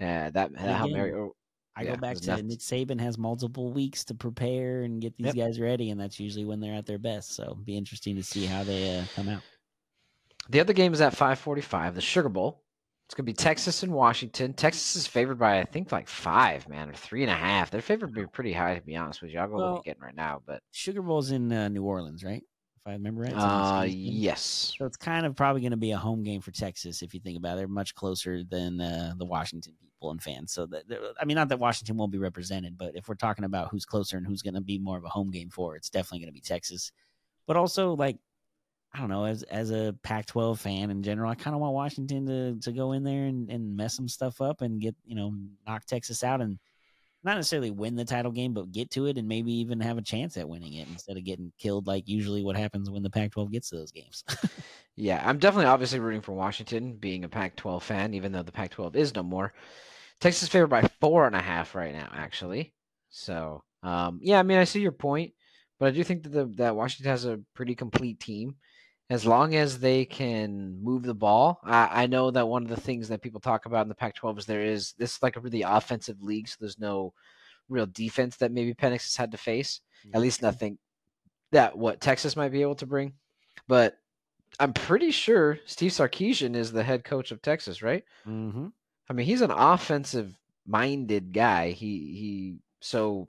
So 0.00 0.06
uh, 0.06 0.30
that, 0.30 0.52
that 0.52 0.58
Hail 0.58 0.88
Mary 0.88 1.12
oh, 1.14 1.34
I 1.74 1.82
yeah, 1.84 1.94
go 1.94 1.96
back 1.96 2.16
to 2.18 2.26
nuts. 2.26 2.42
Nick 2.42 2.58
Saban 2.58 3.00
has 3.00 3.16
multiple 3.16 3.72
weeks 3.72 4.04
to 4.04 4.14
prepare 4.14 4.82
and 4.82 5.00
get 5.00 5.16
these 5.16 5.34
yep. 5.34 5.46
guys 5.46 5.58
ready, 5.58 5.90
and 5.90 5.98
that's 5.98 6.20
usually 6.20 6.44
when 6.44 6.60
they're 6.60 6.74
at 6.74 6.86
their 6.86 6.98
best. 6.98 7.34
So 7.34 7.56
be 7.64 7.76
interesting 7.76 8.16
to 8.16 8.22
see 8.22 8.44
how 8.44 8.62
they 8.62 8.98
uh, 8.98 9.04
come 9.14 9.28
out. 9.28 9.42
The 10.50 10.60
other 10.60 10.74
game 10.74 10.92
is 10.92 11.00
at 11.00 11.14
5:45, 11.14 11.94
the 11.94 12.00
Sugar 12.00 12.28
Bowl. 12.28 12.62
It's 13.06 13.14
gonna 13.14 13.26
be 13.26 13.32
Texas 13.34 13.82
and 13.82 13.92
Washington. 13.92 14.54
Texas 14.54 14.96
is 14.96 15.06
favored 15.06 15.38
by 15.38 15.60
I 15.60 15.64
think 15.64 15.92
like 15.92 16.08
five, 16.08 16.68
man, 16.68 16.88
or 16.88 16.94
three 16.94 17.22
and 17.22 17.30
a 17.30 17.34
half. 17.34 17.70
They're 17.70 17.82
favored 17.82 18.14
to 18.14 18.20
be 18.22 18.26
pretty 18.26 18.52
high, 18.52 18.74
to 18.76 18.80
be 18.80 18.96
honest 18.96 19.20
with 19.20 19.32
you. 19.32 19.38
I'll 19.38 19.48
go 19.48 19.56
well, 19.56 19.72
what 19.74 19.84
getting 19.84 20.02
right 20.02 20.16
now, 20.16 20.40
but 20.46 20.62
Sugar 20.70 21.02
Bowl's 21.02 21.30
in 21.30 21.52
uh, 21.52 21.68
New 21.68 21.82
Orleans, 21.82 22.24
right? 22.24 22.42
If 22.84 22.88
I 22.88 22.92
remember 22.94 23.22
right. 23.22 23.32
Uh, 23.32 23.84
yes. 23.84 24.74
So 24.76 24.86
it's 24.86 24.96
kind 24.96 25.24
of 25.24 25.36
probably 25.36 25.60
going 25.60 25.70
to 25.70 25.76
be 25.76 25.92
a 25.92 25.96
home 25.96 26.24
game 26.24 26.40
for 26.40 26.50
Texas 26.50 27.00
if 27.02 27.14
you 27.14 27.20
think 27.20 27.38
about 27.38 27.52
it. 27.52 27.58
They're 27.58 27.68
much 27.68 27.94
closer 27.94 28.42
than 28.42 28.80
uh, 28.80 29.12
the 29.16 29.24
Washington 29.24 29.74
people 29.80 30.10
and 30.10 30.20
fans. 30.20 30.52
So 30.52 30.66
that 30.66 30.82
I 31.20 31.24
mean, 31.24 31.36
not 31.36 31.48
that 31.50 31.60
Washington 31.60 31.96
won't 31.96 32.10
be 32.10 32.18
represented, 32.18 32.76
but 32.76 32.96
if 32.96 33.08
we're 33.08 33.14
talking 33.14 33.44
about 33.44 33.68
who's 33.70 33.84
closer 33.84 34.16
and 34.16 34.26
who's 34.26 34.42
going 34.42 34.54
to 34.54 34.60
be 34.60 34.80
more 34.80 34.98
of 34.98 35.04
a 35.04 35.08
home 35.08 35.30
game 35.30 35.48
for, 35.48 35.76
it's 35.76 35.90
definitely 35.90 36.20
going 36.20 36.30
to 36.30 36.32
be 36.32 36.40
Texas. 36.40 36.90
But 37.46 37.56
also, 37.56 37.94
like 37.94 38.16
I 38.94 38.98
don't 38.98 39.08
know, 39.08 39.24
as 39.24 39.42
as 39.44 39.70
a 39.70 39.94
Pac-12 40.02 40.58
fan 40.58 40.90
in 40.90 41.02
general, 41.02 41.30
I 41.30 41.34
kind 41.34 41.54
of 41.54 41.60
want 41.60 41.74
Washington 41.74 42.26
to 42.26 42.60
to 42.60 42.72
go 42.72 42.92
in 42.92 43.04
there 43.04 43.24
and, 43.24 43.50
and 43.50 43.76
mess 43.76 43.96
some 43.96 44.08
stuff 44.08 44.40
up 44.40 44.60
and 44.60 44.80
get 44.80 44.94
you 45.04 45.14
know 45.14 45.34
knock 45.66 45.86
Texas 45.86 46.22
out 46.22 46.40
and 46.42 46.58
not 47.24 47.36
necessarily 47.36 47.70
win 47.70 47.94
the 47.94 48.04
title 48.04 48.32
game, 48.32 48.52
but 48.52 48.72
get 48.72 48.90
to 48.90 49.06
it 49.06 49.16
and 49.16 49.28
maybe 49.28 49.52
even 49.52 49.80
have 49.80 49.96
a 49.96 50.02
chance 50.02 50.36
at 50.36 50.48
winning 50.48 50.74
it 50.74 50.88
instead 50.88 51.16
of 51.16 51.24
getting 51.24 51.52
killed 51.58 51.86
like 51.86 52.08
usually 52.08 52.42
what 52.42 52.56
happens 52.56 52.90
when 52.90 53.02
the 53.02 53.10
Pac-12 53.10 53.52
gets 53.52 53.70
to 53.70 53.76
those 53.76 53.92
games. 53.92 54.24
yeah, 54.96 55.22
I'm 55.24 55.38
definitely 55.38 55.66
obviously 55.66 56.00
rooting 56.00 56.20
for 56.20 56.32
Washington, 56.32 56.94
being 56.94 57.24
a 57.24 57.28
Pac-12 57.28 57.82
fan, 57.82 58.14
even 58.14 58.32
though 58.32 58.42
the 58.42 58.50
Pac-12 58.50 58.96
is 58.96 59.14
no 59.14 59.22
more. 59.22 59.52
Texas 60.20 60.48
favored 60.48 60.66
by 60.68 60.82
four 61.00 61.26
and 61.26 61.36
a 61.36 61.40
half 61.40 61.74
right 61.76 61.94
now, 61.94 62.10
actually. 62.12 62.74
So, 63.10 63.62
um, 63.84 64.18
yeah, 64.20 64.40
I 64.40 64.42
mean, 64.42 64.58
I 64.58 64.64
see 64.64 64.80
your 64.80 64.92
point, 64.92 65.32
but 65.78 65.86
I 65.86 65.90
do 65.92 66.02
think 66.02 66.24
that 66.24 66.32
the, 66.32 66.46
that 66.56 66.76
Washington 66.76 67.10
has 67.10 67.24
a 67.24 67.40
pretty 67.54 67.76
complete 67.76 68.18
team 68.18 68.56
as 69.10 69.26
long 69.26 69.54
as 69.54 69.78
they 69.78 70.04
can 70.04 70.82
move 70.82 71.02
the 71.02 71.14
ball. 71.14 71.60
I, 71.64 72.04
I, 72.04 72.06
know 72.06 72.30
that 72.30 72.48
one 72.48 72.62
of 72.62 72.68
the 72.68 72.80
things 72.80 73.08
that 73.08 73.20
people 73.20 73.40
talk 73.40 73.66
about 73.66 73.82
in 73.82 73.88
the 73.88 73.94
Pac-12 73.94 74.38
is 74.38 74.46
there 74.46 74.62
is 74.62 74.94
this 74.98 75.22
like 75.22 75.36
a 75.36 75.40
really 75.40 75.62
offensive 75.62 76.22
league, 76.22 76.48
so 76.48 76.56
there's 76.60 76.78
no 76.78 77.12
real 77.68 77.86
defense 77.86 78.36
that 78.36 78.52
maybe 78.52 78.74
Penix 78.74 79.02
has 79.02 79.16
had 79.16 79.32
to 79.32 79.38
face. 79.38 79.80
Yeah. 80.04 80.16
At 80.16 80.22
least 80.22 80.42
nothing 80.42 80.78
that 81.52 81.76
what 81.76 82.00
Texas 82.00 82.36
might 82.36 82.52
be 82.52 82.62
able 82.62 82.74
to 82.76 82.86
bring. 82.86 83.14
But 83.68 83.96
I'm 84.58 84.72
pretty 84.72 85.10
sure 85.10 85.58
Steve 85.66 85.92
Sarkisian 85.92 86.56
is 86.56 86.72
the 86.72 86.82
head 86.82 87.04
coach 87.04 87.30
of 87.30 87.42
Texas, 87.42 87.82
right? 87.82 88.04
Mm-hmm. 88.26 88.68
I 89.08 89.12
mean, 89.12 89.26
he's 89.26 89.42
an 89.42 89.50
offensive 89.50 90.36
minded 90.66 91.32
guy. 91.32 91.70
He 91.70 91.86
he 91.86 92.56
so 92.80 93.28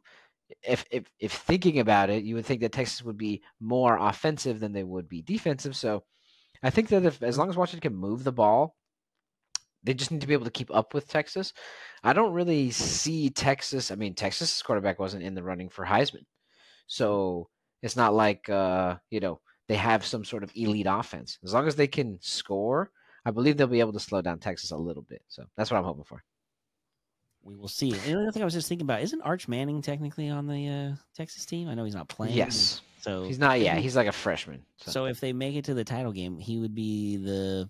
if 0.61 0.85
if 0.91 1.05
if 1.19 1.31
thinking 1.31 1.79
about 1.79 2.09
it, 2.09 2.23
you 2.23 2.35
would 2.35 2.45
think 2.45 2.61
that 2.61 2.71
Texas 2.71 3.03
would 3.03 3.17
be 3.17 3.41
more 3.59 3.97
offensive 3.97 4.59
than 4.59 4.73
they 4.73 4.83
would 4.83 5.07
be 5.07 5.21
defensive. 5.21 5.75
So 5.75 6.03
I 6.61 6.69
think 6.69 6.89
that 6.89 7.05
if 7.05 7.21
as 7.23 7.37
long 7.37 7.49
as 7.49 7.57
Washington 7.57 7.91
can 7.91 7.99
move 7.99 8.23
the 8.23 8.31
ball, 8.31 8.75
they 9.83 9.93
just 9.93 10.11
need 10.11 10.21
to 10.21 10.27
be 10.27 10.33
able 10.33 10.45
to 10.45 10.51
keep 10.51 10.73
up 10.73 10.93
with 10.93 11.07
Texas. 11.07 11.53
I 12.03 12.13
don't 12.13 12.33
really 12.33 12.71
see 12.71 13.29
Texas. 13.29 13.91
I 13.91 13.95
mean, 13.95 14.15
Texas's 14.15 14.61
quarterback 14.61 14.99
wasn't 14.99 15.23
in 15.23 15.35
the 15.35 15.43
running 15.43 15.69
for 15.69 15.85
Heisman, 15.85 16.25
so 16.87 17.49
it's 17.81 17.95
not 17.95 18.13
like 18.13 18.49
uh, 18.49 18.97
you 19.09 19.19
know 19.19 19.41
they 19.67 19.75
have 19.75 20.05
some 20.05 20.25
sort 20.25 20.43
of 20.43 20.51
elite 20.55 20.87
offense. 20.89 21.39
As 21.43 21.53
long 21.53 21.67
as 21.67 21.75
they 21.75 21.87
can 21.87 22.19
score, 22.21 22.91
I 23.25 23.31
believe 23.31 23.57
they'll 23.57 23.67
be 23.67 23.79
able 23.79 23.93
to 23.93 23.99
slow 23.99 24.21
down 24.21 24.39
Texas 24.39 24.71
a 24.71 24.77
little 24.77 25.03
bit. 25.03 25.21
So 25.27 25.45
that's 25.57 25.71
what 25.71 25.77
I'm 25.77 25.85
hoping 25.85 26.05
for 26.05 26.23
we 27.43 27.55
will 27.55 27.67
see. 27.67 27.91
And 27.91 28.13
another 28.13 28.31
thing 28.31 28.41
I 28.41 28.45
was 28.45 28.53
just 28.53 28.69
thinking 28.69 28.85
about 28.85 29.01
isn't 29.01 29.21
Arch 29.21 29.47
Manning 29.47 29.81
technically 29.81 30.29
on 30.29 30.47
the 30.47 30.67
uh, 30.67 30.95
Texas 31.15 31.45
team? 31.45 31.67
I 31.67 31.73
know 31.73 31.83
he's 31.83 31.95
not 31.95 32.07
playing. 32.07 32.35
Yes. 32.35 32.81
So 33.01 33.25
he's 33.25 33.39
not. 33.39 33.59
Yeah, 33.59 33.75
he's 33.75 33.95
like 33.95 34.07
a 34.07 34.13
freshman. 34.13 34.63
So. 34.77 34.91
so. 34.91 35.05
if 35.05 35.19
they 35.19 35.33
make 35.33 35.55
it 35.55 35.65
to 35.65 35.73
the 35.73 35.83
title 35.83 36.13
game, 36.13 36.39
he 36.39 36.59
would 36.59 36.73
be 36.73 37.17
the 37.17 37.69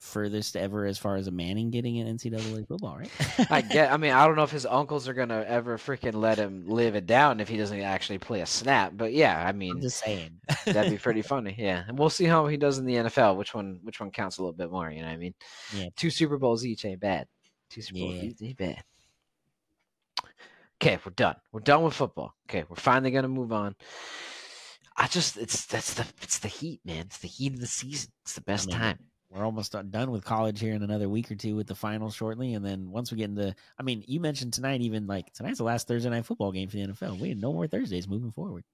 furthest 0.00 0.56
ever 0.56 0.86
as 0.86 0.98
far 0.98 1.16
as 1.16 1.26
a 1.26 1.30
Manning 1.30 1.70
getting 1.70 1.96
in 1.96 2.16
NCAA 2.16 2.66
football, 2.66 2.98
right? 2.98 3.10
I 3.50 3.60
get. 3.60 3.92
I 3.92 3.96
mean, 3.96 4.12
I 4.12 4.26
don't 4.26 4.34
know 4.34 4.42
if 4.42 4.50
his 4.50 4.66
uncles 4.66 5.06
are 5.06 5.14
gonna 5.14 5.44
ever 5.46 5.78
freaking 5.78 6.14
let 6.14 6.38
him 6.38 6.64
live 6.66 6.96
it 6.96 7.06
down 7.06 7.38
if 7.38 7.48
he 7.48 7.56
doesn't 7.56 7.80
actually 7.80 8.18
play 8.18 8.40
a 8.40 8.46
snap. 8.46 8.92
But 8.96 9.12
yeah, 9.12 9.46
I 9.46 9.52
mean, 9.52 9.76
I'm 9.76 9.80
just 9.80 10.02
saying 10.02 10.40
that'd 10.64 10.90
be 10.90 10.98
pretty 10.98 11.22
funny. 11.22 11.54
Yeah, 11.56 11.84
and 11.86 11.96
we'll 11.96 12.10
see 12.10 12.24
how 12.24 12.48
he 12.48 12.56
does 12.56 12.78
in 12.78 12.86
the 12.86 12.94
NFL. 12.94 13.36
Which 13.36 13.54
one? 13.54 13.78
Which 13.84 14.00
one 14.00 14.10
counts 14.10 14.38
a 14.38 14.42
little 14.42 14.52
bit 14.52 14.72
more? 14.72 14.90
You 14.90 15.02
know 15.02 15.08
what 15.08 15.14
I 15.14 15.18
mean? 15.18 15.34
Yeah. 15.74 15.88
Two 15.96 16.10
Super 16.10 16.38
Bowls 16.38 16.66
each 16.66 16.84
ain't 16.84 17.00
bad. 17.00 17.28
Two 17.70 17.82
Super 17.82 18.00
Bowls 18.00 18.22
each 18.22 18.42
ain't 18.42 18.56
bad. 18.56 18.82
Okay, 20.80 20.98
we're 21.04 21.12
done. 21.12 21.36
We're 21.52 21.60
done 21.60 21.82
with 21.82 21.94
football. 21.94 22.34
Okay, 22.48 22.64
we're 22.68 22.76
finally 22.76 23.10
gonna 23.10 23.28
move 23.28 23.52
on. 23.52 23.74
I 24.96 25.06
just 25.08 25.36
it's 25.36 25.66
that's 25.66 25.94
the 25.94 26.06
it's 26.22 26.38
the 26.38 26.48
heat, 26.48 26.80
man. 26.84 27.06
It's 27.06 27.18
the 27.18 27.28
heat 27.28 27.54
of 27.54 27.60
the 27.60 27.66
season. 27.66 28.10
It's 28.22 28.34
the 28.34 28.40
best 28.42 28.68
I 28.68 28.72
mean, 28.72 28.80
time. 28.80 28.98
We're 29.30 29.44
almost 29.44 29.74
done 29.90 30.10
with 30.10 30.24
college 30.24 30.60
here 30.60 30.74
in 30.74 30.82
another 30.82 31.08
week 31.08 31.30
or 31.30 31.34
two 31.34 31.56
with 31.56 31.66
the 31.66 31.74
finals 31.74 32.14
shortly, 32.14 32.54
and 32.54 32.64
then 32.64 32.90
once 32.90 33.10
we 33.10 33.18
get 33.18 33.30
into, 33.30 33.54
I 33.78 33.82
mean, 33.82 34.04
you 34.06 34.20
mentioned 34.20 34.52
tonight, 34.52 34.80
even 34.82 35.06
like 35.06 35.32
tonight's 35.32 35.58
the 35.58 35.64
last 35.64 35.88
Thursday 35.88 36.08
night 36.10 36.24
football 36.24 36.52
game 36.52 36.68
for 36.68 36.76
the 36.76 36.86
NFL. 36.86 37.18
We 37.18 37.30
have 37.30 37.38
no 37.38 37.52
more 37.52 37.66
Thursdays 37.66 38.08
moving 38.08 38.30
forward. 38.30 38.64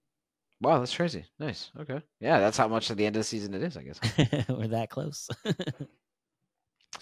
Wow, 0.61 0.79
that's 0.79 0.95
crazy. 0.95 1.25
Nice. 1.41 1.73
Okay. 1.81 2.01
Yeah, 2.21 2.39
that's 2.39 2.57
how 2.57 2.69
much 2.69 2.91
of 2.91 2.97
the 2.97 3.07
end 3.07 3.17
of 3.17 3.21
the 3.21 3.25
season 3.25 3.55
it 3.55 3.63
is, 3.63 3.77
I 3.77 3.83
guess. 3.83 3.99
We're 4.49 4.69
that 4.69 4.91
close. 4.91 5.29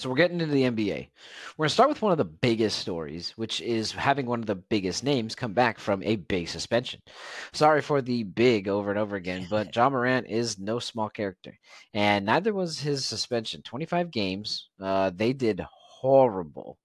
So 0.01 0.09
we're 0.09 0.17
getting 0.17 0.41
into 0.41 0.55
the 0.55 0.63
NBA. 0.63 1.11
We're 1.59 1.65
going 1.65 1.69
to 1.69 1.75
start 1.75 1.91
with 1.91 2.01
one 2.01 2.11
of 2.11 2.17
the 2.17 2.25
biggest 2.25 2.79
stories, 2.79 3.33
which 3.37 3.61
is 3.61 3.93
having 3.93 4.25
one 4.25 4.41
of 4.41 4.47
the 4.47 4.55
biggest 4.55 5.05
names 5.05 5.35
come 5.35 5.53
back 5.53 5.79
from 5.79 6.03
a 6.03 6.17
big 6.17 6.49
suspension. 6.49 7.03
Sorry 7.53 7.83
for 7.83 8.01
the 8.01 8.23
big 8.23 8.67
over 8.67 8.89
and 8.89 8.99
over 8.99 9.17
again, 9.17 9.47
but 9.51 9.77
Ja 9.77 9.91
Morant 9.91 10.27
is 10.27 10.59
no 10.59 10.79
small 10.79 11.11
character, 11.11 11.59
and 11.93 12.25
neither 12.25 12.55
was 12.55 12.81
his 12.81 13.05
suspension. 13.05 13.61
25 13.61 14.11
games. 14.11 14.71
Uh, 14.81 15.11
they 15.15 15.35
did 15.35 15.61
horrible, 15.71 16.79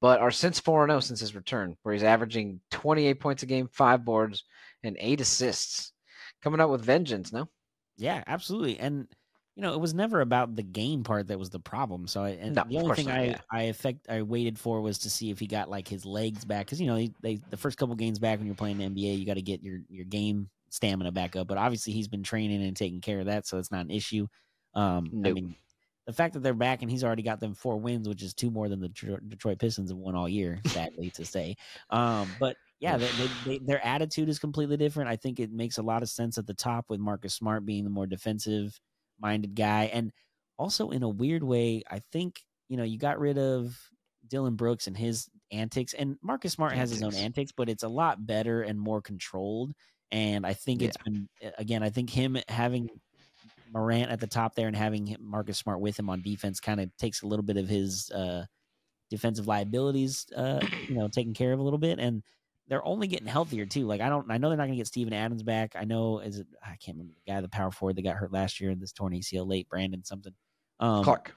but 0.00 0.20
are 0.20 0.30
since 0.30 0.60
4 0.60 0.86
0 0.86 1.00
since 1.00 1.18
his 1.18 1.34
return, 1.34 1.76
where 1.82 1.92
he's 1.92 2.04
averaging 2.04 2.60
28 2.70 3.18
points 3.18 3.42
a 3.42 3.46
game, 3.46 3.68
five 3.72 4.04
boards, 4.04 4.44
and 4.84 4.96
eight 5.00 5.20
assists. 5.20 5.92
Coming 6.40 6.60
out 6.60 6.70
with 6.70 6.84
vengeance, 6.84 7.32
no? 7.32 7.48
Yeah, 7.96 8.22
absolutely. 8.28 8.78
And 8.78 9.08
you 9.56 9.62
know, 9.62 9.72
it 9.72 9.80
was 9.80 9.94
never 9.94 10.20
about 10.20 10.56
the 10.56 10.62
game 10.62 11.04
part 11.04 11.28
that 11.28 11.38
was 11.38 11.50
the 11.50 11.60
problem. 11.60 12.08
So, 12.08 12.24
I, 12.24 12.30
and 12.30 12.56
no, 12.56 12.64
the 12.68 12.78
only 12.78 12.96
thing 12.96 13.06
not, 13.06 13.18
I 13.18 13.24
yeah. 13.24 13.40
I 13.52 13.62
effect 13.62 14.08
I 14.08 14.22
waited 14.22 14.58
for 14.58 14.80
was 14.80 14.98
to 15.00 15.10
see 15.10 15.30
if 15.30 15.38
he 15.38 15.46
got 15.46 15.70
like 15.70 15.86
his 15.86 16.04
legs 16.04 16.44
back 16.44 16.66
because 16.66 16.80
you 16.80 16.88
know 16.88 17.06
they, 17.20 17.40
the 17.50 17.56
first 17.56 17.78
couple 17.78 17.94
games 17.94 18.18
back 18.18 18.38
when 18.38 18.46
you're 18.46 18.56
playing 18.56 18.78
the 18.78 18.84
NBA, 18.84 19.18
you 19.18 19.24
got 19.24 19.34
to 19.34 19.42
get 19.42 19.62
your 19.62 19.80
your 19.88 20.04
game 20.04 20.48
stamina 20.70 21.12
back 21.12 21.36
up. 21.36 21.46
But 21.46 21.58
obviously, 21.58 21.92
he's 21.92 22.08
been 22.08 22.24
training 22.24 22.64
and 22.64 22.76
taking 22.76 23.00
care 23.00 23.20
of 23.20 23.26
that, 23.26 23.46
so 23.46 23.58
it's 23.58 23.70
not 23.70 23.84
an 23.84 23.92
issue. 23.92 24.26
Um, 24.74 25.08
nope. 25.12 25.30
I 25.30 25.34
mean, 25.34 25.56
the 26.06 26.12
fact 26.12 26.34
that 26.34 26.42
they're 26.42 26.52
back 26.52 26.82
and 26.82 26.90
he's 26.90 27.04
already 27.04 27.22
got 27.22 27.38
them 27.38 27.54
four 27.54 27.76
wins, 27.76 28.08
which 28.08 28.22
is 28.22 28.34
two 28.34 28.50
more 28.50 28.68
than 28.68 28.80
the 28.80 28.88
Detroit 28.88 29.58
Pistons 29.60 29.90
have 29.90 29.98
won 29.98 30.16
all 30.16 30.28
year, 30.28 30.60
sadly 30.66 31.10
to 31.10 31.24
say. 31.24 31.56
Um, 31.90 32.28
but 32.40 32.56
yeah, 32.80 32.96
they, 32.96 33.06
they, 33.06 33.30
they, 33.46 33.58
their 33.58 33.86
attitude 33.86 34.28
is 34.28 34.38
completely 34.38 34.76
different. 34.76 35.08
I 35.08 35.16
think 35.16 35.40
it 35.40 35.52
makes 35.52 35.78
a 35.78 35.82
lot 35.82 36.02
of 36.02 36.08
sense 36.10 36.36
at 36.36 36.46
the 36.46 36.54
top 36.54 36.86
with 36.88 37.00
Marcus 37.00 37.34
Smart 37.34 37.64
being 37.64 37.84
the 37.84 37.90
more 37.90 38.06
defensive 38.06 38.78
minded 39.20 39.54
guy. 39.54 39.84
And 39.92 40.12
also, 40.58 40.90
in 40.90 41.02
a 41.02 41.08
weird 41.08 41.42
way, 41.42 41.82
I 41.90 42.00
think, 42.12 42.40
you 42.68 42.76
know, 42.76 42.84
you 42.84 42.98
got 42.98 43.18
rid 43.18 43.38
of 43.38 43.76
Dillon 44.26 44.56
Brooks 44.56 44.86
and 44.86 44.96
his 44.96 45.28
antics, 45.50 45.94
and 45.94 46.16
Marcus 46.22 46.52
Smart 46.52 46.72
has 46.72 46.90
his 46.90 47.02
own 47.02 47.14
antics, 47.14 47.52
but 47.52 47.68
it's 47.68 47.82
a 47.82 47.88
lot 47.88 48.26
better 48.26 48.62
and 48.62 48.78
more 48.78 49.02
controlled. 49.02 49.72
And 50.10 50.46
I 50.46 50.54
think 50.54 50.82
it's 50.82 50.96
yeah. 51.00 51.12
been, 51.12 51.28
again, 51.58 51.82
I 51.82 51.90
think 51.90 52.10
him 52.10 52.36
having 52.48 52.88
Morant 53.72 54.10
at 54.10 54.20
the 54.20 54.26
top 54.26 54.54
there 54.54 54.68
and 54.68 54.76
having 54.76 55.16
Marcus 55.18 55.58
Smart 55.58 55.80
with 55.80 55.98
him 55.98 56.08
on 56.08 56.22
defense 56.22 56.60
kind 56.60 56.80
of 56.80 56.96
takes 56.96 57.22
a 57.22 57.26
little 57.26 57.42
bit 57.42 57.56
of 57.56 57.68
his 57.68 58.10
uh, 58.10 58.44
defensive 59.10 59.48
liabilities, 59.48 60.26
uh, 60.36 60.60
you 60.88 60.94
know, 60.94 61.08
taken 61.08 61.34
care 61.34 61.52
of 61.52 61.58
a 61.58 61.62
little 61.62 61.78
bit. 61.78 61.98
And 61.98 62.22
they're 62.68 62.84
only 62.84 63.06
getting 63.06 63.26
healthier 63.26 63.66
too. 63.66 63.86
Like 63.86 64.00
I 64.00 64.08
don't, 64.08 64.30
I 64.30 64.38
know 64.38 64.48
they're 64.48 64.56
not 64.56 64.64
going 64.64 64.74
to 64.74 64.80
get 64.80 64.86
Steven 64.86 65.12
Adams 65.12 65.42
back. 65.42 65.74
I 65.78 65.84
know 65.84 66.20
is 66.20 66.38
it? 66.38 66.46
I 66.62 66.76
can't 66.76 66.96
remember 66.96 67.12
the 67.14 67.32
guy, 67.32 67.40
the 67.40 67.48
power 67.48 67.70
forward 67.70 67.96
that 67.96 68.02
got 68.02 68.16
hurt 68.16 68.32
last 68.32 68.60
year 68.60 68.70
in 68.70 68.80
this 68.80 68.92
torn 68.92 69.12
ACL 69.12 69.48
late, 69.48 69.68
Brandon 69.68 70.04
something. 70.04 70.32
Um, 70.80 71.04
Clarke. 71.04 71.34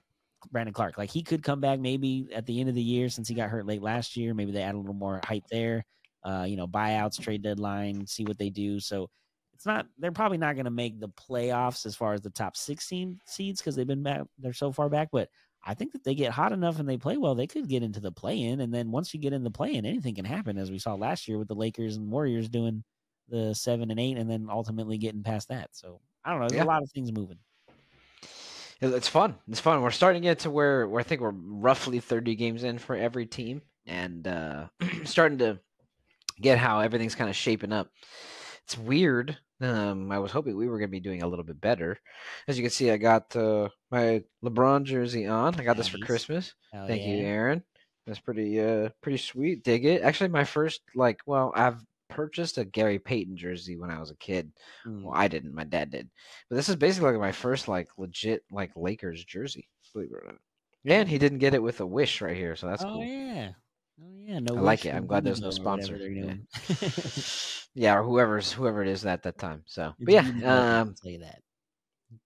Brandon 0.52 0.74
Clarke. 0.74 0.98
Like 0.98 1.10
he 1.10 1.24
could 1.24 1.44
come 1.44 1.60
back 1.60 1.80
maybe 1.80 2.28
at 2.34 2.46
the 2.46 2.60
end 2.60 2.70
of 2.70 2.76
the 2.76 2.82
year 2.82 3.10
since 3.10 3.28
he 3.28 3.36
got 3.36 3.50
hurt 3.50 3.66
late 3.66 3.82
last 3.82 4.16
year. 4.16 4.34
Maybe 4.34 4.52
they 4.52 4.62
add 4.62 4.76
a 4.76 4.78
little 4.78 4.94
more 4.94 5.20
hype 5.26 5.48
there. 5.52 5.86
Uh, 6.24 6.46
you 6.48 6.58
know, 6.58 6.68
buyouts, 6.68 7.22
trade 7.22 7.42
deadline, 7.42 8.06
see 8.06 8.26
what 8.26 8.38
they 8.38 8.50
do. 8.50 8.80
So 8.80 9.10
it's 9.58 9.66
not 9.66 9.88
they're 9.98 10.12
probably 10.12 10.38
not 10.38 10.54
going 10.54 10.66
to 10.66 10.72
make 10.72 11.00
the 11.00 11.10
playoffs 11.10 11.88
as 11.88 11.96
far 11.96 12.14
as 12.14 12.22
the 12.22 12.30
top 12.30 12.56
16 12.56 13.20
seeds 13.26 13.60
because 13.60 13.76
they've 13.76 13.88
been 13.88 14.04
back 14.04 14.22
they're 14.38 14.54
so 14.54 14.72
far 14.72 14.88
back 14.88 15.10
but 15.12 15.30
I 15.66 15.74
think 15.74 15.92
that 15.92 16.04
they 16.04 16.16
get 16.16 16.32
hot 16.32 16.54
enough 16.54 16.80
and 16.80 16.88
they 16.88 16.98
play 16.98 17.18
well, 17.18 17.36
they 17.36 17.48
could 17.48 17.68
get 17.68 17.84
into 17.84 18.00
the 18.00 18.12
play 18.12 18.42
in. 18.42 18.62
And 18.62 18.74
then 18.74 18.92
once 18.92 19.14
you 19.14 19.20
get 19.20 19.34
in 19.34 19.44
the 19.44 19.52
play 19.52 19.76
in, 19.76 19.86
anything 19.86 20.16
can 20.16 20.26
happen, 20.26 20.58
as 20.58 20.72
we 20.72 20.80
saw 20.80 20.96
last 20.96 21.28
year 21.28 21.38
with 21.38 21.48
the 21.48 21.56
Lakers 21.56 21.98
and 21.98 22.10
Warriors 22.10 22.48
doing 22.48 22.84
the 23.30 23.54
seven 23.54 23.92
and 23.92 24.00
eight 24.00 24.18
and 24.18 24.30
then 24.30 24.48
ultimately 24.50 24.98
getting 24.98 25.24
past 25.24 25.50
that. 25.50 25.70
So 25.74 26.00
I 26.24 26.32
don't 26.32 26.40
know. 26.40 26.48
There's 26.48 26.60
yeah. 26.60 26.64
a 26.64 26.66
lot 26.66 26.84
of 26.84 26.92
things 26.92 27.12
moving. 27.12 27.40
It's 28.80 29.08
fun. 29.08 29.36
It's 29.50 29.60
fun. 29.60 29.82
We're 29.82 29.92
starting 29.92 30.22
to 30.22 30.28
get 30.28 30.40
to 30.40 30.52
where, 30.52 30.88
where 30.88 31.00
I 31.00 31.04
think 31.04 31.22
we're 31.22 31.32
roughly 31.32 32.00
30 32.00 32.36
games 32.36 32.64
in 32.64 32.78
for 32.78 32.96
every 32.96 33.26
team 33.26 33.62
and 33.88 34.28
uh, 34.28 34.68
starting 35.04 35.40
to 35.40 35.60
get 36.40 36.60
how 36.60 36.80
everything's 36.80 37.16
kind 37.16 37.30
of 37.30 37.36
shaping 37.36 37.74
up. 37.74 37.90
It's 38.66 38.78
weird 38.78 39.38
um, 39.62 40.12
I 40.12 40.20
was 40.20 40.32
hoping 40.32 40.56
we 40.56 40.68
were 40.68 40.78
going 40.78 40.90
to 40.90 40.92
be 40.92 41.00
doing 41.00 41.24
a 41.24 41.28
little 41.28 41.46
bit 41.46 41.60
better. 41.60 42.00
As 42.48 42.58
you 42.58 42.64
can 42.64 42.72
see, 42.72 42.92
I 42.92 42.98
got 42.98 43.36
uh, 43.36 43.70
my 43.92 44.24
LeBron 44.44 44.84
jersey 44.84 45.26
on. 45.26 45.56
I 45.56 45.64
got 45.64 45.78
nice. 45.78 45.86
this 45.86 45.88
for 45.88 46.06
Christmas. 46.06 46.54
Hell 46.74 46.88
Thank 46.88 47.02
yeah. 47.02 47.08
you, 47.08 47.26
Aaron. 47.26 47.64
That's 48.06 48.20
pretty 48.20 48.60
uh 48.62 48.90
pretty 49.02 49.18
sweet. 49.18 49.66
Dig 49.66 49.84
it. 49.84 50.02
Actually, 50.02 50.30
my 50.30 50.46
first 50.46 50.82
like 50.96 51.20
well, 51.26 51.52
I've 51.54 51.84
purchased 52.10 52.58
a 52.58 52.64
Gary 52.64 53.00
Payton 53.00 53.36
jersey 53.36 53.78
when 53.78 53.92
I 53.92 54.00
was 54.00 54.12
a 54.12 54.16
kid. 54.16 54.52
Mm. 54.86 55.04
Well, 55.04 55.14
I 55.14 55.28
didn't. 55.28 55.54
My 55.54 55.66
dad 55.66 55.92
did. 55.92 56.10
But 56.50 56.56
this 56.56 56.70
is 56.70 56.78
basically 56.78 57.12
like 57.12 57.20
my 57.20 57.34
first 57.34 57.68
like 57.68 57.90
legit 57.98 58.44
like 58.50 58.72
Lakers 58.78 59.26
jersey. 59.26 59.68
Believe 59.94 60.12
it 60.12 60.16
or 60.16 60.24
not. 60.26 60.38
And 60.86 61.10
he 61.10 61.18
didn't 61.18 61.40
get 61.40 61.54
it 61.54 61.62
with 61.62 61.82
a 61.82 61.86
wish 61.86 62.22
right 62.22 62.38
here, 62.38 62.56
so 62.56 62.68
that's 62.68 62.84
oh, 62.84 62.88
cool. 62.88 63.04
yeah. 63.04 63.52
Oh 64.00 64.18
yeah, 64.26 64.40
no. 64.40 64.58
I 64.58 64.60
like 64.60 64.86
it. 64.86 64.94
I'm 64.94 65.08
glad 65.08 65.24
there's 65.24 65.42
no 65.42 65.50
sponsor. 65.50 65.98
Yeah. 65.98 66.36
yeah, 67.74 67.98
or 67.98 68.04
whoever's 68.04 68.52
whoever 68.52 68.82
it 68.82 68.88
is 68.90 69.06
at 69.06 69.24
that 69.24 69.38
time. 69.38 69.64
So, 69.66 69.94
but 70.00 70.14
yeah, 70.14 70.82
um, 70.82 70.96
say 70.96 71.18
that. 71.18 71.42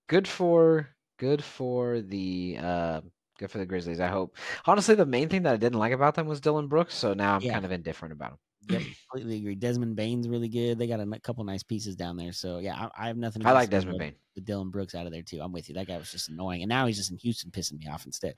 Good 0.08 0.28
for 0.28 0.90
good 1.18 1.44
for 1.44 2.02
the 2.02 2.58
uh, 2.60 3.02
good 3.40 3.52
for 3.52 3.60
the 3.60 3.66
Grizzlies. 3.66 4.00
I 4.00 4.08
hope. 4.08 4.36
Honestly, 4.66 4.96
the 4.96 5.06
main 5.06 5.30
thing 5.30 5.44
that 5.44 5.54
I 5.54 5.58
didn't 5.58 5.80
like 5.80 5.94
about 5.94 6.16
them 6.16 6.28
was 6.28 6.42
Dillon 6.42 6.68
Brooks. 6.68 6.96
So 6.96 7.14
now 7.14 7.36
I'm 7.36 7.42
yeah. 7.42 7.54
kind 7.54 7.66
of 7.66 7.72
indifferent 7.72 8.14
about 8.14 8.32
him. 8.32 8.38
Yep, 8.70 8.82
completely 9.12 9.38
agree. 9.38 9.56
Desmond 9.56 9.96
Bane's 9.96 10.28
really 10.28 10.50
good. 10.50 10.78
They 10.78 10.88
got 10.88 11.00
a 11.00 11.20
couple 11.20 11.44
nice 11.44 11.64
pieces 11.64 11.96
down 11.96 12.18
there. 12.18 12.32
So 12.32 12.60
yeah, 12.60 12.76
I, 12.76 13.04
I 13.04 13.08
have 13.08 13.18
nothing. 13.18 13.46
I 13.46 13.52
like 13.52 13.70
Desmond 13.70 14.00
Bain. 14.00 14.14
The 14.36 14.42
Dillon 14.42 14.70
Brooks 14.70 14.96
out 14.96 15.06
of 15.06 15.12
there 15.12 15.22
too. 15.22 15.40
I'm 15.42 15.52
with 15.52 15.68
you. 15.68 15.76
That 15.76 15.88
guy 15.88 15.98
was 15.98 16.12
just 16.12 16.30
annoying, 16.30 16.62
and 16.62 16.70
now 16.70 16.86
he's 16.86 16.98
just 16.98 17.12
in 17.12 17.18
Houston, 17.18 17.52
pissing 17.52 17.80
me 17.80 17.88
off 17.88 18.06
instead. 18.06 18.36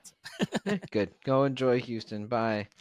Good. 0.90 1.10
Go 1.24 1.44
enjoy 1.44 1.80
Houston. 1.80 2.26
Bye. 2.26 2.68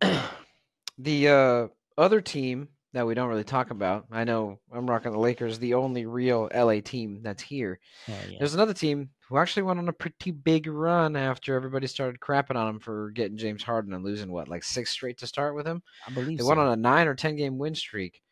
the 0.98 1.28
uh, 1.28 1.68
other 1.98 2.20
team 2.20 2.68
that 2.96 3.06
we 3.06 3.14
don't 3.14 3.28
really 3.28 3.44
talk 3.44 3.70
about. 3.70 4.06
I 4.10 4.24
know 4.24 4.58
I'm 4.72 4.88
rocking 4.88 5.12
the 5.12 5.18
Lakers, 5.18 5.58
the 5.58 5.74
only 5.74 6.06
real 6.06 6.48
LA 6.54 6.80
team 6.80 7.20
that's 7.22 7.42
here. 7.42 7.78
Yeah. 8.08 8.38
There's 8.38 8.54
another 8.54 8.72
team 8.72 9.10
who 9.28 9.36
actually 9.36 9.64
went 9.64 9.78
on 9.78 9.88
a 9.88 9.92
pretty 9.92 10.30
big 10.30 10.66
run 10.66 11.14
after 11.14 11.54
everybody 11.54 11.86
started 11.88 12.20
crapping 12.20 12.56
on 12.56 12.66
them 12.66 12.80
for 12.80 13.10
getting 13.10 13.36
James 13.36 13.62
Harden 13.62 13.92
and 13.92 14.02
losing 14.02 14.32
what, 14.32 14.48
like 14.48 14.64
six 14.64 14.90
straight 14.90 15.18
to 15.18 15.26
start 15.26 15.54
with 15.54 15.66
him. 15.66 15.82
I 16.06 16.12
believe 16.12 16.38
they 16.38 16.42
so. 16.42 16.48
went 16.48 16.60
on 16.60 16.72
a 16.72 16.76
nine 16.76 17.06
or 17.06 17.14
ten 17.14 17.36
game 17.36 17.58
win 17.58 17.74
streak. 17.74 18.22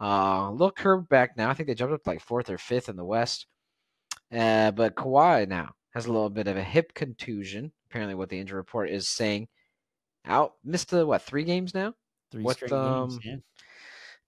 Uh, 0.00 0.48
a 0.48 0.52
little 0.52 0.72
curved 0.72 1.08
back 1.08 1.36
now. 1.36 1.48
I 1.48 1.54
think 1.54 1.68
they 1.68 1.74
jumped 1.74 1.94
up 1.94 2.02
to 2.02 2.10
like 2.10 2.20
fourth 2.20 2.50
or 2.50 2.58
fifth 2.58 2.88
in 2.88 2.96
the 2.96 3.04
West. 3.04 3.46
Uh, 4.32 4.72
but 4.72 4.96
Kawhi 4.96 5.46
now 5.48 5.74
has 5.94 6.06
a 6.06 6.12
little 6.12 6.30
bit 6.30 6.48
of 6.48 6.56
a 6.56 6.62
hip 6.62 6.92
contusion. 6.92 7.72
Apparently, 7.88 8.16
what 8.16 8.30
the 8.30 8.38
injury 8.38 8.56
report 8.56 8.90
is 8.90 9.08
saying. 9.08 9.46
Out, 10.24 10.54
missed 10.64 10.90
the 10.90 11.06
what 11.06 11.22
three 11.22 11.44
games 11.44 11.72
now? 11.72 11.94
Three 12.32 12.42
what, 12.42 12.56
straight 12.56 12.72
um, 12.72 13.10
games. 13.10 13.20
Yeah 13.24 13.36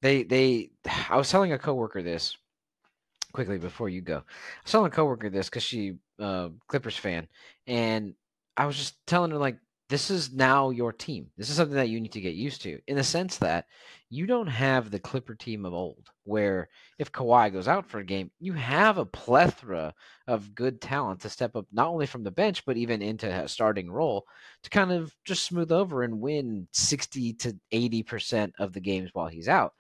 they 0.03 0.23
they 0.23 0.71
I 1.11 1.17
was 1.17 1.31
telling 1.31 1.53
a 1.53 1.59
coworker 1.59 2.03
this 2.03 2.37
quickly 3.33 3.59
before 3.59 3.89
you 3.89 4.01
go. 4.01 4.17
I 4.17 4.63
was 4.65 4.73
telling 4.73 4.93
a 4.93 4.95
coworker 4.95 5.31
this 5.31 5.49
because 5.49 5.63
she 5.63 5.95
uh, 6.19 6.51
Clippers 6.69 6.97
fan, 6.97 7.29
and 7.67 8.15
I 8.57 8.67
was 8.67 8.77
just 8.77 8.95
telling 9.07 9.31
her 9.31 9.39
like 9.39 9.59
this 9.91 10.09
is 10.09 10.33
now 10.33 10.71
your 10.71 10.93
team. 10.93 11.27
This 11.37 11.51
is 11.51 11.57
something 11.57 11.75
that 11.75 11.89
you 11.89 12.01
need 12.01 12.13
to 12.13 12.21
get 12.21 12.35
used 12.35 12.63
to 12.63 12.79
in 12.87 12.97
the 12.97 13.03
sense 13.03 13.39
that 13.39 13.67
you 14.09 14.25
don't 14.25 14.47
have 14.47 14.89
the 14.89 15.01
Clipper 15.01 15.35
team 15.35 15.67
of 15.67 15.75
old, 15.75 16.09
where 16.23 16.69
if 17.01 17.11
Kawhi 17.11 17.53
goes 17.53 17.67
out 17.67 17.87
for 17.87 17.99
a 17.99 18.05
game, 18.05 18.31
you 18.39 18.53
have 18.53 18.99
a 18.99 19.05
plethora 19.05 19.93
of 20.29 20.55
good 20.55 20.81
talent 20.81 21.21
to 21.23 21.29
step 21.29 21.57
up, 21.57 21.67
not 21.73 21.89
only 21.89 22.07
from 22.07 22.23
the 22.23 22.31
bench, 22.31 22.65
but 22.65 22.77
even 22.77 23.03
into 23.03 23.29
a 23.29 23.49
starting 23.49 23.91
role 23.91 24.27
to 24.63 24.71
kind 24.71 24.93
of 24.93 25.13
just 25.25 25.45
smooth 25.45 25.73
over 25.73 26.05
and 26.05 26.21
win 26.21 26.69
60 26.71 27.33
to 27.35 27.57
80% 27.73 28.53
of 28.61 28.73
the 28.73 28.81
games 28.81 29.11
while 29.13 29.29
he's 29.29 29.49
out 29.49 29.75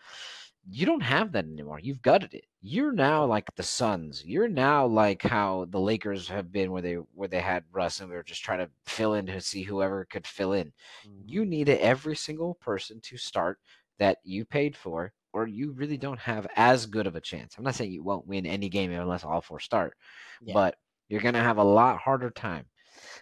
you 0.68 0.86
don't 0.86 1.00
have 1.00 1.32
that 1.32 1.44
anymore. 1.44 1.80
You've 1.80 2.02
gutted 2.02 2.34
it. 2.34 2.44
You're 2.60 2.92
now 2.92 3.24
like 3.24 3.46
the 3.56 3.62
Suns. 3.62 4.22
You're 4.24 4.48
now 4.48 4.86
like 4.86 5.22
how 5.22 5.66
the 5.70 5.80
Lakers 5.80 6.28
have 6.28 6.52
been, 6.52 6.70
where 6.70 6.82
they 6.82 6.94
where 7.14 7.28
they 7.28 7.40
had 7.40 7.64
Russ 7.72 8.00
and 8.00 8.10
we 8.10 8.16
were 8.16 8.22
just 8.22 8.44
trying 8.44 8.58
to 8.58 8.70
fill 8.86 9.14
in 9.14 9.26
to 9.26 9.40
see 9.40 9.62
whoever 9.62 10.04
could 10.04 10.26
fill 10.26 10.52
in. 10.52 10.66
Mm-hmm. 11.06 11.22
You 11.26 11.46
needed 11.46 11.78
every 11.78 12.16
single 12.16 12.54
person 12.54 13.00
to 13.04 13.16
start 13.16 13.58
that 13.98 14.18
you 14.22 14.44
paid 14.44 14.76
for, 14.76 15.12
or 15.32 15.46
you 15.46 15.72
really 15.72 15.96
don't 15.96 16.20
have 16.20 16.46
as 16.56 16.86
good 16.86 17.06
of 17.06 17.16
a 17.16 17.20
chance. 17.20 17.54
I'm 17.56 17.64
not 17.64 17.74
saying 17.74 17.92
you 17.92 18.02
won't 18.02 18.26
win 18.26 18.46
any 18.46 18.68
game 18.68 18.92
unless 18.92 19.24
all 19.24 19.40
four 19.40 19.60
start, 19.60 19.96
yeah. 20.42 20.54
but 20.54 20.76
you're 21.08 21.20
gonna 21.20 21.42
have 21.42 21.58
a 21.58 21.64
lot 21.64 21.98
harder 21.98 22.30
time. 22.30 22.66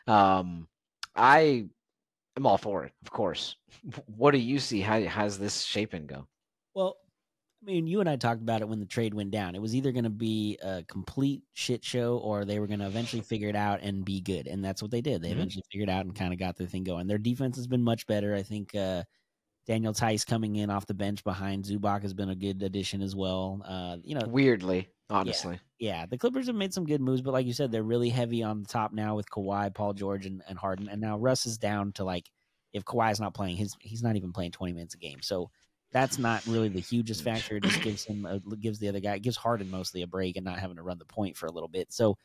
Um, 0.06 0.66
I 1.14 1.66
am 2.36 2.46
all 2.46 2.58
for 2.58 2.84
it, 2.84 2.92
of 3.02 3.10
course. 3.10 3.54
What 4.06 4.32
do 4.32 4.38
you 4.38 4.58
see? 4.58 4.80
How 4.80 5.04
how's 5.04 5.38
this 5.38 5.62
shape 5.62 5.92
and 5.94 6.08
go? 6.08 6.26
Well, 6.74 6.96
I 7.68 7.70
mean, 7.70 7.86
you 7.86 8.00
and 8.00 8.08
I 8.08 8.16
talked 8.16 8.40
about 8.40 8.62
it 8.62 8.68
when 8.68 8.80
the 8.80 8.86
trade 8.86 9.12
went 9.12 9.30
down. 9.30 9.54
It 9.54 9.60
was 9.60 9.76
either 9.76 9.92
going 9.92 10.04
to 10.04 10.10
be 10.10 10.56
a 10.62 10.82
complete 10.88 11.42
shit 11.52 11.84
show 11.84 12.16
or 12.16 12.46
they 12.46 12.60
were 12.60 12.66
going 12.66 12.78
to 12.78 12.86
eventually 12.86 13.20
figure 13.20 13.50
it 13.50 13.56
out 13.56 13.80
and 13.82 14.06
be 14.06 14.22
good. 14.22 14.46
And 14.46 14.64
that's 14.64 14.80
what 14.80 14.90
they 14.90 15.02
did. 15.02 15.20
They 15.20 15.28
mm-hmm. 15.28 15.36
eventually 15.36 15.64
figured 15.70 15.90
out 15.90 16.06
and 16.06 16.14
kind 16.14 16.32
of 16.32 16.38
got 16.38 16.56
their 16.56 16.66
thing 16.66 16.82
going. 16.82 17.06
Their 17.06 17.18
defense 17.18 17.56
has 17.56 17.66
been 17.66 17.82
much 17.82 18.06
better. 18.06 18.34
I 18.34 18.42
think 18.42 18.74
uh, 18.74 19.02
Daniel 19.66 19.92
Theis 19.92 20.24
coming 20.24 20.56
in 20.56 20.70
off 20.70 20.86
the 20.86 20.94
bench 20.94 21.22
behind 21.24 21.66
Zubac 21.66 22.00
has 22.00 22.14
been 22.14 22.30
a 22.30 22.34
good 22.34 22.62
addition 22.62 23.02
as 23.02 23.14
well. 23.14 23.60
Uh, 23.68 23.98
you 24.02 24.14
know, 24.14 24.26
weirdly, 24.26 24.88
honestly. 25.10 25.60
Yeah, 25.78 26.00
yeah, 26.00 26.06
the 26.06 26.16
Clippers 26.16 26.46
have 26.46 26.56
made 26.56 26.72
some 26.72 26.86
good 26.86 27.02
moves, 27.02 27.20
but 27.20 27.34
like 27.34 27.44
you 27.44 27.52
said, 27.52 27.70
they're 27.70 27.82
really 27.82 28.08
heavy 28.08 28.42
on 28.42 28.62
the 28.62 28.68
top 28.68 28.94
now 28.94 29.14
with 29.14 29.28
Kawhi, 29.28 29.74
Paul 29.74 29.92
George, 29.92 30.24
and, 30.24 30.42
and 30.48 30.58
Harden. 30.58 30.88
And 30.88 31.02
now 31.02 31.18
Russ 31.18 31.44
is 31.44 31.58
down 31.58 31.92
to 31.92 32.04
like, 32.04 32.30
if 32.72 32.86
Kawhi's 32.86 33.20
not 33.20 33.34
playing, 33.34 33.56
his 33.56 33.76
he's 33.80 34.02
not 34.02 34.16
even 34.16 34.32
playing 34.32 34.52
20 34.52 34.72
minutes 34.72 34.94
a 34.94 34.98
game. 34.98 35.20
So 35.20 35.50
that's 35.92 36.18
not 36.18 36.46
really 36.46 36.68
the 36.68 36.80
hugest 36.80 37.22
mm. 37.22 37.24
factor. 37.24 37.56
It 37.56 37.64
just 37.64 37.82
gives 37.82 38.04
him 38.04 38.26
a, 38.26 38.38
gives 38.56 38.78
the 38.78 38.88
other 38.88 39.00
guy 39.00 39.18
gives 39.18 39.36
Harden 39.36 39.70
mostly 39.70 40.02
a 40.02 40.06
break 40.06 40.36
and 40.36 40.44
not 40.44 40.58
having 40.58 40.76
to 40.76 40.82
run 40.82 40.98
the 40.98 41.04
point 41.04 41.36
for 41.36 41.46
a 41.46 41.52
little 41.52 41.68
bit. 41.68 41.92
So, 41.92 42.16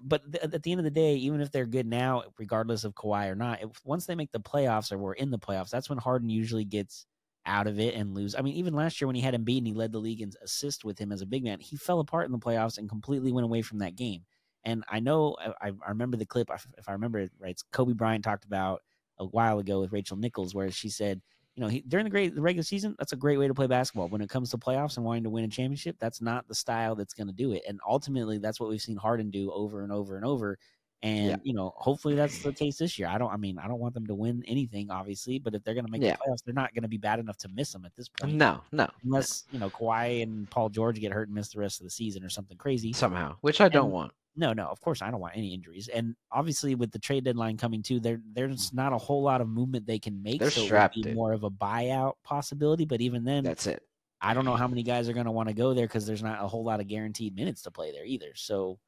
but 0.00 0.32
th- 0.32 0.52
at 0.52 0.62
the 0.62 0.72
end 0.72 0.80
of 0.80 0.84
the 0.84 0.90
day, 0.90 1.14
even 1.14 1.40
if 1.40 1.52
they're 1.52 1.66
good 1.66 1.86
now, 1.86 2.24
regardless 2.38 2.84
of 2.84 2.94
Kawhi 2.94 3.30
or 3.30 3.34
not, 3.36 3.62
if, 3.62 3.70
once 3.84 4.06
they 4.06 4.14
make 4.14 4.32
the 4.32 4.40
playoffs 4.40 4.90
or 4.90 4.98
we're 4.98 5.12
in 5.12 5.30
the 5.30 5.38
playoffs, 5.38 5.70
that's 5.70 5.88
when 5.88 5.98
Harden 5.98 6.28
usually 6.28 6.64
gets 6.64 7.06
out 7.46 7.68
of 7.68 7.78
it 7.78 7.94
and 7.94 8.12
lose. 8.14 8.34
I 8.34 8.42
mean, 8.42 8.54
even 8.54 8.74
last 8.74 9.00
year 9.00 9.06
when 9.06 9.14
he 9.14 9.22
had 9.22 9.34
Embiid 9.34 9.58
and 9.58 9.66
he 9.68 9.72
led 9.72 9.92
the 9.92 9.98
league 9.98 10.20
in 10.20 10.32
assist 10.42 10.84
with 10.84 10.98
him 10.98 11.12
as 11.12 11.22
a 11.22 11.26
big 11.26 11.44
man, 11.44 11.60
he 11.60 11.76
fell 11.76 12.00
apart 12.00 12.26
in 12.26 12.32
the 12.32 12.38
playoffs 12.38 12.78
and 12.78 12.88
completely 12.88 13.30
went 13.30 13.44
away 13.44 13.62
from 13.62 13.78
that 13.78 13.94
game. 13.94 14.22
And 14.64 14.82
I 14.88 14.98
know 14.98 15.36
I, 15.40 15.68
I 15.68 15.90
remember 15.90 16.16
the 16.16 16.26
clip 16.26 16.50
if 16.76 16.88
I 16.88 16.92
remember 16.92 17.20
it 17.20 17.30
right. 17.38 17.58
Kobe 17.70 17.92
Bryant 17.92 18.24
talked 18.24 18.44
about 18.44 18.82
a 19.18 19.24
while 19.24 19.60
ago 19.60 19.80
with 19.80 19.92
Rachel 19.92 20.16
Nichols, 20.16 20.56
where 20.56 20.72
she 20.72 20.88
said 20.88 21.22
you 21.56 21.62
know, 21.62 21.68
he, 21.68 21.80
during 21.88 22.04
the 22.04 22.10
great 22.10 22.34
the 22.34 22.40
regular 22.42 22.62
season, 22.62 22.94
that's 22.98 23.12
a 23.12 23.16
great 23.16 23.38
way 23.38 23.48
to 23.48 23.54
play 23.54 23.66
basketball. 23.66 24.08
When 24.08 24.20
it 24.20 24.28
comes 24.28 24.50
to 24.50 24.58
playoffs 24.58 24.96
and 24.98 25.04
wanting 25.06 25.24
to 25.24 25.30
win 25.30 25.44
a 25.44 25.48
championship, 25.48 25.96
that's 25.98 26.20
not 26.20 26.46
the 26.48 26.54
style 26.54 26.94
that's 26.94 27.14
going 27.14 27.28
to 27.28 27.32
do 27.32 27.52
it. 27.52 27.62
And 27.66 27.80
ultimately, 27.88 28.38
that's 28.38 28.60
what 28.60 28.68
we've 28.68 28.80
seen 28.80 28.96
Harden 28.96 29.30
do 29.30 29.50
over 29.50 29.82
and 29.82 29.90
over 29.90 30.16
and 30.16 30.24
over. 30.24 30.58
And 31.02 31.26
Yeah. 31.30 31.36
you 31.42 31.52
know, 31.54 31.72
hopefully 31.76 32.14
that's 32.14 32.42
the 32.42 32.52
case 32.52 32.76
this 32.78 32.98
year. 32.98 33.08
I 33.08 33.18
don't. 33.18 33.30
I 33.32 33.36
mean, 33.36 33.58
I 33.58 33.68
don't 33.68 33.78
want 33.80 33.94
them 33.94 34.06
to 34.06 34.14
win 34.14 34.42
anything, 34.46 34.90
obviously, 34.90 35.38
but 35.38 35.54
if 35.54 35.62
they're 35.64 35.74
going 35.74 35.84
to 35.86 35.90
make 35.92 36.02
Yeah. 36.02 36.16
the 36.16 36.18
playoffs, 36.30 36.44
they're 36.44 36.54
not 36.54 36.74
going 36.74 36.82
to 36.82 36.88
be 36.88 36.96
bad 36.98 37.18
enough 37.20 37.36
to 37.38 37.48
miss 37.48 37.72
them 37.72 37.84
at 37.84 37.94
this 37.94 38.08
point, 38.08 38.34
No, 38.34 38.62
no, 38.72 38.88
unless 39.04 39.44
you 39.50 39.58
know 39.58 39.70
Kawhi 39.70 40.22
and 40.22 40.48
Paul 40.50 40.68
George 40.70 40.98
get 41.00 41.12
hurt 41.12 41.28
and 41.28 41.34
miss 41.34 41.48
the 41.50 41.60
rest 41.60 41.80
of 41.80 41.84
the 41.84 41.90
season 41.90 42.22
or 42.24 42.28
something 42.30 42.56
crazy. 42.58 42.92
somehow, 42.92 43.36
which 43.42 43.60
I 43.60 43.68
don't 43.68 43.84
And- 43.86 43.92
want. 43.92 44.12
No, 44.36 44.52
no, 44.52 44.66
of 44.66 44.80
course 44.80 45.00
I 45.02 45.10
don't 45.10 45.20
want 45.20 45.36
any 45.36 45.54
injuries. 45.54 45.88
And 45.88 46.14
obviously 46.30 46.74
with 46.74 46.92
the 46.92 46.98
trade 46.98 47.24
deadline 47.24 47.56
coming 47.56 47.82
too, 47.82 48.00
there 48.00 48.20
there's 48.34 48.72
not 48.72 48.92
a 48.92 48.98
whole 48.98 49.22
lot 49.22 49.40
of 49.40 49.48
movement 49.48 49.86
they 49.86 49.98
can 49.98 50.22
make. 50.22 50.40
They're 50.40 50.50
so 50.50 50.64
strapped, 50.64 50.94
be 50.94 51.14
more 51.14 51.32
of 51.32 51.44
a 51.44 51.50
buyout 51.50 52.14
possibility. 52.22 52.84
But 52.84 53.00
even 53.00 53.24
then, 53.24 53.44
That's 53.44 53.66
it. 53.66 53.82
I 54.20 54.34
don't 54.34 54.44
know 54.44 54.56
how 54.56 54.68
many 54.68 54.82
guys 54.82 55.08
are 55.08 55.12
going 55.12 55.26
to 55.26 55.32
want 55.32 55.48
to 55.48 55.54
go 55.54 55.74
there 55.74 55.86
because 55.86 56.06
there's 56.06 56.22
not 56.22 56.42
a 56.42 56.48
whole 56.48 56.64
lot 56.64 56.80
of 56.80 56.86
guaranteed 56.86 57.34
minutes 57.34 57.62
to 57.62 57.70
play 57.70 57.92
there 57.92 58.04
either. 58.04 58.32
So 58.34 58.78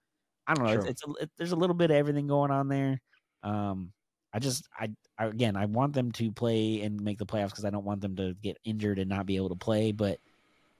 I 0.46 0.54
don't 0.54 0.64
know. 0.64 0.74
True. 0.74 0.88
It's, 0.88 1.02
it's 1.02 1.04
a, 1.06 1.22
it, 1.22 1.30
there's 1.36 1.52
a 1.52 1.56
little 1.56 1.74
bit 1.74 1.90
of 1.90 1.96
everything 1.96 2.26
going 2.26 2.50
on 2.50 2.68
there. 2.68 3.00
Um, 3.42 3.92
I 4.32 4.38
just 4.38 4.68
I, 4.78 4.90
I 5.18 5.26
again 5.26 5.56
I 5.56 5.64
want 5.66 5.94
them 5.94 6.12
to 6.12 6.30
play 6.32 6.82
and 6.82 7.00
make 7.00 7.18
the 7.18 7.26
playoffs 7.26 7.50
because 7.50 7.64
I 7.64 7.70
don't 7.70 7.84
want 7.84 8.00
them 8.00 8.16
to 8.16 8.34
get 8.42 8.58
injured 8.64 8.98
and 8.98 9.08
not 9.08 9.26
be 9.26 9.36
able 9.36 9.48
to 9.50 9.54
play. 9.54 9.92
But 9.92 10.18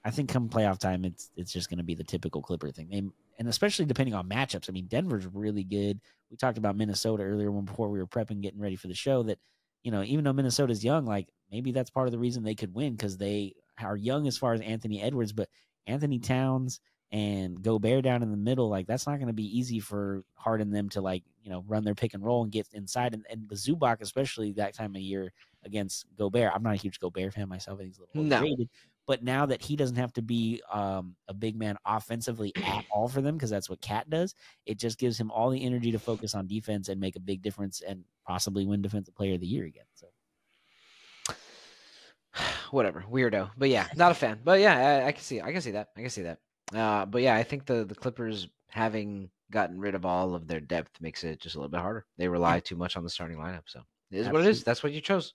I 0.05 0.11
think 0.11 0.29
come 0.29 0.49
playoff 0.49 0.79
time, 0.79 1.03
it's 1.03 1.29
it's 1.35 1.51
just 1.51 1.69
going 1.69 1.77
to 1.77 1.83
be 1.83 1.95
the 1.95 2.03
typical 2.03 2.41
Clipper 2.41 2.71
thing. 2.71 2.87
They, 2.89 3.03
and 3.37 3.47
especially 3.47 3.85
depending 3.85 4.13
on 4.13 4.29
matchups. 4.29 4.69
I 4.69 4.71
mean, 4.71 4.87
Denver's 4.87 5.27
really 5.27 5.63
good. 5.63 5.99
We 6.29 6.37
talked 6.37 6.57
about 6.57 6.77
Minnesota 6.77 7.23
earlier 7.23 7.51
when 7.51 7.65
before 7.65 7.89
we 7.89 7.99
were 7.99 8.07
prepping, 8.07 8.41
getting 8.41 8.59
ready 8.59 8.75
for 8.75 8.87
the 8.87 8.95
show. 8.95 9.23
That 9.23 9.39
you 9.83 9.91
know, 9.91 10.03
even 10.03 10.23
though 10.23 10.33
Minnesota's 10.33 10.83
young, 10.83 11.05
like 11.05 11.27
maybe 11.51 11.71
that's 11.71 11.89
part 11.89 12.07
of 12.07 12.11
the 12.11 12.19
reason 12.19 12.43
they 12.43 12.55
could 12.55 12.73
win 12.73 12.93
because 12.93 13.17
they 13.17 13.55
are 13.81 13.95
young 13.95 14.27
as 14.27 14.37
far 14.37 14.53
as 14.53 14.61
Anthony 14.61 15.01
Edwards, 15.01 15.33
but 15.33 15.49
Anthony 15.87 16.19
Towns 16.19 16.79
and 17.11 17.61
Gobert 17.61 18.03
down 18.03 18.21
in 18.21 18.29
the 18.31 18.37
middle, 18.37 18.69
like 18.69 18.87
that's 18.87 19.07
not 19.07 19.15
going 19.15 19.27
to 19.27 19.33
be 19.33 19.57
easy 19.57 19.79
for 19.79 20.23
Harden 20.35 20.69
them 20.69 20.89
to 20.89 21.01
like 21.01 21.23
you 21.43 21.49
know 21.49 21.63
run 21.67 21.83
their 21.83 21.95
pick 21.95 22.13
and 22.13 22.23
roll 22.23 22.43
and 22.43 22.51
get 22.51 22.67
inside. 22.73 23.13
And, 23.13 23.25
and 23.29 23.47
Zubac, 23.49 24.01
especially 24.01 24.53
that 24.53 24.75
time 24.75 24.95
of 24.95 25.01
year 25.01 25.33
against 25.65 26.05
Gobert, 26.17 26.51
I'm 26.53 26.63
not 26.63 26.73
a 26.73 26.77
huge 26.77 26.99
Gobert 26.99 27.33
fan 27.33 27.49
myself. 27.49 27.79
I 27.79 27.83
think 27.83 27.95
he's 27.95 27.99
a 27.99 28.01
little 28.01 28.23
No. 28.23 28.37
overrated. 28.37 28.69
But 29.09 29.23
now 29.23 29.47
that 29.47 29.63
he 29.63 29.75
doesn't 29.75 29.95
have 29.95 30.13
to 30.13 30.21
be 30.21 30.61
um, 30.71 31.15
a 31.27 31.33
big 31.33 31.57
man 31.57 31.77
offensively 31.83 32.53
at 32.57 32.85
all 32.91 33.07
for 33.07 33.21
them, 33.21 33.37
because 33.37 33.49
that's 33.49 33.67
what 33.67 33.81
Cat 33.81 34.07
does, 34.07 34.35
it 34.67 34.77
just 34.77 34.99
gives 34.99 35.19
him 35.19 35.31
all 35.31 35.49
the 35.49 35.65
energy 35.65 35.91
to 35.93 35.97
focus 35.97 36.35
on 36.35 36.45
defense 36.45 36.89
and 36.89 37.01
make 37.01 37.15
a 37.15 37.19
big 37.19 37.41
difference 37.41 37.81
and 37.81 38.03
possibly 38.27 38.67
win 38.67 38.83
Defensive 38.83 39.15
Player 39.15 39.33
of 39.33 39.41
the 39.41 39.47
Year 39.47 39.65
again. 39.65 39.85
So 39.95 41.33
Whatever, 42.69 43.03
weirdo. 43.11 43.49
But 43.57 43.69
yeah, 43.69 43.87
not 43.95 44.11
a 44.11 44.13
fan. 44.25 44.41
But 44.43 44.59
yeah, 44.59 45.01
I, 45.03 45.07
I 45.07 45.11
can 45.11 45.23
see. 45.23 45.41
I 45.41 45.51
can 45.53 45.61
see 45.61 45.71
that. 45.71 45.87
I 45.97 46.01
can 46.01 46.11
see 46.11 46.21
that. 46.21 46.37
Uh, 46.71 47.07
but 47.07 47.23
yeah, 47.23 47.33
I 47.33 47.41
think 47.41 47.65
the 47.65 47.85
the 47.85 47.95
Clippers 47.95 48.47
having 48.69 49.31
gotten 49.49 49.79
rid 49.79 49.95
of 49.95 50.05
all 50.05 50.35
of 50.35 50.47
their 50.47 50.59
depth 50.59 51.01
makes 51.01 51.23
it 51.23 51.39
just 51.39 51.55
a 51.55 51.57
little 51.57 51.71
bit 51.71 51.81
harder. 51.81 52.05
They 52.19 52.27
rely 52.27 52.59
too 52.59 52.75
much 52.75 52.95
on 52.95 53.03
the 53.03 53.09
starting 53.09 53.39
lineup. 53.39 53.63
So 53.65 53.81
it 54.11 54.19
is 54.19 54.29
what 54.29 54.41
it 54.41 54.47
is. 54.49 54.63
That's 54.63 54.83
what 54.83 54.93
you 54.93 55.01
chose. 55.01 55.33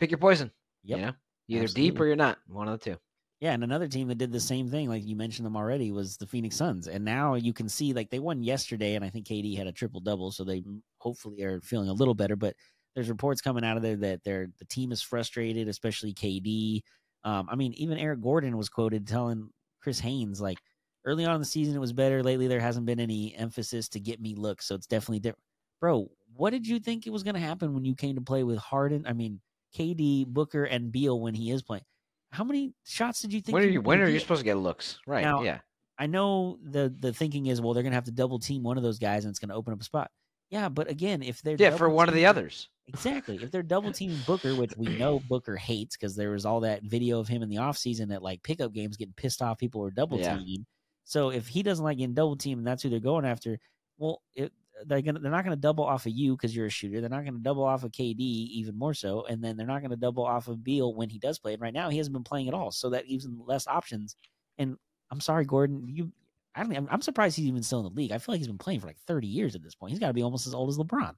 Pick 0.00 0.10
your 0.10 0.18
poison. 0.18 0.50
Yep. 0.82 0.98
You 0.98 1.06
know, 1.06 1.12
you're 1.46 1.64
either 1.64 1.72
deep 1.72 2.00
or 2.00 2.06
you're 2.06 2.16
not. 2.16 2.38
One 2.48 2.68
of 2.68 2.78
the 2.78 2.90
two. 2.92 2.96
Yeah, 3.40 3.52
and 3.52 3.62
another 3.62 3.86
team 3.86 4.08
that 4.08 4.16
did 4.16 4.32
the 4.32 4.40
same 4.40 4.70
thing, 4.70 4.88
like 4.88 5.04
you 5.04 5.14
mentioned 5.14 5.44
them 5.44 5.56
already, 5.56 5.92
was 5.92 6.16
the 6.16 6.26
Phoenix 6.26 6.56
Suns. 6.56 6.88
And 6.88 7.04
now 7.04 7.34
you 7.34 7.52
can 7.52 7.68
see, 7.68 7.92
like 7.92 8.08
they 8.08 8.18
won 8.18 8.42
yesterday, 8.42 8.94
and 8.94 9.04
I 9.04 9.10
think 9.10 9.26
KD 9.26 9.56
had 9.56 9.66
a 9.66 9.72
triple 9.72 10.00
double, 10.00 10.32
so 10.32 10.42
they 10.42 10.62
hopefully 10.98 11.42
are 11.42 11.60
feeling 11.60 11.90
a 11.90 11.92
little 11.92 12.14
better. 12.14 12.34
But 12.34 12.54
there's 12.94 13.10
reports 13.10 13.42
coming 13.42 13.62
out 13.62 13.76
of 13.76 13.82
there 13.82 13.96
that 13.96 14.24
they're 14.24 14.48
the 14.58 14.64
team 14.64 14.90
is 14.90 15.02
frustrated, 15.02 15.68
especially 15.68 16.14
KD. 16.14 16.80
Um, 17.24 17.46
I 17.50 17.56
mean, 17.56 17.74
even 17.74 17.98
Eric 17.98 18.22
Gordon 18.22 18.56
was 18.56 18.70
quoted 18.70 19.06
telling 19.06 19.50
Chris 19.82 20.00
Haynes 20.00 20.40
like 20.40 20.58
early 21.04 21.26
on 21.26 21.34
in 21.34 21.40
the 21.40 21.46
season 21.46 21.76
it 21.76 21.80
was 21.80 21.92
better. 21.92 22.22
Lately, 22.22 22.48
there 22.48 22.60
hasn't 22.60 22.86
been 22.86 23.00
any 23.00 23.34
emphasis 23.36 23.88
to 23.90 24.00
get 24.00 24.18
me 24.18 24.34
looks, 24.34 24.66
so 24.66 24.74
it's 24.74 24.86
definitely 24.86 25.20
different. 25.20 25.42
Bro, 25.78 26.08
what 26.34 26.50
did 26.50 26.66
you 26.66 26.78
think 26.80 27.06
it 27.06 27.12
was 27.12 27.22
going 27.22 27.34
to 27.34 27.40
happen 27.40 27.74
when 27.74 27.84
you 27.84 27.94
came 27.94 28.14
to 28.14 28.22
play 28.22 28.44
with 28.44 28.56
Harden? 28.56 29.04
I 29.06 29.12
mean, 29.12 29.40
KD, 29.76 30.26
Booker, 30.26 30.64
and 30.64 30.90
Beal 30.90 31.20
when 31.20 31.34
he 31.34 31.50
is 31.50 31.62
playing. 31.62 31.84
How 32.30 32.44
many 32.44 32.74
shots 32.84 33.20
did 33.22 33.32
you 33.32 33.40
think? 33.40 33.54
When 33.54 33.62
are 33.64 33.68
you? 33.68 33.80
When 33.80 34.00
are 34.00 34.08
you 34.08 34.18
supposed 34.18 34.40
to 34.40 34.44
get 34.44 34.56
looks? 34.56 34.98
Right. 35.06 35.22
Now, 35.22 35.42
yeah. 35.42 35.60
I 35.98 36.06
know 36.06 36.58
the 36.62 36.94
the 37.00 37.12
thinking 37.12 37.46
is, 37.46 37.60
well, 37.60 37.72
they're 37.74 37.82
gonna 37.82 37.94
have 37.94 38.04
to 38.04 38.12
double 38.12 38.38
team 38.38 38.62
one 38.62 38.76
of 38.76 38.82
those 38.82 38.98
guys, 38.98 39.24
and 39.24 39.30
it's 39.30 39.38
gonna 39.38 39.54
open 39.54 39.72
up 39.72 39.80
a 39.80 39.84
spot. 39.84 40.10
Yeah, 40.50 40.68
but 40.68 40.88
again, 40.90 41.22
if 41.22 41.42
they're 41.42 41.56
Yeah, 41.58 41.70
for 41.70 41.88
one 41.88 42.08
of 42.08 42.14
the 42.14 42.26
others. 42.26 42.68
exactly, 42.86 43.36
if 43.42 43.50
they're 43.50 43.62
double 43.62 43.90
teaming 43.92 44.20
Booker, 44.26 44.54
which 44.54 44.72
we 44.76 44.86
know 44.98 45.20
Booker 45.28 45.56
hates 45.56 45.96
because 45.96 46.14
there 46.14 46.30
was 46.30 46.44
all 46.46 46.60
that 46.60 46.82
video 46.84 47.18
of 47.18 47.26
him 47.28 47.42
in 47.42 47.48
the 47.48 47.56
offseason 47.56 48.14
at 48.14 48.22
like 48.22 48.42
pickup 48.42 48.72
games 48.72 48.96
getting 48.96 49.14
pissed 49.14 49.42
off 49.42 49.58
people 49.58 49.80
were 49.80 49.90
double 49.90 50.18
Yeah. 50.18 50.36
teaming. 50.36 50.66
So 51.04 51.30
if 51.30 51.46
he 51.48 51.62
doesn't 51.62 51.84
like 51.84 51.98
getting 51.98 52.14
double 52.14 52.36
teamed, 52.36 52.58
and 52.58 52.66
that's 52.66 52.82
who 52.82 52.90
they're 52.90 53.00
going 53.00 53.24
after. 53.24 53.58
Well, 53.98 54.20
it, 54.34 54.52
they're 54.84 55.02
gonna 55.02 55.20
they're 55.20 55.30
not 55.30 55.44
gonna 55.44 55.56
double 55.56 55.84
off 55.84 56.06
of 56.06 56.12
you 56.12 56.36
because 56.36 56.54
you're 56.54 56.66
a 56.66 56.70
shooter. 56.70 57.00
They're 57.00 57.10
not 57.10 57.24
gonna 57.24 57.38
double 57.38 57.64
off 57.64 57.84
of 57.84 57.92
KD 57.92 58.18
even 58.20 58.78
more 58.78 58.94
so, 58.94 59.24
and 59.26 59.42
then 59.42 59.56
they're 59.56 59.66
not 59.66 59.82
gonna 59.82 59.96
double 59.96 60.24
off 60.24 60.48
of 60.48 60.62
Beal 60.62 60.94
when 60.94 61.08
he 61.08 61.18
does 61.18 61.38
play. 61.38 61.54
And 61.54 61.62
right 61.62 61.74
now 61.74 61.88
he 61.88 61.98
hasn't 61.98 62.12
been 62.12 62.24
playing 62.24 62.48
at 62.48 62.54
all, 62.54 62.70
so 62.70 62.90
that 62.90 63.08
gives 63.08 63.24
him 63.24 63.42
less 63.46 63.66
options. 63.66 64.16
And 64.58 64.76
I'm 65.10 65.20
sorry, 65.20 65.44
Gordon, 65.44 65.84
you. 65.86 66.12
I 66.54 66.62
don't. 66.62 66.76
I'm, 66.76 66.88
I'm 66.90 67.02
surprised 67.02 67.36
he's 67.36 67.46
even 67.46 67.62
still 67.62 67.80
in 67.80 67.84
the 67.84 68.00
league. 68.00 68.12
I 68.12 68.18
feel 68.18 68.32
like 68.32 68.40
he's 68.40 68.48
been 68.48 68.58
playing 68.58 68.80
for 68.80 68.86
like 68.86 68.98
30 69.06 69.26
years 69.26 69.54
at 69.54 69.62
this 69.62 69.74
point. 69.74 69.90
He's 69.90 70.00
got 70.00 70.08
to 70.08 70.14
be 70.14 70.22
almost 70.22 70.46
as 70.46 70.54
old 70.54 70.70
as 70.70 70.78
LeBron. 70.78 71.14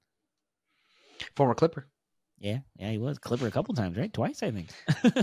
Former 1.36 1.54
Clipper. 1.54 1.86
Yeah, 2.40 2.58
yeah, 2.76 2.90
he 2.90 2.98
was 2.98 3.18
Clipper 3.18 3.46
a 3.46 3.50
couple 3.50 3.74
times, 3.74 3.96
right? 3.96 4.12
Twice, 4.12 4.42
I 4.42 4.50
think. 4.50 4.68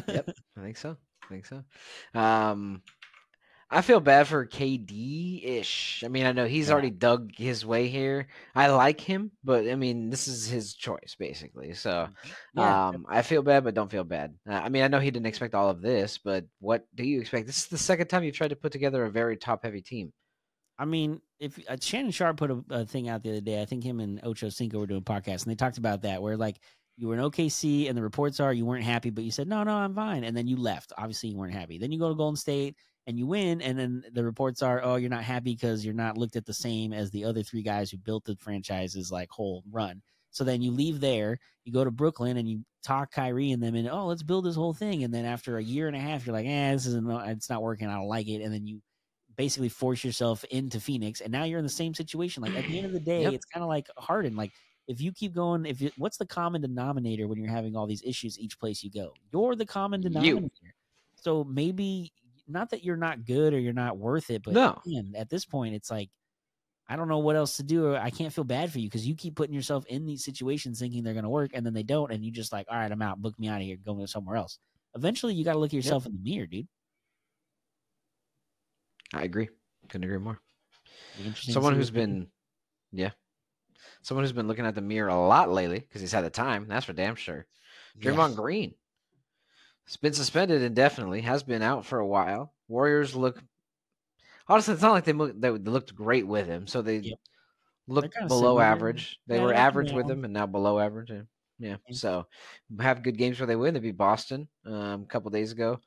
Yep. 0.08 0.32
I 0.58 0.62
think 0.62 0.78
so. 0.78 0.98
I 1.24 1.28
think 1.28 1.46
so. 1.46 1.64
Um, 2.14 2.82
I 3.70 3.82
feel 3.82 3.99
bad 3.99 4.28
for 4.28 4.45
KD 4.45 5.43
ish. 5.43 6.03
I 6.05 6.07
mean, 6.07 6.26
I 6.26 6.32
know 6.34 6.45
he's 6.45 6.68
Yeah. 6.68 6.74
already 6.74 6.91
dug 6.91 7.32
his 7.36 7.66
way 7.66 7.88
here. 7.88 8.28
I 8.53 8.68
like 8.68 9.01
him, 9.01 9.32
but 9.43 9.68
I 9.68 9.76
mean, 9.76 10.09
this 10.09 10.28
is 10.28 10.47
his 10.47 10.76
choice 10.76 11.16
basically. 11.18 11.74
So, 11.74 12.07
yeah, 12.53 12.89
um, 12.89 13.05
I 13.09 13.24
feel 13.24 13.41
bad, 13.41 13.63
but 13.63 13.74
don't 13.74 13.91
feel 13.91 14.03
bad. 14.03 14.36
Uh, 14.47 14.53
I 14.53 14.70
mean, 14.70 14.84
I 14.84 14.88
know 14.88 14.99
he 14.99 15.09
didn't 15.11 15.26
expect 15.26 15.55
all 15.55 15.70
of 15.70 15.82
this, 15.82 16.20
but 16.20 16.45
what 16.59 16.86
do 16.93 17.03
you 17.03 17.20
expect? 17.20 17.47
This 17.47 17.57
is 17.57 17.68
the 17.68 17.78
second 17.78 18.07
time 18.07 18.24
you've 18.24 18.36
tried 18.36 18.49
to 18.49 18.55
put 18.55 18.72
together 18.72 19.03
a 19.03 19.11
very 19.11 19.36
top 19.36 19.63
heavy 19.63 19.82
team. 19.82 20.13
I 20.78 20.86
mean, 20.86 21.22
if 21.39 21.57
uh, 21.68 21.78
Shannon 21.82 22.11
Sharpe 22.11 22.38
put 22.38 22.51
a, 22.51 22.63
a 22.70 22.86
thing 22.86 23.09
out 23.09 23.24
the 23.24 23.32
other 23.32 23.41
day, 23.41 23.61
I 23.61 23.66
think 23.66 23.84
him 23.84 23.99
and 23.99 24.20
Ocho 24.24 24.49
Cinco 24.49 24.80
were 24.80 24.88
doing 24.88 25.01
podcasts, 25.03 25.43
and 25.43 25.51
they 25.51 25.55
talked 25.55 25.78
about 25.78 26.03
that, 26.03 26.22
where 26.22 26.38
like 26.38 26.59
you 26.97 27.07
were 27.07 27.16
in 27.16 27.22
OKC, 27.22 27.88
and 27.88 27.97
the 27.97 28.01
reports 28.03 28.39
are 28.39 28.53
you 28.53 28.66
weren't 28.66 28.84
happy, 28.84 29.09
but 29.09 29.24
you 29.24 29.32
said 29.32 29.47
no, 29.47 29.63
no, 29.63 29.72
I'm 29.74 29.95
fine, 29.95 30.24
and 30.24 30.36
then 30.36 30.47
you 30.47 30.57
left. 30.57 30.93
Obviously, 30.97 31.30
you 31.30 31.38
weren't 31.38 31.53
happy. 31.53 31.78
Then 31.78 31.91
you 31.91 31.99
go 31.99 32.09
to 32.09 32.16
Golden 32.16 32.36
State 32.36 32.76
and 33.08 33.18
you 33.18 33.28
win, 33.28 33.62
and 33.62 33.78
then 33.78 34.03
the 34.14 34.24
reports 34.24 34.62
are, 34.62 34.82
oh, 34.84 34.95
you're 34.95 35.10
not 35.10 35.24
happy 35.24 35.53
because 35.53 35.86
you're 35.86 35.93
not 35.93 36.18
looked 36.18 36.36
at 36.36 36.45
the 36.45 36.53
same 36.53 36.91
as 36.93 37.12
the 37.12 37.26
other 37.26 37.43
three 37.43 37.62
guys 37.62 37.91
who 37.91 37.97
built 37.97 38.26
the 38.26 38.36
franchise's 38.38 39.12
like 39.12 39.30
whole 39.30 39.64
run. 39.72 40.01
So 40.32 40.43
then 40.43 40.62
you 40.62 40.72
leave 40.72 40.99
there, 40.99 41.38
you 41.64 41.72
go 41.72 41.84
to 41.84 41.91
Brooklyn, 41.91 42.38
and 42.38 42.49
you 42.49 42.66
talk 42.84 43.12
Kyrie 43.12 43.51
and 43.51 43.62
them, 43.64 43.76
and 43.76 43.88
oh, 43.89 44.08
let's 44.08 44.24
build 44.24 44.45
this 44.45 44.56
whole 44.56 44.74
thing. 44.74 45.03
And 45.03 45.14
then 45.14 45.24
after 45.26 45.58
a 45.58 45.64
year 45.64 45.88
and 45.88 45.95
a 45.95 45.99
half, 45.99 46.26
you're 46.26 46.34
like, 46.34 46.45
eh, 46.47 46.72
this 46.74 46.86
isn't, 46.88 47.10
it's 47.28 47.49
not 47.49 47.62
working. 47.62 47.88
I 47.88 47.95
don't 47.95 48.08
like 48.08 48.28
it. 48.28 48.41
And 48.41 48.53
then 48.53 48.66
you 48.68 48.82
basically 49.38 49.70
force 49.70 50.03
yourself 50.03 50.43
into 50.45 50.80
Phoenix, 50.80 51.22
and 51.22 51.32
now 51.32 51.43
you're 51.43 51.60
in 51.60 51.66
the 51.66 51.70
same 51.70 51.93
situation. 51.93 52.41
Like 52.41 52.56
at 52.56 52.66
the 52.66 52.78
end 52.78 52.88
of 52.88 52.93
the 52.93 52.99
day, 52.99 53.22
Yep. 53.24 53.34
it's 53.34 53.45
kind 53.45 53.64
of 53.64 53.70
like 53.70 53.88
Harden. 53.97 54.36
Like 54.36 54.51
if 54.88 54.99
you 54.99 55.12
keep 55.12 55.34
going, 55.34 55.66
if 55.66 55.80
you, 55.82 55.91
what's 55.97 56.18
the 56.18 56.26
common 56.26 56.62
denominator 56.62 57.28
when 57.28 57.38
you're 57.38 57.49
having 57.49 57.76
all 57.76 57.88
these 57.88 58.03
issues 58.03 58.38
each 58.39 58.60
place 58.60 58.84
you 58.84 58.91
go? 58.91 59.14
You're 59.32 59.56
the 59.56 59.66
common 59.66 60.01
denominator 60.01 60.28
You. 60.28 60.36
denominator. 60.36 60.76
So 61.16 61.43
maybe 61.43 62.12
not 62.48 62.70
that 62.72 62.84
you're 62.84 62.98
not 62.98 63.26
good 63.26 63.54
or 63.54 63.60
you're 63.60 63.74
not 63.74 63.98
worth 63.98 64.30
it, 64.30 64.43
but 64.43 64.54
No. 64.54 64.82
man, 64.86 65.14
at 65.16 65.30
this 65.30 65.46
point, 65.46 65.76
it's 65.76 65.89
like 65.91 66.10
I 66.88 66.96
don't 66.96 67.08
know 67.08 67.18
what 67.18 67.36
else 67.36 67.58
to 67.58 67.64
do. 67.64 67.88
Or 67.88 67.98
I 67.98 68.12
can't 68.12 68.32
feel 68.32 68.43
bad 68.43 68.72
for 68.72 68.78
you 68.80 68.88
because 68.88 69.08
you 69.08 69.16
keep 69.16 69.36
putting 69.36 69.56
yourself 69.56 69.86
in 69.88 70.06
these 70.06 70.24
situations 70.24 70.80
thinking 70.80 71.04
they're 71.04 71.14
going 71.14 71.24
to 71.24 71.30
work, 71.30 71.52
and 71.54 71.66
then 71.66 71.74
they 71.74 71.82
don't, 71.84 72.12
and 72.12 72.24
you 72.24 72.32
just 72.32 72.54
like, 72.54 72.68
all 72.70 72.78
right, 72.78 72.91
I'm 72.91 73.02
out. 73.02 73.20
Book 73.22 73.38
me 73.39 73.48
out 73.48 73.60
of 73.60 73.64
here. 73.66 73.78
Go 73.84 74.06
somewhere 74.06 74.36
else. 74.38 74.60
Eventually, 74.96 75.34
you 75.34 75.43
got 75.43 75.54
to 75.54 75.60
look 75.60 75.70
at 75.70 75.74
yourself 75.74 76.06
in 76.06 76.12
the 76.14 76.20
mirror, 76.20 76.46
dude. 76.46 76.68
I 79.14 79.24
agree. 79.24 79.50
Couldn't 79.89 80.06
agree 80.06 80.18
more. 80.20 80.39
Be 81.18 81.26
interesting 81.26 81.52
to 81.52 81.54
Someone 81.54 81.76
who's 81.76 81.91
been, 81.91 82.28
yeah, 82.91 83.12
someone 84.02 84.24
who's 84.24 84.32
been 84.34 84.48
looking 84.48 84.66
at 84.66 84.76
the 84.76 84.82
mirror 84.82 85.10
a 85.10 85.28
lot 85.28 85.52
lately 85.52 85.80
because 85.80 86.02
he's 86.02 86.12
had 86.12 86.26
the 86.26 86.30
time. 86.30 86.68
That's 86.68 86.86
for 86.86 86.93
damn 86.93 87.16
sure. 87.16 87.46
Draymond 88.00 88.30
Yeah. 88.32 88.36
Green. 88.36 88.76
Has 89.88 89.98
been 89.98 90.14
suspended 90.14 90.62
indefinitely. 90.62 91.22
Has 91.22 91.44
been 91.44 91.62
out 91.62 91.86
for 91.86 92.00
a 92.00 92.08
while. 92.08 92.54
Warriors 92.68 93.16
look. 93.16 93.44
Honestly, 94.48 94.74
it's 94.74 94.82
not 94.84 94.92
like 94.92 95.06
they 95.06 95.14
look, 95.14 95.40
they 95.40 95.50
looked 95.50 95.96
great 95.96 96.26
with 96.28 96.48
him. 96.48 96.68
So 96.68 96.82
they 96.82 96.98
Yep. 96.98 97.20
looked 97.88 98.16
below 98.28 98.60
average. 98.60 99.20
They 99.28 99.36
Yeah, 99.36 99.42
were 99.42 99.48
they're 99.50 99.56
up 99.56 99.60
and 99.60 99.68
average 99.68 99.92
with 99.94 100.10
him, 100.10 100.24
and 100.24 100.34
now 100.34 100.46
below 100.48 100.80
average. 100.80 101.10
Yeah. 101.12 101.22
yeah. 101.60 101.78
So 101.92 102.28
have 102.80 103.04
good 103.04 103.18
games 103.18 103.40
where 103.40 103.48
they 103.48 103.56
win. 103.56 103.74
They 103.74 103.80
beat 103.80 103.98
Boston 103.98 104.48
um, 104.66 105.04
a 105.04 105.06
couple 105.06 105.30
days 105.32 105.52
ago, 105.52 105.80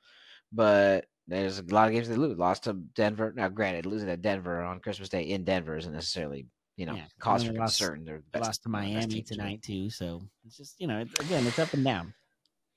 but 0.53 1.07
there's 1.27 1.59
a 1.59 1.63
lot 1.65 1.89
of 1.89 1.95
games 1.95 2.09
they 2.09 2.17
lose. 2.17 2.39
Lost 2.39 2.65
to 2.65 2.73
Denver. 2.73 3.33
Now, 3.35 3.49
granted, 3.49 3.87
losing 3.87 4.09
at 4.09 4.23
Denver 4.23 4.63
on 4.63 4.81
Christmas 4.81 5.09
Day 5.09 5.23
in 5.23 5.45
Denver 5.45 5.77
isn't 5.77 5.93
necessarily 5.93 6.47
you 6.77 6.87
know 6.87 6.95
Yeah, 6.95 7.07
cause 7.19 7.45
for 7.45 7.53
lost- 7.53 7.79
concern. 7.81 8.05
They're 8.05 8.19
the 8.19 8.31
best, 8.31 8.45
lost 8.45 8.63
to 8.63 8.69
Miami 8.69 9.23
tonight 9.23 9.63
too, 9.63 9.91
so 9.91 10.23
it's 10.47 10.57
just 10.57 10.81
you 10.81 10.87
know, 10.87 11.01
it's, 11.01 11.15
again, 11.21 11.47
it's 11.47 11.59
up 11.59 11.75
and 11.75 11.85
down. 11.85 12.15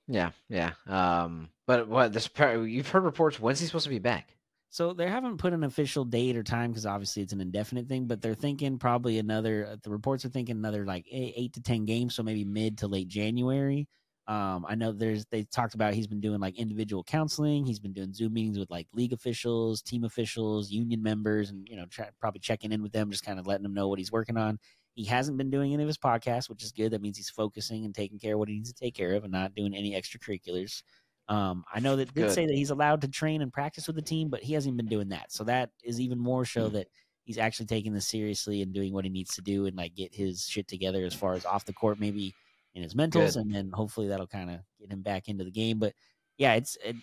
Yeah, 0.08 0.32
yeah. 0.50 0.74
Um, 0.88 1.50
but 1.68 1.88
what 1.88 2.14
this 2.14 2.30
you've 2.38 2.90
heard 2.90 3.04
reports? 3.04 3.40
When's 3.40 3.60
he 3.60 3.66
supposed 3.66 3.86
to 3.86 3.90
be 3.90 4.00
back? 4.00 4.36
So 4.70 4.94
they 4.94 5.08
haven't 5.08 5.38
put 5.38 5.54
an 5.54 5.64
official 5.64 6.06
date 6.06 6.38
or 6.38 6.44
time 6.44 6.72
because 6.72 6.86
obviously 6.86 7.22
it's 7.24 7.34
an 7.34 7.42
indefinite 7.42 7.88
thing, 7.88 8.08
but 8.08 8.22
they're 8.22 8.34
thinking 8.34 8.78
probably 8.80 9.20
another. 9.20 9.68
uh, 9.72 9.76
The 9.84 9.90
reports 9.90 10.24
are 10.26 10.30
thinking 10.30 10.56
another 10.58 10.86
like 10.86 11.06
eight, 11.12 11.54
to 11.54 11.62
ten 11.62 11.86
games, 11.86 12.16
so 12.16 12.24
maybe 12.24 12.46
mid 12.46 12.78
to 12.80 12.88
late 12.88 13.08
January. 13.10 13.88
Um, 14.28 14.66
I 14.68 14.76
know 14.76 14.92
there's 14.94 15.26
they 15.26 15.44
talked 15.44 15.74
about 15.74 15.94
he's 15.94 16.08
been 16.08 16.22
doing 16.22 16.40
like 16.40 16.58
individual 16.58 17.04
counseling. 17.04 17.66
He's 17.66 17.80
been 17.80 17.92
doing 17.92 18.14
Zoom 18.14 18.34
meetings 18.34 18.58
with 18.60 18.70
like 18.70 18.88
league 18.94 19.12
officials, 19.14 19.82
team 19.82 20.04
officials, 20.06 20.72
union 20.72 21.04
members, 21.04 21.50
and 21.50 21.68
you 21.70 21.76
know 21.76 21.86
probably 22.20 22.40
checking 22.40 22.72
in 22.72 22.82
with 22.82 22.94
them, 22.94 23.12
just 23.12 23.26
kind 23.26 23.40
of 23.40 23.48
letting 23.48 23.64
them 23.64 23.74
know 23.74 23.90
what 23.90 24.00
he's 24.00 24.12
working 24.12 24.38
on. 24.38 24.58
He 24.94 25.06
hasn't 25.06 25.38
been 25.38 25.50
doing 25.50 25.74
any 25.74 25.84
of 25.84 25.88
his 25.88 25.98
podcasts, 25.98 26.50
which 26.50 26.64
is 26.64 26.72
good. 26.72 26.92
That 26.92 27.02
means 27.02 27.18
he's 27.18 27.30
focusing 27.30 27.86
and 27.86 27.96
taking 27.96 28.20
care 28.20 28.34
of 28.34 28.40
what 28.40 28.50
he 28.50 28.56
needs 28.56 28.72
to 28.74 28.80
take 28.80 28.94
care 28.96 29.14
of, 29.14 29.24
and 29.24 29.32
not 29.32 29.56
doing 29.56 29.74
any 29.74 29.94
extracurriculars. 29.94 30.84
Um, 31.30 31.64
I 31.74 31.80
know 31.80 31.96
that 31.96 32.14
did 32.14 32.26
Good. 32.28 32.32
say 32.34 32.46
that 32.46 32.56
he's 32.56 32.72
allowed 32.72 33.02
to 33.02 33.08
train 33.08 33.42
and 33.42 33.54
practice 33.54 33.88
with 33.88 33.96
the 33.96 34.02
team, 34.02 34.30
but 34.30 34.44
he 34.44 34.54
hasn't 34.54 34.76
been 34.76 34.88
doing 34.88 35.10
that. 35.10 35.32
So 35.32 35.46
that 35.46 35.70
is 35.84 36.02
even 36.02 36.20
more 36.20 36.44
show 36.44 36.70
Mm. 36.70 36.74
that 36.74 36.88
he's 37.24 37.38
actually 37.38 37.68
taking 37.68 37.94
this 37.94 38.08
seriously 38.08 38.62
and 38.62 38.74
doing 38.74 38.92
what 38.92 39.06
he 39.06 39.10
needs 39.10 39.36
to 39.36 39.42
do 39.42 39.66
and 39.66 39.78
like 39.78 39.96
get 39.96 40.14
his 40.14 40.46
shit 40.46 40.68
together 40.68 41.06
as 41.06 41.14
far 41.14 41.34
as 41.34 41.46
off 41.46 41.64
the 41.64 41.72
court, 41.74 42.00
maybe 42.00 42.34
in 42.74 42.84
his 42.84 42.96
mentals, 42.96 43.34
Good. 43.34 43.36
and 43.38 43.54
then 43.54 43.72
hopefully 43.72 44.08
that'll 44.10 44.28
kind 44.28 44.50
of 44.50 44.60
get 44.80 44.92
him 44.92 45.04
back 45.04 45.30
into 45.30 45.44
the 45.46 45.52
game. 45.52 45.80
But 45.80 45.94
yeah, 46.38 46.56
it's 46.56 46.78
it, 46.84 46.96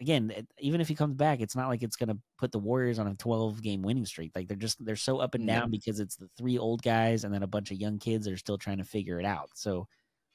again, 0.00 0.32
even 0.58 0.80
if 0.80 0.88
he 0.88 0.94
comes 0.94 1.14
back, 1.14 1.40
it's 1.40 1.56
not 1.56 1.68
like 1.68 1.82
it's 1.82 1.96
going 1.96 2.08
to 2.08 2.18
put 2.38 2.52
the 2.52 2.58
Warriors 2.58 2.98
on 2.98 3.06
a 3.06 3.14
12 3.14 3.62
game 3.62 3.82
winning 3.82 4.06
streak. 4.06 4.32
Like 4.34 4.48
they're 4.48 4.56
just 4.56 4.84
they're 4.84 4.96
so 4.96 5.18
up 5.18 5.34
and 5.34 5.46
down 5.46 5.70
because 5.70 6.00
it's 6.00 6.16
the 6.16 6.28
three 6.36 6.58
old 6.58 6.82
guys 6.82 7.24
and 7.24 7.32
then 7.32 7.42
a 7.42 7.48
bunch 7.48 7.70
of 7.70 7.78
young 7.78 7.98
kids 7.98 8.24
that 8.24 8.32
are 8.32 8.38
still 8.38 8.58
trying 8.58 8.78
to 8.78 8.84
figure 8.84 9.20
it 9.20 9.26
out. 9.26 9.50
So, 9.54 9.86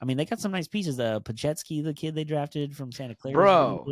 I 0.01 0.05
mean, 0.05 0.17
they 0.17 0.25
got 0.25 0.39
some 0.39 0.51
nice 0.51 0.67
pieces. 0.67 0.99
Uh, 0.99 1.19
Pachetsky, 1.19 1.83
the 1.83 1.93
kid 1.93 2.15
they 2.15 2.23
drafted 2.23 2.75
from 2.75 2.91
Santa 2.91 3.15
Clara, 3.15 3.35
Bro. 3.35 3.85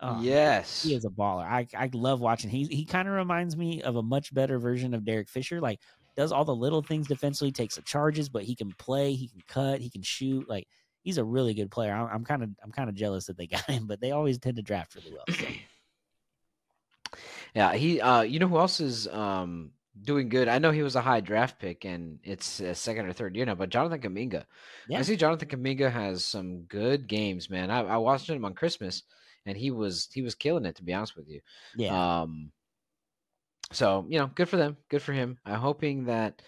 Oh, 0.00 0.20
yes. 0.20 0.82
he 0.82 0.94
is 0.94 1.04
a 1.04 1.08
baller. 1.08 1.44
I 1.44 1.66
I 1.76 1.88
love 1.92 2.20
watching. 2.20 2.50
He 2.50 2.64
he 2.64 2.84
kind 2.84 3.08
of 3.08 3.14
reminds 3.14 3.56
me 3.56 3.82
of 3.82 3.96
a 3.96 4.02
much 4.02 4.34
better 4.34 4.58
version 4.58 4.92
of 4.94 5.04
Derek 5.04 5.28
Fisher. 5.28 5.60
Like 5.60 5.80
does 6.16 6.32
all 6.32 6.44
the 6.44 6.54
little 6.54 6.82
things 6.82 7.08
defensively, 7.08 7.52
takes 7.52 7.76
the 7.76 7.82
charges, 7.82 8.28
but 8.28 8.44
he 8.44 8.54
can 8.54 8.72
play, 8.78 9.14
he 9.14 9.28
can 9.28 9.40
cut, 9.48 9.80
he 9.80 9.90
can 9.90 10.02
shoot. 10.02 10.48
Like 10.48 10.68
he's 11.04 11.18
a 11.18 11.24
really 11.24 11.54
good 11.54 11.70
player. 11.70 11.92
I'm, 11.92 12.08
I'm 12.08 12.24
kind 12.24 12.42
of 12.42 12.50
I'm 12.64 12.72
kind 12.72 12.88
of 12.88 12.96
jealous 12.96 13.26
that 13.26 13.36
they 13.36 13.46
got 13.56 13.64
him, 13.70 13.86
but 13.86 14.00
they 14.00 14.10
always 14.10 14.38
tend 14.38 14.56
to 14.56 14.62
draft 14.62 14.96
really 14.96 15.12
well. 15.12 15.26
So. 15.30 15.46
Yeah, 17.54 17.74
he. 17.74 18.00
Uh, 18.00 18.22
you 18.22 18.38
know 18.38 18.48
who 18.48 18.58
else 18.58 18.80
is 18.80 19.06
um 19.08 19.70
doing 20.02 20.28
good? 20.28 20.48
I 20.48 20.58
know 20.58 20.72
he 20.72 20.82
was 20.82 20.96
a 20.96 21.00
high 21.00 21.20
draft 21.20 21.60
pick, 21.60 21.84
and 21.84 22.18
it's 22.24 22.60
a 22.60 22.74
second 22.74 23.06
or 23.06 23.12
third 23.12 23.36
year 23.36 23.46
now. 23.46 23.54
But 23.54 23.70
Jonathan 23.70 24.00
Kuminga, 24.00 24.44
Yeah. 24.88 24.98
I 24.98 25.02
see 25.02 25.16
Jonathan 25.16 25.48
Kuminga 25.48 25.90
has 25.92 26.24
some 26.24 26.62
good 26.62 27.06
games, 27.06 27.48
man. 27.48 27.70
I, 27.70 27.80
I 27.80 27.96
watched 27.98 28.28
him 28.28 28.44
on 28.44 28.54
Christmas, 28.54 29.04
and 29.46 29.56
he 29.56 29.70
was 29.70 30.08
he 30.12 30.22
was 30.22 30.34
killing 30.34 30.64
it. 30.66 30.76
To 30.76 30.82
be 30.82 30.92
honest 30.94 31.16
with 31.16 31.28
you, 31.28 31.40
Yeah, 31.76 32.22
um, 32.22 32.50
so 33.72 34.06
you 34.08 34.18
know, 34.18 34.30
good 34.34 34.48
for 34.48 34.56
them, 34.56 34.76
good 34.88 35.02
for 35.02 35.12
him. 35.12 35.38
I'm 35.44 35.60
hoping 35.60 36.06
that 36.06 36.42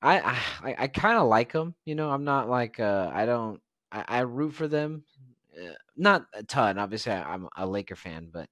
I 0.00 0.20
I, 0.62 0.74
I 0.78 0.86
kind 0.88 1.18
of 1.18 1.28
like 1.28 1.52
him. 1.52 1.74
You 1.84 1.94
know, 1.94 2.10
I'm 2.10 2.24
not 2.24 2.48
like 2.48 2.80
uh, 2.80 3.10
I 3.12 3.26
don't 3.26 3.60
I, 3.92 4.04
I 4.08 4.20
root 4.20 4.54
for 4.54 4.68
them, 4.68 5.04
uh, 5.56 5.74
not 5.96 6.26
a 6.34 6.42
ton. 6.42 6.78
Obviously, 6.78 7.12
I, 7.12 7.34
I'm 7.34 7.48
a 7.56 7.66
Laker 7.66 7.96
fan, 7.96 8.28
but 8.32 8.48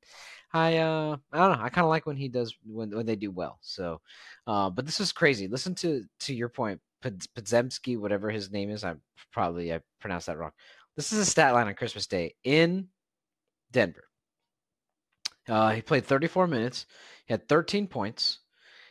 I 0.52 0.78
uh 0.78 1.16
I 1.32 1.38
don't 1.38 1.58
know. 1.58 1.64
I 1.64 1.70
kind 1.70 1.84
of 1.84 1.90
like 1.90 2.06
when 2.06 2.16
he 2.16 2.28
does 2.28 2.54
when 2.66 2.90
when 2.90 3.06
they 3.06 3.16
do 3.16 3.30
well. 3.30 3.58
So, 3.62 4.00
uh, 4.46 4.70
but 4.70 4.86
this 4.86 5.00
is 5.00 5.12
crazy. 5.12 5.48
Listen 5.48 5.74
to 5.76 6.04
to 6.20 6.34
your 6.34 6.48
point, 6.48 6.80
Pod- 7.02 7.26
Podziemski, 7.36 7.98
whatever 7.98 8.30
his 8.30 8.50
name 8.50 8.70
is. 8.70 8.84
I 8.84 8.94
probably 9.32 9.72
I 9.72 9.80
pronounced 10.00 10.26
that 10.26 10.38
wrong. 10.38 10.52
This 10.96 11.12
is 11.12 11.20
a 11.20 11.26
stat 11.26 11.54
line 11.54 11.68
on 11.68 11.74
Christmas 11.74 12.06
Day 12.06 12.34
in 12.44 12.88
Denver. 13.72 14.04
Uh, 15.48 15.70
he 15.70 15.82
played 15.82 16.04
34 16.04 16.46
minutes. 16.46 16.86
He 17.26 17.32
had 17.32 17.48
13 17.48 17.86
points. 17.88 18.40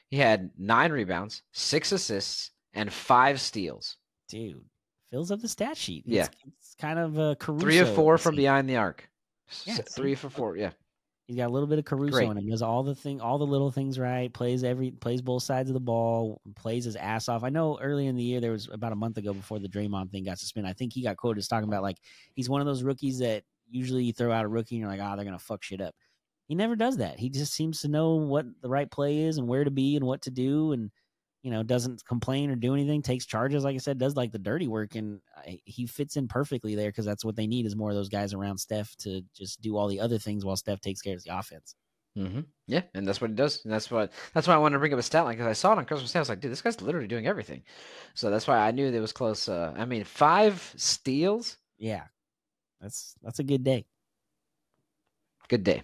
He 0.09 0.17
had 0.17 0.51
nine 0.57 0.91
rebounds, 0.91 1.43
six 1.51 1.91
assists, 1.91 2.51
and 2.73 2.91
five 2.91 3.39
steals. 3.39 3.97
dude, 4.27 4.65
fills 5.11 5.31
up 5.31 5.41
the 5.41 5.47
stat 5.47 5.77
sheet. 5.77 6.03
Yeah. 6.05 6.27
it's 6.47 6.75
kind 6.75 6.99
of 6.99 7.17
a 7.17 7.35
Caruso. 7.35 7.65
Three 7.65 7.77
of 7.79 7.93
four 7.93 8.17
from 8.17 8.35
behind 8.35 8.69
the 8.69 8.77
arc. 8.77 9.09
Yeah, 9.65 9.75
three 9.75 10.15
for 10.15 10.29
four. 10.29 10.57
Yeah. 10.57 10.71
He's 11.25 11.37
got 11.37 11.47
a 11.47 11.53
little 11.53 11.67
bit 11.67 11.77
of 11.77 11.85
Caruso 11.85 12.11
Great. 12.11 12.29
in 12.29 12.37
him. 12.37 12.43
He 12.43 12.49
does 12.49 12.63
all 12.63 12.81
the 12.81 12.95
thing, 12.95 13.21
all 13.21 13.37
the 13.37 13.45
little 13.45 13.69
things 13.69 13.99
right. 13.99 14.33
Plays 14.33 14.63
every, 14.63 14.89
plays 14.89 15.21
both 15.21 15.43
sides 15.43 15.69
of 15.69 15.75
the 15.75 15.79
ball. 15.79 16.41
Plays 16.55 16.85
his 16.85 16.95
ass 16.95 17.29
off. 17.29 17.43
I 17.43 17.49
know 17.49 17.77
early 17.79 18.07
in 18.07 18.15
the 18.15 18.23
year 18.23 18.41
there 18.41 18.51
was 18.51 18.67
about 18.71 18.93
a 18.93 18.95
month 18.95 19.17
ago 19.17 19.33
before 19.33 19.59
the 19.59 19.69
Draymond 19.69 20.11
thing 20.11 20.23
got 20.23 20.39
suspended. 20.39 20.71
I 20.71 20.73
think 20.73 20.91
he 20.91 21.03
got 21.03 21.17
quoted 21.17 21.37
as 21.39 21.47
talking 21.47 21.69
about 21.69 21.83
like 21.83 21.97
he's 22.33 22.49
one 22.49 22.61
of 22.61 22.67
those 22.67 22.81
rookies 22.81 23.19
that 23.19 23.43
usually 23.69 24.05
you 24.05 24.13
throw 24.13 24.31
out 24.31 24.45
a 24.45 24.47
rookie 24.47 24.75
and 24.75 24.81
you're 24.81 24.89
like, 24.89 25.01
ah, 25.01 25.15
they're 25.15 25.25
gonna 25.25 25.37
fuck 25.37 25.61
shit 25.61 25.81
up. 25.81 25.93
He 26.47 26.55
never 26.55 26.75
does 26.75 26.97
that. 26.97 27.19
He 27.19 27.29
just 27.29 27.53
seems 27.53 27.81
to 27.81 27.89
know 27.89 28.15
what 28.15 28.47
the 28.63 28.69
right 28.69 28.89
play 28.89 29.19
is 29.19 29.37
and 29.37 29.47
where 29.47 29.63
to 29.63 29.69
be 29.69 29.95
and 29.97 30.05
what 30.05 30.23
to 30.23 30.31
do, 30.31 30.71
and 30.71 30.89
you 31.41 31.51
know 31.51 31.63
doesn't 31.63 32.05
complain 32.05 32.49
or 32.49 32.55
do 32.55 32.73
anything. 32.73 33.01
Takes 33.01 33.25
charges, 33.25 33.63
like 33.63 33.75
I 33.75 33.79
said, 33.79 33.97
does 33.97 34.15
like 34.15 34.31
the 34.31 34.39
dirty 34.39 34.67
work, 34.67 34.95
and 34.95 35.21
I, 35.35 35.59
he 35.65 35.85
fits 35.85 36.17
in 36.17 36.27
perfectly 36.27 36.75
there 36.75 36.89
because 36.89 37.05
that's 37.05 37.25
what 37.25 37.35
they 37.35 37.47
need 37.47 37.65
is 37.65 37.75
more 37.75 37.89
of 37.89 37.95
those 37.95 38.09
guys 38.09 38.33
around 38.33 38.57
Steph 38.57 38.95
to 38.97 39.21
just 39.35 39.61
do 39.61 39.77
all 39.77 39.87
the 39.87 39.99
other 39.99 40.17
things 40.17 40.45
while 40.45 40.55
Steph 40.55 40.81
takes 40.81 41.01
care 41.01 41.15
of 41.15 41.23
the 41.23 41.37
offense. 41.37 41.75
Mm-hmm. 42.17 42.41
Yeah, 42.67 42.81
and 42.93 43.07
that's 43.07 43.21
what 43.21 43.29
he 43.29 43.35
does. 43.35 43.63
And 43.63 43.73
that's 43.73 43.89
what 43.89 44.11
that's 44.33 44.47
why 44.47 44.55
I 44.55 44.57
wanted 44.57 44.73
to 44.73 44.79
bring 44.79 44.93
up 44.93 44.99
a 44.99 45.03
stat 45.03 45.23
line 45.23 45.35
because 45.35 45.47
I 45.47 45.53
saw 45.53 45.73
it 45.73 45.77
on 45.77 45.85
Christmas 45.85 46.11
Day. 46.11 46.19
I 46.19 46.21
was 46.21 46.29
like, 46.29 46.39
dude, 46.39 46.51
this 46.51 46.61
guy's 46.61 46.81
literally 46.81 47.07
doing 47.07 47.27
everything. 47.27 47.63
So 48.15 48.29
that's 48.29 48.47
why 48.47 48.57
I 48.57 48.71
knew 48.71 48.87
it 48.87 48.99
was 48.99 49.13
close. 49.13 49.47
Uh, 49.47 49.73
I 49.77 49.85
mean, 49.85 50.03
five 50.03 50.73
steals. 50.75 51.57
Yeah, 51.77 52.03
that's 52.81 53.15
that's 53.21 53.39
a 53.39 53.43
good 53.43 53.63
day. 53.63 53.85
Good 55.47 55.63
day. 55.63 55.83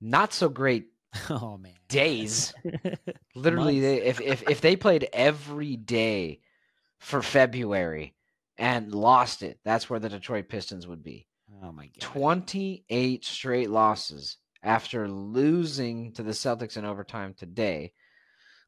Not 0.00 0.32
so 0.32 0.48
great 0.48 0.86
Oh 1.30 1.58
man, 1.58 1.74
days. 1.88 2.54
Literally, 3.34 3.80
they, 3.80 4.02
if 4.02 4.20
if 4.20 4.48
if 4.48 4.60
they 4.60 4.76
played 4.76 5.08
every 5.12 5.76
day 5.76 6.40
for 7.00 7.22
February 7.22 8.14
and 8.56 8.94
lost 8.94 9.42
it, 9.42 9.58
that's 9.64 9.90
where 9.90 10.00
the 10.00 10.08
Detroit 10.08 10.48
Pistons 10.48 10.86
would 10.86 11.02
be. 11.02 11.26
oh 11.62 11.72
my 11.72 11.86
god, 11.86 12.00
28 12.00 13.24
straight 13.24 13.70
losses 13.70 14.38
after 14.62 15.08
losing 15.08 16.12
to 16.12 16.22
the 16.22 16.30
Celtics 16.32 16.76
in 16.76 16.84
overtime 16.84 17.34
today. 17.34 17.92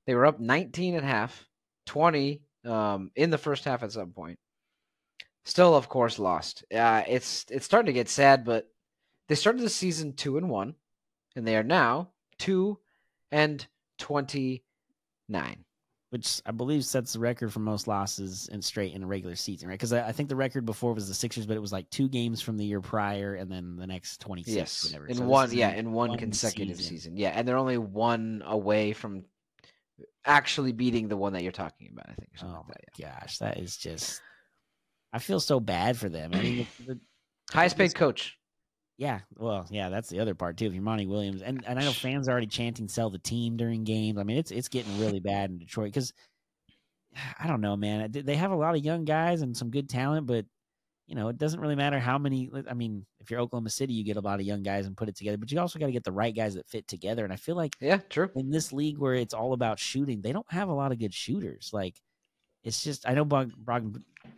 They 0.07 0.15
were 0.15 0.27
up 0.27 0.41
19 0.41 0.97
at 0.97 1.05
half, 1.05 1.47
20 1.87 2.43
um, 2.67 3.11
in 3.17 3.31
the 3.31 3.39
first 3.39 3.65
half 3.65 3.83
at 3.83 3.93
some 3.93 4.11
point. 4.11 4.39
Still, 5.47 5.75
of 5.75 5.89
course, 5.89 6.19
lost. 6.19 6.65
Uh, 6.75 7.03
it's 7.07 7.47
it's 7.51 7.67
starting 7.67 7.87
to 7.87 7.93
get 7.93 8.09
sad, 8.09 8.45
but 8.45 8.67
they 9.29 9.35
started 9.35 9.63
the 9.63 9.71
season 9.71 10.15
two 10.15 10.37
and 10.37 10.49
one, 10.49 10.75
and 11.37 11.47
they 11.47 11.57
are 11.57 11.63
now 11.63 12.11
two 12.39 12.79
and 13.31 13.67
29. 13.99 15.65
which 16.11 16.41
I 16.47 16.53
believe 16.53 16.85
sets 16.85 17.15
the 17.15 17.19
record 17.19 17.53
for 17.53 17.59
most 17.59 17.89
losses 17.89 18.49
in 18.53 18.63
straight 18.63 18.95
in 18.95 19.03
a 19.03 19.07
regular 19.07 19.35
season, 19.35 19.69
right? 19.69 19.75
Because 19.75 19.93
I, 19.93 20.07
I 20.07 20.13
think 20.13 20.29
the 20.29 20.37
record 20.37 20.65
before 20.65 20.95
was 20.95 21.09
the 21.09 21.15
Sixers, 21.15 21.45
but 21.45 21.57
it 21.57 21.61
was 21.61 21.73
like 21.73 21.91
two 21.91 22.09
games 22.09 22.41
from 22.41 22.57
the 22.57 22.65
year 22.65 22.81
prior, 22.81 23.35
and 23.35 23.51
then 23.51 23.75
the 23.77 23.87
next 23.87 24.21
twenty 24.21 24.45
six. 24.45 24.55
Yes, 24.55 24.85
whatever. 24.85 25.09
in 25.09 25.17
So 25.17 25.25
one, 25.25 25.53
yeah, 25.53 25.71
in 25.71 25.91
one, 25.91 26.17
consecutive 26.17 26.81
season. 26.81 27.17
Yeah, 27.17 27.31
and 27.31 27.49
they're 27.49 27.57
only 27.57 27.79
one 27.79 28.45
away 28.47 28.93
from 28.93 29.25
actually 30.25 30.71
beating 30.71 31.09
the 31.09 31.17
one 31.17 31.33
that 31.33 31.43
you're 31.43 31.51
talking 31.51 31.91
about. 31.93 32.07
I 32.09 32.15
think. 32.15 32.31
Oh 32.45 32.65
like 32.69 32.85
that, 32.97 33.21
gosh, 33.21 33.39
that 33.39 33.59
is 33.59 33.77
just. 33.77 34.21
I 35.13 35.19
feel 35.19 35.41
so 35.41 35.59
bad 35.59 35.97
for 35.97 36.09
them. 36.09 36.31
I 36.33 36.41
mean, 36.41 36.67
the, 36.87 36.95
the. 36.95 37.01
Highest 37.51 37.77
paid 37.77 37.93
coach. 37.95 38.39
Yeah, 38.97 39.21
well, 39.37 39.67
yeah, 39.71 39.89
that's 39.89 40.09
the 40.09 40.21
other 40.21 40.35
part 40.35 40.57
too. 40.57 40.67
If 40.67 40.75
you're 40.75 40.83
Monty 40.83 41.07
Williams, 41.07 41.43
and, 41.43 41.65
and 41.67 41.79
I 41.79 41.83
know 41.83 41.93
fans 41.93 42.29
are 42.29 42.33
already 42.33 42.47
chanting 42.47 42.89
"sell 42.89 43.11
the 43.11 43.19
team" 43.19 43.57
during 43.57 43.85
games. 43.85 44.19
I 44.19 44.23
mean, 44.23 44.37
it's 44.37 44.51
it's 44.51 44.69
getting 44.69 44.99
really 45.01 45.21
bad 45.21 45.51
in 45.51 45.59
Detroit 45.59 45.93
because 45.93 46.13
I 47.39 47.47
don't 47.47 47.61
know, 47.61 47.77
man. 47.77 48.11
They 48.13 48.37
have 48.37 48.51
a 48.51 48.57
lot 48.57 48.77
of 48.77 48.85
young 48.85 49.05
guys 49.05 49.43
and 49.43 49.57
some 49.57 49.71
good 49.71 49.89
talent, 49.89 50.27
but 50.27 50.47
you 51.07 51.15
know, 51.15 51.29
it 51.29 51.39
doesn't 51.39 51.61
really 51.61 51.75
matter 51.75 51.99
how 51.99 52.19
many. 52.19 52.51
I 52.69 52.75
mean, 52.75 53.05
if 53.21 53.31
you're 53.31 53.41
Oklahoma 53.41 53.71
City, 53.71 53.93
you 53.93 54.05
get 54.05 54.17
a 54.17 54.21
lot 54.21 54.41
of 54.41 54.47
young 54.47 54.63
guys 54.63 54.87
and 54.87 54.97
put 54.97 55.09
it 55.09 55.17
together, 55.17 55.37
but 55.37 55.51
you 55.53 55.61
also 55.61 55.79
got 55.79 55.87
to 55.87 55.93
get 55.93 56.05
the 56.05 56.13
right 56.13 56.35
guys 56.35 56.55
that 56.55 56.69
fit 56.69 56.89
together. 56.89 57.25
And 57.25 57.33
I 57.33 57.37
feel 57.37 57.57
like 57.57 57.77
Yeah, 57.81 57.99
true. 58.09 58.31
in 58.35 58.51
this 58.51 58.73
league 58.73 58.99
where 58.99 59.15
it's 59.15 59.35
all 59.35 59.53
about 59.53 59.79
shooting, 59.79 60.23
they 60.23 60.33
don't 60.33 60.51
have 60.51 60.69
a 60.69 60.75
lot 60.75 60.93
of 60.93 60.99
good 60.99 61.13
shooters. 61.13 61.71
Like, 61.73 62.01
it's 62.63 62.83
just 62.83 63.07
I 63.09 63.15
know 63.15 63.25
Bog, 63.27 63.53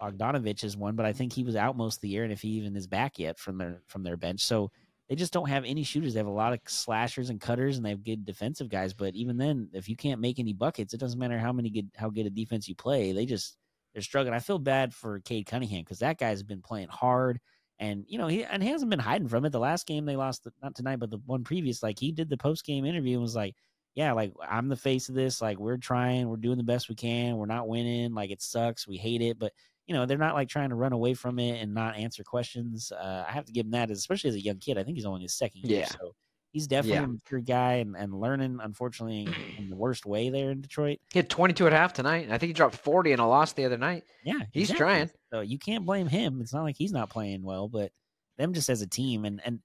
Bogdanovich 0.00 0.64
is 0.64 0.76
one, 0.76 0.96
but 0.96 1.06
I 1.06 1.12
think 1.12 1.32
he 1.32 1.44
was 1.44 1.56
out 1.56 1.76
most 1.76 1.96
of 1.96 2.00
the 2.02 2.08
year, 2.08 2.24
and 2.24 2.32
if 2.32 2.42
he 2.42 2.48
even 2.50 2.76
is 2.76 2.86
back 2.86 3.18
yet 3.18 3.38
from 3.38 3.58
their 3.58 3.82
from 3.86 4.02
their 4.02 4.16
bench, 4.16 4.40
so 4.40 4.70
they 5.08 5.14
just 5.14 5.32
don't 5.32 5.48
have 5.48 5.64
any 5.64 5.84
shooters. 5.84 6.14
They 6.14 6.20
have 6.20 6.26
a 6.26 6.30
lot 6.30 6.52
of 6.52 6.60
slashers 6.66 7.30
and 7.30 7.40
cutters, 7.40 7.76
and 7.76 7.86
they 7.86 7.90
have 7.90 8.04
good 8.04 8.24
defensive 8.24 8.68
guys. 8.68 8.92
But 8.92 9.14
even 9.14 9.36
then, 9.36 9.68
if 9.72 9.88
you 9.88 9.96
can't 9.96 10.20
make 10.20 10.38
any 10.38 10.52
buckets, 10.52 10.94
it 10.94 11.00
doesn't 11.00 11.18
matter 11.18 11.38
how 11.38 11.52
many 11.52 11.70
good 11.70 11.90
how 11.96 12.10
good 12.10 12.26
a 12.26 12.30
defense 12.30 12.68
you 12.68 12.74
play. 12.74 13.12
They 13.12 13.26
just 13.26 13.56
they're 13.92 14.02
struggling. 14.02 14.34
I 14.34 14.40
feel 14.40 14.58
bad 14.58 14.92
for 14.94 15.20
Cade 15.20 15.46
Cunningham 15.46 15.82
because 15.82 16.00
that 16.00 16.18
guy's 16.18 16.42
been 16.42 16.62
playing 16.62 16.88
hard. 16.88 17.40
And 17.78 18.04
you 18.08 18.18
know 18.18 18.26
he 18.26 18.44
and 18.44 18.62
he 18.62 18.70
hasn't 18.70 18.90
been 18.90 18.98
hiding 18.98 19.28
from 19.28 19.44
it. 19.44 19.50
The 19.50 19.58
last 19.60 19.86
game 19.86 20.06
they 20.06 20.16
lost, 20.16 20.46
not 20.62 20.74
tonight, 20.74 20.98
but 20.98 21.10
the 21.10 21.20
one 21.26 21.44
previous, 21.44 21.82
like 21.82 21.98
he 21.98 22.10
did 22.10 22.28
the 22.28 22.36
post 22.36 22.64
game 22.64 22.84
interview 22.84 23.14
and 23.14 23.22
was 23.22 23.36
like, 23.36 23.54
yeah, 23.94 24.12
like 24.12 24.32
I'm 24.46 24.68
the 24.68 24.76
face 24.76 25.08
of 25.08 25.14
this. 25.14 25.40
Like 25.40 25.58
we're 25.58 25.76
trying, 25.76 26.28
we're 26.28 26.36
doing 26.36 26.58
the 26.58 26.64
best 26.64 26.88
we 26.88 26.94
can. 26.94 27.36
We're 27.36 27.46
not 27.46 27.68
winning. 27.68 28.12
Like 28.12 28.30
it 28.30 28.42
sucks. 28.42 28.88
We 28.88 28.96
hate 28.96 29.22
it, 29.22 29.38
but 29.38 29.52
you 29.86 29.94
know 29.94 30.06
they're 30.06 30.18
not 30.18 30.34
like 30.34 30.48
trying 30.48 30.70
to 30.70 30.74
run 30.74 30.92
away 30.92 31.14
from 31.14 31.38
it 31.38 31.60
and 31.62 31.72
not 31.74 31.96
answer 31.96 32.22
questions. 32.24 32.90
Uh, 32.92 33.24
I 33.28 33.32
have 33.32 33.44
to 33.46 33.52
give 33.52 33.66
him 33.66 33.72
that, 33.72 33.90
especially 33.90 34.30
as 34.30 34.36
a 34.36 34.40
young 34.40 34.58
kid. 34.58 34.78
I 34.78 34.82
think 34.84 34.96
he's 34.96 35.06
only 35.06 35.22
his 35.22 35.34
second 35.34 35.62
year, 35.64 35.80
Yeah. 35.80 35.86
so 35.88 36.14
he's 36.52 36.66
definitely 36.66 36.98
Yeah. 36.98 37.04
a 37.04 37.08
mature 37.08 37.40
guy 37.40 37.72
and, 37.74 37.96
and 37.96 38.12
learning, 38.18 38.58
unfortunately, 38.62 39.28
in 39.58 39.68
the 39.70 39.76
worst 39.76 40.06
way 40.06 40.30
there 40.30 40.50
in 40.50 40.60
Detroit. 40.60 40.98
He 41.12 41.18
had 41.18 41.28
22 41.30 41.66
at 41.66 41.72
half 41.72 41.92
tonight. 41.92 42.26
I 42.30 42.38
think 42.38 42.48
he 42.48 42.52
dropped 42.54 42.76
40 42.76 43.12
in 43.12 43.20
a 43.20 43.28
loss 43.28 43.52
the 43.52 43.64
other 43.64 43.78
night. 43.78 44.04
Yeah, 44.24 44.40
He's 44.52 44.70
exactly. 44.70 44.78
trying. 44.78 45.10
So 45.32 45.40
you 45.40 45.58
can't 45.58 45.84
blame 45.86 46.06
him. 46.08 46.40
It's 46.40 46.52
not 46.52 46.62
like 46.62 46.76
he's 46.76 46.92
not 46.92 47.10
playing 47.10 47.42
well, 47.42 47.68
but 47.68 47.92
them 48.38 48.52
just 48.54 48.68
as 48.70 48.82
a 48.82 48.86
team 48.86 49.24
and 49.24 49.40
and 49.46 49.60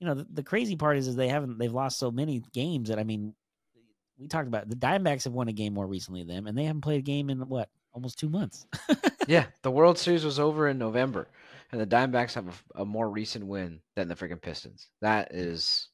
you 0.00 0.06
know 0.06 0.14
the, 0.14 0.26
the 0.32 0.42
crazy 0.42 0.76
part 0.76 0.96
is 0.96 1.08
is 1.08 1.14
they 1.16 1.28
haven't 1.28 1.58
they've 1.58 1.72
lost 1.72 1.98
so 1.98 2.10
many 2.10 2.42
games 2.52 2.88
that 2.88 2.98
I 2.98 3.04
mean 3.04 3.34
we 4.18 4.28
talked 4.28 4.48
about 4.48 4.68
the 4.68 4.76
Diamondbacks 4.76 5.24
have 5.24 5.34
won 5.34 5.48
a 5.48 5.52
game 5.52 5.74
more 5.74 5.86
recently 5.86 6.22
than 6.24 6.34
them 6.36 6.46
and 6.46 6.56
they 6.56 6.64
haven't 6.64 6.80
played 6.82 6.98
a 7.00 7.02
game 7.02 7.28
in 7.30 7.38
what 7.48 7.68
almost 7.94 8.18
two 8.18 8.28
months. 8.28 8.66
Yeah, 9.26 9.46
the 9.62 9.70
World 9.70 9.98
Series 9.98 10.24
was 10.24 10.38
over 10.38 10.68
in 10.68 10.76
November, 10.78 11.28
and 11.72 11.80
the 11.80 11.86
Diamondbacks 11.86 12.34
have 12.34 12.62
a, 12.76 12.82
a 12.82 12.84
more 12.84 13.08
recent 13.08 13.46
win 13.46 13.80
than 13.96 14.08
the 14.08 14.14
freaking 14.14 14.42
Pistons. 14.42 14.88
That 15.00 15.32
is, 15.34 15.88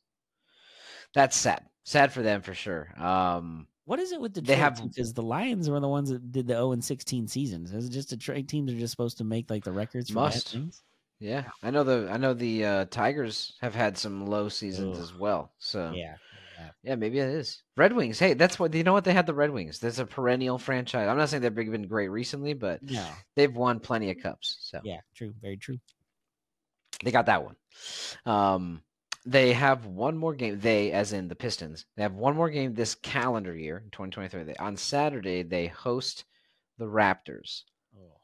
that's 1.15 1.37
sad. 1.37 1.63
Sad 1.85 2.13
for 2.13 2.23
them 2.23 2.43
for 2.43 2.55
sure. 2.55 2.89
Um, 3.01 3.67
What 3.85 3.99
is 4.01 4.13
it 4.13 4.21
with 4.21 4.33
Detroit? 4.33 4.47
They 4.49 4.57
have- 4.57 4.83
because 4.83 5.13
the 5.13 5.23
Lions 5.23 5.69
were 5.71 5.81
the 5.81 5.89
ones 5.89 6.11
that 6.11 6.31
did 6.33 6.47
the 6.47 6.55
0 6.55 6.73
and 6.73 6.85
16 6.85 7.29
seasons. 7.29 7.73
Is 7.73 7.87
it 7.87 7.91
just 7.91 8.11
Detroit 8.11 8.49
teams 8.49 8.73
are 8.73 8.77
just 8.79 8.91
supposed 8.93 9.19
to 9.19 9.25
make 9.25 9.51
like 9.51 9.65
the 9.65 9.73
records 9.73 10.11
for 10.11 10.17
Must. 10.17 10.57
yeah, 11.19 11.45
I 11.63 11.71
know 11.71 11.85
the 11.85 12.09
I 12.11 12.17
know 12.17 12.33
the 12.35 12.65
uh, 12.65 12.85
Tigers 12.87 13.55
have 13.61 13.75
had 13.75 13.99
some 13.99 14.27
low 14.27 14.49
seasons 14.49 14.97
Ugh. 14.99 15.03
as 15.03 15.15
well. 15.15 15.53
So 15.59 15.93
Yeah. 15.95 16.17
Yeah, 16.83 16.95
maybe 16.97 17.19
it 17.19 17.29
is. 17.29 17.63
Red 17.77 17.93
Wings. 17.93 18.19
Hey, 18.19 18.35
that's 18.35 18.59
what 18.59 18.73
you 18.75 18.83
know. 18.85 18.93
What 18.93 19.05
they 19.05 19.13
had 19.13 19.27
the 19.27 19.35
Red 19.35 19.51
Wings. 19.51 19.79
There's 19.79 19.99
a 19.99 20.07
perennial 20.07 20.59
franchise. 20.59 21.09
I'm 21.09 21.17
not 21.17 21.29
saying 21.29 21.43
they've 21.43 21.55
been 21.55 21.89
great 21.89 22.09
recently, 22.09 22.55
but 22.55 22.83
No. 22.83 23.07
they've 23.37 23.55
won 23.55 23.81
plenty 23.81 24.11
of 24.11 24.19
cups. 24.23 24.57
So 24.61 24.81
Yeah, 24.85 25.01
true. 25.15 25.35
Very 25.41 25.57
true. 25.57 25.79
they 27.05 27.11
got 27.11 27.27
that 27.27 27.45
one. 27.45 27.57
Um, 28.27 28.83
they 29.27 29.53
have 29.53 29.87
one 29.87 30.17
more 30.17 30.35
game. 30.35 30.59
They, 30.61 30.93
as 30.93 31.13
in 31.13 31.29
the 31.29 31.35
Pistons, 31.37 31.85
they 31.97 32.03
have 32.03 32.15
one 32.15 32.35
more 32.37 32.51
game 32.51 32.75
this 32.75 32.95
calendar 32.95 33.55
year, 33.55 33.81
2023. 33.93 34.45
They, 34.45 34.55
on 34.57 34.77
Saturday, 34.77 35.43
they 35.43 35.67
host 35.67 36.25
the 36.79 36.87
Raptors. 36.87 37.63
Oh. 37.97 38.17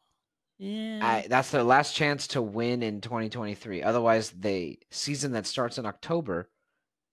Yeah. 0.58 1.00
I, 1.02 1.26
that's 1.28 1.50
their 1.50 1.62
last 1.62 1.94
chance 1.94 2.28
to 2.28 2.40
win 2.42 2.82
in 2.82 3.00
2023. 3.02 3.82
Otherwise, 3.82 4.30
the 4.30 4.78
season 4.90 5.32
that 5.32 5.46
starts 5.46 5.76
in 5.78 5.84
October, 5.86 6.48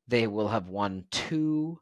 they 0.08 0.28
will 0.28 0.48
have 0.50 0.68
won 0.68 1.06
two 1.12 1.80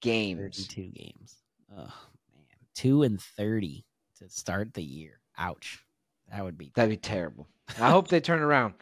games. 0.00 0.40
32 0.40 0.90
games. 0.90 1.36
Oh 1.72 1.82
man, 1.82 2.46
two 2.74 3.02
and 3.02 3.20
thirty 3.20 3.84
to 4.18 4.28
start 4.28 4.74
the 4.74 4.82
year. 4.82 5.20
Ouch. 5.38 5.84
That 6.30 6.44
would 6.44 6.56
be. 6.58 6.72
That'd 6.74 6.90
be 6.90 6.96
terrible. 6.96 7.48
I 7.80 7.90
hope 7.90 8.08
they 8.08 8.20
turn 8.20 8.40
around. 8.40 8.74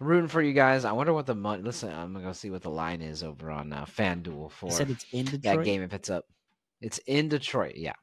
I'm 0.00 0.06
rooting 0.06 0.28
for 0.28 0.42
you 0.42 0.52
guys. 0.52 0.84
I 0.84 0.92
wonder 0.92 1.12
what 1.12 1.26
the 1.26 1.34
money. 1.34 1.62
Listen, 1.62 1.92
I'm 1.92 2.12
gonna 2.12 2.24
go 2.24 2.32
see 2.32 2.50
what 2.50 2.62
the 2.62 2.70
line 2.70 3.00
is 3.00 3.22
over 3.22 3.50
on 3.50 3.72
uh, 3.72 3.84
FanDuel 3.84 4.50
for 4.50 4.66
You 4.66 4.72
said 4.72 4.90
it's 4.90 5.06
in 5.12 5.26
that 5.42 5.64
game 5.64 5.82
if 5.82 5.94
it's 5.94 6.10
up. 6.10 6.24
It's 6.80 6.98
in 7.06 7.28
Detroit. 7.28 7.76
Yeah, 7.76 7.94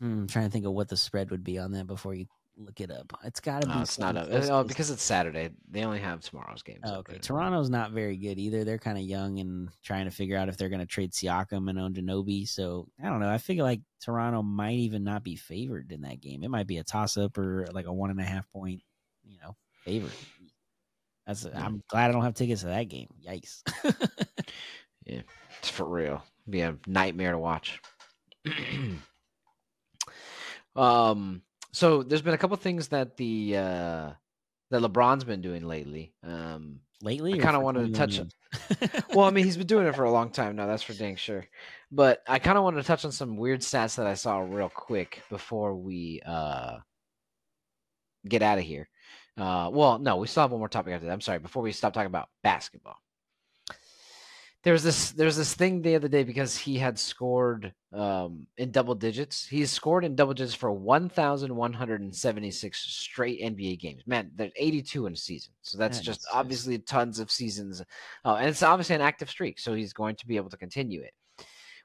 Hmm, 0.00 0.20
I'm 0.20 0.26
trying 0.26 0.46
to 0.46 0.50
think 0.50 0.64
of 0.64 0.72
what 0.72 0.88
the 0.88 0.96
spread 0.96 1.30
would 1.30 1.44
be 1.44 1.58
on 1.58 1.72
that 1.72 1.86
before 1.86 2.14
you 2.14 2.26
look 2.58 2.80
it 2.80 2.90
up. 2.90 3.12
It's 3.24 3.40
got 3.40 3.62
to 3.62 3.68
be. 3.68 3.74
no, 3.74 3.80
it's 3.82 3.98
not 3.98 4.16
up. 4.16 4.28
Oh, 4.30 4.64
because 4.64 4.90
it's 4.90 5.02
Saturday. 5.02 5.50
They 5.70 5.84
only 5.84 6.00
have 6.00 6.20
tomorrow's 6.20 6.62
games. 6.62 6.80
Oh, 6.84 6.96
okay. 6.96 7.18
Toronto's 7.18 7.70
not 7.70 7.92
very 7.92 8.16
good 8.16 8.38
either. 8.38 8.64
They're 8.64 8.78
kind 8.78 8.98
of 8.98 9.04
young 9.04 9.38
and 9.38 9.68
trying 9.82 10.04
to 10.04 10.10
figure 10.10 10.36
out 10.36 10.48
if 10.48 10.56
they're 10.56 10.68
going 10.68 10.80
to 10.80 10.86
trade 10.86 11.12
Siakam 11.12 11.70
and 11.70 11.78
OG 11.78 11.94
Anunoby. 11.94 12.48
So 12.48 12.88
I 13.02 13.08
don't 13.08 13.20
know. 13.20 13.30
I 13.30 13.38
figure 13.38 13.62
like 13.62 13.80
Toronto 14.02 14.42
might 14.42 14.76
even 14.76 15.04
not 15.04 15.22
be 15.24 15.36
favored 15.36 15.92
in 15.92 16.02
that 16.02 16.20
game. 16.20 16.42
It 16.42 16.50
might 16.50 16.66
be 16.66 16.78
a 16.78 16.84
toss 16.84 17.16
up 17.16 17.38
or 17.38 17.66
like 17.72 17.86
a 17.86 17.92
one 17.92 18.10
and 18.10 18.20
a 18.20 18.24
half 18.24 18.50
point, 18.50 18.82
you 19.24 19.38
know, 19.42 19.56
favorite. 19.84 20.12
That's. 21.26 21.46
I'm 21.46 21.82
glad 21.88 22.10
I 22.10 22.12
don't 22.12 22.24
have 22.24 22.34
tickets 22.34 22.62
to 22.62 22.68
that 22.68 22.88
game. 22.88 23.08
Yikes. 23.26 23.62
Yeah, 25.08 25.22
it's 25.58 25.70
for 25.70 25.86
real. 25.86 26.22
Be 26.48 26.60
a 26.60 26.76
nightmare 26.86 27.32
to 27.32 27.38
watch. 27.38 27.80
um. 30.76 31.42
So 31.72 32.02
there's 32.02 32.22
been 32.22 32.34
a 32.34 32.38
couple 32.38 32.56
things 32.56 32.88
that 32.88 33.16
the 33.16 33.56
uh 33.56 34.12
that 34.70 34.82
LeBron's 34.82 35.24
been 35.24 35.40
doing 35.40 35.66
lately. 35.66 36.14
Um. 36.22 36.80
Lately, 37.00 37.34
I 37.34 37.36
kinda 37.38 37.60
wanted 37.60 37.86
to 37.86 37.92
touch 37.92 38.18
years? 38.18 39.04
Well, 39.14 39.26
I 39.26 39.30
mean, 39.30 39.44
he's 39.44 39.56
been 39.56 39.68
doing 39.68 39.86
it 39.86 39.94
for 39.94 40.02
a 40.02 40.10
long 40.10 40.30
time 40.30 40.56
now. 40.56 40.66
That's 40.66 40.82
for 40.82 40.94
dang 40.94 41.14
sure. 41.14 41.46
But 41.92 42.22
I 42.26 42.40
kind 42.40 42.58
of 42.58 42.64
wanted 42.64 42.78
to 42.78 42.86
touch 42.88 43.04
on 43.04 43.12
some 43.12 43.36
weird 43.36 43.60
stats 43.60 43.96
that 43.96 44.06
I 44.08 44.14
saw 44.14 44.40
real 44.40 44.68
quick 44.68 45.22
before 45.30 45.76
we 45.76 46.20
uh 46.26 46.78
get 48.26 48.42
out 48.42 48.58
of 48.58 48.64
here. 48.64 48.88
Uh, 49.36 49.70
well, 49.72 49.98
no, 49.98 50.16
we 50.16 50.26
still 50.26 50.42
have 50.42 50.50
one 50.50 50.60
more 50.60 50.68
topic 50.68 50.92
after 50.92 51.06
that. 51.06 51.12
I'm 51.12 51.20
sorry. 51.20 51.38
Before 51.38 51.62
we 51.62 51.70
stop 51.72 51.92
talking 51.92 52.06
about 52.06 52.28
basketball, 52.42 52.96
there's 54.68 54.82
this 54.82 55.12
there's 55.12 55.36
this 55.36 55.54
thing 55.54 55.80
the 55.80 55.94
other 55.94 56.08
day 56.08 56.24
because 56.24 56.54
he 56.54 56.76
had 56.76 56.98
scored 56.98 57.72
um, 57.90 58.46
in 58.58 58.70
double 58.70 58.94
digits. 58.94 59.46
He's 59.46 59.70
scored 59.70 60.04
in 60.04 60.14
double 60.14 60.34
digits 60.34 60.54
for 60.54 60.70
1,176 60.70 62.78
straight 62.78 63.40
NBA 63.40 63.80
games. 63.80 64.02
Man, 64.06 64.30
there's 64.36 64.52
82 64.56 65.06
in 65.06 65.14
a 65.14 65.16
season, 65.16 65.54
so 65.62 65.78
that's 65.78 65.96
That 65.96 66.04
just 66.04 66.26
obviously 66.34 66.78
tons 66.80 67.18
of 67.18 67.30
seasons. 67.30 67.80
Uh, 68.26 68.34
and 68.34 68.50
it's 68.50 68.62
obviously 68.62 68.94
an 68.94 69.00
active 69.00 69.30
streak, 69.30 69.58
so 69.58 69.72
he's 69.72 69.94
going 69.94 70.16
to 70.16 70.26
be 70.26 70.36
able 70.36 70.50
to 70.50 70.58
continue 70.58 71.00
it. 71.00 71.14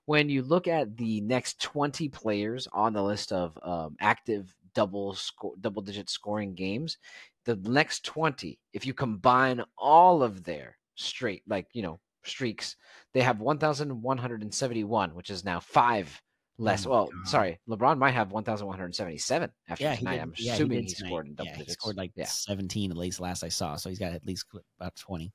When 0.04 0.28
you 0.28 0.42
look 0.42 0.68
at 0.68 0.98
the 0.98 1.22
next 1.22 1.62
20 1.62 2.10
players 2.10 2.68
on 2.74 2.92
the 2.92 3.02
list 3.02 3.32
of 3.32 3.58
um, 3.64 3.96
active 4.02 4.54
double 4.76 5.14
score, 5.14 5.54
double 5.62 5.82
digit 5.82 6.10
scoring 6.10 6.54
games, 6.54 6.98
the 7.46 7.56
next 7.56 8.04
20, 8.04 8.60
if 8.74 8.86
you 8.86 8.94
combine 8.94 9.64
all 9.78 10.22
of 10.22 10.44
their 10.44 10.78
straight, 10.96 11.44
like, 11.48 11.68
you 11.72 11.82
know, 11.82 12.02
streaks, 12.26 12.76
they 13.14 13.22
have 13.22 13.40
1,171, 13.40 15.16
which 15.16 15.30
is 15.30 15.44
now 15.44 15.60
five 15.60 16.22
less. 16.58 16.86
Oh 16.86 16.90
my 16.90 16.96
well, 16.96 17.06
God. 17.06 17.28
sorry, 17.28 17.60
LeBron 17.70 17.98
might 17.98 18.12
have 18.12 18.32
1,177 18.32 19.52
after 19.70 19.84
yeah, 19.84 19.92
he 19.92 19.98
tonight. 19.98 20.14
did, 20.14 20.22
I'm 20.22 20.34
yeah, 20.38 20.44
he 20.44 20.50
assuming 20.50 20.80
did 20.80 20.90
he, 20.90 20.96
scored 20.96 21.28
in 21.28 21.36
double 21.36 21.48
yeah, 21.48 21.58
digits. 21.58 21.72
He 21.72 21.74
scored 21.74 21.98
like 21.98 22.12
yeah. 22.16 22.26
17 22.26 22.92
at 22.92 22.98
least 22.98 23.20
last 23.20 23.44
I 23.44 23.50
saw, 23.50 23.76
so 23.76 23.90
he's 23.90 24.00
got 24.00 24.14
at 24.14 24.26
least 24.26 24.46
about 24.80 24.96
20. 24.96 25.32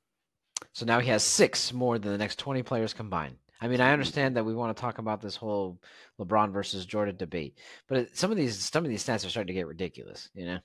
So 0.73 0.85
now 0.85 0.99
he 0.99 1.09
has 1.09 1.23
six 1.23 1.71
more 1.71 1.97
than 1.97 2.11
the 2.11 2.17
next 2.17 2.37
20 2.39 2.63
players 2.63 2.93
combined. 2.93 3.37
I 3.61 3.67
mean, 3.67 3.81
I 3.81 3.91
understand 3.91 4.37
that 4.37 4.45
we 4.45 4.55
want 4.55 4.75
to 4.75 4.79
talk 4.79 4.99
about 4.99 5.21
this 5.21 5.35
whole 5.35 5.79
LeBron 6.19 6.51
versus 6.53 6.85
Jordan 6.85 7.17
debate, 7.17 7.57
but 7.87 8.15
some 8.15 8.31
of 8.31 8.37
these 8.37 8.57
some 8.57 8.85
of 8.85 8.89
these 8.89 9.05
stats 9.05 9.25
are 9.25 9.29
starting 9.29 9.53
to 9.53 9.59
get 9.59 9.67
ridiculous. 9.67 10.29
You 10.33 10.45
know, 10.45 10.59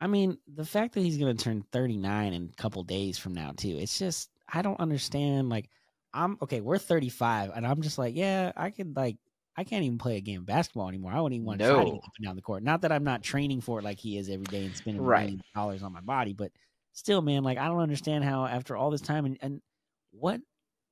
I 0.00 0.06
mean, 0.06 0.36
the 0.52 0.64
fact 0.64 0.94
that 0.94 1.00
he's 1.00 1.16
going 1.16 1.34
to 1.34 1.42
turn 1.42 1.64
39 1.72 2.32
in 2.32 2.50
a 2.52 2.60
couple 2.60 2.82
days 2.82 3.16
from 3.16 3.34
now, 3.34 3.52
too, 3.56 3.78
it's 3.80 3.98
just, 3.98 4.28
I 4.48 4.62
don't 4.62 4.80
understand. 4.80 5.48
Like, 5.48 5.70
I'm 6.12 6.38
okay, 6.42 6.60
we're 6.60 6.78
35, 6.78 7.50
and 7.54 7.66
I'm 7.66 7.82
just 7.82 7.98
like, 7.98 8.14
yeah, 8.16 8.52
I 8.56 8.70
could, 8.70 8.94
like, 8.96 9.18
I 9.56 9.64
can't 9.64 9.84
even 9.84 9.98
play 9.98 10.16
a 10.16 10.20
game 10.20 10.40
of 10.40 10.46
basketball 10.46 10.88
anymore. 10.88 11.12
I 11.12 11.20
wouldn't 11.20 11.36
even 11.36 11.46
want 11.46 11.60
to 11.60 11.66
try 11.66 11.84
to 11.84 11.90
No. 11.90 12.00
get 12.00 12.02
up 12.04 12.12
and 12.18 12.24
down 12.26 12.36
the 12.36 12.42
court. 12.42 12.62
Not 12.62 12.82
that 12.82 12.92
I'm 12.92 13.04
not 13.04 13.22
training 13.22 13.60
for 13.62 13.78
it 13.78 13.82
like 13.84 13.98
he 13.98 14.16
is 14.18 14.28
every 14.28 14.48
day 14.48 14.64
and 14.64 14.76
spending 14.76 15.10
Right. 15.10 15.12
millions 15.12 15.40
of 15.40 15.60
dollars 15.60 15.82
on 15.82 15.92
my 15.92 16.00
body, 16.00 16.32
but 16.34 16.52
still, 16.92 17.22
man, 17.22 17.42
like, 17.44 17.58
I 17.58 17.66
don't 17.68 17.80
understand 17.80 18.24
how 18.24 18.46
after 18.46 18.76
all 18.76 18.90
this 18.90 19.00
time 19.00 19.24
and, 19.26 19.38
and 19.40 19.62
what 20.10 20.40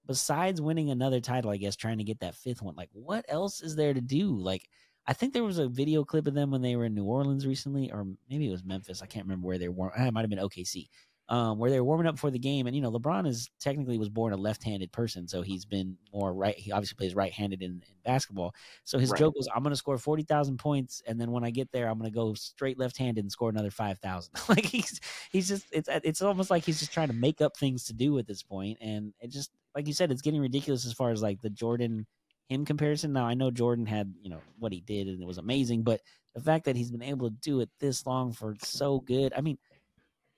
besides 0.06 0.60
winning 0.60 0.90
another 0.90 1.20
title, 1.20 1.50
I 1.50 1.56
guess, 1.56 1.76
trying 1.76 1.98
to 1.98 2.04
get 2.04 2.20
that 2.20 2.34
fifth 2.34 2.62
one, 2.62 2.74
like, 2.74 2.90
what 2.92 3.24
else 3.28 3.62
is 3.62 3.76
there 3.76 3.94
to 3.94 4.00
do? 4.00 4.36
Like, 4.36 4.68
I 5.06 5.12
think 5.12 5.32
there 5.32 5.44
was 5.44 5.58
a 5.58 5.68
video 5.68 6.04
clip 6.04 6.26
of 6.26 6.34
them 6.34 6.50
when 6.50 6.62
they 6.62 6.76
were 6.76 6.84
in 6.86 6.94
New 6.94 7.04
Orleans 7.04 7.46
recently, 7.46 7.90
or 7.92 8.06
maybe 8.28 8.46
it 8.48 8.50
was 8.50 8.64
Memphis. 8.64 9.02
I 9.02 9.06
can't 9.06 9.26
remember 9.26 9.46
where 9.46 9.58
they 9.58 9.68
were. 9.68 9.92
Ah, 9.96 10.06
it 10.06 10.12
might 10.12 10.20
have 10.22 10.30
been 10.30 10.38
OKC, 10.38 10.88
um, 11.32 11.58
where 11.58 11.70
they 11.70 11.80
were 11.80 11.84
warming 11.84 12.06
up 12.06 12.18
for 12.18 12.30
the 12.30 12.38
game. 12.38 12.66
And 12.66 12.76
you 12.76 12.82
know, 12.82 12.92
LeBron 12.92 13.26
is 13.26 13.48
technically 13.58 13.96
was 13.96 14.10
born 14.10 14.34
a 14.34 14.36
left-handed 14.36 14.92
person, 14.92 15.26
so 15.26 15.40
he's 15.40 15.64
been 15.64 15.96
more 16.12 16.34
right. 16.34 16.54
He 16.54 16.70
obviously 16.72 16.96
plays 16.96 17.14
right-handed 17.14 17.62
in, 17.62 17.70
in 17.70 17.94
basketball. 18.04 18.54
So 18.84 18.98
his 18.98 19.10
Right. 19.10 19.18
joke 19.18 19.34
was, 19.34 19.48
"I'm 19.54 19.62
going 19.62 19.72
to 19.72 19.76
score 19.76 19.96
forty 19.96 20.24
thousand 20.24 20.58
points, 20.58 21.00
and 21.06 21.18
then 21.18 21.30
when 21.30 21.42
I 21.42 21.50
get 21.50 21.72
there, 21.72 21.88
I'm 21.88 21.98
going 21.98 22.10
to 22.10 22.14
go 22.14 22.34
straight 22.34 22.78
left-handed 22.78 23.24
and 23.24 23.32
score 23.32 23.48
another 23.48 23.70
five 23.70 23.98
thousand. 24.00 24.34
like 24.50 24.66
he's 24.66 25.00
he's 25.32 25.48
just 25.48 25.64
it's 25.72 25.88
it's 25.90 26.20
almost 26.20 26.50
like 26.50 26.64
he's 26.66 26.78
just 26.78 26.92
trying 26.92 27.08
to 27.08 27.14
make 27.14 27.40
up 27.40 27.56
things 27.56 27.84
to 27.84 27.94
do 27.94 28.18
at 28.18 28.26
this 28.26 28.42
point, 28.42 28.76
and 28.82 29.14
it 29.18 29.30
just 29.30 29.50
like 29.74 29.86
you 29.86 29.94
said, 29.94 30.12
it's 30.12 30.20
getting 30.20 30.40
ridiculous 30.42 30.84
as 30.84 30.92
far 30.92 31.12
as 31.12 31.22
like 31.22 31.40
the 31.40 31.48
Jordan 31.50 32.06
him 32.48 32.66
comparison. 32.66 33.14
Now 33.14 33.24
I 33.24 33.32
know 33.32 33.50
Jordan 33.50 33.86
had 33.86 34.12
you 34.20 34.28
know 34.28 34.44
what 34.58 34.72
he 34.72 34.82
did 34.82 35.08
and 35.08 35.22
it 35.22 35.26
was 35.26 35.38
amazing, 35.38 35.82
but 35.82 36.02
the 36.34 36.42
fact 36.42 36.66
that 36.66 36.76
he's 36.76 36.90
been 36.90 37.02
able 37.02 37.30
to 37.30 37.36
do 37.36 37.60
it 37.60 37.70
this 37.80 38.06
long 38.06 38.32
for 38.32 38.54
so 38.58 39.00
good. 39.00 39.32
I 39.34 39.40
mean, 39.40 39.56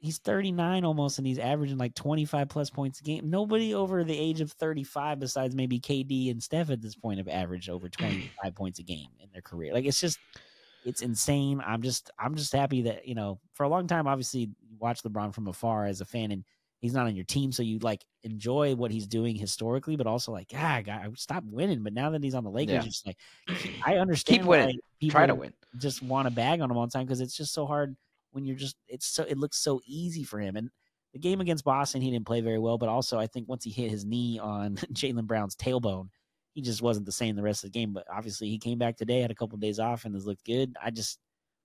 he's 0.05 0.19
39 0.19 0.85
almost 0.85 1.17
and 1.17 1.27
he's 1.27 1.39
averaging 1.39 1.79
like 1.79 1.95
25 1.95 2.49
plus 2.49 2.69
points 2.69 3.01
a 3.01 3.03
game. 3.03 3.31
Nobody 3.31 3.75
over 3.75 4.05
the 4.05 4.17
age 4.17 4.43
of 4.43 4.53
35 4.53 5.19
besides 5.19 5.55
maybe 5.55 5.81
KD 5.81 6.31
and 6.31 6.43
Steph 6.43 6.69
at 6.69 6.83
this 6.83 6.95
point 6.95 7.17
have 7.19 7.29
averaged 7.29 7.71
over 7.71 7.89
25 7.91 8.55
points 8.55 8.79
a 8.81 8.83
game 8.83 9.09
in 9.21 9.29
their 9.33 9.41
career. 9.43 9.73
Like 9.73 9.87
it's 9.87 9.99
just 10.01 10.19
it's 10.85 11.01
insane. 11.01 11.63
I'm 11.67 11.81
just 11.81 12.11
I'm 12.19 12.35
just 12.35 12.53
happy 12.53 12.83
that, 12.83 13.09
you 13.09 13.15
know, 13.15 13.41
for 13.55 13.65
a 13.65 13.69
long 13.69 13.87
time 13.87 14.07
obviously 14.07 14.41
you 14.41 14.49
watch 14.79 15.03
LeBron 15.03 15.35
from 15.35 15.49
afar 15.49 15.87
as 15.87 16.03
a 16.03 16.05
fan 16.05 16.31
and 16.33 16.45
he's 16.81 16.93
not 16.93 17.07
on 17.07 17.17
your 17.17 17.25
team 17.25 17.51
so 17.51 17.63
you 17.63 17.79
like 17.79 18.05
enjoy 18.25 18.75
what 18.75 18.91
he's 18.91 19.07
doing 19.07 19.35
historically 19.35 19.97
but 19.97 20.07
also 20.07 20.31
like 20.33 20.51
ah 20.55 20.83
guy 20.85 21.09
stop 21.17 21.43
winning 21.47 21.83
but 21.83 21.95
now 21.95 22.11
that 22.11 22.23
he's 22.23 22.35
on 22.35 22.45
the 22.45 22.51
Lakers 22.51 22.73
Yeah. 22.75 22.79
it's 22.85 22.87
just 23.03 23.07
like 23.07 23.17
I 23.87 23.97
understand 23.97 24.47
winning. 24.47 24.67
why 24.77 24.81
people 25.01 25.19
try 25.19 25.27
to 25.27 25.35
win. 25.35 25.55
just 25.79 26.03
want 26.03 26.29
to 26.29 26.35
bag 26.35 26.61
on 26.61 26.71
him 26.71 26.77
all 26.77 26.87
the 26.87 26.93
time 26.93 27.07
because 27.07 27.23
it's 27.23 27.35
just 27.35 27.55
so 27.55 27.65
hard 27.65 27.97
when 28.35 28.45
you're 28.45 28.57
just 28.57 28.77
it's 28.89 29.07
so 29.07 29.25
it 29.25 29.39
looks 29.39 29.59
so 29.59 29.81
easy 29.87 30.25
for 30.25 30.39
him 30.39 30.57
and 30.57 30.71
the 31.15 31.21
game 31.21 31.41
against 31.41 31.65
Boston, 31.65 32.03
he 32.03 32.11
didn't 32.11 32.27
play 32.27 32.41
very 32.41 32.59
well, 32.59 32.77
but 32.77 32.89
also 32.89 33.19
I 33.19 33.29
think 33.29 33.49
once 33.49 33.65
he 33.65 33.71
hit 33.71 33.91
his 33.91 34.05
knee 34.05 34.39
on 34.39 34.75
Jaylen 34.93 35.27
Brown's 35.27 35.57
tailbone, 35.57 36.09
he 36.53 36.61
just 36.61 36.83
wasn't 36.83 37.07
the 37.07 37.13
same 37.13 37.37
the 37.37 37.43
rest 37.43 37.65
of 37.65 37.73
the 37.73 37.79
game. 37.79 37.93
But 37.93 38.05
obviously, 38.13 38.49
he 38.49 38.59
came 38.59 38.79
back 38.79 38.97
today, 38.97 39.21
had 39.21 39.31
a 39.31 39.35
couple 39.35 39.55
of 39.55 39.61
days 39.61 39.79
off, 39.79 40.05
and 40.05 40.15
has 40.15 40.27
looked 40.27 40.45
good. 40.45 40.75
I 40.83 40.91
just, 40.91 41.19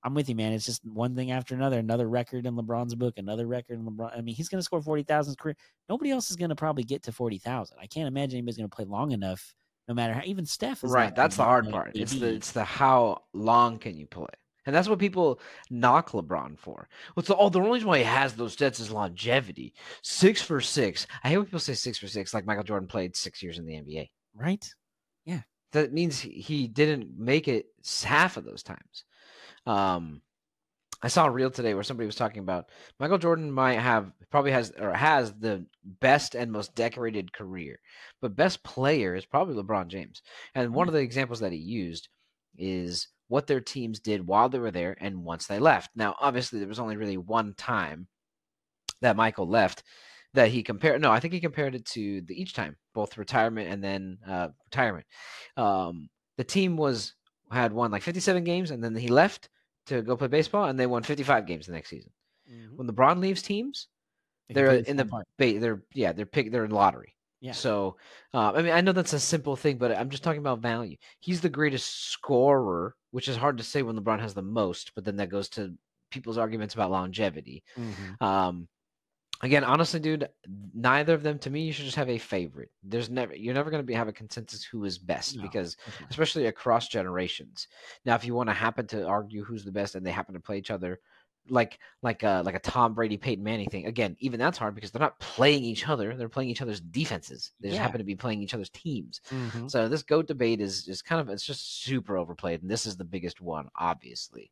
I'm 0.04 0.14
with 0.14 0.30
you, 0.30 0.36
man. 0.36 0.54
It's 0.54 0.66
just 0.66 0.86
one 0.86 1.16
thing 1.16 1.32
after 1.32 1.56
another. 1.56 1.80
Another 1.80 2.08
record 2.08 2.46
in 2.46 2.56
LeBron's 2.56 2.96
book, 2.96 3.16
another 3.18 3.48
record 3.48 3.80
in 3.80 3.86
LeBron. 3.86 4.18
I 4.18 4.22
mean, 4.22 4.36
he's 4.36 4.50
going 4.50 4.60
to 4.60 4.64
score 4.64 4.82
forty 4.82 5.04
thousand 5.04 5.38
career. 5.38 5.56
Nobody 5.90 6.12
else 6.12 6.30
is 6.30 6.36
going 6.36 6.50
to 6.50 6.56
probably 6.56 6.84
get 6.84 7.04
to 7.04 7.12
forty 7.12 7.40
thousand. 7.40 7.78
I 7.82 7.88
can't 7.88 8.08
imagine 8.08 8.38
anybody's 8.38 8.58
going 8.58 8.70
to 8.70 8.76
play 8.76 8.86
long 8.86 9.12
enough. 9.12 9.54
No 9.88 9.96
matter 9.96 10.14
how, 10.14 10.22
even 10.26 10.46
Steph. 10.46 10.84
right. 10.84 11.16
That's 11.16 11.38
the 11.38 11.44
hard 11.44 11.68
part. 11.72 11.94
It's 11.96 12.14
the 12.14 12.28
it's 12.28 12.52
the 12.52 12.64
how 12.64 13.24
long 13.34 13.80
can 13.80 13.98
you 13.98 14.06
play. 14.06 14.28
And 14.70 14.76
that's 14.76 14.88
what 14.88 15.00
people 15.00 15.40
knock 15.72 16.12
LeBron 16.12 16.60
for. 16.60 16.88
Well, 17.16 17.24
the, 17.24 17.36
oh, 17.36 17.50
the 17.50 17.60
only 17.60 17.72
reason 17.72 17.88
why 17.88 17.98
he 17.98 18.04
has 18.04 18.34
those 18.34 18.56
stats 18.56 18.80
is 18.80 18.92
longevity. 18.92 19.74
Six 20.04 20.44
for 20.44 20.62
six. 20.62 21.08
I 21.24 21.30
hate 21.30 21.38
when 21.38 21.46
people 21.48 21.60
say 21.60 21.74
six 21.74 21.98
for 21.98 22.08
six, 22.08 22.34
like 22.34 22.46
Michael 22.46 22.64
Jordan 22.64 22.88
played 22.88 23.16
six 23.16 23.42
years 23.42 23.58
in 23.58 23.66
the 23.66 23.74
NBA. 23.74 24.10
Right. 24.36 24.64
Yeah. 25.26 25.42
That 25.72 25.92
means 25.92 26.20
he 26.20 26.68
didn't 26.68 27.18
make 27.18 27.48
it 27.48 27.66
half 28.04 28.38
of 28.38 28.46
those 28.46 28.62
times. 28.62 29.06
Um, 29.66 30.22
I 31.02 31.08
saw 31.08 31.26
a 31.26 31.32
reel 31.32 31.50
today 31.50 31.74
where 31.74 31.84
somebody 31.84 32.06
was 32.06 32.16
talking 32.16 32.42
about 32.42 32.70
Michael 33.00 33.18
Jordan 33.18 33.52
might 33.52 33.80
have 33.80 34.12
probably 34.30 34.52
has 34.52 34.72
or 34.72 34.94
has 34.94 35.34
the 35.34 35.66
best 35.84 36.36
and 36.36 36.52
most 36.52 36.76
decorated 36.76 37.32
career, 37.32 37.80
but 38.22 38.36
best 38.36 38.64
player 38.64 39.16
is 39.16 39.26
probably 39.26 39.56
LeBron 39.56 39.88
James. 39.88 40.22
And 40.54 40.74
one 40.74 40.88
of 40.88 40.94
the 40.94 41.00
examples 41.00 41.40
that 41.40 41.54
he 41.54 41.58
used 41.58 42.10
is 42.58 43.08
what 43.28 43.48
their 43.48 43.62
teams 43.62 44.00
did 44.00 44.26
while 44.26 44.50
they 44.50 44.60
were 44.60 44.72
there 44.72 44.98
and 45.00 45.24
once 45.24 45.48
they 45.48 45.60
left. 45.60 45.92
Now, 45.96 46.16
obviously, 46.20 46.60
there 46.60 46.68
was 46.68 46.80
only 46.80 46.98
really 46.98 47.18
one 47.18 47.54
time 47.54 48.08
that 49.02 49.16
Michael 49.16 49.48
left 49.48 49.84
that 50.34 50.50
he 50.50 50.64
compared. 50.64 51.02
No, 51.02 51.12
I 51.12 51.20
think 51.20 51.34
he 51.34 51.40
compared 51.40 51.76
it 51.76 51.86
to 51.88 52.22
the 52.22 52.40
each 52.40 52.54
time, 52.54 52.76
both 52.94 53.18
retirement 53.18 53.70
and 53.72 53.84
then 53.84 54.18
uh, 54.28 54.50
retirement. 54.66 55.06
Um, 55.58 56.10
the 56.38 56.44
team 56.44 56.76
was 56.76 57.14
had 57.52 57.74
won 57.74 57.92
like 57.92 58.04
57 58.04 58.44
games, 58.44 58.72
and 58.72 58.84
then 58.84 58.96
he 58.96 59.08
left 59.08 59.50
to 59.88 60.02
go 60.02 60.18
play 60.18 60.28
baseball, 60.28 60.66
and 60.66 60.80
they 60.80 60.88
won 60.88 61.04
55 61.04 61.46
games 61.46 61.66
the 61.66 61.74
next 61.74 61.90
season. 61.90 62.12
Mm-hmm. 62.52 62.78
When 62.78 62.88
LeBron 62.88 63.20
leaves 63.20 63.42
teams, 63.42 63.88
they 64.50 64.64
are 64.64 64.74
in 64.74 64.98
the 64.98 65.24
they're 65.38 65.84
yeah 65.94 66.12
they're 66.12 66.26
pick 66.26 66.52
they're 66.52 66.66
in 66.66 66.72
lottery. 66.72 67.16
Yeah. 67.42 67.54
So, 67.54 67.98
uh, 68.34 68.52
I 68.54 68.62
mean, 68.62 68.74
I 68.74 68.82
know 68.82 68.92
that's 68.92 69.14
a 69.14 69.20
simple 69.20 69.56
thing, 69.56 69.78
but 69.78 69.96
I'm 69.96 70.10
just 70.10 70.24
talking 70.24 70.42
about 70.42 70.60
value. 70.60 70.98
He's 71.20 71.42
the 71.42 71.50
greatest 71.50 72.10
scorer, 72.12 72.96
which 73.12 73.28
is 73.28 73.38
hard 73.38 73.58
to 73.58 73.64
say 73.64 73.82
when 73.82 73.98
LeBron 73.98 74.20
has 74.20 74.34
the 74.34 74.42
most, 74.42 74.92
but 74.94 75.06
then 75.06 75.16
that 75.18 75.30
goes 75.30 75.50
to 75.50 75.74
people's 76.12 76.38
arguments 76.38 76.74
about 76.74 76.92
longevity. 76.92 77.64
Mm-hmm. 77.78 78.24
Um, 78.24 78.68
again, 79.42 79.64
honestly, 79.64 80.00
dude, 80.00 80.28
neither 80.74 81.14
of 81.14 81.24
them 81.24 81.40
to 81.40 81.50
me, 81.50 81.62
you 81.62 81.72
should 81.72 81.86
just 81.86 81.98
have 81.98 82.10
a 82.10 82.18
favorite. 82.18 82.70
There's 82.84 83.10
never 83.10 83.36
you're 83.36 83.54
never 83.54 83.72
going 83.72 83.84
to 83.84 83.88
be 83.88 83.94
have 83.94 84.08
a 84.08 84.14
consensus 84.14 84.64
who 84.64 84.84
is 84.86 84.98
best 84.98 85.38
no, 85.38 85.44
because 85.44 85.78
especially 86.10 86.48
across 86.48 86.88
generations. 86.88 87.68
Now, 88.06 88.16
if 88.16 88.26
you 88.26 88.34
want 88.34 88.50
to 88.50 88.54
happen 88.54 88.88
to 88.88 89.06
argue 89.06 89.44
who's 89.44 89.64
the 89.64 89.72
best 89.72 89.96
and 89.96 90.06
they 90.06 90.12
happen 90.12 90.34
to 90.34 90.42
play 90.42 90.58
each 90.58 90.72
other 90.72 91.00
like 91.50 91.80
like 92.02 92.24
a 92.24 92.42
like 92.46 92.56
a 92.56 92.60
Tom 92.60 92.94
Brady 92.94 93.18
Peyton 93.18 93.44
Manning 93.44 93.70
thing. 93.70 93.86
Again, 93.86 94.16
even 94.20 94.40
that's 94.40 94.58
hard 94.58 94.76
because 94.76 94.92
they're 94.92 95.02
not 95.02 95.20
playing 95.20 95.64
each 95.64 95.88
other; 95.88 96.16
they're 96.16 96.30
playing 96.30 96.50
each 96.50 96.62
other's 96.62 96.80
defenses. 96.80 97.52
They 97.60 97.70
just 97.70 97.78
yeah. 97.78 97.84
happen 97.84 98.00
to 98.00 98.04
be 98.04 98.16
playing 98.16 98.42
each 98.42 98.54
other's 98.54 98.70
teams. 98.70 99.22
Mm-hmm. 99.30 99.68
So 99.68 99.88
this 99.88 100.04
goat 100.04 100.28
debate 100.28 100.62
is 100.62 100.88
is 100.88 101.02
kind 101.02 101.22
of 101.22 101.30
it's 101.30 101.46
just 101.46 101.84
super 101.84 102.18
overplayed, 102.18 102.62
and 102.62 102.72
this 102.72 102.86
is 102.86 102.98
the 102.98 103.04
biggest 103.04 103.42
one, 103.42 103.70
obviously. 103.78 104.52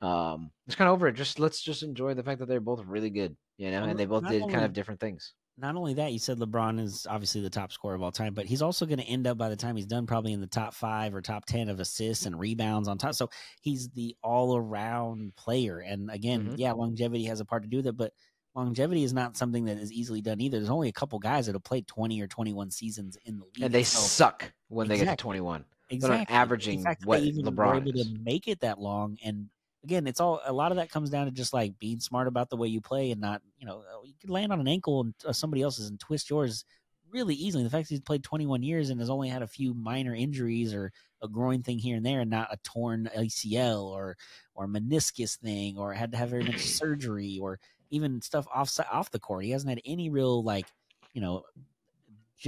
Um, 0.00 0.50
it's 0.66 0.76
kind 0.76 0.88
of 0.88 0.94
over. 0.94 1.08
It. 1.08 1.14
Just 1.14 1.38
let's 1.38 1.60
just 1.60 1.82
enjoy 1.82 2.14
the 2.14 2.22
fact 2.22 2.40
that 2.40 2.46
they're 2.46 2.60
both 2.60 2.84
really 2.86 3.10
good, 3.10 3.36
you 3.58 3.70
know, 3.70 3.84
and 3.84 3.98
they 3.98 4.06
both 4.06 4.28
did 4.28 4.42
kind 4.42 4.64
of 4.64 4.72
different 4.72 5.00
things 5.00 5.34
not 5.58 5.74
only 5.74 5.94
that, 5.94 6.12
you 6.12 6.18
said 6.18 6.38
LeBron 6.38 6.80
is 6.80 7.06
obviously 7.08 7.40
the 7.40 7.50
top 7.50 7.72
scorer 7.72 7.94
of 7.94 8.02
all 8.02 8.12
time, 8.12 8.34
but 8.34 8.44
he's 8.44 8.60
also 8.60 8.84
going 8.84 8.98
to 8.98 9.04
end 9.04 9.26
up 9.26 9.38
by 9.38 9.48
the 9.48 9.56
time 9.56 9.74
he's 9.74 9.86
done 9.86 10.06
probably 10.06 10.32
in 10.32 10.40
the 10.40 10.46
top 10.46 10.74
five 10.74 11.14
or 11.14 11.22
top 11.22 11.46
10 11.46 11.70
of 11.70 11.80
assists 11.80 12.26
and 12.26 12.38
rebounds 12.38 12.88
on 12.88 12.98
top. 12.98 13.14
So 13.14 13.30
he's 13.62 13.88
the 13.90 14.14
all 14.22 14.56
around 14.56 15.34
player. 15.34 15.78
And 15.78 16.10
again, 16.10 16.42
mm-hmm. 16.42 16.54
yeah, 16.56 16.72
longevity 16.72 17.24
has 17.24 17.40
a 17.40 17.44
part 17.46 17.62
to 17.62 17.68
do 17.68 17.78
with 17.78 17.86
it, 17.86 17.96
but 17.96 18.12
longevity 18.54 19.02
is 19.02 19.14
not 19.14 19.36
something 19.36 19.64
that 19.64 19.78
is 19.78 19.90
easily 19.92 20.20
done 20.20 20.40
either. 20.42 20.58
There's 20.58 20.70
only 20.70 20.88
a 20.88 20.92
couple 20.92 21.18
guys 21.18 21.46
that 21.46 21.54
have 21.54 21.64
played 21.64 21.86
20 21.86 22.20
or 22.20 22.26
21 22.26 22.70
seasons 22.70 23.16
in 23.24 23.38
the 23.38 23.44
league. 23.44 23.62
And 23.62 23.72
they 23.72 23.82
so, 23.82 23.98
suck 24.00 24.52
when 24.68 24.86
exactly. 24.86 24.98
they 24.98 25.10
get 25.10 25.18
to 25.18 25.22
21. 25.22 25.64
Exactly. 25.88 26.16
They're 26.16 26.36
averaging 26.36 26.84
what 27.04 27.22
LeBron 27.22 27.76
able 27.76 27.98
is. 27.98 28.08
to 28.08 28.18
make 28.22 28.48
it 28.48 28.60
that 28.60 28.78
long 28.78 29.16
and 29.24 29.48
again, 29.86 30.08
it's 30.08 30.20
all 30.20 30.40
a 30.44 30.52
lot 30.52 30.72
of 30.72 30.78
that 30.78 30.90
comes 30.90 31.10
down 31.10 31.26
to 31.26 31.30
just 31.30 31.52
like 31.52 31.78
being 31.78 32.00
smart 32.00 32.26
about 32.26 32.50
the 32.50 32.56
way 32.56 32.66
you 32.66 32.80
play 32.80 33.12
and 33.12 33.20
not, 33.20 33.40
you 33.56 33.66
know, 33.66 33.84
you 34.04 34.14
could 34.20 34.30
land 34.30 34.50
on 34.50 34.58
an 34.58 34.66
ankle 34.66 35.00
and 35.00 35.14
uh, 35.24 35.32
somebody 35.32 35.62
else's 35.62 35.88
and 35.88 36.00
twist 36.00 36.28
yours 36.28 36.64
really 37.08 37.36
easily. 37.36 37.62
The 37.62 37.70
fact 37.70 37.88
that 37.88 37.94
he's 37.94 38.00
played 38.00 38.24
21 38.24 38.64
years 38.64 38.90
and 38.90 38.98
has 38.98 39.10
only 39.10 39.28
had 39.28 39.42
a 39.42 39.46
few 39.46 39.74
minor 39.74 40.12
injuries 40.12 40.74
or 40.74 40.90
a 41.22 41.28
groin 41.28 41.62
thing 41.62 41.78
here 41.78 41.96
and 41.96 42.04
there, 42.04 42.20
and 42.20 42.30
not 42.30 42.52
a 42.52 42.56
torn 42.64 43.08
ACL 43.16 43.84
or 43.84 44.16
or 44.56 44.66
meniscus 44.66 45.38
thing, 45.38 45.78
or 45.78 45.92
had 45.92 46.10
to 46.10 46.18
have 46.18 46.30
very 46.30 46.42
much 46.42 46.58
surgery, 46.66 47.38
or 47.40 47.60
even 47.90 48.20
stuff 48.22 48.48
off 48.52 48.76
off 48.90 49.12
the 49.12 49.20
court. 49.20 49.44
He 49.44 49.52
hasn't 49.52 49.70
had 49.70 49.80
any 49.84 50.10
real 50.10 50.42
like, 50.42 50.66
you 51.12 51.20
know, 51.20 51.44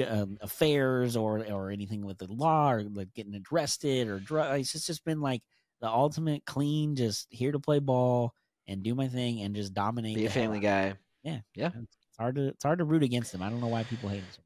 um, 0.09 0.39
affairs 0.40 1.16
or 1.16 1.47
or 1.51 1.70
anything 1.70 2.05
with 2.05 2.19
the 2.19 2.27
law 2.27 2.73
or 2.73 2.82
like 2.82 3.15
getting 3.15 3.40
arrested 3.52 4.09
or 4.09 4.19
drugs. 4.19 4.74
It's 4.74 4.86
just 4.86 5.05
been 5.05 5.20
like 5.20 5.43
the 5.81 5.89
ultimate 5.89 6.45
clean, 6.45 6.97
just 6.97 7.27
here 7.31 7.53
to 7.53 7.59
play 7.59 7.79
ball 7.79 8.35
and 8.67 8.83
do 8.83 8.95
my 8.95 9.09
thing 9.09 9.41
and 9.41 9.55
just 9.55 9.75
dominate. 9.75 10.17
Be 10.17 10.27
a 10.27 10.31
family 10.31 10.61
guy. 10.61 10.95
Yeah, 11.23 11.39
yeah. 11.55 11.71
It's 11.75 12.19
hard 12.19 12.37
to 12.37 12.49
it's 12.49 12.65
hard 12.65 12.79
to 12.79 12.85
root 12.85 13.03
against 13.03 13.35
him. 13.35 13.43
I 13.43 13.51
don't 13.51 13.61
know 13.61 13.69
why 13.69 13.85
people 13.85 14.09
hate 14.09 14.19
him 14.19 14.27
so 14.31 14.39
much. 14.39 14.45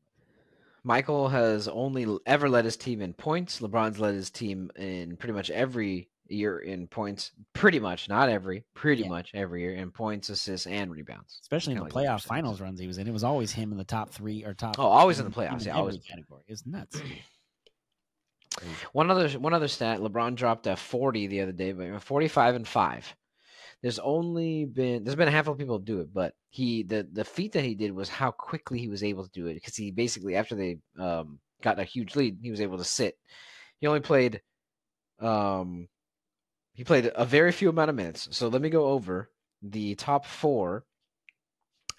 Michael 0.85 1.29
has 1.29 1.69
only 1.69 2.07
ever 2.27 2.49
led 2.49 2.65
his 2.65 2.77
team 2.77 3.03
in 3.03 3.13
points. 3.15 3.61
LeBron's 3.61 4.01
led 4.01 4.15
his 4.15 4.31
team 4.31 4.71
in 4.77 5.17
pretty 5.17 5.33
much 5.33 5.51
every 5.51 6.09
year 6.29 6.59
in 6.59 6.89
points. 6.89 7.31
Pretty 7.53 7.79
much, 7.79 8.09
not 8.09 8.29
every, 8.29 8.65
pretty 8.75 9.03
yeah. 9.03 9.09
much 9.09 9.31
every 9.33 9.63
year 9.63 9.75
in 9.75 9.93
points, 9.93 10.29
assists, 10.29 10.67
and 10.67 10.91
rebounds. 10.91 11.39
Especially 11.43 11.75
in 11.75 11.79
the 11.79 11.85
like 11.85 11.93
playoff 11.93 12.23
finals 12.23 12.61
runs 12.61 12.81
he 12.81 12.87
was 12.87 12.99
in. 12.99 13.07
It 13.07 13.13
was 13.13 13.23
always 13.23 13.53
him 13.53 13.71
in 13.71 13.79
the 13.79 13.85
top 13.85 14.11
three 14.11 14.45
or 14.45 14.55
top. 14.55 14.77
Oh, 14.79 14.87
always 14.87 15.21
in 15.21 15.25
the 15.25 15.31
playoffs. 15.31 15.65
Yeah, 15.65 15.77
always 15.77 15.99
category. 15.99 16.43
It's 16.49 16.67
nuts. 16.67 17.01
One 18.93 19.10
other 19.10 19.28
one 19.39 19.55
other 19.55 19.68
stat: 19.68 20.01
LeBron 20.01 20.34
dropped 20.34 20.66
a 20.66 20.76
forty 20.76 21.26
the 21.26 21.40
other 21.40 21.52
day, 21.52 21.72
but 21.72 22.02
forty-five 22.02 22.55
and 22.55 22.66
five. 22.66 23.14
There's 23.82 23.98
only 23.98 24.64
been 24.64 25.02
there's 25.02 25.16
been 25.16 25.28
a 25.28 25.32
handful 25.32 25.52
of 25.52 25.59
people 25.59 25.78
do 25.78 26.01
it, 26.01 26.14
but 26.14 26.34
he 26.51 26.82
the 26.84 27.06
the 27.12 27.24
feat 27.24 27.52
that 27.52 27.64
he 27.64 27.74
did 27.74 27.93
was 27.93 28.09
how 28.09 28.30
quickly 28.30 28.78
he 28.78 28.89
was 28.89 29.02
able 29.02 29.24
to 29.24 29.30
do 29.30 29.47
it 29.47 29.55
because 29.55 29.76
he 29.76 29.90
basically 29.90 30.36
after 30.36 30.55
they 30.55 30.78
um, 30.98 31.40
got 31.62 31.80
a 31.80 31.84
huge 31.84 32.14
lead, 32.14 32.39
he 32.43 32.51
was 32.51 32.60
able 32.60 32.78
to 32.78 32.84
sit. 32.84 33.18
He 33.80 33.86
only 33.86 34.01
played 34.01 34.40
um 35.20 35.89
he 36.74 36.84
played 36.84 37.10
a 37.14 37.24
very 37.24 37.52
few 37.52 37.68
amount 37.68 37.90
of 37.90 37.97
minutes. 37.97 38.28
So 38.32 38.48
let 38.48 38.62
me 38.62 38.70
go 38.70 38.86
over 38.86 39.30
the 39.62 39.94
top 39.97 40.26
four 40.26 40.84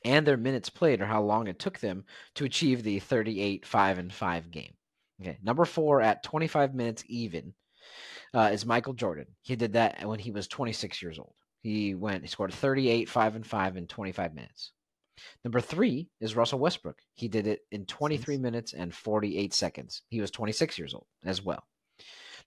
and 0.06 0.26
their 0.26 0.38
minutes 0.38 0.69
played 0.69 1.02
or 1.02 1.06
how 1.06 1.22
long 1.22 1.48
it 1.48 1.60
took 1.60 1.80
them 1.80 2.06
to 2.35 2.45
achieve 2.45 2.84
the 2.84 2.99
38 2.99 3.65
5 3.65 3.98
and 3.98 4.14
5 4.14 4.52
game. 4.52 4.73
Okay, 5.22 5.38
number 5.44 5.65
four 5.65 6.02
at 6.02 6.23
25 6.23 6.73
minutes 6.73 7.03
even 7.07 7.53
uh, 8.34 8.49
is 8.52 8.65
Michael 8.65 8.94
Jordan. 8.94 9.27
He 9.41 9.56
did 9.56 9.73
that 9.73 10.06
when 10.07 10.19
he 10.19 10.31
was 10.31 10.48
26 10.48 11.02
years 11.02 11.19
old. 11.19 11.34
He 11.61 11.95
went, 11.95 12.23
he 12.23 12.27
scored 12.27 12.53
38, 12.53 13.07
5 13.07 13.35
and 13.35 13.48
5 13.48 13.77
in 13.77 13.88
25 13.88 14.34
minutes. 14.34 14.72
Number 15.44 15.61
three 15.61 16.10
is 16.19 16.35
Russell 16.35 16.60
Westbrook. 16.60 16.99
He 17.14 17.27
did 17.27 17.48
it 17.48 17.61
in 17.72 17.85
23 17.85 18.38
minutes 18.38 18.73
and 18.73 18.94
48 18.94 19.53
seconds. 19.53 20.02
He 20.10 20.19
was 20.19 20.31
26 20.31 20.77
years 20.77 20.94
old 20.94 21.06
as 21.23 21.41
well. 21.44 21.64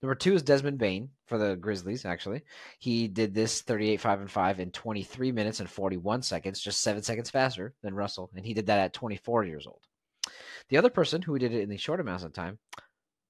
Number 0.02 0.14
two 0.14 0.34
is 0.34 0.42
Desmond 0.42 0.78
Bane 0.78 1.08
for 1.26 1.38
the 1.38 1.56
Grizzlies, 1.56 2.04
actually. 2.04 2.42
He 2.78 3.08
did 3.08 3.34
this 3.34 3.62
38, 3.62 4.00
5 4.00 4.20
and 4.20 4.30
5 4.30 4.60
in 4.60 4.70
23 4.70 5.32
minutes 5.32 5.60
and 5.60 5.70
41 5.70 6.22
seconds, 6.22 6.60
just 6.60 6.82
seven 6.82 7.02
seconds 7.02 7.30
faster 7.30 7.74
than 7.82 7.94
Russell. 7.94 8.30
And 8.36 8.44
he 8.44 8.52
did 8.52 8.66
that 8.66 8.80
at 8.80 8.92
24 8.92 9.44
years 9.44 9.66
old. 9.66 9.80
The 10.68 10.76
other 10.76 10.90
person 10.90 11.22
who 11.22 11.38
did 11.38 11.52
it 11.52 11.62
in 11.62 11.68
the 11.68 11.76
short 11.76 12.00
amount 12.00 12.24
of 12.24 12.32
time 12.32 12.58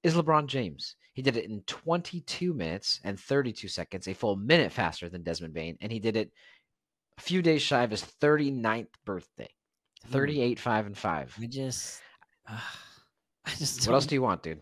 is 0.03 0.15
LeBron 0.15 0.47
James. 0.47 0.95
He 1.13 1.21
did 1.21 1.37
it 1.37 1.49
in 1.49 1.61
22 1.61 2.53
minutes 2.53 2.99
and 3.03 3.19
32 3.19 3.67
seconds, 3.67 4.07
a 4.07 4.13
full 4.13 4.35
minute 4.35 4.71
faster 4.71 5.09
than 5.09 5.23
Desmond 5.23 5.53
Bane, 5.53 5.77
and 5.81 5.91
he 5.91 5.99
did 5.99 6.15
it 6.15 6.31
a 7.17 7.21
few 7.21 7.41
days 7.41 7.61
shy 7.61 7.83
of 7.83 7.91
his 7.91 8.03
39th 8.21 8.89
birthday. 9.05 9.49
38, 10.09 10.59
5, 10.59 10.85
and 10.85 10.97
5. 10.97 11.35
I 11.41 11.45
just, 11.47 12.01
uh, 12.47 12.59
I 13.45 13.49
just. 13.49 13.87
What 13.87 13.95
else 13.95 14.05
do 14.05 14.15
you 14.15 14.21
want, 14.21 14.43
dude? 14.43 14.61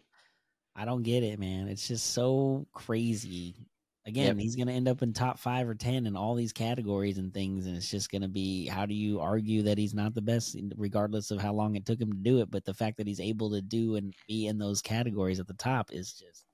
I 0.76 0.86
don't 0.86 1.03
get 1.03 1.24
it, 1.24 1.40
man. 1.40 1.68
It's 1.68 1.88
just 1.88 2.14
so 2.14 2.66
crazy 2.74 3.68
Again, 4.07 4.27
yep. 4.27 4.38
he's 4.38 4.56
going 4.56 4.68
to 4.68 4.73
end 4.73 4.88
up 4.88 5.02
in 5.02 5.14
top 5.14 5.40
five 5.40 5.68
or 5.68 5.73
10 5.73 6.06
in 6.06 6.15
all 6.15 6.36
these 6.36 6.53
categories 6.53 7.18
and 7.18 7.34
things. 7.34 7.65
And 7.65 7.76
it's 7.76 7.90
just 7.90 8.11
going 8.11 8.22
to 8.22 8.27
be 8.27 8.68
how 8.68 8.86
do 8.86 8.94
you 8.94 9.19
argue 9.19 9.64
that 9.64 9.80
he's 9.80 9.95
not 9.95 10.14
the 10.14 10.22
best, 10.22 10.56
regardless 10.77 11.32
of 11.32 11.41
how 11.41 11.53
long 11.53 11.76
it 11.76 11.88
took 11.88 11.99
him 11.99 12.11
to 12.11 12.18
do 12.18 12.40
it? 12.40 12.52
But 12.52 12.65
the 12.65 12.73
fact 12.73 12.98
that 12.98 13.07
he's 13.07 13.19
able 13.19 13.49
to 13.52 13.61
do 13.61 13.95
and 13.95 14.14
be 14.27 14.45
in 14.45 14.60
those 14.60 14.82
categories 14.82 15.40
at 15.40 15.48
the 15.48 15.56
top 15.56 15.91
is 15.91 16.14
just 16.14 16.45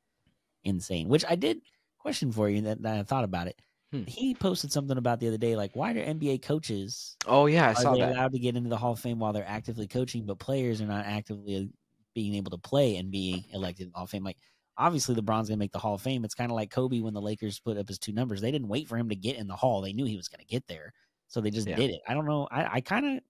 insane. 0.64 1.10
Which 1.10 1.26
I 1.28 1.36
did 1.36 1.62
question 2.00 2.32
for 2.32 2.50
you 2.50 2.62
that, 2.62 2.82
that 2.84 2.98
I 3.00 3.04
thought 3.04 3.26
about 3.26 3.48
it. 3.48 3.62
Hmm. 3.92 4.04
he 4.08 4.34
posted 4.34 4.72
something 4.72 4.98
about 4.98 5.20
the 5.20 5.28
other 5.28 5.38
day, 5.38 5.58
like 5.58 5.76
why 5.76 5.92
do 5.92 6.00
NBA 6.00 6.44
coaches 6.44 7.18
Oh 7.28 7.48
yeah, 7.48 7.68
I 7.68 7.72
are 7.72 7.76
saw 7.76 7.94
they 7.94 8.00
that. 8.00 8.14
allowed 8.14 8.32
to 8.32 8.40
get 8.40 8.56
into 8.56 8.70
the 8.70 8.78
Hall 8.78 8.94
of 8.94 9.02
Fame 9.02 9.20
while 9.20 9.34
they're 9.34 9.44
actively 9.46 9.86
coaching, 9.86 10.26
but 10.26 10.40
players 10.40 10.80
are 10.80 10.88
not 10.88 11.06
actively 11.06 11.70
being 12.14 12.36
able 12.36 12.52
to 12.52 12.58
play 12.58 12.96
and 12.96 13.12
being 13.12 13.44
elected 13.54 13.88
in 13.88 13.92
the 13.92 13.98
Hall 13.98 14.06
of 14.06 14.10
Fame? 14.10 14.24
Like, 14.24 14.38
obviously, 14.82 15.16
LeBron's 15.16 15.50
going 15.50 15.58
to 15.58 15.58
make 15.58 15.72
the 15.72 15.80
Hall 15.80 15.96
of 15.96 16.02
Fame. 16.02 16.26
It's 16.26 16.36
kind 16.36 16.52
of 16.52 16.56
like 16.56 16.72
Kobe 16.72 17.00
when 17.02 17.14
the 17.14 17.22
Lakers 17.22 17.60
put 17.60 17.78
up 17.78 17.88
his 17.88 18.00
two 18.00 18.14
numbers. 18.14 18.42
They 18.42 18.52
didn't 18.52 18.68
wait 18.70 18.88
for 18.88 18.98
him 18.98 19.10
to 19.10 19.16
get 19.16 19.38
in 19.38 19.48
the 19.48 19.56
Hall. 19.56 19.82
They 19.82 19.94
knew 19.94 20.06
he 20.06 20.18
was 20.18 20.28
going 20.30 20.40
to 20.42 20.46
get 20.46 20.68
there, 20.68 20.94
so 21.28 21.42
they 21.42 21.52
just 21.52 21.72
Yeah. 21.72 21.74
did 21.74 21.92
it. 21.92 22.02
I 22.08 22.14
don't 22.14 22.26
know. 22.26 22.48
I, 22.52 22.76
I 22.76 22.82
kind 22.82 23.06
of. 23.18 23.24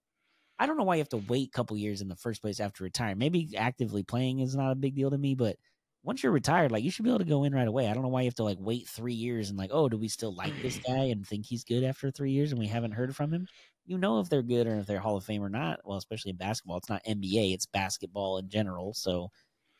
I 0.58 0.66
don't 0.66 0.76
know 0.76 0.84
why 0.84 0.96
you 0.96 1.00
have 1.00 1.08
to 1.10 1.18
wait 1.18 1.48
a 1.48 1.50
couple 1.50 1.76
years 1.76 2.00
in 2.02 2.08
the 2.08 2.16
first 2.16 2.40
place 2.42 2.60
after 2.60 2.84
retiring. 2.84 3.18
Maybe 3.18 3.56
actively 3.56 4.02
playing 4.04 4.40
is 4.40 4.54
not 4.54 4.72
a 4.72 4.76
big 4.76 4.94
deal 4.94 5.10
to 5.10 5.18
me, 5.18 5.34
but 5.34 5.56
once 6.04 6.22
you're 6.22 6.32
retired, 6.32 6.72
like 6.72 6.84
you 6.84 6.90
should 6.90 7.04
be 7.04 7.10
able 7.10 7.18
to 7.20 7.24
go 7.24 7.44
in 7.44 7.54
right 7.54 7.66
away. 7.68 7.88
I 7.88 7.94
don't 7.94 8.02
know 8.02 8.08
why 8.08 8.22
you 8.22 8.26
have 8.26 8.34
to 8.36 8.44
like 8.44 8.58
wait 8.60 8.88
three 8.88 9.14
years 9.14 9.50
and 9.50 9.58
like, 9.58 9.70
oh, 9.72 9.88
do 9.88 9.96
we 9.98 10.08
still 10.08 10.34
like 10.34 10.56
this 10.60 10.78
guy 10.86 11.04
and 11.04 11.26
think 11.26 11.46
he's 11.46 11.64
good 11.64 11.84
after 11.84 12.10
three 12.10 12.32
years 12.32 12.52
and 12.52 12.58
we 12.58 12.66
haven't 12.68 12.92
heard 12.92 13.14
from 13.16 13.32
him? 13.32 13.48
You 13.84 13.98
know 13.98 14.20
if 14.20 14.28
they're 14.28 14.42
good 14.42 14.66
or 14.66 14.78
if 14.78 14.86
they're 14.86 15.00
Hall 15.00 15.16
of 15.16 15.24
Fame 15.24 15.42
or 15.42 15.48
not. 15.48 15.80
Well, 15.84 15.98
especially 15.98 16.30
in 16.30 16.36
basketball, 16.36 16.76
it's 16.78 16.88
not 16.88 17.02
NBA, 17.04 17.52
it's 17.52 17.66
basketball 17.66 18.38
in 18.38 18.48
general. 18.48 18.94
So, 18.94 19.30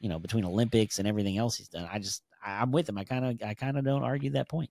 you 0.02 0.08
know, 0.08 0.18
between 0.18 0.44
Olympics 0.44 0.98
and 0.98 1.08
everything 1.08 1.38
else 1.38 1.56
he's 1.56 1.68
done, 1.68 1.88
I 1.90 1.98
just 2.00 2.22
I'm 2.44 2.72
with 2.72 2.88
him. 2.88 2.98
I 2.98 3.04
kind 3.04 3.24
of 3.24 3.48
I 3.48 3.54
kind 3.54 3.78
of 3.78 3.84
don't 3.84 4.02
argue 4.02 4.30
that 4.32 4.50
point. 4.50 4.68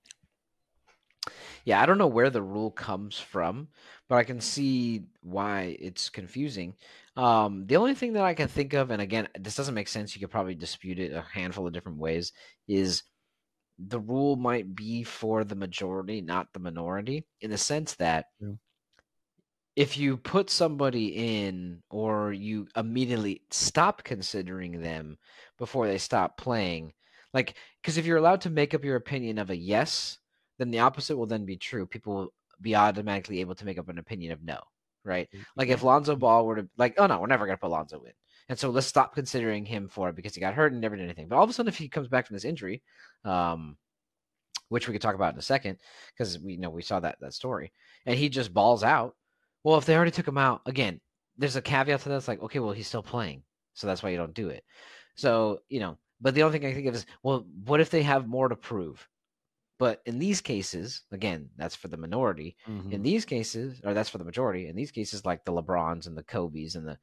Yeah, 1.64 1.82
I 1.82 1.86
don't 1.86 1.98
know 1.98 2.08
where 2.08 2.30
the 2.30 2.42
rule 2.42 2.72
comes 2.72 3.18
from, 3.18 3.70
but 4.10 4.18
I 4.18 4.24
can 4.24 4.42
see 4.42 5.04
why 5.22 5.78
it's 5.80 6.10
confusing. 6.10 6.76
Um, 7.16 7.66
the 7.68 7.78
only 7.78 7.94
thing 7.94 8.14
that 8.14 8.24
I 8.24 8.34
can 8.34 8.48
think 8.48 8.74
of, 8.74 8.92
and 8.92 9.02
again, 9.02 9.28
this 9.40 9.56
doesn't 9.56 9.76
make 9.76 9.88
sense. 9.88 10.16
You 10.16 10.20
could 10.20 10.32
probably 10.32 10.56
dispute 10.56 11.00
it 11.00 11.14
a 11.14 11.22
handful 11.22 11.66
of 11.66 11.74
different 11.74 12.00
ways. 12.00 12.34
Is 12.68 13.04
the 13.80 14.00
rule 14.00 14.36
might 14.36 14.76
be 14.76 15.04
for 15.04 15.44
the 15.44 15.56
majority, 15.56 16.20
not 16.20 16.52
the 16.52 16.60
minority, 16.60 17.26
in 17.40 17.52
the 17.52 17.58
sense 17.58 17.96
that 17.96 18.26
True. 18.40 18.58
If 19.76 19.98
you 19.98 20.18
put 20.18 20.50
somebody 20.50 21.46
in 21.46 21.82
or 21.90 22.34
you 22.34 22.68
immediately 22.76 23.42
stop 23.52 24.04
considering 24.04 24.82
them 24.82 25.18
before 25.58 25.88
they 25.88 25.98
stop 25.98 26.38
playing, 26.38 26.94
like, 27.34 27.56
because 27.82 27.98
if 27.98 28.06
you're 28.06 28.18
allowed 28.18 28.42
to 28.42 28.50
make 28.50 28.74
up 28.74 28.84
your 28.84 28.98
opinion 28.98 29.38
of 29.38 29.50
a 29.50 29.56
yes, 29.56 30.18
then 30.60 30.72
the 30.72 30.80
opposite 30.80 31.16
will 31.18 31.26
then 31.26 31.46
be 31.46 31.58
true. 31.58 31.86
People 31.86 32.14
will 32.16 32.34
be 32.60 32.76
automatically 32.76 33.40
able 33.40 33.56
to 33.56 33.66
make 33.66 33.80
up 33.80 33.90
an 33.90 33.98
opinion 33.98 34.32
of 34.32 34.44
no, 34.44 34.60
right? 35.04 35.30
Like 35.56 35.70
if 35.70 35.84
Lonzo 35.84 36.16
Ball 36.16 36.46
were 36.46 36.58
to 36.58 36.70
like, 36.78 36.96
oh 36.98 37.08
no, 37.08 37.20
we're 37.20 37.28
never 37.28 37.46
gonna 37.46 37.58
put 37.58 37.72
Lonzo 37.72 38.04
in, 38.04 38.12
and 38.50 38.60
so 38.60 38.70
let's 38.70 38.88
stop 38.88 39.16
considering 39.16 39.66
him 39.66 39.88
for 39.88 40.10
it 40.10 40.16
because 40.16 40.36
he 40.36 40.42
got 40.42 40.54
hurt 40.54 40.72
and 40.72 40.82
never 40.82 40.96
did 40.96 41.06
anything. 41.06 41.28
But 41.28 41.38
all 41.38 41.44
of 41.44 41.50
a 41.50 41.54
sudden, 41.54 41.70
if 41.70 41.78
he 41.78 41.88
comes 41.88 42.10
back 42.10 42.28
from 42.28 42.36
this 42.36 42.46
injury, 42.46 42.84
um, 43.24 43.78
which 44.70 44.88
we 44.88 44.94
could 44.94 45.02
talk 45.02 45.16
about 45.16 45.34
in 45.34 45.40
a 45.40 45.44
second, 45.44 45.78
because 46.14 46.38
we 46.38 46.54
you 46.54 46.60
know 46.60 46.70
we 46.70 46.82
saw 46.82 47.00
that 47.00 47.18
that 47.22 47.34
story, 47.34 47.72
and 48.06 48.18
he 48.18 48.30
just 48.30 48.54
balls 48.54 48.84
out. 48.84 49.16
Well, 49.64 49.78
if 49.78 49.86
they 49.86 49.96
already 49.96 50.12
took 50.12 50.28
him 50.28 50.38
out 50.38 50.62
again, 50.66 51.00
there's 51.38 51.56
a 51.56 51.62
caveat 51.62 52.02
to 52.02 52.10
that. 52.10 52.16
It's 52.18 52.28
like, 52.28 52.42
okay, 52.42 52.60
well 52.60 52.72
he's 52.74 52.88
still 52.88 53.04
playing, 53.04 53.44
so 53.74 53.88
that's 53.88 54.04
why 54.04 54.10
you 54.10 54.18
don't 54.18 54.34
do 54.34 54.50
it. 54.50 54.64
So 55.16 55.62
you 55.70 55.80
know, 55.80 55.98
but 56.20 56.36
the 56.36 56.44
only 56.44 56.58
thing 56.60 56.68
I 56.70 56.74
think 56.74 56.88
of 56.88 56.96
is, 56.96 57.06
well, 57.24 57.46
what 57.66 57.80
if 57.82 57.90
they 57.90 58.04
have 58.04 58.28
more 58.28 58.50
to 58.50 58.56
prove? 58.56 59.08
But 59.80 60.02
in 60.06 60.20
these 60.20 60.42
cases, 60.42 61.04
again, 61.12 61.50
that's 61.58 61.76
for 61.76 61.88
the 61.88 61.98
minority. 61.98 62.56
Mhm. 62.68 62.92
In 62.92 63.02
these 63.04 63.26
cases, 63.26 63.82
or 63.84 63.94
that's 63.96 64.10
for 64.10 64.20
the 64.20 64.24
majority. 64.26 64.68
In 64.68 64.76
these 64.76 64.92
cases, 64.92 65.26
like 65.26 65.44
the 65.44 65.52
LeBrons 65.54 66.06
and 66.08 66.16
the 66.18 66.24
Kobe's 66.24 66.76
and 66.76 66.88
the, 66.88 67.00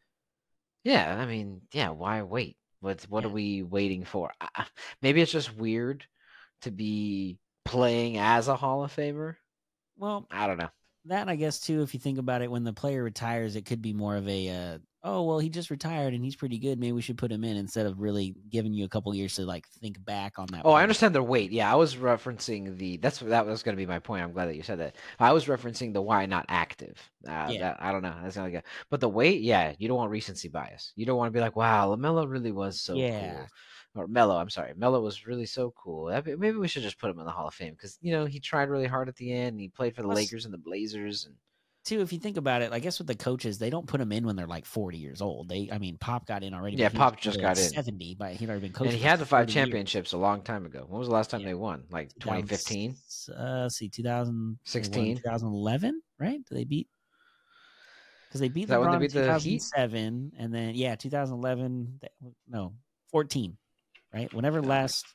yeah, 0.84 1.16
I 1.18 1.26
mean, 1.26 1.62
yeah, 1.72 1.90
why 1.90 2.22
wait? 2.22 2.56
What 2.80 3.02
what 3.08 3.24
are 3.24 3.28
we 3.30 3.62
waiting 3.64 4.04
for? 4.04 4.32
I- 4.40 4.66
Maybe 5.02 5.20
it's 5.20 5.32
just 5.32 5.56
weird 5.56 6.06
to 6.62 6.70
be 6.70 7.38
playing 7.64 8.18
as 8.18 8.48
a 8.48 8.56
Hall 8.56 8.84
of 8.84 8.94
Famer. 8.94 9.36
well, 9.96 10.26
I 10.30 10.46
don't 10.46 10.58
know. 10.58 10.70
That 11.08 11.28
I 11.28 11.36
guess 11.36 11.60
too. 11.60 11.82
If 11.82 11.94
you 11.94 12.00
think 12.00 12.18
about 12.18 12.42
it, 12.42 12.50
when 12.50 12.64
the 12.64 12.72
player 12.72 13.02
retires, 13.02 13.56
it 13.56 13.64
could 13.66 13.82
be 13.82 13.92
more 13.92 14.16
of 14.16 14.28
a 14.28 14.48
uh, 14.48 14.78
oh 15.04 15.22
well, 15.24 15.38
he 15.38 15.48
just 15.48 15.70
retired 15.70 16.14
and 16.14 16.24
he's 16.24 16.36
pretty 16.36 16.58
good. 16.58 16.78
Maybe 16.78 16.92
we 16.92 17.02
should 17.02 17.18
put 17.18 17.32
him 17.32 17.44
in 17.44 17.56
instead 17.56 17.86
of 17.86 18.00
really 18.00 18.34
giving 18.50 18.72
you 18.72 18.84
a 18.84 18.88
couple 18.88 19.14
years 19.14 19.34
to 19.36 19.44
like 19.46 19.66
think 19.80 20.02
back 20.04 20.38
on 20.38 20.46
that. 20.52 20.62
Oh, 20.64 20.72
I 20.72 20.82
understand 20.82 21.14
their 21.14 21.22
weight. 21.22 21.50
Yeah, 21.52 21.72
I 21.72 21.76
was 21.76 21.96
referencing 21.96 22.76
the. 22.76 22.96
That's 22.98 23.18
that 23.20 23.46
was 23.46 23.62
going 23.62 23.76
to 23.76 23.80
be 23.80 23.86
my 23.86 23.98
point. 23.98 24.22
I'm 24.22 24.32
glad 24.32 24.46
that 24.46 24.56
you 24.56 24.62
said 24.62 24.78
that. 24.80 24.96
I 25.18 25.32
was 25.32 25.46
referencing 25.46 25.92
the 25.92 26.02
why 26.02 26.26
not 26.26 26.46
active. 26.48 26.96
Uh, 27.26 27.48
Yeah. 27.52 27.58
that, 27.60 27.76
I 27.80 27.92
don't 27.92 28.02
know. 28.02 28.14
That's 28.22 28.36
gonna 28.36 28.50
go. 28.50 28.60
But 28.90 29.00
the 29.00 29.08
weight, 29.08 29.40
yeah, 29.40 29.74
you 29.78 29.88
don't 29.88 29.96
want 29.96 30.10
recency 30.10 30.48
bias. 30.48 30.92
You 30.96 31.06
don't 31.06 31.16
want 31.18 31.28
to 31.32 31.36
be 31.36 31.40
like, 31.40 31.56
wow, 31.56 31.94
Lamelo 31.94 32.28
really 32.28 32.52
was 32.52 32.80
so 32.80 32.94
Yeah. 32.94 33.34
cool. 33.34 33.46
Or 33.94 34.06
Melo, 34.06 34.36
I'm 34.36 34.50
sorry, 34.50 34.74
Melo 34.76 35.00
was 35.00 35.26
really 35.26 35.46
so 35.46 35.72
cool. 35.76 36.08
Maybe 36.24 36.52
we 36.52 36.68
should 36.68 36.82
just 36.82 36.98
put 37.00 37.10
him 37.10 37.18
in 37.18 37.24
the 37.24 37.32
Hall 37.32 37.48
of 37.48 37.54
Fame 37.54 37.72
because 37.72 37.98
you 38.00 38.12
know 38.12 38.26
he 38.26 38.38
tried 38.38 38.68
really 38.68 38.86
hard 38.86 39.08
at 39.08 39.16
the 39.16 39.32
end. 39.32 39.48
And 39.54 39.60
he 39.60 39.68
played 39.68 39.94
for 39.96 40.02
the 40.02 40.08
Plus- 40.08 40.16
Lakers 40.16 40.44
and 40.44 40.54
the 40.54 40.58
Blazers, 40.58 41.24
and 41.26 41.34
too, 41.84 42.00
if 42.02 42.12
you 42.12 42.18
think 42.18 42.36
about 42.36 42.60
it, 42.60 42.70
I 42.70 42.80
guess 42.80 42.98
with 42.98 43.06
the 43.06 43.14
coaches, 43.14 43.58
they 43.58 43.70
don't 43.70 43.86
put 43.86 43.98
them 43.98 44.12
in 44.12 44.26
when 44.26 44.36
they're 44.36 44.46
like 44.46 44.66
forty 44.66 44.98
years 44.98 45.22
old. 45.22 45.48
They, 45.48 45.70
I 45.72 45.78
mean, 45.78 45.96
Pop 45.96 46.26
got 46.26 46.42
in 46.44 46.52
already. 46.52 46.76
Yeah, 46.76 46.90
Pop 46.90 47.18
just 47.18 47.40
got 47.40 47.56
like 47.56 47.64
in. 47.64 47.70
seventy, 47.72 48.14
but 48.14 48.32
he'd 48.34 48.48
already 48.50 48.66
been 48.66 48.72
coaching. 48.74 48.92
and 48.92 49.00
he 49.00 49.04
had 49.06 49.18
the 49.18 49.24
five 49.26 49.46
30 49.46 49.52
years. 49.52 49.64
championships 49.66 50.12
a 50.12 50.18
long 50.18 50.42
time 50.42 50.66
ago. 50.66 50.84
When 50.86 50.98
was 50.98 51.08
the 51.08 51.14
last 51.14 51.30
time 51.30 51.40
Yeah. 51.40 51.46
they 51.48 51.54
won? 51.54 51.84
Like 51.90 52.10
2015. 52.20 52.94
Uh, 53.34 53.42
let's 53.62 53.76
see, 53.76 53.88
2000, 53.88 54.58
16? 54.64 55.16
2011, 55.16 56.02
right? 56.18 56.44
Did 56.46 56.58
they 56.58 56.64
beat? 56.64 56.88
Because 58.28 58.40
they 58.42 58.48
beat 58.48 58.68
when 58.68 58.80
they 58.80 58.86
LeBron 58.86 58.94
in 58.94 59.00
beat 59.00 59.12
the 59.12 59.20
Heat? 59.38 59.60
2007, 59.62 60.32
and 60.38 60.54
then 60.54 60.74
yeah, 60.74 60.94
2011. 60.94 61.98
that- 62.02 62.12
No, 62.46 62.74
14, 63.12 63.56
right? 64.12 64.32
Whenever 64.32 64.62
last 64.62 65.06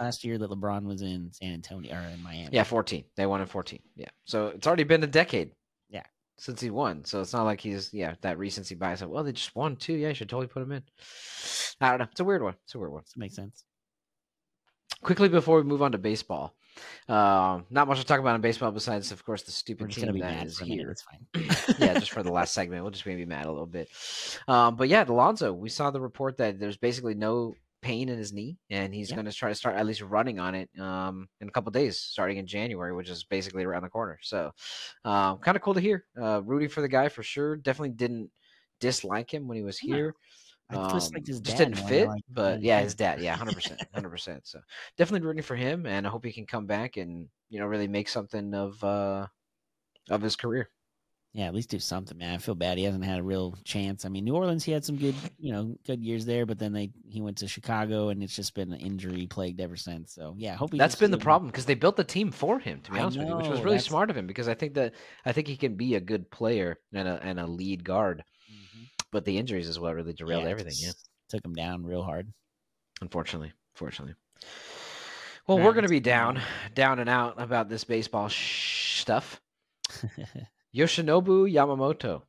last 0.00 0.24
year 0.24 0.38
that 0.38 0.50
LeBron 0.50 0.84
was 0.84 1.02
in 1.02 1.30
San 1.32 1.52
Antonio 1.54 1.94
or 1.94 2.00
in 2.00 2.22
Miami. 2.22 2.50
Yeah, 2.52 2.64
14. 2.64 3.04
They 3.16 3.26
won 3.26 3.40
in 3.40 3.46
14. 3.46 3.80
Yeah. 3.96 4.08
So 4.24 4.48
it's 4.48 4.66
already 4.66 4.84
been 4.84 5.02
a 5.02 5.08
decade. 5.08 5.52
Yeah. 5.88 6.04
Since 6.38 6.60
he 6.60 6.70
won. 6.70 7.04
So 7.04 7.20
it's 7.20 7.32
not 7.32 7.44
like 7.44 7.60
he's, 7.60 7.92
yeah, 7.92 8.14
that 8.20 8.38
recency 8.38 8.74
bias 8.74 9.02
of, 9.02 9.10
well, 9.10 9.24
they 9.24 9.32
just 9.32 9.54
won 9.56 9.76
too. 9.76 9.94
Yeah, 9.94 10.08
you 10.08 10.14
should 10.14 10.28
totally 10.28 10.48
put 10.48 10.62
him 10.62 10.72
in. 10.72 10.82
I 11.80 11.90
don't 11.90 11.98
know. 11.98 12.08
It's 12.10 12.20
a 12.20 12.24
weird 12.24 12.42
one. 12.42 12.54
It's 12.64 12.74
a 12.74 12.78
weird 12.78 12.92
one. 12.92 13.02
It 13.02 13.18
makes 13.18 13.36
sense? 13.36 13.64
Quickly 15.02 15.28
before 15.28 15.58
we 15.58 15.64
move 15.64 15.82
on 15.82 15.92
to 15.92 15.98
baseball, 15.98 16.54
um, 17.08 17.66
not 17.70 17.86
much 17.86 18.00
to 18.00 18.04
talk 18.04 18.20
about 18.20 18.34
in 18.34 18.40
baseball 18.40 18.70
besides, 18.70 19.12
of 19.12 19.24
course, 19.24 19.42
the 19.42 19.50
stupid 19.50 19.90
team 19.90 20.12
be 20.12 20.20
that 20.20 20.36
mad 20.36 20.46
is 20.46 20.58
for 20.58 20.64
a 20.64 20.68
minute. 20.68 20.80
here. 20.80 20.90
It's 20.90 21.02
fine. 21.02 21.76
yeah, 21.78 21.98
just 21.98 22.12
for 22.12 22.22
the 22.22 22.32
last 22.32 22.54
segment. 22.54 22.82
We'll 22.82 22.90
just 22.90 23.06
maybe 23.06 23.24
mad 23.24 23.46
a 23.46 23.50
little 23.50 23.66
bit. 23.66 23.88
Um, 24.48 24.76
but 24.76 24.88
yeah, 24.88 25.04
Alonso, 25.06 25.52
we 25.52 25.68
saw 25.68 25.90
the 25.90 26.00
report 26.00 26.38
that 26.38 26.58
there's 26.58 26.76
basically 26.76 27.14
no 27.14 27.54
pain 27.86 28.08
in 28.08 28.18
his 28.18 28.32
knee, 28.32 28.58
and 28.70 28.94
he's 28.94 29.10
Yeah. 29.10 29.16
going 29.16 29.26
to 29.26 29.32
try 29.32 29.48
to 29.50 29.54
start 29.54 29.76
at 29.76 29.86
least 29.86 30.02
running 30.02 30.38
on 30.38 30.54
it 30.54 30.68
um, 30.80 31.28
in 31.40 31.48
a 31.48 31.50
couple 31.52 31.70
days, 31.72 31.98
starting 32.00 32.38
in 32.38 32.46
January, 32.46 32.94
which 32.94 33.10
is 33.10 33.24
basically 33.24 33.64
around 33.64 33.82
the 33.82 33.88
corner. 33.90 34.18
So, 34.22 34.52
um, 35.04 35.38
kind 35.38 35.56
of 35.56 35.62
cool 35.62 35.74
to 35.74 35.80
hear. 35.80 36.06
Uh, 36.20 36.42
rooting 36.44 36.68
for 36.68 36.80
the 36.82 36.88
guy 36.88 37.08
for 37.08 37.22
sure. 37.22 37.56
Definitely 37.56 37.90
didn't 37.96 38.30
dislike 38.80 39.32
him 39.32 39.48
when 39.48 39.56
he 39.56 39.62
was 39.64 39.78
No. 39.82 39.98
here. 39.98 40.14
I 40.70 40.78
just 40.78 41.14
like 41.14 41.24
Um, 41.24 41.32
just 41.44 41.56
didn't 41.56 41.76
fit, 41.76 42.06
like 42.06 42.22
but 42.28 42.62
yeah, 42.62 42.80
his 42.80 42.94
dad, 42.94 43.20
yeah, 43.20 43.36
hundred 43.36 43.52
percent, 43.54 43.80
hundred 43.94 44.10
percent. 44.10 44.46
So 44.46 44.60
definitely 44.96 45.26
rooting 45.26 45.44
for 45.44 45.56
him, 45.56 45.86
and 45.86 46.06
I 46.06 46.10
hope 46.10 46.24
he 46.24 46.32
can 46.32 46.46
come 46.46 46.66
back 46.66 46.96
and 46.96 47.28
you 47.50 47.60
know 47.60 47.66
really 47.66 47.88
make 47.88 48.08
something 48.08 48.54
of 48.54 48.82
uh 48.84 49.28
of 50.10 50.22
his 50.22 50.36
career. 50.36 50.70
Yeah, 51.36 51.48
at 51.48 51.54
least 51.54 51.68
do 51.68 51.78
something, 51.78 52.16
man. 52.16 52.34
I 52.34 52.38
feel 52.38 52.54
bad 52.54 52.78
he 52.78 52.84
hasn't 52.84 53.04
had 53.04 53.18
a 53.18 53.22
real 53.22 53.58
chance. 53.62 54.06
I 54.06 54.08
mean, 54.08 54.24
New 54.24 54.34
Orleans, 54.34 54.64
he 54.64 54.72
had 54.72 54.86
some 54.86 54.96
good, 54.96 55.14
you 55.38 55.52
know, 55.52 55.76
good 55.86 56.02
years 56.02 56.24
there, 56.24 56.46
but 56.46 56.58
then 56.58 56.72
they 56.72 56.90
he 57.10 57.20
went 57.20 57.36
to 57.38 57.46
Chicago, 57.46 58.08
and 58.08 58.22
it's 58.22 58.34
just 58.34 58.54
been 58.54 58.72
injury 58.72 59.26
plagued 59.26 59.60
ever 59.60 59.76
since. 59.76 60.14
So 60.14 60.34
yeah, 60.38 60.56
hope 60.56 60.72
he 60.72 60.78
That's 60.78 60.94
been 60.96 61.10
the 61.10 61.18
problem 61.18 61.50
because 61.50 61.66
they 61.66 61.74
built 61.74 61.96
the 61.96 62.04
team 62.04 62.32
for 62.32 62.58
him. 62.58 62.80
To 62.80 62.90
be 62.90 62.98
I 62.98 63.02
honest 63.02 63.18
with 63.18 63.28
you, 63.28 63.36
which 63.36 63.48
was 63.48 63.58
really 63.60 63.76
that's- 63.76 63.84
smart 63.84 64.08
of 64.08 64.16
him 64.16 64.26
because 64.26 64.48
I 64.48 64.54
think 64.54 64.72
that 64.74 64.94
I 65.26 65.32
think 65.32 65.46
he 65.46 65.58
can 65.58 65.74
be 65.74 65.94
a 65.96 66.00
good 66.00 66.30
player 66.30 66.78
and 66.94 67.06
a 67.06 67.20
and 67.22 67.38
a 67.38 67.46
lead 67.46 67.84
guard. 67.84 68.24
Mhm. 68.50 68.86
But 69.12 69.26
the 69.26 69.36
injuries 69.36 69.68
is 69.68 69.78
what 69.78 69.94
really 69.94 70.14
derailed 70.14 70.44
Yeah, 70.44 70.48
everything. 70.48 70.72
Yeah, 70.78 70.92
Took 71.28 71.44
him 71.44 71.52
down 71.52 71.84
real 71.84 72.02
hard. 72.02 72.32
unfortunately, 73.02 73.52
fortunately. 73.74 74.14
Well, 75.46 75.58
we're 75.58 75.74
gonna 75.74 75.86
be 75.88 76.00
down, 76.00 76.40
down 76.74 76.98
and 76.98 77.10
out 77.10 77.38
about 77.38 77.68
this 77.68 77.84
baseball 77.84 78.28
sh- 78.30 79.00
stuff. 79.02 79.38
Yoshinobu 80.76 81.50
Yamamoto. 81.50 82.22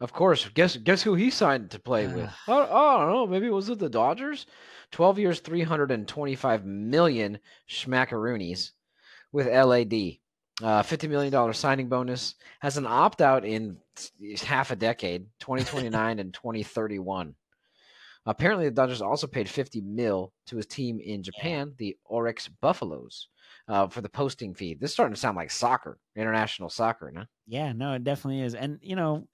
Of 0.00 0.12
course, 0.12 0.48
guess 0.48 0.76
guess 0.76 1.02
who 1.02 1.14
he 1.14 1.30
signed 1.30 1.70
to 1.72 1.78
play 1.80 2.06
with? 2.06 2.30
oh, 2.48 2.68
oh, 2.70 2.96
I 2.96 3.04
don't 3.04 3.12
know. 3.12 3.26
Maybe 3.26 3.50
was 3.50 3.68
it 3.68 3.78
the 3.78 3.88
Dodgers? 3.88 4.46
Twelve 4.90 5.18
years, 5.18 5.40
three 5.40 5.62
hundred 5.62 5.90
and 5.90 6.06
twenty-five 6.06 6.64
million 6.64 7.38
schmackaroonies 7.68 8.70
with 9.32 9.46
LAD. 9.46 10.18
Uh, 10.62 10.82
Fifty 10.82 11.08
million 11.08 11.32
dollar 11.32 11.52
signing 11.52 11.88
bonus 11.88 12.34
has 12.60 12.76
an 12.76 12.86
opt 12.86 13.20
out 13.20 13.44
in 13.44 13.78
half 14.42 14.70
a 14.70 14.76
decade, 14.76 15.26
twenty 15.40 15.64
twenty 15.70 15.88
nine 15.88 16.18
and 16.18 16.32
twenty 16.32 16.62
thirty 16.62 16.98
one. 16.98 17.34
Apparently, 18.26 18.66
the 18.66 18.74
Dodgers 18.74 19.02
also 19.02 19.26
paid 19.26 19.48
fifty 19.48 19.80
mil 19.80 20.32
to 20.46 20.56
his 20.56 20.66
team 20.66 21.00
in 21.00 21.22
Japan, 21.24 21.74
the 21.78 21.96
Orix 22.08 22.48
Buffaloes, 22.60 23.28
uh, 23.66 23.88
for 23.88 24.00
the 24.00 24.08
posting 24.08 24.54
fee. 24.54 24.74
This 24.74 24.90
is 24.90 24.94
starting 24.94 25.14
to 25.14 25.20
sound 25.20 25.36
like 25.36 25.50
soccer, 25.50 25.98
international 26.16 26.68
soccer, 26.68 27.10
no? 27.10 27.24
Yeah, 27.52 27.72
no, 27.72 27.92
it 27.92 28.02
definitely 28.02 28.40
is. 28.40 28.54
And 28.54 28.78
you 28.80 28.96
know, 28.96 29.28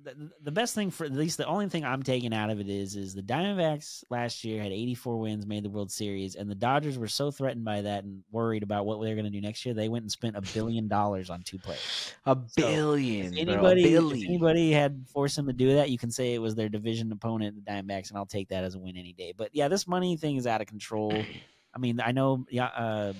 the, 0.00 0.30
the 0.44 0.52
best 0.52 0.76
thing 0.76 0.92
for 0.92 1.04
at 1.04 1.12
least 1.12 1.38
the 1.38 1.46
only 1.46 1.68
thing 1.68 1.84
I'm 1.84 2.04
taking 2.04 2.32
out 2.32 2.50
of 2.50 2.60
it 2.60 2.68
is 2.68 2.94
is 2.94 3.16
the 3.16 3.22
Diamondbacks 3.22 4.04
last 4.10 4.44
year 4.44 4.62
had 4.62 4.70
84 4.70 5.18
wins, 5.18 5.44
made 5.44 5.64
the 5.64 5.68
World 5.68 5.90
Series, 5.90 6.36
and 6.36 6.48
the 6.48 6.54
Dodgers 6.54 6.96
were 6.96 7.08
so 7.08 7.32
threatened 7.32 7.64
by 7.64 7.80
that 7.82 8.04
and 8.04 8.22
worried 8.30 8.62
about 8.62 8.86
what 8.86 9.02
they're 9.02 9.16
going 9.16 9.24
to 9.24 9.30
do 9.32 9.40
next 9.40 9.66
year. 9.66 9.74
They 9.74 9.88
went 9.88 10.04
and 10.04 10.12
spent 10.12 10.36
a 10.36 10.40
billion 10.40 10.86
dollars 10.86 11.30
on 11.30 11.42
two 11.42 11.58
players. 11.58 12.14
A 12.26 12.36
billion. 12.36 13.36
If 13.36 13.46
bro, 13.46 13.54
a 13.54 13.56
anybody, 13.56 13.82
billion. 13.90 14.28
anybody 14.28 14.70
had 14.70 15.06
forced 15.12 15.34
them 15.34 15.48
to 15.48 15.52
do 15.52 15.74
that, 15.74 15.90
you 15.90 15.98
can 15.98 16.12
say 16.12 16.34
it 16.34 16.40
was 16.40 16.54
their 16.54 16.68
division 16.68 17.10
opponent, 17.10 17.56
the 17.56 17.68
Diamondbacks, 17.68 18.10
and 18.10 18.18
I'll 18.18 18.24
take 18.24 18.50
that 18.50 18.62
as 18.62 18.76
a 18.76 18.78
win 18.78 18.96
any 18.96 19.14
day. 19.14 19.34
But 19.36 19.50
yeah, 19.52 19.66
this 19.66 19.88
money 19.88 20.16
thing 20.16 20.36
is 20.36 20.46
out 20.46 20.60
of 20.60 20.68
control. 20.68 21.12
I 21.74 21.78
mean, 21.80 22.00
I 22.00 22.12
know, 22.12 22.46
yeah, 22.50 22.66
uh, 22.66 23.12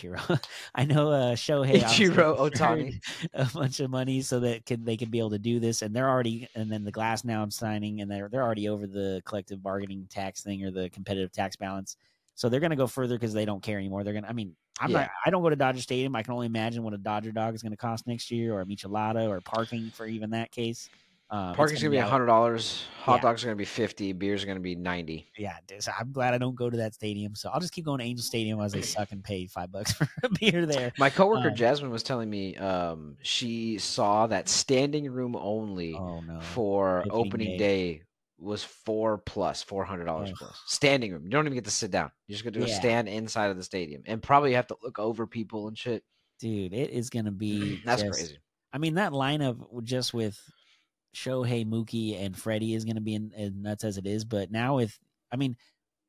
Ichiro. 0.00 0.40
I 0.74 0.84
know 0.84 1.10
uh, 1.10 1.34
Shohei 1.34 1.80
Ichiro 1.82 2.38
Ohtani. 2.52 3.00
a 3.34 3.44
bunch 3.52 3.80
of 3.80 3.90
money 3.90 4.20
so 4.22 4.40
that 4.40 4.64
could 4.66 4.84
they 4.84 4.96
can 4.96 5.10
be 5.10 5.18
able 5.18 5.30
to 5.30 5.38
do 5.38 5.60
this, 5.60 5.82
and 5.82 5.94
they're 5.94 6.08
already 6.08 6.48
and 6.54 6.70
then 6.70 6.84
the 6.84 6.92
Glasnow 6.92 7.42
I'm 7.42 7.50
signing, 7.50 8.00
and 8.00 8.10
they're 8.10 8.28
they're 8.28 8.42
already 8.42 8.68
over 8.68 8.86
the 8.86 9.22
collective 9.24 9.62
bargaining 9.62 10.06
tax 10.10 10.42
thing 10.42 10.64
or 10.64 10.70
the 10.70 10.88
competitive 10.90 11.32
tax 11.32 11.56
balance. 11.56 11.96
So 12.34 12.48
they're 12.48 12.60
going 12.60 12.70
to 12.70 12.76
go 12.76 12.86
further 12.86 13.16
because 13.16 13.34
they 13.34 13.44
don't 13.44 13.62
care 13.62 13.78
anymore. 13.78 14.02
They're 14.02 14.14
going 14.14 14.24
to. 14.24 14.30
I 14.30 14.32
mean, 14.32 14.56
I'm 14.80 14.90
Yeah. 14.90 14.98
not. 15.00 15.10
I 15.26 15.30
don't 15.30 15.42
go 15.42 15.50
to 15.50 15.56
Dodger 15.56 15.82
Stadium. 15.82 16.16
I 16.16 16.22
can 16.22 16.32
only 16.32 16.46
imagine 16.46 16.82
what 16.82 16.94
a 16.94 16.98
Dodger 16.98 17.32
dog 17.32 17.54
is 17.54 17.62
going 17.62 17.72
to 17.72 17.76
cost 17.76 18.06
next 18.06 18.30
year, 18.30 18.54
or 18.54 18.62
a 18.62 18.66
Michelada, 18.66 19.28
or 19.28 19.40
parking 19.42 19.90
for 19.90 20.06
even 20.06 20.30
that 20.30 20.50
case. 20.50 20.88
Um, 21.32 21.54
Parking's 21.54 21.80
gonna 21.80 21.90
be 21.92 21.96
hundred 21.98 22.26
dollars. 22.26 22.84
Hot 23.02 23.16
Yeah. 23.16 23.22
dogs 23.22 23.42
are 23.44 23.46
gonna 23.46 23.56
be 23.56 23.64
fifty. 23.64 24.12
Beers 24.12 24.42
are 24.42 24.46
gonna 24.48 24.58
be 24.60 24.74
ninety. 24.74 25.30
Yeah, 25.38 25.56
so 25.78 25.92
I'm 25.98 26.10
glad 26.12 26.34
I 26.34 26.38
don't 26.38 26.56
go 26.56 26.68
to 26.68 26.76
that 26.78 26.94
stadium. 26.94 27.34
So 27.36 27.50
I'll 27.50 27.60
just 27.60 27.72
keep 27.72 27.84
going 27.84 28.00
to 28.00 28.04
Angel 28.04 28.22
Stadium 28.24 28.60
as 28.60 28.72
they 28.72 28.82
suck 28.82 29.12
and 29.12 29.22
pay 29.22 29.46
five 29.46 29.70
bucks 29.70 29.92
for 29.94 30.08
a 30.24 30.28
beer 30.28 30.66
there. 30.66 30.92
My 30.98 31.08
coworker 31.08 31.48
Um, 31.50 31.54
Jasmine 31.54 31.90
was 31.90 32.02
telling 32.02 32.28
me 32.28 32.56
um, 32.56 33.16
she 33.22 33.78
saw 33.78 34.26
that 34.26 34.48
standing 34.48 35.08
room 35.10 35.36
only 35.36 35.94
Oh 35.94 36.20
no! 36.20 36.40
for 36.40 37.04
opening 37.10 37.12
opening 37.26 37.58
day. 37.58 37.94
day. 37.94 38.02
was 38.38 38.64
four 38.64 39.18
plus, 39.18 39.62
four 39.62 39.84
hundred 39.84 40.06
dollars 40.06 40.32
plus. 40.36 40.60
Standing 40.66 41.12
room. 41.12 41.22
You 41.24 41.30
don't 41.30 41.46
even 41.46 41.54
get 41.54 41.64
to 41.66 41.70
sit 41.70 41.90
down. 41.92 42.10
You 42.26 42.34
just 42.34 42.42
get 42.42 42.54
to 42.54 42.60
go 42.60 42.66
Yeah. 42.66 42.74
stand 42.74 43.08
inside 43.08 43.50
of 43.50 43.56
the 43.56 43.62
stadium, 43.62 44.02
and 44.06 44.20
probably 44.22 44.54
have 44.54 44.66
to 44.66 44.76
look 44.82 44.98
over 44.98 45.26
people 45.28 45.68
and 45.68 45.78
shit. 45.78 46.02
Dude, 46.40 46.72
it 46.72 46.90
is 46.90 47.08
going 47.10 47.26
to 47.26 47.30
be 47.30 47.80
That's 47.84 48.02
just- 48.02 48.18
crazy. 48.18 48.38
I 48.72 48.78
mean, 48.78 48.94
that 48.94 49.12
lineup 49.12 49.58
just 49.84 50.14
with 50.14 50.40
Shohei, 51.14 51.66
Mookie, 51.66 52.20
and 52.20 52.36
Freddie 52.36 52.74
is 52.74 52.84
going 52.84 52.96
to 52.96 53.02
be 53.02 53.14
in, 53.14 53.32
as 53.36 53.52
nuts 53.52 53.84
as 53.84 53.98
it 53.98 54.06
is. 54.06 54.24
But 54.24 54.50
now 54.50 54.76
with, 54.76 54.98
I 55.32 55.36
mean, 55.36 55.56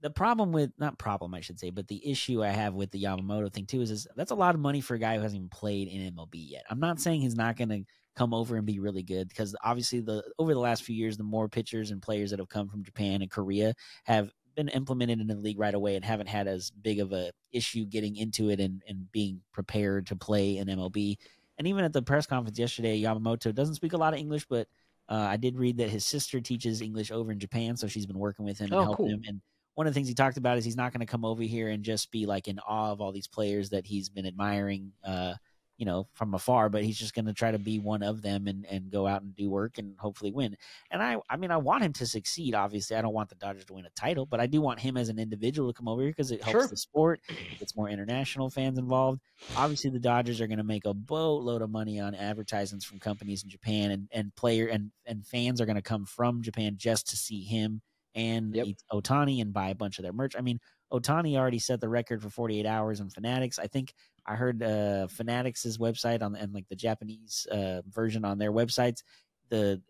the 0.02 0.10
problem 0.10 0.52
with 0.52 0.72
not 0.78 0.98
problem 0.98 1.34
I 1.34 1.42
should 1.42 1.60
say, 1.60 1.70
but 1.70 1.88
the 1.88 2.10
issue 2.10 2.44
I 2.44 2.50
have 2.50 2.74
with 2.74 2.92
the 2.92 3.04
Yamamoto 3.04 3.54
thing 3.54 3.66
too 3.66 3.82
is, 3.82 3.92
is 3.92 4.08
that's 4.16 4.32
a 4.32 4.36
lot 4.36 4.56
of 4.56 4.62
money 4.62 4.82
for 4.82 4.96
a 4.96 5.00
guy 5.00 5.16
who 5.16 5.22
hasn't 5.22 5.38
even 5.38 5.50
played 5.50 5.88
in 5.88 6.14
MLB 6.14 6.30
yet. 6.34 6.64
I'm 6.70 6.80
not 6.80 7.00
saying 7.00 7.22
he's 7.22 7.36
not 7.36 7.56
going 7.56 7.70
to 7.70 7.84
come 8.16 8.34
over 8.34 8.58
and 8.58 8.66
be 8.66 8.80
really 8.80 9.04
good 9.04 9.30
because 9.30 9.56
obviously 9.64 10.02
the 10.02 10.24
over 10.38 10.54
the 10.54 10.60
last 10.60 10.84
few 10.84 10.96
years, 10.96 11.18
the 11.18 11.24
more 11.24 11.48
pitchers 11.48 11.92
and 11.92 12.02
players 12.02 12.32
that 12.32 12.40
have 12.40 12.50
come 12.50 12.68
from 12.68 12.84
Japan 12.84 13.22
and 13.22 13.32
Korea 13.32 13.74
have 14.06 14.32
been 14.56 14.70
implemented 14.70 15.22
in 15.22 15.28
the 15.28 15.36
league 15.36 15.60
right 15.60 15.74
away 15.74 15.96
and 15.96 16.04
haven't 16.04 16.28
had 16.28 16.48
as 16.48 16.72
big 16.72 17.00
of 17.00 17.14
a 17.14 17.32
issue 17.52 17.86
getting 17.86 18.18
into 18.18 18.50
it 18.50 18.60
and, 18.60 18.82
and 18.88 19.12
being 19.12 19.42
prepared 19.54 20.08
to 20.08 20.16
play 20.16 20.58
in 20.58 20.68
MLB. 20.68 21.18
And 21.58 21.68
even 21.68 21.86
at 21.86 21.94
the 21.94 22.02
press 22.02 22.26
conference 22.26 22.60
yesterday, 22.60 23.02
Yamamoto 23.02 23.54
doesn't 23.54 23.76
speak 23.76 23.94
a 23.94 23.98
lot 23.98 24.14
of 24.14 24.20
English, 24.20 24.46
but 24.50 24.68
uh, 25.12 25.28
I 25.30 25.36
did 25.36 25.58
read 25.58 25.78
that 25.78 25.90
his 25.90 26.06
sister 26.06 26.40
teaches 26.40 26.82
English 26.82 27.12
over 27.12 27.32
in 27.34 27.40
Japan, 27.40 27.76
so 27.76 27.86
she's 27.88 28.06
been 28.06 28.18
working 28.18 28.46
with 28.46 28.58
him 28.58 28.72
and 28.72 28.76
Oh, 28.76 28.86
helping 28.86 29.06
cool. 29.06 29.16
him. 29.16 29.24
And 29.28 29.42
one 29.76 29.86
of 29.86 29.94
the 29.94 29.98
things 29.98 30.08
he 30.08 30.14
talked 30.14 30.38
about 30.38 30.58
is 30.58 30.64
he's 30.64 30.78
not 30.78 30.94
going 30.94 31.02
to 31.02 31.06
come 31.06 31.26
over 31.26 31.44
here 31.44 31.68
and 31.70 31.84
just 31.84 32.12
be 32.12 32.26
like 32.26 32.48
in 32.48 32.60
awe 32.60 32.92
of 32.92 33.02
all 33.02 33.12
these 33.12 33.28
players 33.28 33.70
that 33.72 33.86
he's 33.86 34.08
been 34.08 34.26
admiring, 34.26 34.94
uh, 35.04 35.34
you 35.82 35.86
know, 35.88 36.08
from 36.14 36.36
afar. 36.36 36.70
But 36.70 36.84
he's 36.84 37.00
just 37.00 37.16
going 37.16 37.26
to 37.26 37.34
try 37.34 37.50
to 37.50 37.58
be 37.58 37.80
one 37.80 38.04
of 38.04 38.22
them 38.22 38.46
and 38.46 38.68
and 38.70 38.92
go 38.92 39.08
out 39.08 39.24
and 39.24 39.36
do 39.36 39.50
work 39.50 39.80
and 39.80 39.96
hopefully 39.98 40.32
win. 40.32 40.56
And 40.92 41.02
I, 41.02 41.18
I 41.28 41.38
mean, 41.38 41.50
I 41.50 41.58
want 41.58 41.84
him 41.84 41.92
to 41.94 42.06
succeed. 42.06 42.54
Obviously, 42.54 42.96
I 42.96 43.02
don't 43.02 43.16
want 43.16 43.30
the 43.30 43.36
Dodgers 43.36 43.66
to 43.66 43.74
win 43.74 43.86
a 43.86 43.90
title, 43.90 44.28
but 44.28 44.40
I 44.40 44.46
do 44.46 44.62
want 44.62 44.80
him 44.80 44.96
as 44.96 45.10
an 45.10 45.18
individual 45.18 45.74
to 45.74 45.78
come 45.78 45.88
over 45.88 46.04
here 46.04 46.12
because 46.12 46.30
it 46.30 46.44
helps 46.44 46.52
Sure. 46.60 46.68
the 46.68 46.78
sport. 46.78 47.20
it's 47.60 47.76
more 47.76 47.90
international 47.90 48.50
fans 48.52 48.78
involved 48.78 49.20
obviously 49.58 49.90
the 49.90 50.00
Dodgers 50.00 50.40
are 50.40 50.48
going 50.48 50.58
to 50.60 50.64
make 50.64 50.86
a 50.86 50.94
boatload 50.94 51.62
of 51.64 51.70
money 51.72 52.00
on 52.00 52.14
advertisements 52.14 52.86
from 52.86 53.00
companies 53.00 53.44
in 53.44 53.50
Japan 53.50 53.92
and 53.92 54.08
and 54.12 54.36
player 54.36 54.68
and 54.68 54.92
and 55.08 55.26
fans 55.26 55.60
are 55.60 55.66
going 55.66 55.76
to 55.78 55.82
come 55.82 56.06
from 56.06 56.42
Japan 56.44 56.76
just 56.78 57.08
to 57.10 57.18
see 57.18 57.42
him 57.42 57.82
and 58.14 58.56
Yep. 58.56 58.68
Ohtani 58.92 59.42
and 59.42 59.54
buy 59.54 59.70
a 59.70 59.76
bunch 59.76 59.98
of 59.98 60.04
their 60.04 60.14
merch. 60.14 60.36
I 60.38 60.42
mean, 60.42 60.60
Ohtani 60.92 61.38
already 61.38 61.60
set 61.60 61.80
the 61.80 61.88
record 61.90 62.22
for 62.22 62.30
48 62.30 62.66
hours 62.66 63.00
in 63.00 63.10
Fanatics. 63.10 63.58
I 63.58 63.68
think 63.68 63.94
I 64.26 64.36
heard 64.36 64.62
uh 64.62 65.08
Fanatics' 65.08 65.78
website 65.78 66.22
on 66.22 66.36
and 66.36 66.54
like 66.54 66.68
the 66.70 66.76
Japanese 66.76 67.48
uh 67.52 67.82
version 67.90 68.26
on 68.26 68.38
their 68.38 68.52
websites, 68.52 69.04
the 69.50 69.82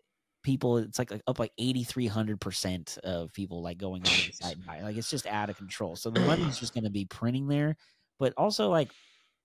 people 0.44 0.78
it's 0.80 0.98
like, 0.98 1.12
like 1.12 1.22
up 1.28 1.38
like 1.38 1.52
8300% 1.60 2.98
of 3.00 3.32
people 3.32 3.62
like 3.62 3.78
going 3.78 4.02
on 4.02 4.12
the 4.12 4.32
site 4.34 4.56
and 4.56 4.66
buying. 4.66 4.84
Like 4.84 4.98
it's 4.98 5.10
just 5.10 5.28
out 5.28 5.50
of 5.52 5.58
control. 5.58 5.96
So 5.96 6.10
the 6.10 6.22
money's 6.22 6.58
just 6.58 6.74
going 6.74 6.84
to 6.86 6.90
be 6.90 7.06
printing 7.06 7.48
there 7.48 7.78
but 8.22 8.34
also 8.38 8.70
like 8.70 8.90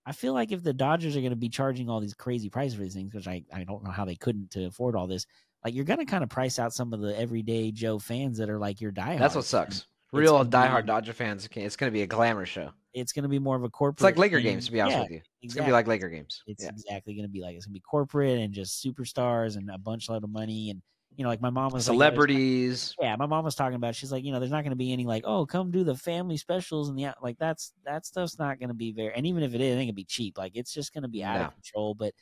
I 0.05 0.13
feel 0.13 0.35
like 0.35 0.53
if 0.53 0.63
the 0.63 0.73
Dodgers 0.73 1.17
are 1.17 1.21
going 1.21 1.31
to 1.31 1.37
be 1.37 1.49
charging 1.49 1.91
all 1.91 1.99
these 1.99 2.15
crazy 2.15 2.49
prices 2.49 2.77
for 2.77 2.83
these 2.83 2.95
things, 2.95 3.13
which 3.13 3.27
I, 3.27 3.43
I 3.53 3.65
don't 3.65 3.83
know 3.83 3.91
how 3.91 4.05
they 4.05 4.15
couldn't 4.15 4.53
to 4.53 4.67
afford 4.67 4.95
all 4.95 5.09
this, 5.09 5.27
like 5.65 5.75
you're 5.75 5.85
going 5.85 5.99
to 5.99 6.05
kind 6.05 6.23
of 6.23 6.31
price 6.31 6.61
out 6.61 6.73
some 6.73 6.93
of 6.93 7.01
the 7.01 7.19
everyday 7.19 7.73
Joe 7.73 7.99
fans 7.99 8.39
that 8.39 8.49
are 8.49 8.59
like 8.61 8.81
your 8.81 8.93
diehards. 8.93 9.21
That's 9.21 9.35
what 9.35 9.45
sucks. 9.47 9.87
Real 10.13 10.45
diehard 10.45 10.87
Dodger 10.87 11.13
fans. 11.13 11.49
It's 11.53 11.75
gonna 11.75 11.91
be 11.91 12.03
a 12.03 12.07
glamour 12.07 12.47
show. 12.47 12.71
It's 12.97 13.13
going 13.13 13.23
to 13.25 13.29
be 13.29 13.39
more 13.39 13.57
of 13.57 13.63
a 13.63 13.69
corporate. 13.69 13.99
It's 13.99 14.05
like 14.05 14.17
Laker 14.19 14.39
thing. 14.39 14.45
games, 14.45 14.67
to 14.67 14.73
be 14.73 14.81
honest 14.81 14.97
Yeah, 14.97 15.03
with 15.03 15.11
you. 15.13 15.17
It's 15.19 15.29
exactly. 15.43 15.61
gonna 15.61 15.69
be 15.69 15.73
like 15.73 15.87
Laker 15.87 16.09
games. 16.09 16.43
It's 16.47 16.65
yeah. 16.65 16.71
exactly 16.71 17.15
going 17.15 17.27
to 17.27 17.31
be 17.31 17.41
like 17.43 17.55
it's 17.57 17.67
going 17.67 17.75
to 17.75 17.79
be 17.79 17.83
corporate 17.89 18.39
and 18.39 18.53
just 18.55 18.83
superstars 18.85 19.57
and 19.57 19.71
a 19.71 19.79
bunch 19.79 20.09
load 20.09 20.25
of 20.25 20.31
money 20.31 20.71
and 20.71 20.81
you 21.15 21.23
know 21.25 21.29
like 21.31 21.41
my 21.41 21.51
mom 21.51 21.73
was 21.73 21.89
like, 21.89 21.95
"Yeah, 21.95 21.99
Celebrities. 21.99 22.95
yeah, 23.01 23.17
my 23.17 23.27
mom 23.27 23.45
was 23.45 23.55
talking 23.55 23.77
about. 23.77 23.91
it. 23.91 23.97
She's 23.97 24.13
like, 24.13 24.25
you 24.25 24.33
know, 24.33 24.39
there's 24.39 24.51
not 24.51 24.63
going 24.65 24.71
to 24.71 24.77
be 24.77 24.93
any 24.93 25.05
like, 25.07 25.25
oh, 25.27 25.47
come 25.47 25.71
do 25.71 25.83
the 25.85 25.95
family 25.95 26.37
specials 26.37 26.89
and 26.91 26.99
the 26.99 27.15
like. 27.23 27.39
That's 27.39 27.73
that 27.85 28.05
stuff's 28.05 28.39
not 28.39 28.59
going 28.59 28.69
to 28.69 28.75
be 28.75 28.93
very. 28.93 29.15
And 29.15 29.27
even 29.27 29.43
if 29.43 29.55
it 29.55 29.61
is, 29.61 29.77
it 29.77 29.79
ain't 29.79 29.89
gonna 29.89 29.93
be 29.95 30.05
cheap. 30.05 30.37
Like 30.37 30.53
it's 30.57 30.73
just 30.75 30.93
going 30.93 31.03
to 31.03 31.09
be 31.09 31.23
out 31.25 31.39
No. 31.39 31.45
of 31.47 31.53
control. 31.55 31.95
But 31.95 32.13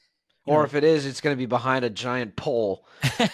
Or 0.46 0.64
if 0.64 0.74
it 0.74 0.84
is, 0.84 1.06
it's 1.06 1.20
gonna 1.22 1.36
be 1.36 1.46
behind 1.46 1.84
a 1.84 1.90
giant 1.90 2.36
pole 2.36 2.86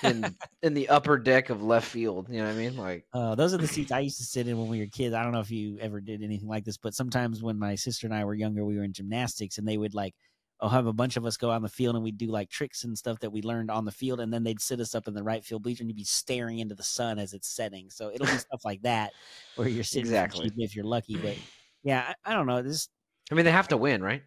in 0.04 0.36
in 0.62 0.74
the 0.74 0.88
upper 0.88 1.18
deck 1.18 1.50
of 1.50 1.62
left 1.62 1.88
field. 1.88 2.28
You 2.30 2.38
know 2.38 2.44
what 2.44 2.54
I 2.54 2.56
mean? 2.56 2.76
Like 2.76 3.04
Uh, 3.12 3.34
those 3.34 3.52
are 3.52 3.58
the 3.58 3.66
seats 3.66 3.90
I 3.90 4.00
used 4.00 4.18
to 4.18 4.24
sit 4.24 4.46
in 4.46 4.58
when 4.58 4.68
we 4.68 4.78
were 4.80 4.86
kids. 4.86 5.14
I 5.14 5.22
don't 5.22 5.32
know 5.32 5.40
if 5.40 5.50
you 5.50 5.78
ever 5.80 6.00
did 6.00 6.22
anything 6.22 6.48
like 6.48 6.64
this, 6.64 6.76
but 6.76 6.94
sometimes 6.94 7.42
when 7.42 7.58
my 7.58 7.74
sister 7.74 8.06
and 8.06 8.14
I 8.14 8.24
were 8.24 8.34
younger, 8.34 8.64
we 8.64 8.76
were 8.76 8.84
in 8.84 8.92
gymnastics 8.92 9.58
and 9.58 9.66
they 9.66 9.76
would 9.76 9.94
like, 9.94 10.14
oh, 10.60 10.68
have 10.68 10.86
a 10.86 10.92
bunch 10.92 11.16
of 11.16 11.24
us 11.24 11.36
go 11.36 11.50
on 11.50 11.62
the 11.62 11.68
field 11.68 11.96
and 11.96 12.04
we'd 12.04 12.18
do 12.18 12.26
like 12.26 12.48
tricks 12.50 12.84
and 12.84 12.96
stuff 12.96 13.18
that 13.20 13.30
we 13.30 13.42
learned 13.42 13.70
on 13.70 13.84
the 13.84 13.90
field. 13.90 14.20
And 14.20 14.32
then 14.32 14.44
they'd 14.44 14.60
sit 14.60 14.78
us 14.78 14.94
up 14.94 15.08
in 15.08 15.14
the 15.14 15.22
right 15.22 15.44
field 15.44 15.62
bleacher 15.62 15.82
and 15.82 15.90
you'd 15.90 15.96
be 15.96 16.04
staring 16.04 16.58
into 16.60 16.74
the 16.74 16.82
sun 16.82 17.18
as 17.18 17.32
it's 17.32 17.48
setting. 17.48 17.90
So 17.90 18.10
it'll 18.12 18.26
be 18.26 18.38
stuff 18.38 18.64
like 18.64 18.82
that 18.82 19.12
where 19.56 19.68
you're 19.68 19.82
sitting 19.84 20.02
Exactly. 20.02 20.52
if 20.58 20.76
you're 20.76 20.84
lucky. 20.84 21.16
But 21.16 21.36
yeah, 21.82 22.12
I, 22.24 22.32
I 22.32 22.34
don't 22.34 22.46
know. 22.46 22.62
This, 22.62 22.88
I 23.32 23.34
mean, 23.34 23.46
they 23.46 23.52
have 23.52 23.68
to 23.68 23.76
win, 23.76 24.02
right? 24.02 24.22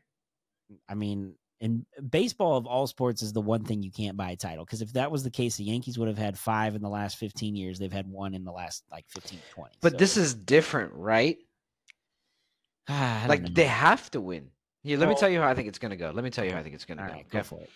I 0.90 0.96
mean, 0.96 1.36
in 1.60 1.86
baseball 2.10 2.58
of 2.58 2.66
all 2.66 2.88
sports 2.88 3.22
is 3.22 3.32
the 3.32 3.42
one 3.42 3.64
thing 3.64 3.82
you 3.82 3.92
can't 3.92 4.18
buy 4.18 4.32
a 4.32 4.36
title 4.36 4.66
because 4.66 4.82
if 4.82 4.92
that 4.94 5.12
was 5.12 5.24
the 5.24 5.30
case, 5.30 5.56
the 5.56 5.64
Yankees 5.64 5.98
would 5.98 6.08
have 6.08 6.18
had 6.18 6.38
five 6.38 6.76
in 6.76 6.82
the 6.82 6.90
last 6.90 7.18
15 7.18 7.56
years. 7.56 7.80
They've 7.80 7.92
had 7.92 8.10
one 8.10 8.34
in 8.34 8.44
the 8.44 8.52
last 8.52 8.84
like 8.92 9.06
15 9.10 9.40
to 9.40 9.54
20. 9.54 9.76
But 9.82 9.94
So, 9.94 9.98
this 9.98 10.18
is 10.18 10.34
different, 10.34 10.94
right? 10.94 11.38
Like 12.90 13.44
know. 13.44 13.50
they 13.54 13.66
have 13.66 14.12
to 14.12 14.20
win. 14.20 14.50
Here, 14.84 14.98
let 14.98 15.08
me 15.08 15.16
tell 15.16 15.30
you 15.30 15.40
how 15.40 15.48
I 15.48 15.56
think 15.56 15.70
it's 15.70 15.80
gonna 15.80 15.96
go. 15.96 16.12
Let 16.14 16.26
me 16.26 16.30
tell 16.30 16.44
you 16.44 16.52
how 16.52 16.60
I 16.60 16.64
think 16.64 16.76
it's 16.76 16.84
gonna 16.84 17.02
all 17.02 17.08
go. 17.08 17.14
right, 17.14 17.26
okay? 17.28 17.38
go 17.38 17.44
for 17.44 17.62
it. 17.62 17.70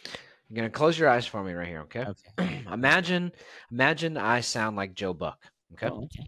You're 0.49 0.57
gonna 0.57 0.69
close 0.69 0.99
your 0.99 1.07
eyes 1.07 1.25
for 1.25 1.41
me 1.41 1.53
right 1.53 1.67
here, 1.67 1.81
okay? 1.81 2.05
Okay. 2.37 2.65
imagine, 2.71 3.31
imagine 3.71 4.17
I 4.17 4.41
sound 4.41 4.75
like 4.75 4.93
Joe 4.93 5.13
Buck. 5.13 5.39
Okay. 5.73 5.87
Oh, 5.87 6.03
okay. 6.03 6.25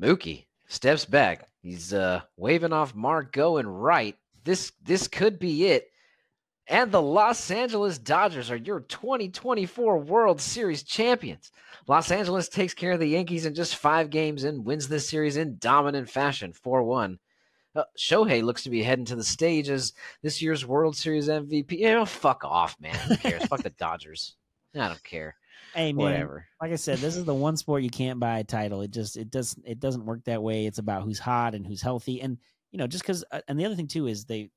Mookie 0.00 0.46
steps 0.68 1.04
back. 1.04 1.48
He's 1.62 1.92
uh 1.92 2.20
waving 2.36 2.72
off 2.72 2.94
Mark 2.94 3.32
going 3.32 3.66
right. 3.66 4.16
This 4.46 4.72
this 4.82 5.08
could 5.08 5.38
be 5.38 5.66
it. 5.66 5.88
And 6.68 6.90
the 6.90 7.02
Los 7.02 7.50
Angeles 7.50 7.98
Dodgers 7.98 8.50
are 8.50 8.56
your 8.56 8.80
2024 8.80 9.98
World 9.98 10.40
Series 10.40 10.82
champions. 10.82 11.52
Los 11.86 12.10
Angeles 12.10 12.48
takes 12.48 12.74
care 12.74 12.92
of 12.92 13.00
the 13.00 13.08
Yankees 13.08 13.46
in 13.46 13.54
just 13.54 13.76
five 13.76 14.10
games 14.10 14.42
and 14.44 14.64
wins 14.64 14.88
this 14.88 15.08
series 15.08 15.36
in 15.36 15.58
dominant 15.58 16.08
fashion, 16.10 16.52
4 16.52 16.82
1. 16.82 17.18
Uh, 17.76 17.84
Shohei 17.98 18.42
looks 18.42 18.62
to 18.64 18.70
be 18.70 18.82
heading 18.82 19.04
to 19.04 19.16
the 19.16 19.22
stage 19.22 19.68
as 19.68 19.92
this 20.22 20.40
year's 20.40 20.64
World 20.66 20.96
Series 20.96 21.28
MVP. 21.28 21.72
You 21.72 21.88
know, 21.92 22.04
fuck 22.06 22.44
off, 22.44 22.74
man. 22.80 22.94
Who 22.94 23.16
cares? 23.16 23.44
fuck 23.46 23.62
the 23.62 23.70
Dodgers. 23.70 24.34
I 24.74 24.88
don't 24.88 25.04
care. 25.04 25.36
Hey 25.74 25.92
man, 25.92 26.04
Whatever. 26.04 26.46
like 26.60 26.72
I 26.72 26.76
said, 26.76 26.98
this 26.98 27.16
is 27.16 27.24
the 27.24 27.34
one 27.34 27.56
sport 27.56 27.82
you 27.82 27.90
can't 27.90 28.18
buy 28.18 28.38
a 28.38 28.44
title. 28.44 28.80
It 28.80 28.90
just 28.90 29.16
it 29.16 29.30
doesn't 29.30 29.62
it 29.66 29.78
doesn't 29.78 30.06
work 30.06 30.24
that 30.24 30.42
way. 30.42 30.66
It's 30.66 30.78
about 30.78 31.02
who's 31.02 31.18
hot 31.18 31.54
and 31.54 31.66
who's 31.66 31.82
healthy, 31.82 32.22
and 32.22 32.38
you 32.70 32.78
know 32.78 32.86
just 32.86 33.02
because. 33.02 33.24
Uh, 33.30 33.40
and 33.48 33.58
the 33.58 33.64
other 33.64 33.74
thing 33.76 33.88
too 33.88 34.06
is 34.06 34.24
they. 34.24 34.50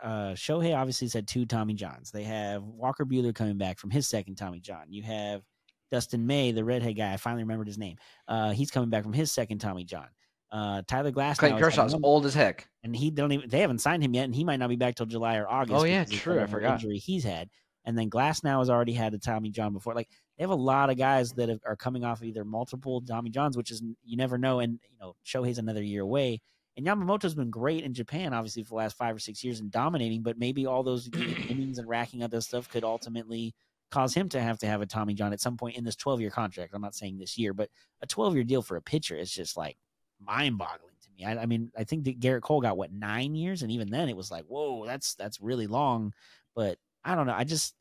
Uh, 0.00 0.32
Shohei 0.32 0.76
obviously 0.76 1.06
has 1.06 1.12
had 1.12 1.26
two 1.26 1.44
Tommy 1.44 1.74
Johns. 1.74 2.12
They 2.12 2.22
have 2.22 2.62
Walker 2.62 3.04
Buehler 3.04 3.34
coming 3.34 3.58
back 3.58 3.78
from 3.78 3.90
his 3.90 4.08
second 4.08 4.36
Tommy 4.36 4.60
John. 4.60 4.84
You 4.88 5.02
have 5.02 5.42
Dustin 5.90 6.26
May, 6.26 6.52
the 6.52 6.64
redhead 6.64 6.96
guy. 6.96 7.12
I 7.12 7.16
finally 7.16 7.42
remembered 7.42 7.66
his 7.66 7.78
name. 7.78 7.96
Uh, 8.28 8.50
he's 8.50 8.70
coming 8.70 8.90
back 8.90 9.02
from 9.02 9.12
his 9.12 9.32
second 9.32 9.58
Tommy 9.58 9.84
John. 9.84 10.06
Uh, 10.52 10.82
Tyler 10.86 11.10
Glass, 11.10 11.38
Clayton 11.38 11.58
Kershaw's 11.58 11.96
old 12.02 12.26
as 12.26 12.34
heck. 12.34 12.68
and 12.84 12.94
he 12.94 13.10
don't 13.10 13.32
even 13.32 13.48
they 13.48 13.60
haven't 13.60 13.80
signed 13.80 14.02
him 14.04 14.14
yet, 14.14 14.24
and 14.24 14.34
he 14.34 14.44
might 14.44 14.58
not 14.58 14.68
be 14.68 14.76
back 14.76 14.94
till 14.94 15.06
July 15.06 15.36
or 15.36 15.48
August. 15.48 15.80
Oh, 15.80 15.84
yeah, 15.84 16.04
true, 16.04 16.40
I 16.40 16.46
forgot. 16.46 16.74
Injury 16.74 16.98
he's 16.98 17.24
had. 17.24 17.48
And 17.84 17.98
then 17.98 18.10
Glasnow 18.10 18.58
has 18.60 18.70
already 18.70 18.92
had 18.92 19.12
a 19.14 19.18
Tommy 19.18 19.50
John 19.50 19.72
before. 19.72 19.94
Like 19.94 20.08
they 20.36 20.44
have 20.44 20.50
a 20.50 20.54
lot 20.54 20.90
of 20.90 20.98
guys 20.98 21.32
that 21.32 21.48
have, 21.48 21.60
are 21.66 21.74
coming 21.74 22.04
off 22.04 22.20
of 22.20 22.24
either 22.24 22.44
multiple 22.44 23.00
Tommy 23.00 23.30
Johns, 23.30 23.56
which 23.56 23.70
is 23.70 23.82
you 24.04 24.16
never 24.16 24.38
know. 24.38 24.60
And 24.60 24.78
you 24.90 24.98
know, 25.00 25.16
Shohei's 25.26 25.58
another 25.58 25.82
year 25.82 26.02
away. 26.02 26.42
And 26.76 26.86
Yamamoto's 26.86 27.34
been 27.34 27.50
great 27.50 27.84
in 27.84 27.92
Japan, 27.92 28.32
obviously, 28.32 28.62
for 28.62 28.70
the 28.70 28.74
last 28.76 28.96
five 28.96 29.14
or 29.14 29.18
six 29.18 29.44
years 29.44 29.60
and 29.60 29.70
dominating. 29.70 30.22
But 30.22 30.38
maybe 30.38 30.66
all 30.66 30.82
those 30.82 31.10
innings 31.48 31.78
and 31.78 31.88
racking 31.88 32.22
up 32.22 32.30
those 32.30 32.46
stuff 32.46 32.68
could 32.68 32.84
ultimately 32.84 33.54
cause 33.90 34.14
him 34.14 34.28
to 34.30 34.40
have 34.40 34.58
to 34.58 34.66
have 34.66 34.80
a 34.80 34.86
Tommy 34.86 35.12
John 35.12 35.34
at 35.34 35.40
some 35.40 35.56
point 35.58 35.76
in 35.76 35.84
this 35.84 35.96
12 35.96 36.20
year 36.20 36.30
contract. 36.30 36.72
I'm 36.74 36.82
not 36.82 36.94
saying 36.94 37.18
this 37.18 37.36
year, 37.36 37.52
but 37.52 37.68
a 38.00 38.06
12 38.06 38.34
year 38.34 38.44
deal 38.44 38.62
for 38.62 38.76
a 38.76 38.82
pitcher 38.82 39.16
is 39.16 39.30
just 39.30 39.56
like 39.56 39.76
mind 40.18 40.58
boggling 40.58 40.94
to 41.02 41.08
me. 41.16 41.24
I, 41.24 41.42
I, 41.42 41.46
mean, 41.46 41.70
I 41.76 41.84
think 41.84 42.04
that 42.04 42.18
Gerrit 42.18 42.40
Cole 42.40 42.62
got 42.62 42.78
what 42.78 42.92
nine 42.92 43.34
years, 43.34 43.62
and 43.62 43.70
even 43.70 43.90
then 43.90 44.08
it 44.08 44.16
was 44.16 44.30
like, 44.30 44.44
whoa, 44.46 44.86
that's 44.86 45.14
that's 45.14 45.40
really 45.40 45.66
long. 45.66 46.14
But 46.56 46.78
I 47.04 47.14
don't 47.14 47.26
know. 47.26 47.34
I 47.36 47.44
just 47.44 47.74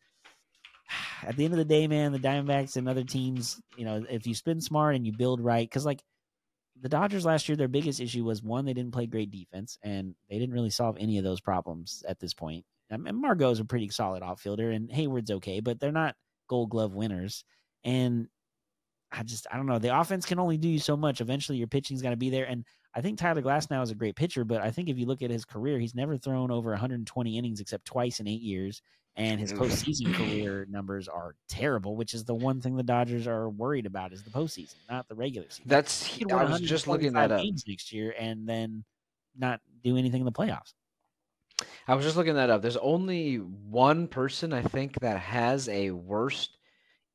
at 1.24 1.38
the 1.38 1.46
end 1.46 1.54
of 1.54 1.58
the 1.58 1.66
day, 1.66 1.88
man, 1.88 2.12
the 2.12 2.20
Diamondbacks 2.20 2.76
and 2.76 2.90
other 2.90 3.04
teams, 3.04 3.60
you 3.78 3.86
know, 3.86 4.04
if 4.10 4.28
you 4.28 4.36
spin 4.36 4.60
smart 4.60 4.96
and 4.96 5.06
you 5.06 5.14
build 5.14 5.40
right, 5.40 5.68
because 5.68 5.86
like 5.86 6.04
the 6.82 6.90
Dodgers 6.90 7.26
last 7.26 7.48
year, 7.48 7.56
their 7.56 7.68
biggest 7.68 8.02
issue 8.02 8.24
was 8.24 8.42
one, 8.42 8.66
they 8.66 8.74
didn't 8.74 8.94
play 8.94 9.06
great 9.06 9.32
defense, 9.32 9.78
and 9.84 10.16
they 10.30 10.40
didn't 10.40 10.54
really 10.54 10.70
solve 10.70 10.98
any 11.00 11.18
of 11.18 11.24
those 11.24 11.42
problems 11.42 12.04
at 12.08 12.20
this 12.20 12.34
point. 12.34 12.66
And 12.90 13.06
Margot's 13.16 13.60
a 13.60 13.66
pretty 13.66 13.88
solid 13.90 14.24
outfielder, 14.24 14.72
and 14.72 14.92
Heyward's 14.92 15.32
okay, 15.32 15.60
but 15.62 15.80
they're 15.80 15.92
not 15.92 16.16
Gold 16.50 16.72
Glove 16.72 16.94
winners. 16.94 17.46
And 17.84 18.28
I 19.12 19.24
just, 19.24 19.48
I 19.52 19.58
don't 19.58 19.66
know. 19.66 19.80
The 19.80 19.98
offense 19.98 20.26
can 20.26 20.40
only 20.40 20.58
do 20.58 20.68
you 20.68 20.80
so 20.80 20.98
much. 20.98 21.22
Eventually, 21.22 21.58
your 21.58 21.68
pitching's 21.68 22.02
got 22.02 22.10
to 22.10 22.18
be 22.18 22.30
there. 22.30 22.46
And 22.46 22.66
I 22.94 23.02
think 23.02 23.18
Tyler 23.18 23.42
Glasnow 23.42 23.82
is 23.84 23.92
a 23.92 23.96
great 23.96 24.16
pitcher, 24.16 24.44
but 24.44 24.62
I 24.62 24.72
think 24.72 24.90
if 24.90 24.98
you 24.98 25.06
look 25.06 25.22
at 25.22 25.30
his 25.30 25.46
career, 25.46 25.80
he's 25.80 25.96
never 25.96 26.18
thrown 26.18 26.52
over 26.52 26.72
120 26.72 27.38
innings 27.38 27.62
except 27.62 27.86
twice 27.86 28.20
in 28.20 28.28
eight 28.28 28.42
years 28.42 28.82
and 29.16 29.40
his 29.40 29.52
postseason 29.52 30.14
career 30.14 30.66
numbers 30.70 31.08
are 31.08 31.36
terrible, 31.50 31.96
which 31.96 32.14
is 32.14 32.24
the 32.24 32.34
one 32.34 32.62
thing 32.62 32.76
the 32.76 32.84
Dodgers 32.84 33.28
are 33.28 33.50
worried 33.50 33.86
about 33.86 34.14
is 34.14 34.24
the 34.24 34.30
postseason, 34.30 34.76
not 34.90 35.08
the 35.10 35.16
regular 35.16 35.48
season. 35.50 35.66
That's 35.68 36.18
I 36.32 36.44
was 36.46 36.62
just 36.62 36.88
looking 36.88 37.14
that 37.14 37.32
up 37.32 37.46
next 37.68 37.92
year, 37.92 38.16
and 38.18 38.48
then 38.48 38.84
not 39.38 39.60
do 39.84 39.98
anything 39.98 40.22
in 40.22 40.26
the 40.26 40.32
playoffs. 40.32 40.74
I 41.88 41.96
was 41.96 42.06
just 42.06 42.18
looking 42.18 42.36
that 42.36 42.50
up. 42.50 42.62
There's 42.62 42.78
only 42.78 43.36
one 43.36 44.08
person 44.08 44.54
I 44.54 44.62
think 44.62 45.00
that 45.02 45.20
has 45.20 45.68
a 45.70 45.92
worst 45.92 46.58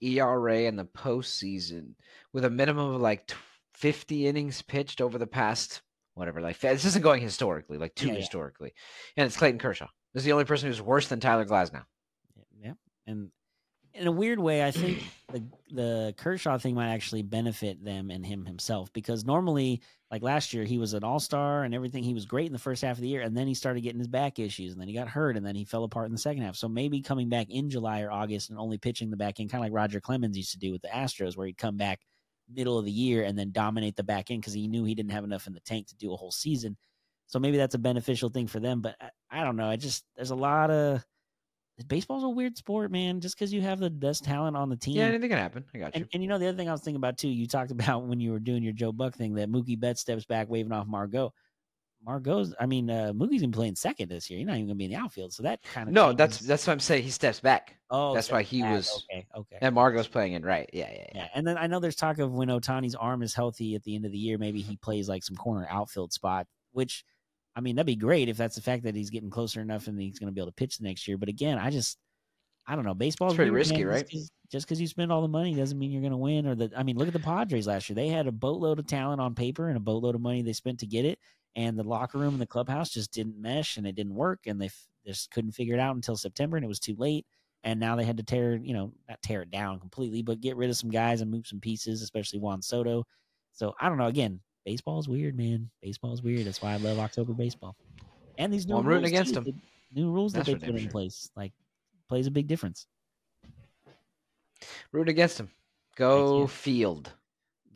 ERA 0.01 0.61
in 0.63 0.77
the 0.77 0.85
postseason 0.85 1.95
with 2.33 2.45
a 2.45 2.51
minimum 2.51 2.95
of 2.95 3.01
like 3.01 3.33
50 3.75 4.27
innings 4.27 4.63
pitched 4.63 5.01
over 5.01 5.19
the 5.19 5.27
past 5.27 5.83
whatever. 6.17 6.41
Like 6.41 6.59
this 6.59 6.85
isn't 6.85 7.03
going 7.03 7.23
historically, 7.23 7.79
like 7.79 7.95
two 7.95 8.09
yeah, 8.09 8.15
historically, 8.15 8.73
yeah. 8.75 9.23
and 9.23 9.27
it's 9.27 9.37
Clayton 9.37 9.59
Kershaw. 9.59 9.89
This 10.17 10.23
is 10.23 10.25
the 10.29 10.33
only 10.33 10.47
person 10.47 10.69
who's 10.69 10.81
worse 10.81 11.09
than 11.09 11.21
Tyler 11.21 11.45
Glasnow. 11.45 11.85
Yeah, 12.59 12.73
and 13.07 13.31
in 13.93 14.07
a 14.07 14.11
weird 14.11 14.39
way, 14.39 14.65
I 14.65 14.71
think 14.71 15.03
the 15.31 15.45
the 15.71 16.15
Kershaw 16.17 16.57
thing 16.57 16.75
might 16.75 16.95
actually 16.95 17.21
benefit 17.21 17.85
them 17.85 18.11
and 18.11 18.25
him 18.25 18.47
himself 18.47 18.91
because 18.95 19.27
normally, 19.27 19.83
like 20.11 20.23
last 20.23 20.55
year, 20.55 20.65
he 20.65 20.79
was 20.79 20.95
an 20.95 21.05
all 21.05 21.21
star 21.21 21.65
and 21.65 21.75
everything. 21.75 22.03
He 22.03 22.15
was 22.15 22.25
great 22.25 22.47
in 22.47 22.55
the 22.55 22.59
first 22.59 22.81
half 22.81 22.97
of 22.97 23.03
the 23.03 23.09
year, 23.09 23.21
and 23.21 23.37
then 23.37 23.47
he 23.47 23.53
started 23.53 23.83
getting 23.83 23.99
his 23.99 24.09
back 24.09 24.39
issues, 24.39 24.73
and 24.73 24.81
then 24.81 24.89
he 24.89 24.95
got 24.95 25.07
hurt, 25.07 25.37
and 25.37 25.45
then 25.45 25.55
he 25.55 25.67
fell 25.67 25.85
apart 25.85 26.07
in 26.07 26.13
the 26.13 26.19
second 26.19 26.45
half. 26.45 26.57
So 26.57 26.67
maybe 26.67 27.03
coming 27.03 27.29
back 27.29 27.51
in 27.51 27.69
July 27.69 28.01
or 28.01 28.11
August 28.11 28.49
and 28.49 28.59
only 28.59 28.79
pitching 28.79 29.11
the 29.11 29.19
back 29.19 29.39
end, 29.39 29.51
kind 29.51 29.63
of 29.63 29.67
like 29.67 29.77
Roger 29.77 30.01
Clemens 30.01 30.39
used 30.39 30.53
to 30.53 30.59
do 30.59 30.73
with 30.73 30.81
the 30.81 30.89
Astros, 30.89 31.37
where 31.37 31.47
he'd 31.47 31.59
come 31.59 31.77
back 31.77 32.01
middle 32.49 32.79
of 32.79 32.87
the 32.87 32.91
year 32.91 33.25
and 33.25 33.39
then 33.39 33.53
dominate 33.53 33.97
the 33.97 34.03
back 34.03 34.31
end 34.31 34.41
because 34.41 34.55
he 34.55 34.67
knew 34.67 34.85
he 34.85 34.95
didn't 34.95 35.13
have 35.13 35.25
enough 35.25 35.47
in 35.47 35.53
the 35.53 35.61
tank 35.61 35.89
to 35.89 35.97
do 35.97 36.15
a 36.15 36.17
whole 36.17 36.33
season. 36.33 36.75
So 37.27 37.39
maybe 37.39 37.57
that's 37.57 37.75
a 37.75 37.79
beneficial 37.79 38.29
thing 38.29 38.47
for 38.47 38.61
them. 38.61 38.81
But 38.81 38.97
I, 39.01 39.41
I 39.41 39.45
don't 39.45 39.57
know. 39.57 39.69
I 39.69 39.77
just 39.77 40.05
there's 40.17 40.31
a 40.31 40.37
lot 40.37 40.71
of 40.71 41.05
baseball's 41.89 42.25
a 42.25 42.29
weird 42.29 42.57
sport, 42.57 42.91
man. 42.91 43.21
Just 43.21 43.37
because 43.37 43.53
you 43.53 43.61
have 43.63 43.79
the 43.79 43.91
best 43.91 44.25
talent 44.25 44.57
on 44.57 44.69
the 44.69 44.77
team, 44.77 44.97
yeah, 44.97 45.05
anything 45.05 45.31
can 45.31 45.39
happen. 45.39 45.65
I 45.75 45.79
got 45.79 45.95
you. 45.95 46.03
And, 46.03 46.09
and, 46.15 46.23
you 46.23 46.29
know 46.29 46.39
the 46.39 46.49
other 46.49 46.57
thing 46.57 46.69
I 46.69 46.73
was 46.73 46.81
thinking 46.81 46.97
about 46.97 47.19
too. 47.19 47.29
You 47.29 47.47
talked 47.47 47.71
about 47.73 48.05
when 48.05 48.21
you 48.21 48.33
were 48.33 48.39
doing 48.39 48.63
your 48.63 48.73
Joe 48.73 48.93
Buck 48.93 49.15
thing 49.15 49.35
that 49.35 49.51
Mookie 49.51 49.79
Betts 49.79 50.01
steps 50.01 50.25
back, 50.25 50.49
waving 50.49 50.73
off 50.73 50.87
Margot. 50.87 51.33
Margot's, 52.05 52.55
I 52.61 52.67
mean, 52.67 52.89
uh, 52.89 53.13
Mookie's 53.15 53.41
been 53.41 53.51
playing 53.51 53.75
second 53.75 54.09
this 54.09 54.31
year. 54.31 54.39
He's 54.39 54.47
not 54.47 54.55
even 54.55 54.67
gonna 54.67 54.77
be 54.77 54.85
in 54.85 54.93
the 54.93 54.97
outfield, 54.97 55.33
so 55.33 55.43
that 55.43 55.61
kind 55.63 55.89
of 55.89 55.95
no. 55.95 56.13
That's 56.13 56.39
that's 56.39 56.65
what 56.67 56.75
I'm 56.75 56.81
saying. 56.81 57.03
He 57.03 57.11
steps 57.11 57.41
back. 57.41 57.77
Oh, 57.91 58.15
that's 58.15 58.31
why 58.31 58.43
he 58.43 58.63
back. 58.63 58.77
was 58.77 59.05
okay. 59.11 59.27
Okay, 59.35 59.59
and 59.61 59.75
Margot's 59.75 60.07
playing 60.07 60.35
in 60.35 60.45
right. 60.45 60.71
Yeah, 60.73 60.89
yeah, 60.89 60.99
yeah, 60.99 61.11
yeah. 61.15 61.29
And 61.35 61.45
then 61.45 61.59
I 61.59 61.67
know 61.67 61.81
there's 61.81 61.97
talk 61.97 62.19
of 62.19 62.33
when 62.33 62.49
Ohtani's 62.49 62.95
arm 62.95 63.23
is 63.23 63.35
healthy 63.35 63.75
at 63.75 63.83
the 63.83 63.97
end 63.97 64.05
of 64.05 64.13
the 64.13 64.19
year, 64.19 64.39
maybe 64.39 64.61
he 64.61 64.77
plays 64.77 65.09
like 65.09 65.25
some 65.25 65.37
corner 65.37 65.67
outfield 65.69 66.13
spot, 66.13 66.47
which 66.73 67.05
I 67.57 67.61
mean, 67.61 67.75
that'd 67.77 67.87
be 67.87 67.97
great 67.97 68.29
if 68.29 68.37
that's 68.37 68.55
the 68.55 68.63
fact 68.63 68.85
that 68.85 68.95
he's 68.95 69.09
getting 69.09 69.31
closer 69.31 69.63
enough 69.63 69.87
and 69.87 69.99
he's 69.99 70.19
going 70.19 70.29
to 70.29 70.35
be 70.35 70.41
able 70.41 70.51
to 70.51 70.55
pitch 70.55 70.77
the 70.77 70.85
next 70.85 71.09
year. 71.09 71.17
But 71.17 71.31
again, 71.31 71.59
I 71.59 71.71
just, 71.71 71.97
I 72.67 72.77
don't 72.77 72.85
know. 72.85 72.95
Baseball's 72.95 73.35
pretty 73.35 73.51
risky, 73.51 73.79
man. 73.79 73.87
right? 73.87 74.09
Just 74.53 74.67
because 74.67 74.81
you 74.81 74.87
spend 74.87 75.11
all 75.11 75.23
the 75.23 75.29
money 75.29 75.55
doesn't 75.55 75.79
mean 75.79 75.91
you're 75.91 76.03
going 76.03 76.13
to 76.13 76.19
win. 76.19 76.47
Or 76.47 76.55
that, 76.55 76.77
I 76.77 76.83
mean, 76.83 76.99
look 76.99 77.09
at 77.09 77.15
the 77.15 77.21
Padres 77.21 77.67
last 77.67 77.89
year. 77.89 77.95
They 77.95 78.09
had 78.09 78.27
a 78.27 78.33
boatload 78.33 78.79
of 78.79 78.87
talent 78.87 79.21
on 79.21 79.35
paper 79.35 79.69
and 79.69 79.77
a 79.77 79.81
boatload 79.81 80.15
of 80.15 80.21
money 80.21 80.43
they 80.43 80.53
spent 80.53 80.81
to 80.81 80.87
get 80.87 81.05
it, 81.07 81.19
and 81.55 81.79
the 81.79 81.83
locker 81.83 82.19
room 82.19 82.35
and 82.35 82.41
the 82.41 82.47
clubhouse 82.47 82.91
just 82.91 83.13
didn't 83.13 83.41
mesh 83.41 83.79
and 83.79 83.87
it 83.87 83.95
didn't 83.95 84.15
work, 84.15 84.41
and 84.47 84.61
they 84.61 84.67
f- 84.67 84.87
just 85.07 85.31
couldn't 85.31 85.53
figure 85.53 85.75
it 85.75 85.81
out 85.81 85.97
until 85.97 86.17
September, 86.17 86.57
and 86.57 86.65
it 86.65 86.69
was 86.69 86.81
too 86.81 86.97
late. 86.99 87.25
And 87.65 87.81
now 87.81 87.97
they 87.97 88.05
had 88.05 88.19
to 88.19 88.23
tear, 88.23 88.57
you 88.57 88.75
know, 88.75 88.93
not 89.09 89.23
tear 89.23 89.43
it 89.43 89.51
down 89.51 89.81
completely, 89.81 90.23
but 90.23 90.41
get 90.41 90.57
rid 90.57 90.71
of 90.71 90.77
some 90.77 90.91
guys 90.91 91.21
and 91.21 91.31
move 91.31 91.47
some 91.47 91.59
pieces, 91.59 92.03
especially 92.03 92.39
Juan 92.39 92.63
Soto. 92.63 93.05
So 93.53 93.75
I 93.81 93.89
don't 93.89 93.99
know. 93.99 94.07
Again, 94.07 94.41
baseball 94.67 94.99
is 94.99 95.09
weird, 95.09 95.35
man. 95.35 95.71
Baseball 95.81 96.13
is 96.13 96.23
weird. 96.23 96.47
That's 96.47 96.61
why 96.61 96.75
I 96.75 96.77
love 96.77 96.99
October 96.99 97.33
baseball 97.33 97.75
and 98.39 98.53
these 98.53 98.67
new 98.67 98.75
well, 98.75 98.81
I'm 98.81 98.89
rooting 98.89 99.07
against 99.07 99.35
too, 99.35 99.41
them. 99.41 99.63
new 99.95 100.11
rules 100.11 100.33
That's 100.33 100.47
that 100.47 100.61
they 100.61 100.67
put 100.67 100.81
in 100.81 100.89
place, 100.89 101.31
like 101.37 101.53
plays 102.09 102.27
a 102.27 102.31
big 102.31 102.47
difference. 102.47 102.87
Root 104.93 105.09
against 105.09 105.39
them. 105.39 105.51
Go 105.97 106.47
field. 106.47 107.13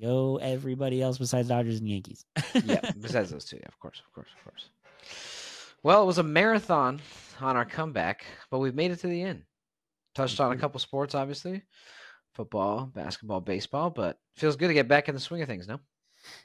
Go 0.00 0.38
everybody 0.38 1.02
else 1.02 1.18
besides 1.18 1.48
Dodgers 1.48 1.78
and 1.78 1.88
Yankees. 1.88 2.24
yeah, 2.64 2.80
besides 2.98 3.30
those 3.30 3.44
two, 3.44 3.56
yeah, 3.56 3.68
of 3.68 3.78
course, 3.78 4.00
of 4.06 4.12
course, 4.14 4.28
of 4.36 4.44
course. 4.44 4.70
Well, 5.82 6.02
it 6.02 6.06
was 6.06 6.18
a 6.18 6.22
marathon 6.22 7.00
on 7.40 7.56
our 7.56 7.64
comeback, 7.64 8.24
but 8.50 8.58
we've 8.58 8.74
made 8.74 8.90
it 8.90 9.00
to 9.00 9.08
the 9.08 9.22
end. 9.22 9.42
Touched 10.14 10.40
on 10.40 10.52
a 10.52 10.56
couple 10.56 10.80
sports, 10.80 11.14
obviously, 11.14 11.62
football, 12.34 12.86
basketball, 12.86 13.40
baseball, 13.40 13.90
but 13.90 14.18
feels 14.36 14.56
good 14.56 14.68
to 14.68 14.74
get 14.74 14.88
back 14.88 15.08
in 15.08 15.14
the 15.14 15.20
swing 15.20 15.42
of 15.42 15.48
things. 15.48 15.68
No. 15.68 15.80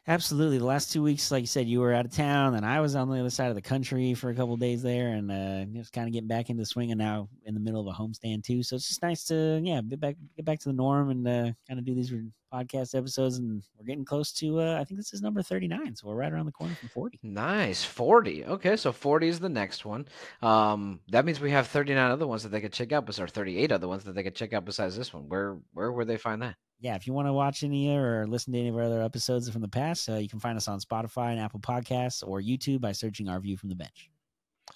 Absolutely. 0.07 0.57
The 0.57 0.65
last 0.65 0.91
two 0.91 1.01
weeks, 1.03 1.31
like 1.31 1.41
you 1.41 1.47
said, 1.47 1.67
you 1.67 1.79
were 1.79 1.93
out 1.93 2.05
of 2.05 2.11
town, 2.11 2.55
and 2.55 2.65
I 2.65 2.79
was 2.79 2.95
on 2.95 3.09
the 3.09 3.19
other 3.19 3.29
side 3.29 3.49
of 3.49 3.55
the 3.55 3.61
country 3.61 4.13
for 4.13 4.29
a 4.29 4.35
couple 4.35 4.55
days 4.57 4.81
there, 4.81 5.09
and 5.09 5.31
uh, 5.31 5.65
just 5.77 5.93
kind 5.93 6.07
of 6.07 6.13
getting 6.13 6.27
back 6.27 6.49
into 6.49 6.65
swing, 6.65 6.91
and 6.91 6.99
now 6.99 7.29
in 7.45 7.53
the 7.53 7.59
middle 7.59 7.81
of 7.81 7.87
a 7.87 7.97
homestand 7.97 8.43
too. 8.43 8.63
So 8.63 8.75
it's 8.75 8.87
just 8.87 9.01
nice 9.01 9.23
to 9.25 9.59
yeah 9.63 9.81
get 9.81 9.99
back 9.99 10.15
get 10.35 10.45
back 10.45 10.59
to 10.59 10.69
the 10.69 10.73
norm 10.73 11.09
and 11.09 11.27
uh, 11.27 11.51
kind 11.67 11.79
of 11.79 11.85
do 11.85 11.95
these 11.95 12.13
podcast 12.53 12.95
episodes, 12.95 13.37
and 13.37 13.61
we're 13.77 13.85
getting 13.85 14.05
close 14.05 14.31
to. 14.33 14.61
Uh, 14.61 14.79
I 14.79 14.83
think 14.83 14.99
this 14.99 15.13
is 15.13 15.21
number 15.21 15.41
thirty 15.41 15.67
nine, 15.67 15.95
so 15.95 16.07
we're 16.07 16.15
right 16.15 16.31
around 16.31 16.45
the 16.45 16.51
corner 16.51 16.75
from 16.75 16.89
forty. 16.89 17.19
Nice, 17.23 17.83
forty. 17.83 18.45
Okay, 18.45 18.77
so 18.77 18.91
forty 18.91 19.27
is 19.27 19.39
the 19.39 19.49
next 19.49 19.85
one. 19.85 20.07
Um, 20.41 20.99
that 21.09 21.25
means 21.25 21.39
we 21.39 21.51
have 21.51 21.67
thirty 21.67 21.93
nine 21.93 22.11
other 22.11 22.27
ones 22.27 22.43
that 22.43 22.49
they 22.49 22.61
could 22.61 22.73
check 22.73 22.91
out, 22.91 23.05
besides 23.05 23.31
thirty 23.31 23.57
eight 23.57 23.71
other 23.71 23.87
ones 23.87 24.03
that 24.03 24.15
they 24.15 24.23
could 24.23 24.35
check 24.35 24.53
out 24.53 24.65
besides 24.65 24.95
this 24.95 25.13
one. 25.13 25.27
Where 25.27 25.57
where 25.73 25.91
would 25.91 26.07
they 26.07 26.17
find 26.17 26.41
that? 26.41 26.55
Yeah, 26.85 26.93
if 26.93 27.07
you 27.07 27.13
want 27.13 27.27
to 27.27 27.33
watch 27.33 27.63
any 27.63 27.89
or 27.89 28.27
listen 28.27 28.53
to 28.53 28.59
any 28.59 28.69
of 28.69 28.75
our 28.75 28.83
other 28.83 29.01
episodes 29.01 29.49
from 29.49 29.63
the 29.63 29.67
past, 29.67 30.07
uh, 30.07 30.17
you 30.17 30.29
can 30.29 30.39
find 30.39 30.55
us 30.55 30.67
on 30.67 30.79
Spotify 30.79 31.31
and 31.31 31.39
Apple 31.39 31.59
Podcasts 31.59 32.21
or 32.23 32.39
YouTube 32.39 32.79
by 32.79 32.91
searching 32.91 33.27
Our 33.27 33.39
View 33.39 33.57
from 33.57 33.69
the 33.69 33.75
Bench. 33.75 34.11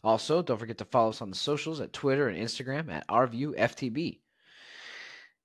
Also, 0.03 0.41
don't 0.41 0.57
forget 0.57 0.79
to 0.79 0.85
follow 0.85 1.09
us 1.09 1.21
on 1.21 1.29
the 1.29 1.35
socials 1.35 1.79
at 1.81 1.93
Twitter 1.93 2.27
and 2.27 2.35
Instagram 2.35 2.91
at 2.91 3.07
RViewFTB. 3.09 4.21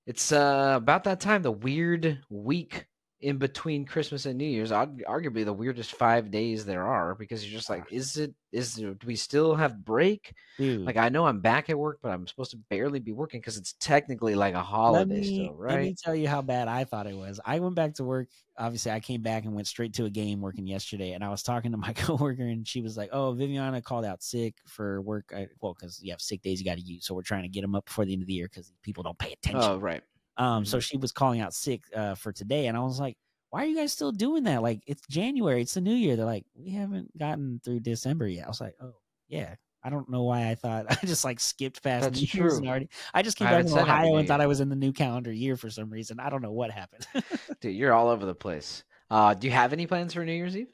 It's 0.07 0.31
uh, 0.31 0.73
about 0.75 1.03
that 1.03 1.19
time, 1.19 1.43
the 1.43 1.51
weird 1.51 2.23
week 2.31 2.87
in 3.25 3.39
between 3.39 3.85
Christmas 3.85 4.27
and 4.27 4.37
New 4.37 4.45
Year's, 4.45 4.69
arguably 4.69 5.43
the 5.43 5.51
weirdest 5.51 5.95
five 5.95 6.29
days 6.29 6.63
there 6.63 6.85
are 6.85 7.15
because 7.15 7.43
you're 7.43 7.57
just 7.57 7.71
like, 7.71 7.91
is 7.91 8.17
it, 8.17 8.35
is 8.51 8.75
do 8.75 8.95
we 9.03 9.15
still 9.15 9.55
have 9.55 9.83
break? 9.83 10.35
Dude. 10.59 10.85
Like, 10.85 10.95
I 10.95 11.09
know 11.09 11.25
I'm 11.25 11.41
back 11.41 11.71
at 11.71 11.77
work, 11.79 11.97
but 12.03 12.11
I'm 12.11 12.27
supposed 12.27 12.51
to 12.51 12.57
barely 12.69 12.99
be 12.99 13.13
working 13.13 13.39
because 13.39 13.57
it's 13.57 13.73
technically 13.79 14.35
like 14.35 14.53
a 14.53 14.61
holiday 14.61 15.21
me, 15.21 15.33
still, 15.33 15.55
right? 15.55 15.71
Let 15.71 15.81
me 15.81 15.95
tell 15.99 16.13
you 16.13 16.27
how 16.27 16.43
bad 16.43 16.67
I 16.67 16.83
thought 16.83 17.07
it 17.07 17.17
was. 17.17 17.39
I 17.43 17.57
went 17.61 17.73
back 17.73 17.95
to 17.95 18.03
work. 18.03 18.29
Obviously, 18.59 18.91
I 18.91 18.99
came 18.99 19.23
back 19.23 19.45
and 19.45 19.55
went 19.55 19.65
straight 19.65 19.95
to 19.95 20.05
a 20.05 20.09
game 20.11 20.39
working 20.39 20.67
yesterday, 20.67 21.13
and 21.13 21.23
I 21.23 21.29
was 21.29 21.41
talking 21.41 21.71
to 21.71 21.77
my 21.77 21.93
coworker, 21.95 22.43
and 22.43 22.67
she 22.67 22.81
was 22.81 22.95
like, 22.95 23.09
"Oh, 23.11 23.31
Viviana 23.33 23.81
called 23.81 24.05
out 24.05 24.21
sick 24.21 24.53
for 24.67 25.01
work. 25.01 25.33
I, 25.35 25.47
well, 25.61 25.73
because 25.73 25.99
you 26.03 26.11
have 26.11 26.21
sick 26.21 26.43
days 26.43 26.59
you 26.59 26.65
got 26.65 26.77
to 26.77 26.83
use, 26.83 27.07
so 27.07 27.15
we're 27.15 27.23
trying 27.23 27.41
to 27.41 27.49
get 27.49 27.61
them 27.61 27.73
up 27.73 27.85
before 27.85 28.05
the 28.05 28.13
end 28.13 28.21
of 28.21 28.27
the 28.27 28.35
year 28.35 28.47
because 28.47 28.71
people 28.83 29.01
don't 29.01 29.17
pay 29.17 29.33
attention." 29.33 29.61
Oh, 29.61 29.77
right. 29.77 30.03
Um, 30.37 30.63
mm-hmm. 30.63 30.65
so 30.65 30.79
she 30.79 30.97
was 30.97 31.11
calling 31.11 31.41
out 31.41 31.53
sick 31.53 31.83
uh, 31.95 32.15
for 32.15 32.31
today, 32.31 32.67
and 32.67 32.77
I 32.77 32.81
was 32.81 32.99
like, 32.99 33.17
"Why 33.49 33.63
are 33.63 33.67
you 33.67 33.75
guys 33.75 33.93
still 33.93 34.11
doing 34.11 34.43
that? 34.43 34.61
Like, 34.61 34.81
it's 34.85 35.01
January, 35.09 35.61
it's 35.61 35.73
the 35.73 35.81
new 35.81 35.93
year." 35.93 36.15
They're 36.15 36.25
like, 36.25 36.45
"We 36.55 36.71
haven't 36.71 37.17
gotten 37.17 37.61
through 37.63 37.81
December 37.81 38.27
yet." 38.27 38.45
I 38.45 38.47
was 38.49 38.61
like, 38.61 38.75
"Oh, 38.81 38.95
yeah." 39.27 39.55
I 39.85 39.91
don't 39.91 40.09
know 40.09 40.23
why 40.23 40.49
I 40.49 40.55
thought 40.55 40.87
I 40.89 41.05
just 41.05 41.23
like 41.23 41.39
skipped 41.39 41.83
past 41.83 42.05
That's 42.05 42.19
New 42.19 42.27
true. 42.27 42.67
already. 42.67 42.89
I 43.13 43.21
just 43.21 43.37
came 43.37 43.47
I 43.47 43.61
back 43.61 43.69
from 43.69 43.77
Ohio 43.77 44.15
and 44.15 44.27
thought 44.27 44.41
I 44.41 44.47
was 44.47 44.59
in 44.59 44.67
the 44.67 44.75
new 44.75 44.91
calendar 44.91 45.31
year 45.31 45.55
for 45.55 45.69
some 45.69 45.91
reason. 45.91 46.19
I 46.19 46.31
don't 46.31 46.41
know 46.41 46.51
what 46.51 46.71
happened. 46.71 47.05
Dude, 47.61 47.75
you're 47.75 47.93
all 47.93 48.09
over 48.09 48.25
the 48.25 48.33
place. 48.33 48.83
Uh, 49.11 49.35
do 49.35 49.45
you 49.45 49.53
have 49.53 49.73
any 49.73 49.85
plans 49.85 50.15
for 50.15 50.25
New 50.25 50.33
Year's 50.33 50.57
Eve? 50.57 50.69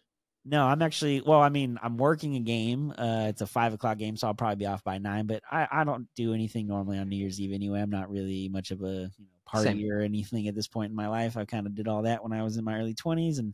No, 0.45 0.63
I'm 0.65 0.81
actually 0.81 1.21
well. 1.21 1.41
I 1.41 1.49
mean, 1.49 1.77
I'm 1.83 1.97
working 1.97 2.35
a 2.35 2.39
game. 2.39 2.91
Uh, 2.97 3.25
it's 3.27 3.41
a 3.41 3.45
five 3.45 3.73
o'clock 3.73 3.99
game, 3.99 4.17
so 4.17 4.27
I'll 4.27 4.33
probably 4.33 4.55
be 4.55 4.65
off 4.65 4.83
by 4.83 4.97
nine. 4.97 5.27
But 5.27 5.43
I, 5.51 5.67
I 5.71 5.83
don't 5.83 6.07
do 6.15 6.33
anything 6.33 6.67
normally 6.67 6.97
on 6.97 7.09
New 7.09 7.17
Year's 7.17 7.39
Eve 7.39 7.53
anyway. 7.53 7.81
I'm 7.81 7.91
not 7.91 8.09
really 8.09 8.49
much 8.49 8.71
of 8.71 8.81
a 8.81 9.11
you 9.19 9.25
know, 9.25 9.40
party 9.51 9.81
Same. 9.81 9.91
or 9.91 9.99
anything 9.99 10.47
at 10.47 10.55
this 10.55 10.67
point 10.67 10.89
in 10.89 10.95
my 10.95 11.07
life. 11.07 11.35
I 11.35 11.45
kind 11.45 11.67
of 11.67 11.75
did 11.75 11.87
all 11.87 12.03
that 12.03 12.23
when 12.23 12.31
I 12.31 12.43
was 12.43 12.57
in 12.57 12.63
my 12.63 12.77
early 12.77 12.95
20s, 12.95 13.39
and 13.39 13.53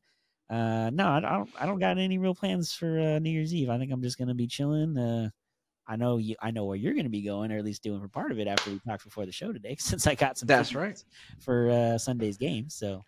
uh, 0.50 0.90
no, 0.92 1.08
I, 1.08 1.18
I 1.18 1.22
don't. 1.22 1.50
I 1.60 1.66
don't 1.66 1.80
got 1.80 1.98
any 1.98 2.18
real 2.18 2.36
plans 2.36 2.74
for 2.74 3.00
uh, 3.00 3.20
New 3.20 3.32
Year's 3.32 3.54
Eve. 3.54 3.70
I 3.70 3.78
think 3.78 3.92
I'm 3.92 4.02
just 4.02 4.18
gonna 4.18 4.36
be 4.36 4.48
chilling. 4.48 4.98
Uh, 4.98 5.30
I 5.90 5.96
know 5.96 6.18
you. 6.18 6.36
I 6.42 6.52
know 6.52 6.66
where 6.66 6.78
you're 6.78 6.94
gonna 6.94 7.10
be 7.10 7.22
going, 7.22 7.52
or 7.52 7.58
at 7.58 7.66
least 7.66 7.84
doing 7.84 8.00
for 8.00 8.08
part 8.08 8.32
of 8.32 8.40
it 8.40 8.48
after 8.48 8.72
we 8.72 8.80
talked 8.80 9.04
before 9.04 9.26
the 9.26 9.32
show 9.32 9.52
today. 9.52 9.76
Since 9.80 10.08
I 10.08 10.16
got 10.16 10.38
some. 10.38 10.48
That's 10.48 10.74
right. 10.74 11.04
For 11.40 11.70
uh, 11.70 11.98
Sunday's 11.98 12.38
game, 12.38 12.70
so 12.70 13.04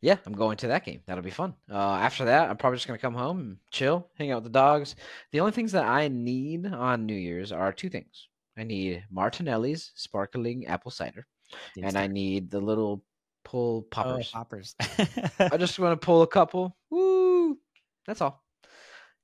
Yeah, 0.00 0.16
I'm 0.26 0.34
going 0.34 0.56
to 0.58 0.68
that 0.68 0.84
game. 0.84 1.00
That'll 1.06 1.24
be 1.24 1.30
fun. 1.30 1.54
Uh, 1.70 1.94
after 1.94 2.26
that, 2.26 2.48
I'm 2.50 2.56
probably 2.56 2.76
just 2.76 2.86
gonna 2.86 2.98
come 2.98 3.14
home 3.14 3.38
and 3.40 3.56
chill, 3.72 4.08
hang 4.16 4.30
out 4.30 4.42
with 4.42 4.52
the 4.52 4.58
dogs. 4.58 4.94
The 5.32 5.40
only 5.40 5.52
things 5.52 5.72
that 5.72 5.84
I 5.84 6.08
need 6.08 6.66
on 6.66 7.06
New 7.06 7.14
Year's 7.14 7.50
are 7.50 7.72
two 7.72 7.88
things. 7.88 8.28
I 8.56 8.64
need 8.64 9.04
Martinelli's 9.10 9.92
sparkling 9.94 10.66
apple 10.66 10.90
cider, 10.90 11.26
and 11.82 11.96
I 11.96 12.06
need 12.06 12.50
the 12.50 12.60
little 12.60 13.02
pull 13.44 13.84
oh, 13.86 13.88
poppers. 13.90 14.30
poppers. 14.30 14.74
I 15.38 15.56
just 15.56 15.78
want 15.78 15.98
to 15.98 16.04
pull 16.04 16.22
a 16.22 16.26
couple. 16.26 16.76
Woo! 16.90 17.58
That's 18.06 18.20
all. 18.20 18.42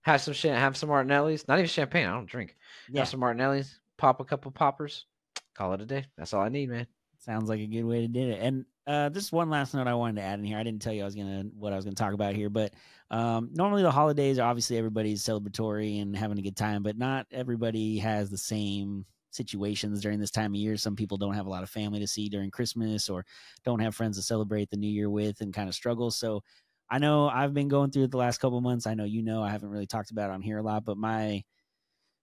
Have 0.03 0.21
some 0.21 0.35
cha- 0.35 0.55
have 0.55 0.77
some 0.77 0.89
Martinellis. 0.89 1.49
Not 1.49 1.59
even 1.59 1.69
champagne. 1.69 2.07
I 2.07 2.13
don't 2.13 2.27
drink. 2.27 2.57
yeah, 2.91 3.01
Have 3.01 3.09
some 3.09 3.21
Martinellis. 3.21 3.79
Pop 3.97 4.21
a 4.21 4.25
couple 4.25 4.51
poppers. 4.51 5.07
Call 5.55 5.73
it 5.75 5.81
a 5.81 5.87
day. 5.87 6.07
That's 6.19 6.35
all 6.35 6.43
I 6.43 6.49
need, 6.49 6.69
man. 6.69 6.87
Sounds 7.21 7.49
like 7.49 7.61
a 7.61 7.67
good 7.67 7.85
way 7.85 8.01
to 8.03 8.09
do 8.09 8.31
it. 8.31 8.39
And 8.41 8.67
uh, 8.87 9.09
just 9.09 9.33
one 9.33 9.49
last 9.49 9.73
note 9.73 9.87
I 9.87 9.95
wanted 9.95 10.17
to 10.17 10.27
add 10.27 10.39
in 10.39 10.45
here. 10.45 10.59
I 10.59 10.63
didn't 10.63 10.83
tell 10.83 10.93
you 10.93 11.03
I 11.03 11.07
was 11.07 11.15
gonna 11.15 11.45
what 11.57 11.73
I 11.73 11.77
was 11.77 11.85
gonna 11.85 11.95
talk 11.95 12.13
about 12.13 12.35
here, 12.35 12.51
but 12.51 12.75
um, 13.11 13.51
normally 13.55 13.83
the 13.83 13.91
holidays 13.91 14.39
are 14.39 14.49
obviously 14.49 14.77
everybody's 14.77 15.23
celebratory 15.23 16.03
and 16.03 16.15
having 16.15 16.39
a 16.39 16.43
good 16.43 16.57
time, 16.57 16.83
but 16.83 16.99
not 16.99 17.27
everybody 17.31 17.99
has 17.99 18.31
the 18.31 18.37
same 18.37 19.07
situations 19.35 20.01
during 20.01 20.21
this 20.21 20.31
time 20.31 20.53
of 20.53 20.61
year. 20.61 20.77
Some 20.77 20.97
people 20.97 21.17
don't 21.17 21.35
have 21.35 21.47
a 21.47 21.51
lot 21.51 21.63
of 21.63 21.71
family 21.71 22.01
to 22.01 22.07
see 22.07 22.29
during 22.29 22.51
Christmas 22.51 23.09
or 23.09 23.25
don't 23.65 23.81
have 23.81 23.95
friends 23.95 24.17
to 24.17 24.23
celebrate 24.23 24.71
the 24.71 24.77
new 24.77 24.91
year 24.91 25.11
with 25.11 25.41
and 25.41 25.53
kind 25.53 25.69
of 25.69 25.75
struggle. 25.75 26.11
So 26.11 26.43
I 26.91 26.99
know 26.99 27.29
I've 27.29 27.55
been 27.55 27.69
going 27.69 27.91
through 27.91 28.09
the 28.09 28.17
last 28.17 28.39
couple 28.39 28.61
months. 28.61 28.87
I 28.87 28.95
know 28.95 29.05
you 29.05 29.23
know 29.23 29.43
I 29.43 29.51
haven't 29.51 29.71
really 29.71 29.87
talked 29.87 30.11
about 30.11 30.31
it 30.31 30.35
on 30.35 30.43
here 30.43 30.59
a 30.59 30.63
lot, 30.63 30.85
but 30.85 30.97
my 30.97 31.43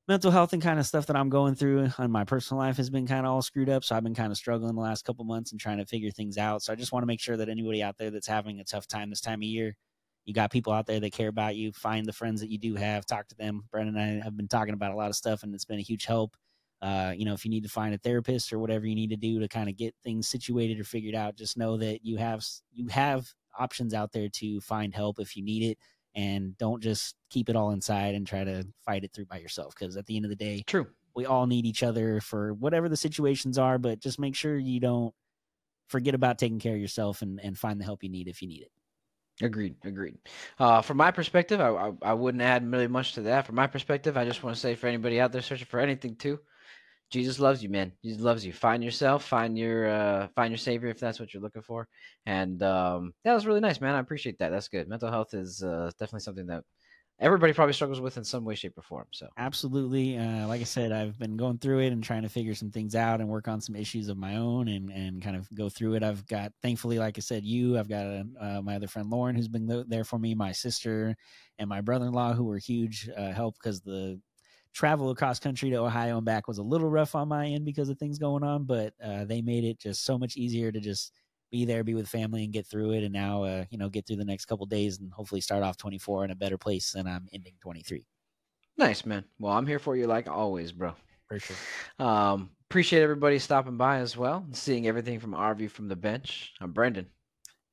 mental 0.08 0.32
health 0.32 0.54
and 0.54 0.62
kind 0.62 0.80
of 0.80 0.86
stuff 0.86 1.06
that 1.08 1.16
I'm 1.16 1.30
going 1.30 1.56
through 1.56 1.90
on 1.98 2.12
my 2.12 2.24
personal 2.24 2.60
life 2.60 2.78
has 2.78 2.90
been 2.90 3.08
kind 3.08 3.26
of 3.26 3.32
all 3.32 3.42
screwed 3.42 3.70
up. 3.70 3.84
So 3.84 3.96
I've 3.96 4.04
been 4.04 4.16
kind 4.16 4.32
of 4.32 4.38
struggling 4.38 4.76
the 4.76 4.82
last 4.82 5.06
couple 5.06 5.26
months 5.26 5.52
and 5.52 5.60
trying 5.60 5.78
to 5.78 5.86
figure 5.86 6.12
things 6.12 6.38
out. 6.38 6.64
So 6.64 6.74
I 6.74 6.76
just 6.76 6.92
want 6.92 7.04
to 7.04 7.08
make 7.08 7.22
sure 7.22 7.38
that 7.38 7.50
anybody 7.50 7.82
out 7.82 7.98
there 7.98 8.12
that's 8.12 8.28
having 8.28 8.60
a 8.60 8.64
tough 8.64 8.88
time 8.88 9.10
this 9.10 9.22
time 9.22 9.40
of 9.40 9.44
year, 9.44 9.76
you 10.26 10.34
got 10.34 10.52
people 10.52 10.74
out 10.74 10.86
there 10.86 11.00
that 11.00 11.14
care 11.14 11.30
about 11.30 11.56
you. 11.56 11.72
Find 11.72 12.06
the 12.06 12.14
friends 12.14 12.42
that 12.42 12.52
you 12.52 12.58
do 12.58 12.76
have, 12.76 13.06
talk 13.06 13.28
to 13.30 13.36
them. 13.36 13.64
Brendan 13.72 13.98
and 13.98 14.22
I 14.22 14.24
have 14.24 14.38
been 14.38 14.48
talking 14.48 14.74
about 14.74 14.92
a 14.92 14.96
lot 14.96 15.10
of 15.10 15.16
stuff, 15.16 15.44
and 15.44 15.54
it's 15.54 15.66
been 15.66 15.80
a 15.80 15.84
huge 15.84 16.06
help. 16.06 16.36
Uh, 16.82 17.14
you 17.16 17.26
know, 17.26 17.34
if 17.34 17.46
you 17.46 17.52
need 17.52 17.64
to 17.64 17.70
find 17.70 17.94
a 17.94 17.98
therapist 17.98 18.52
or 18.52 18.60
whatever 18.60 18.88
you 18.88 18.96
need 18.96 19.12
to 19.12 19.16
do 19.16 19.40
to 19.40 19.48
kind 19.48 19.70
of 19.70 19.78
get 19.78 19.94
things 20.04 20.28
situated 20.28 20.80
or 20.80 20.84
figured 20.84 21.16
out, 21.16 21.36
just 21.36 21.58
know 21.58 21.78
that 21.78 22.04
you 22.04 22.18
have 22.18 22.44
you 22.74 22.88
have 22.88 23.32
options 23.58 23.94
out 23.94 24.12
there 24.12 24.30
to 24.30 24.60
find 24.62 24.94
help 24.94 25.20
if 25.20 25.36
you 25.36 25.44
need 25.44 25.64
it 25.64 25.78
and 26.16 26.58
don't 26.58 26.82
just 26.82 27.16
keep 27.30 27.50
it 27.50 27.56
all 27.56 27.72
inside 27.72 28.16
and 28.16 28.28
try 28.28 28.44
to 28.44 28.66
fight 28.86 29.04
it 29.04 29.12
through 29.14 29.26
by 29.26 29.38
yourself 29.38 29.74
because 29.78 29.96
at 29.98 30.06
the 30.06 30.16
end 30.16 30.26
of 30.26 30.30
the 30.30 30.36
day 30.36 30.64
True. 30.68 30.88
we 31.16 31.26
all 31.26 31.48
need 31.48 31.66
each 31.66 31.84
other 31.84 32.20
for 32.22 32.54
whatever 32.54 32.90
the 32.90 32.98
situations 32.98 33.58
are 33.58 33.78
but 33.78 34.00
just 34.00 34.20
make 34.20 34.36
sure 34.36 34.58
you 34.58 34.80
don't 34.80 35.14
forget 35.88 36.16
about 36.16 36.38
taking 36.38 36.60
care 36.60 36.76
of 36.76 36.82
yourself 36.82 37.22
and, 37.22 37.40
and 37.42 37.58
find 37.58 37.80
the 37.80 37.86
help 37.86 38.04
you 38.04 38.10
need 38.10 38.28
if 38.28 38.42
you 38.42 38.48
need 38.48 38.62
it 38.62 38.72
Agreed. 39.42 39.76
Agreed. 39.84 40.18
Uh, 40.60 40.82
from 40.82 40.98
my 40.98 41.10
perspective, 41.10 41.60
I, 41.60 41.70
I 41.70 41.92
I 42.04 42.14
wouldn't 42.14 42.44
add 42.44 42.70
really 42.70 42.88
much 42.88 43.14
to 43.14 43.22
that. 43.22 43.48
From 43.48 43.56
my 43.56 43.66
perspective, 43.66 44.16
I 44.16 44.24
just 44.24 44.44
want 44.44 44.56
to 44.56 44.60
say 44.60 44.76
for 44.76 44.86
anybody 44.86 45.20
out 45.20 45.32
there 45.32 45.42
searching 45.42 45.66
for 45.66 45.80
anything 45.80 46.16
too, 46.16 46.40
Jesus 47.12 47.40
loves 47.40 47.62
you, 47.62 47.70
man. 47.70 47.92
Jesus 48.04 48.22
loves 48.22 48.46
you. 48.46 48.54
Find 48.54 48.84
yourself. 48.84 49.26
Find 49.26 49.58
your 49.58 49.90
uh, 49.90 50.28
find 50.36 50.52
your 50.52 50.58
savior 50.58 50.90
if 50.90 51.00
that's 51.00 51.20
what 51.20 51.34
you're 51.34 51.44
looking 51.44 51.62
for. 51.62 51.88
And 52.26 52.64
um, 52.64 53.14
that 53.24 53.34
was 53.34 53.46
really 53.46 53.60
nice, 53.60 53.82
man. 53.82 53.96
I 53.96 54.00
appreciate 54.00 54.40
that. 54.40 54.50
That's 54.50 54.70
good. 54.70 54.88
Mental 54.88 55.12
health 55.12 55.34
is 55.34 55.62
uh, 55.62 55.92
definitely 56.00 56.22
something 56.22 56.48
that 56.48 56.64
everybody 57.20 57.54
probably 57.54 57.74
struggles 57.74 58.02
with 58.02 58.18
in 58.18 58.24
some 58.24 58.46
way, 58.46 58.56
shape, 58.56 58.78
or 58.78 58.82
form. 58.82 59.06
So 59.12 59.28
absolutely 59.38 60.18
uh, 60.18 60.48
like 60.48 60.62
i 60.62 60.66
said 60.66 60.92
i've 60.92 61.18
been 61.20 61.38
going 61.38 61.58
through 61.58 61.80
it 61.80 61.94
and 61.94 62.04
trying 62.04 62.24
to 62.24 62.30
figure 62.30 62.56
some 62.56 62.72
things 62.72 62.96
out 62.96 63.22
and 63.22 63.30
work 63.30 63.48
on 63.48 63.62
some 63.62 63.76
issues 63.76 64.10
of 64.10 64.18
my 64.18 64.38
own 64.38 64.68
and, 64.68 64.90
and 64.90 65.22
kind 65.22 65.36
of 65.36 65.48
go 65.54 65.70
through 65.70 65.94
it 65.94 66.04
i've 66.04 66.26
got 66.28 66.52
thankfully 66.62 66.98
like 66.98 67.18
i 67.18 67.22
said 67.22 67.46
you 67.46 67.78
i've 67.78 67.90
got 67.90 68.06
uh, 68.40 68.62
my 68.62 68.76
other 68.76 68.88
friend 68.88 69.10
lauren 69.10 69.36
who's 69.36 69.48
been 69.48 69.86
there 69.88 70.04
for 70.04 70.18
me 70.18 70.34
my 70.34 70.52
sister 70.52 71.16
and 71.60 71.70
my 71.70 71.82
brother-in-law 71.82 72.34
who 72.34 72.44
were 72.44 72.58
huge 72.58 73.10
uh, 73.16 73.32
help 73.32 73.56
because 73.56 73.82
the 73.82 74.20
travel 74.74 75.10
across 75.10 75.40
country 75.40 75.70
to 75.70 75.76
ohio 75.78 76.18
and 76.18 76.26
back 76.26 76.48
was 76.48 76.58
a 76.58 76.64
little 76.64 76.90
rough 76.90 77.16
on 77.16 77.28
my 77.28 77.48
end 77.48 77.66
because 77.66 77.90
of 77.90 77.98
things 77.98 78.18
going 78.18 78.44
on 78.44 78.64
but 78.64 78.94
uh, 79.04 79.26
they 79.26 79.42
made 79.42 79.64
it 79.64 79.80
just 79.80 80.06
so 80.06 80.18
much 80.18 80.38
easier 80.38 80.72
to 80.72 80.80
just 80.80 81.14
be 81.52 81.66
there 81.66 81.84
be 81.84 81.94
with 81.94 82.08
family 82.08 82.46
and 82.46 82.54
get 82.54 82.66
through 82.66 82.92
it 82.92 83.04
and 83.04 83.14
now 83.14 83.44
uh, 83.44 83.66
you 83.70 83.78
know 83.78 83.90
get 83.90 84.08
through 84.08 84.16
the 84.16 84.26
next 84.26 84.46
couple 84.46 84.66
days 84.66 85.00
and 85.00 85.12
hopefully 85.12 85.42
start 85.42 85.64
off 85.64 85.76
24 85.78 86.26
in 86.26 86.32
a 86.32 86.36
better 86.36 86.58
place 86.58 86.94
than 86.94 87.08
i'm 87.08 87.28
ending 87.34 87.54
23 87.62 88.06
nice, 88.78 89.06
man. 89.06 89.24
Well, 89.40 89.54
I'm 89.54 89.68
here 89.68 89.78
for 89.80 89.96
you 89.96 90.08
like 90.08 90.28
always, 90.28 90.72
bro. 90.72 90.94
for 91.28 91.40
sure 91.40 91.56
Um, 92.00 92.50
appreciate 92.70 93.04
everybody 93.04 93.38
stopping 93.38 93.78
by 93.78 93.98
as 93.98 94.18
well, 94.18 94.44
and 94.46 94.56
seeing 94.56 94.88
everything 94.88 95.20
from 95.20 95.34
our 95.36 95.54
view 95.54 95.70
from 95.70 95.88
the 95.88 95.96
bench. 95.96 96.54
I'm 96.60 96.72
Brendan. 96.72 97.08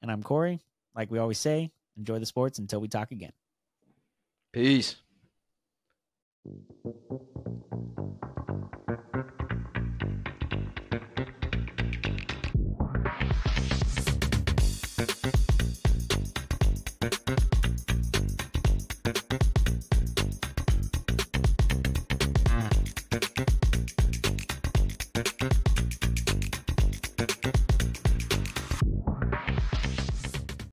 And 0.03 0.11
I'm 0.11 0.23
Corey. 0.23 0.61
Like 0.95 1.11
we 1.11 1.19
always 1.19 1.39
say, 1.39 1.71
enjoy 1.97 2.19
the 2.19 2.27
sports 2.27 2.59
until 2.59 2.81
we 2.81 2.89
talk 2.89 3.11
again. 3.11 3.33
Peace. 4.53 4.97
Thank 6.49 6.65
you. 9.43 9.48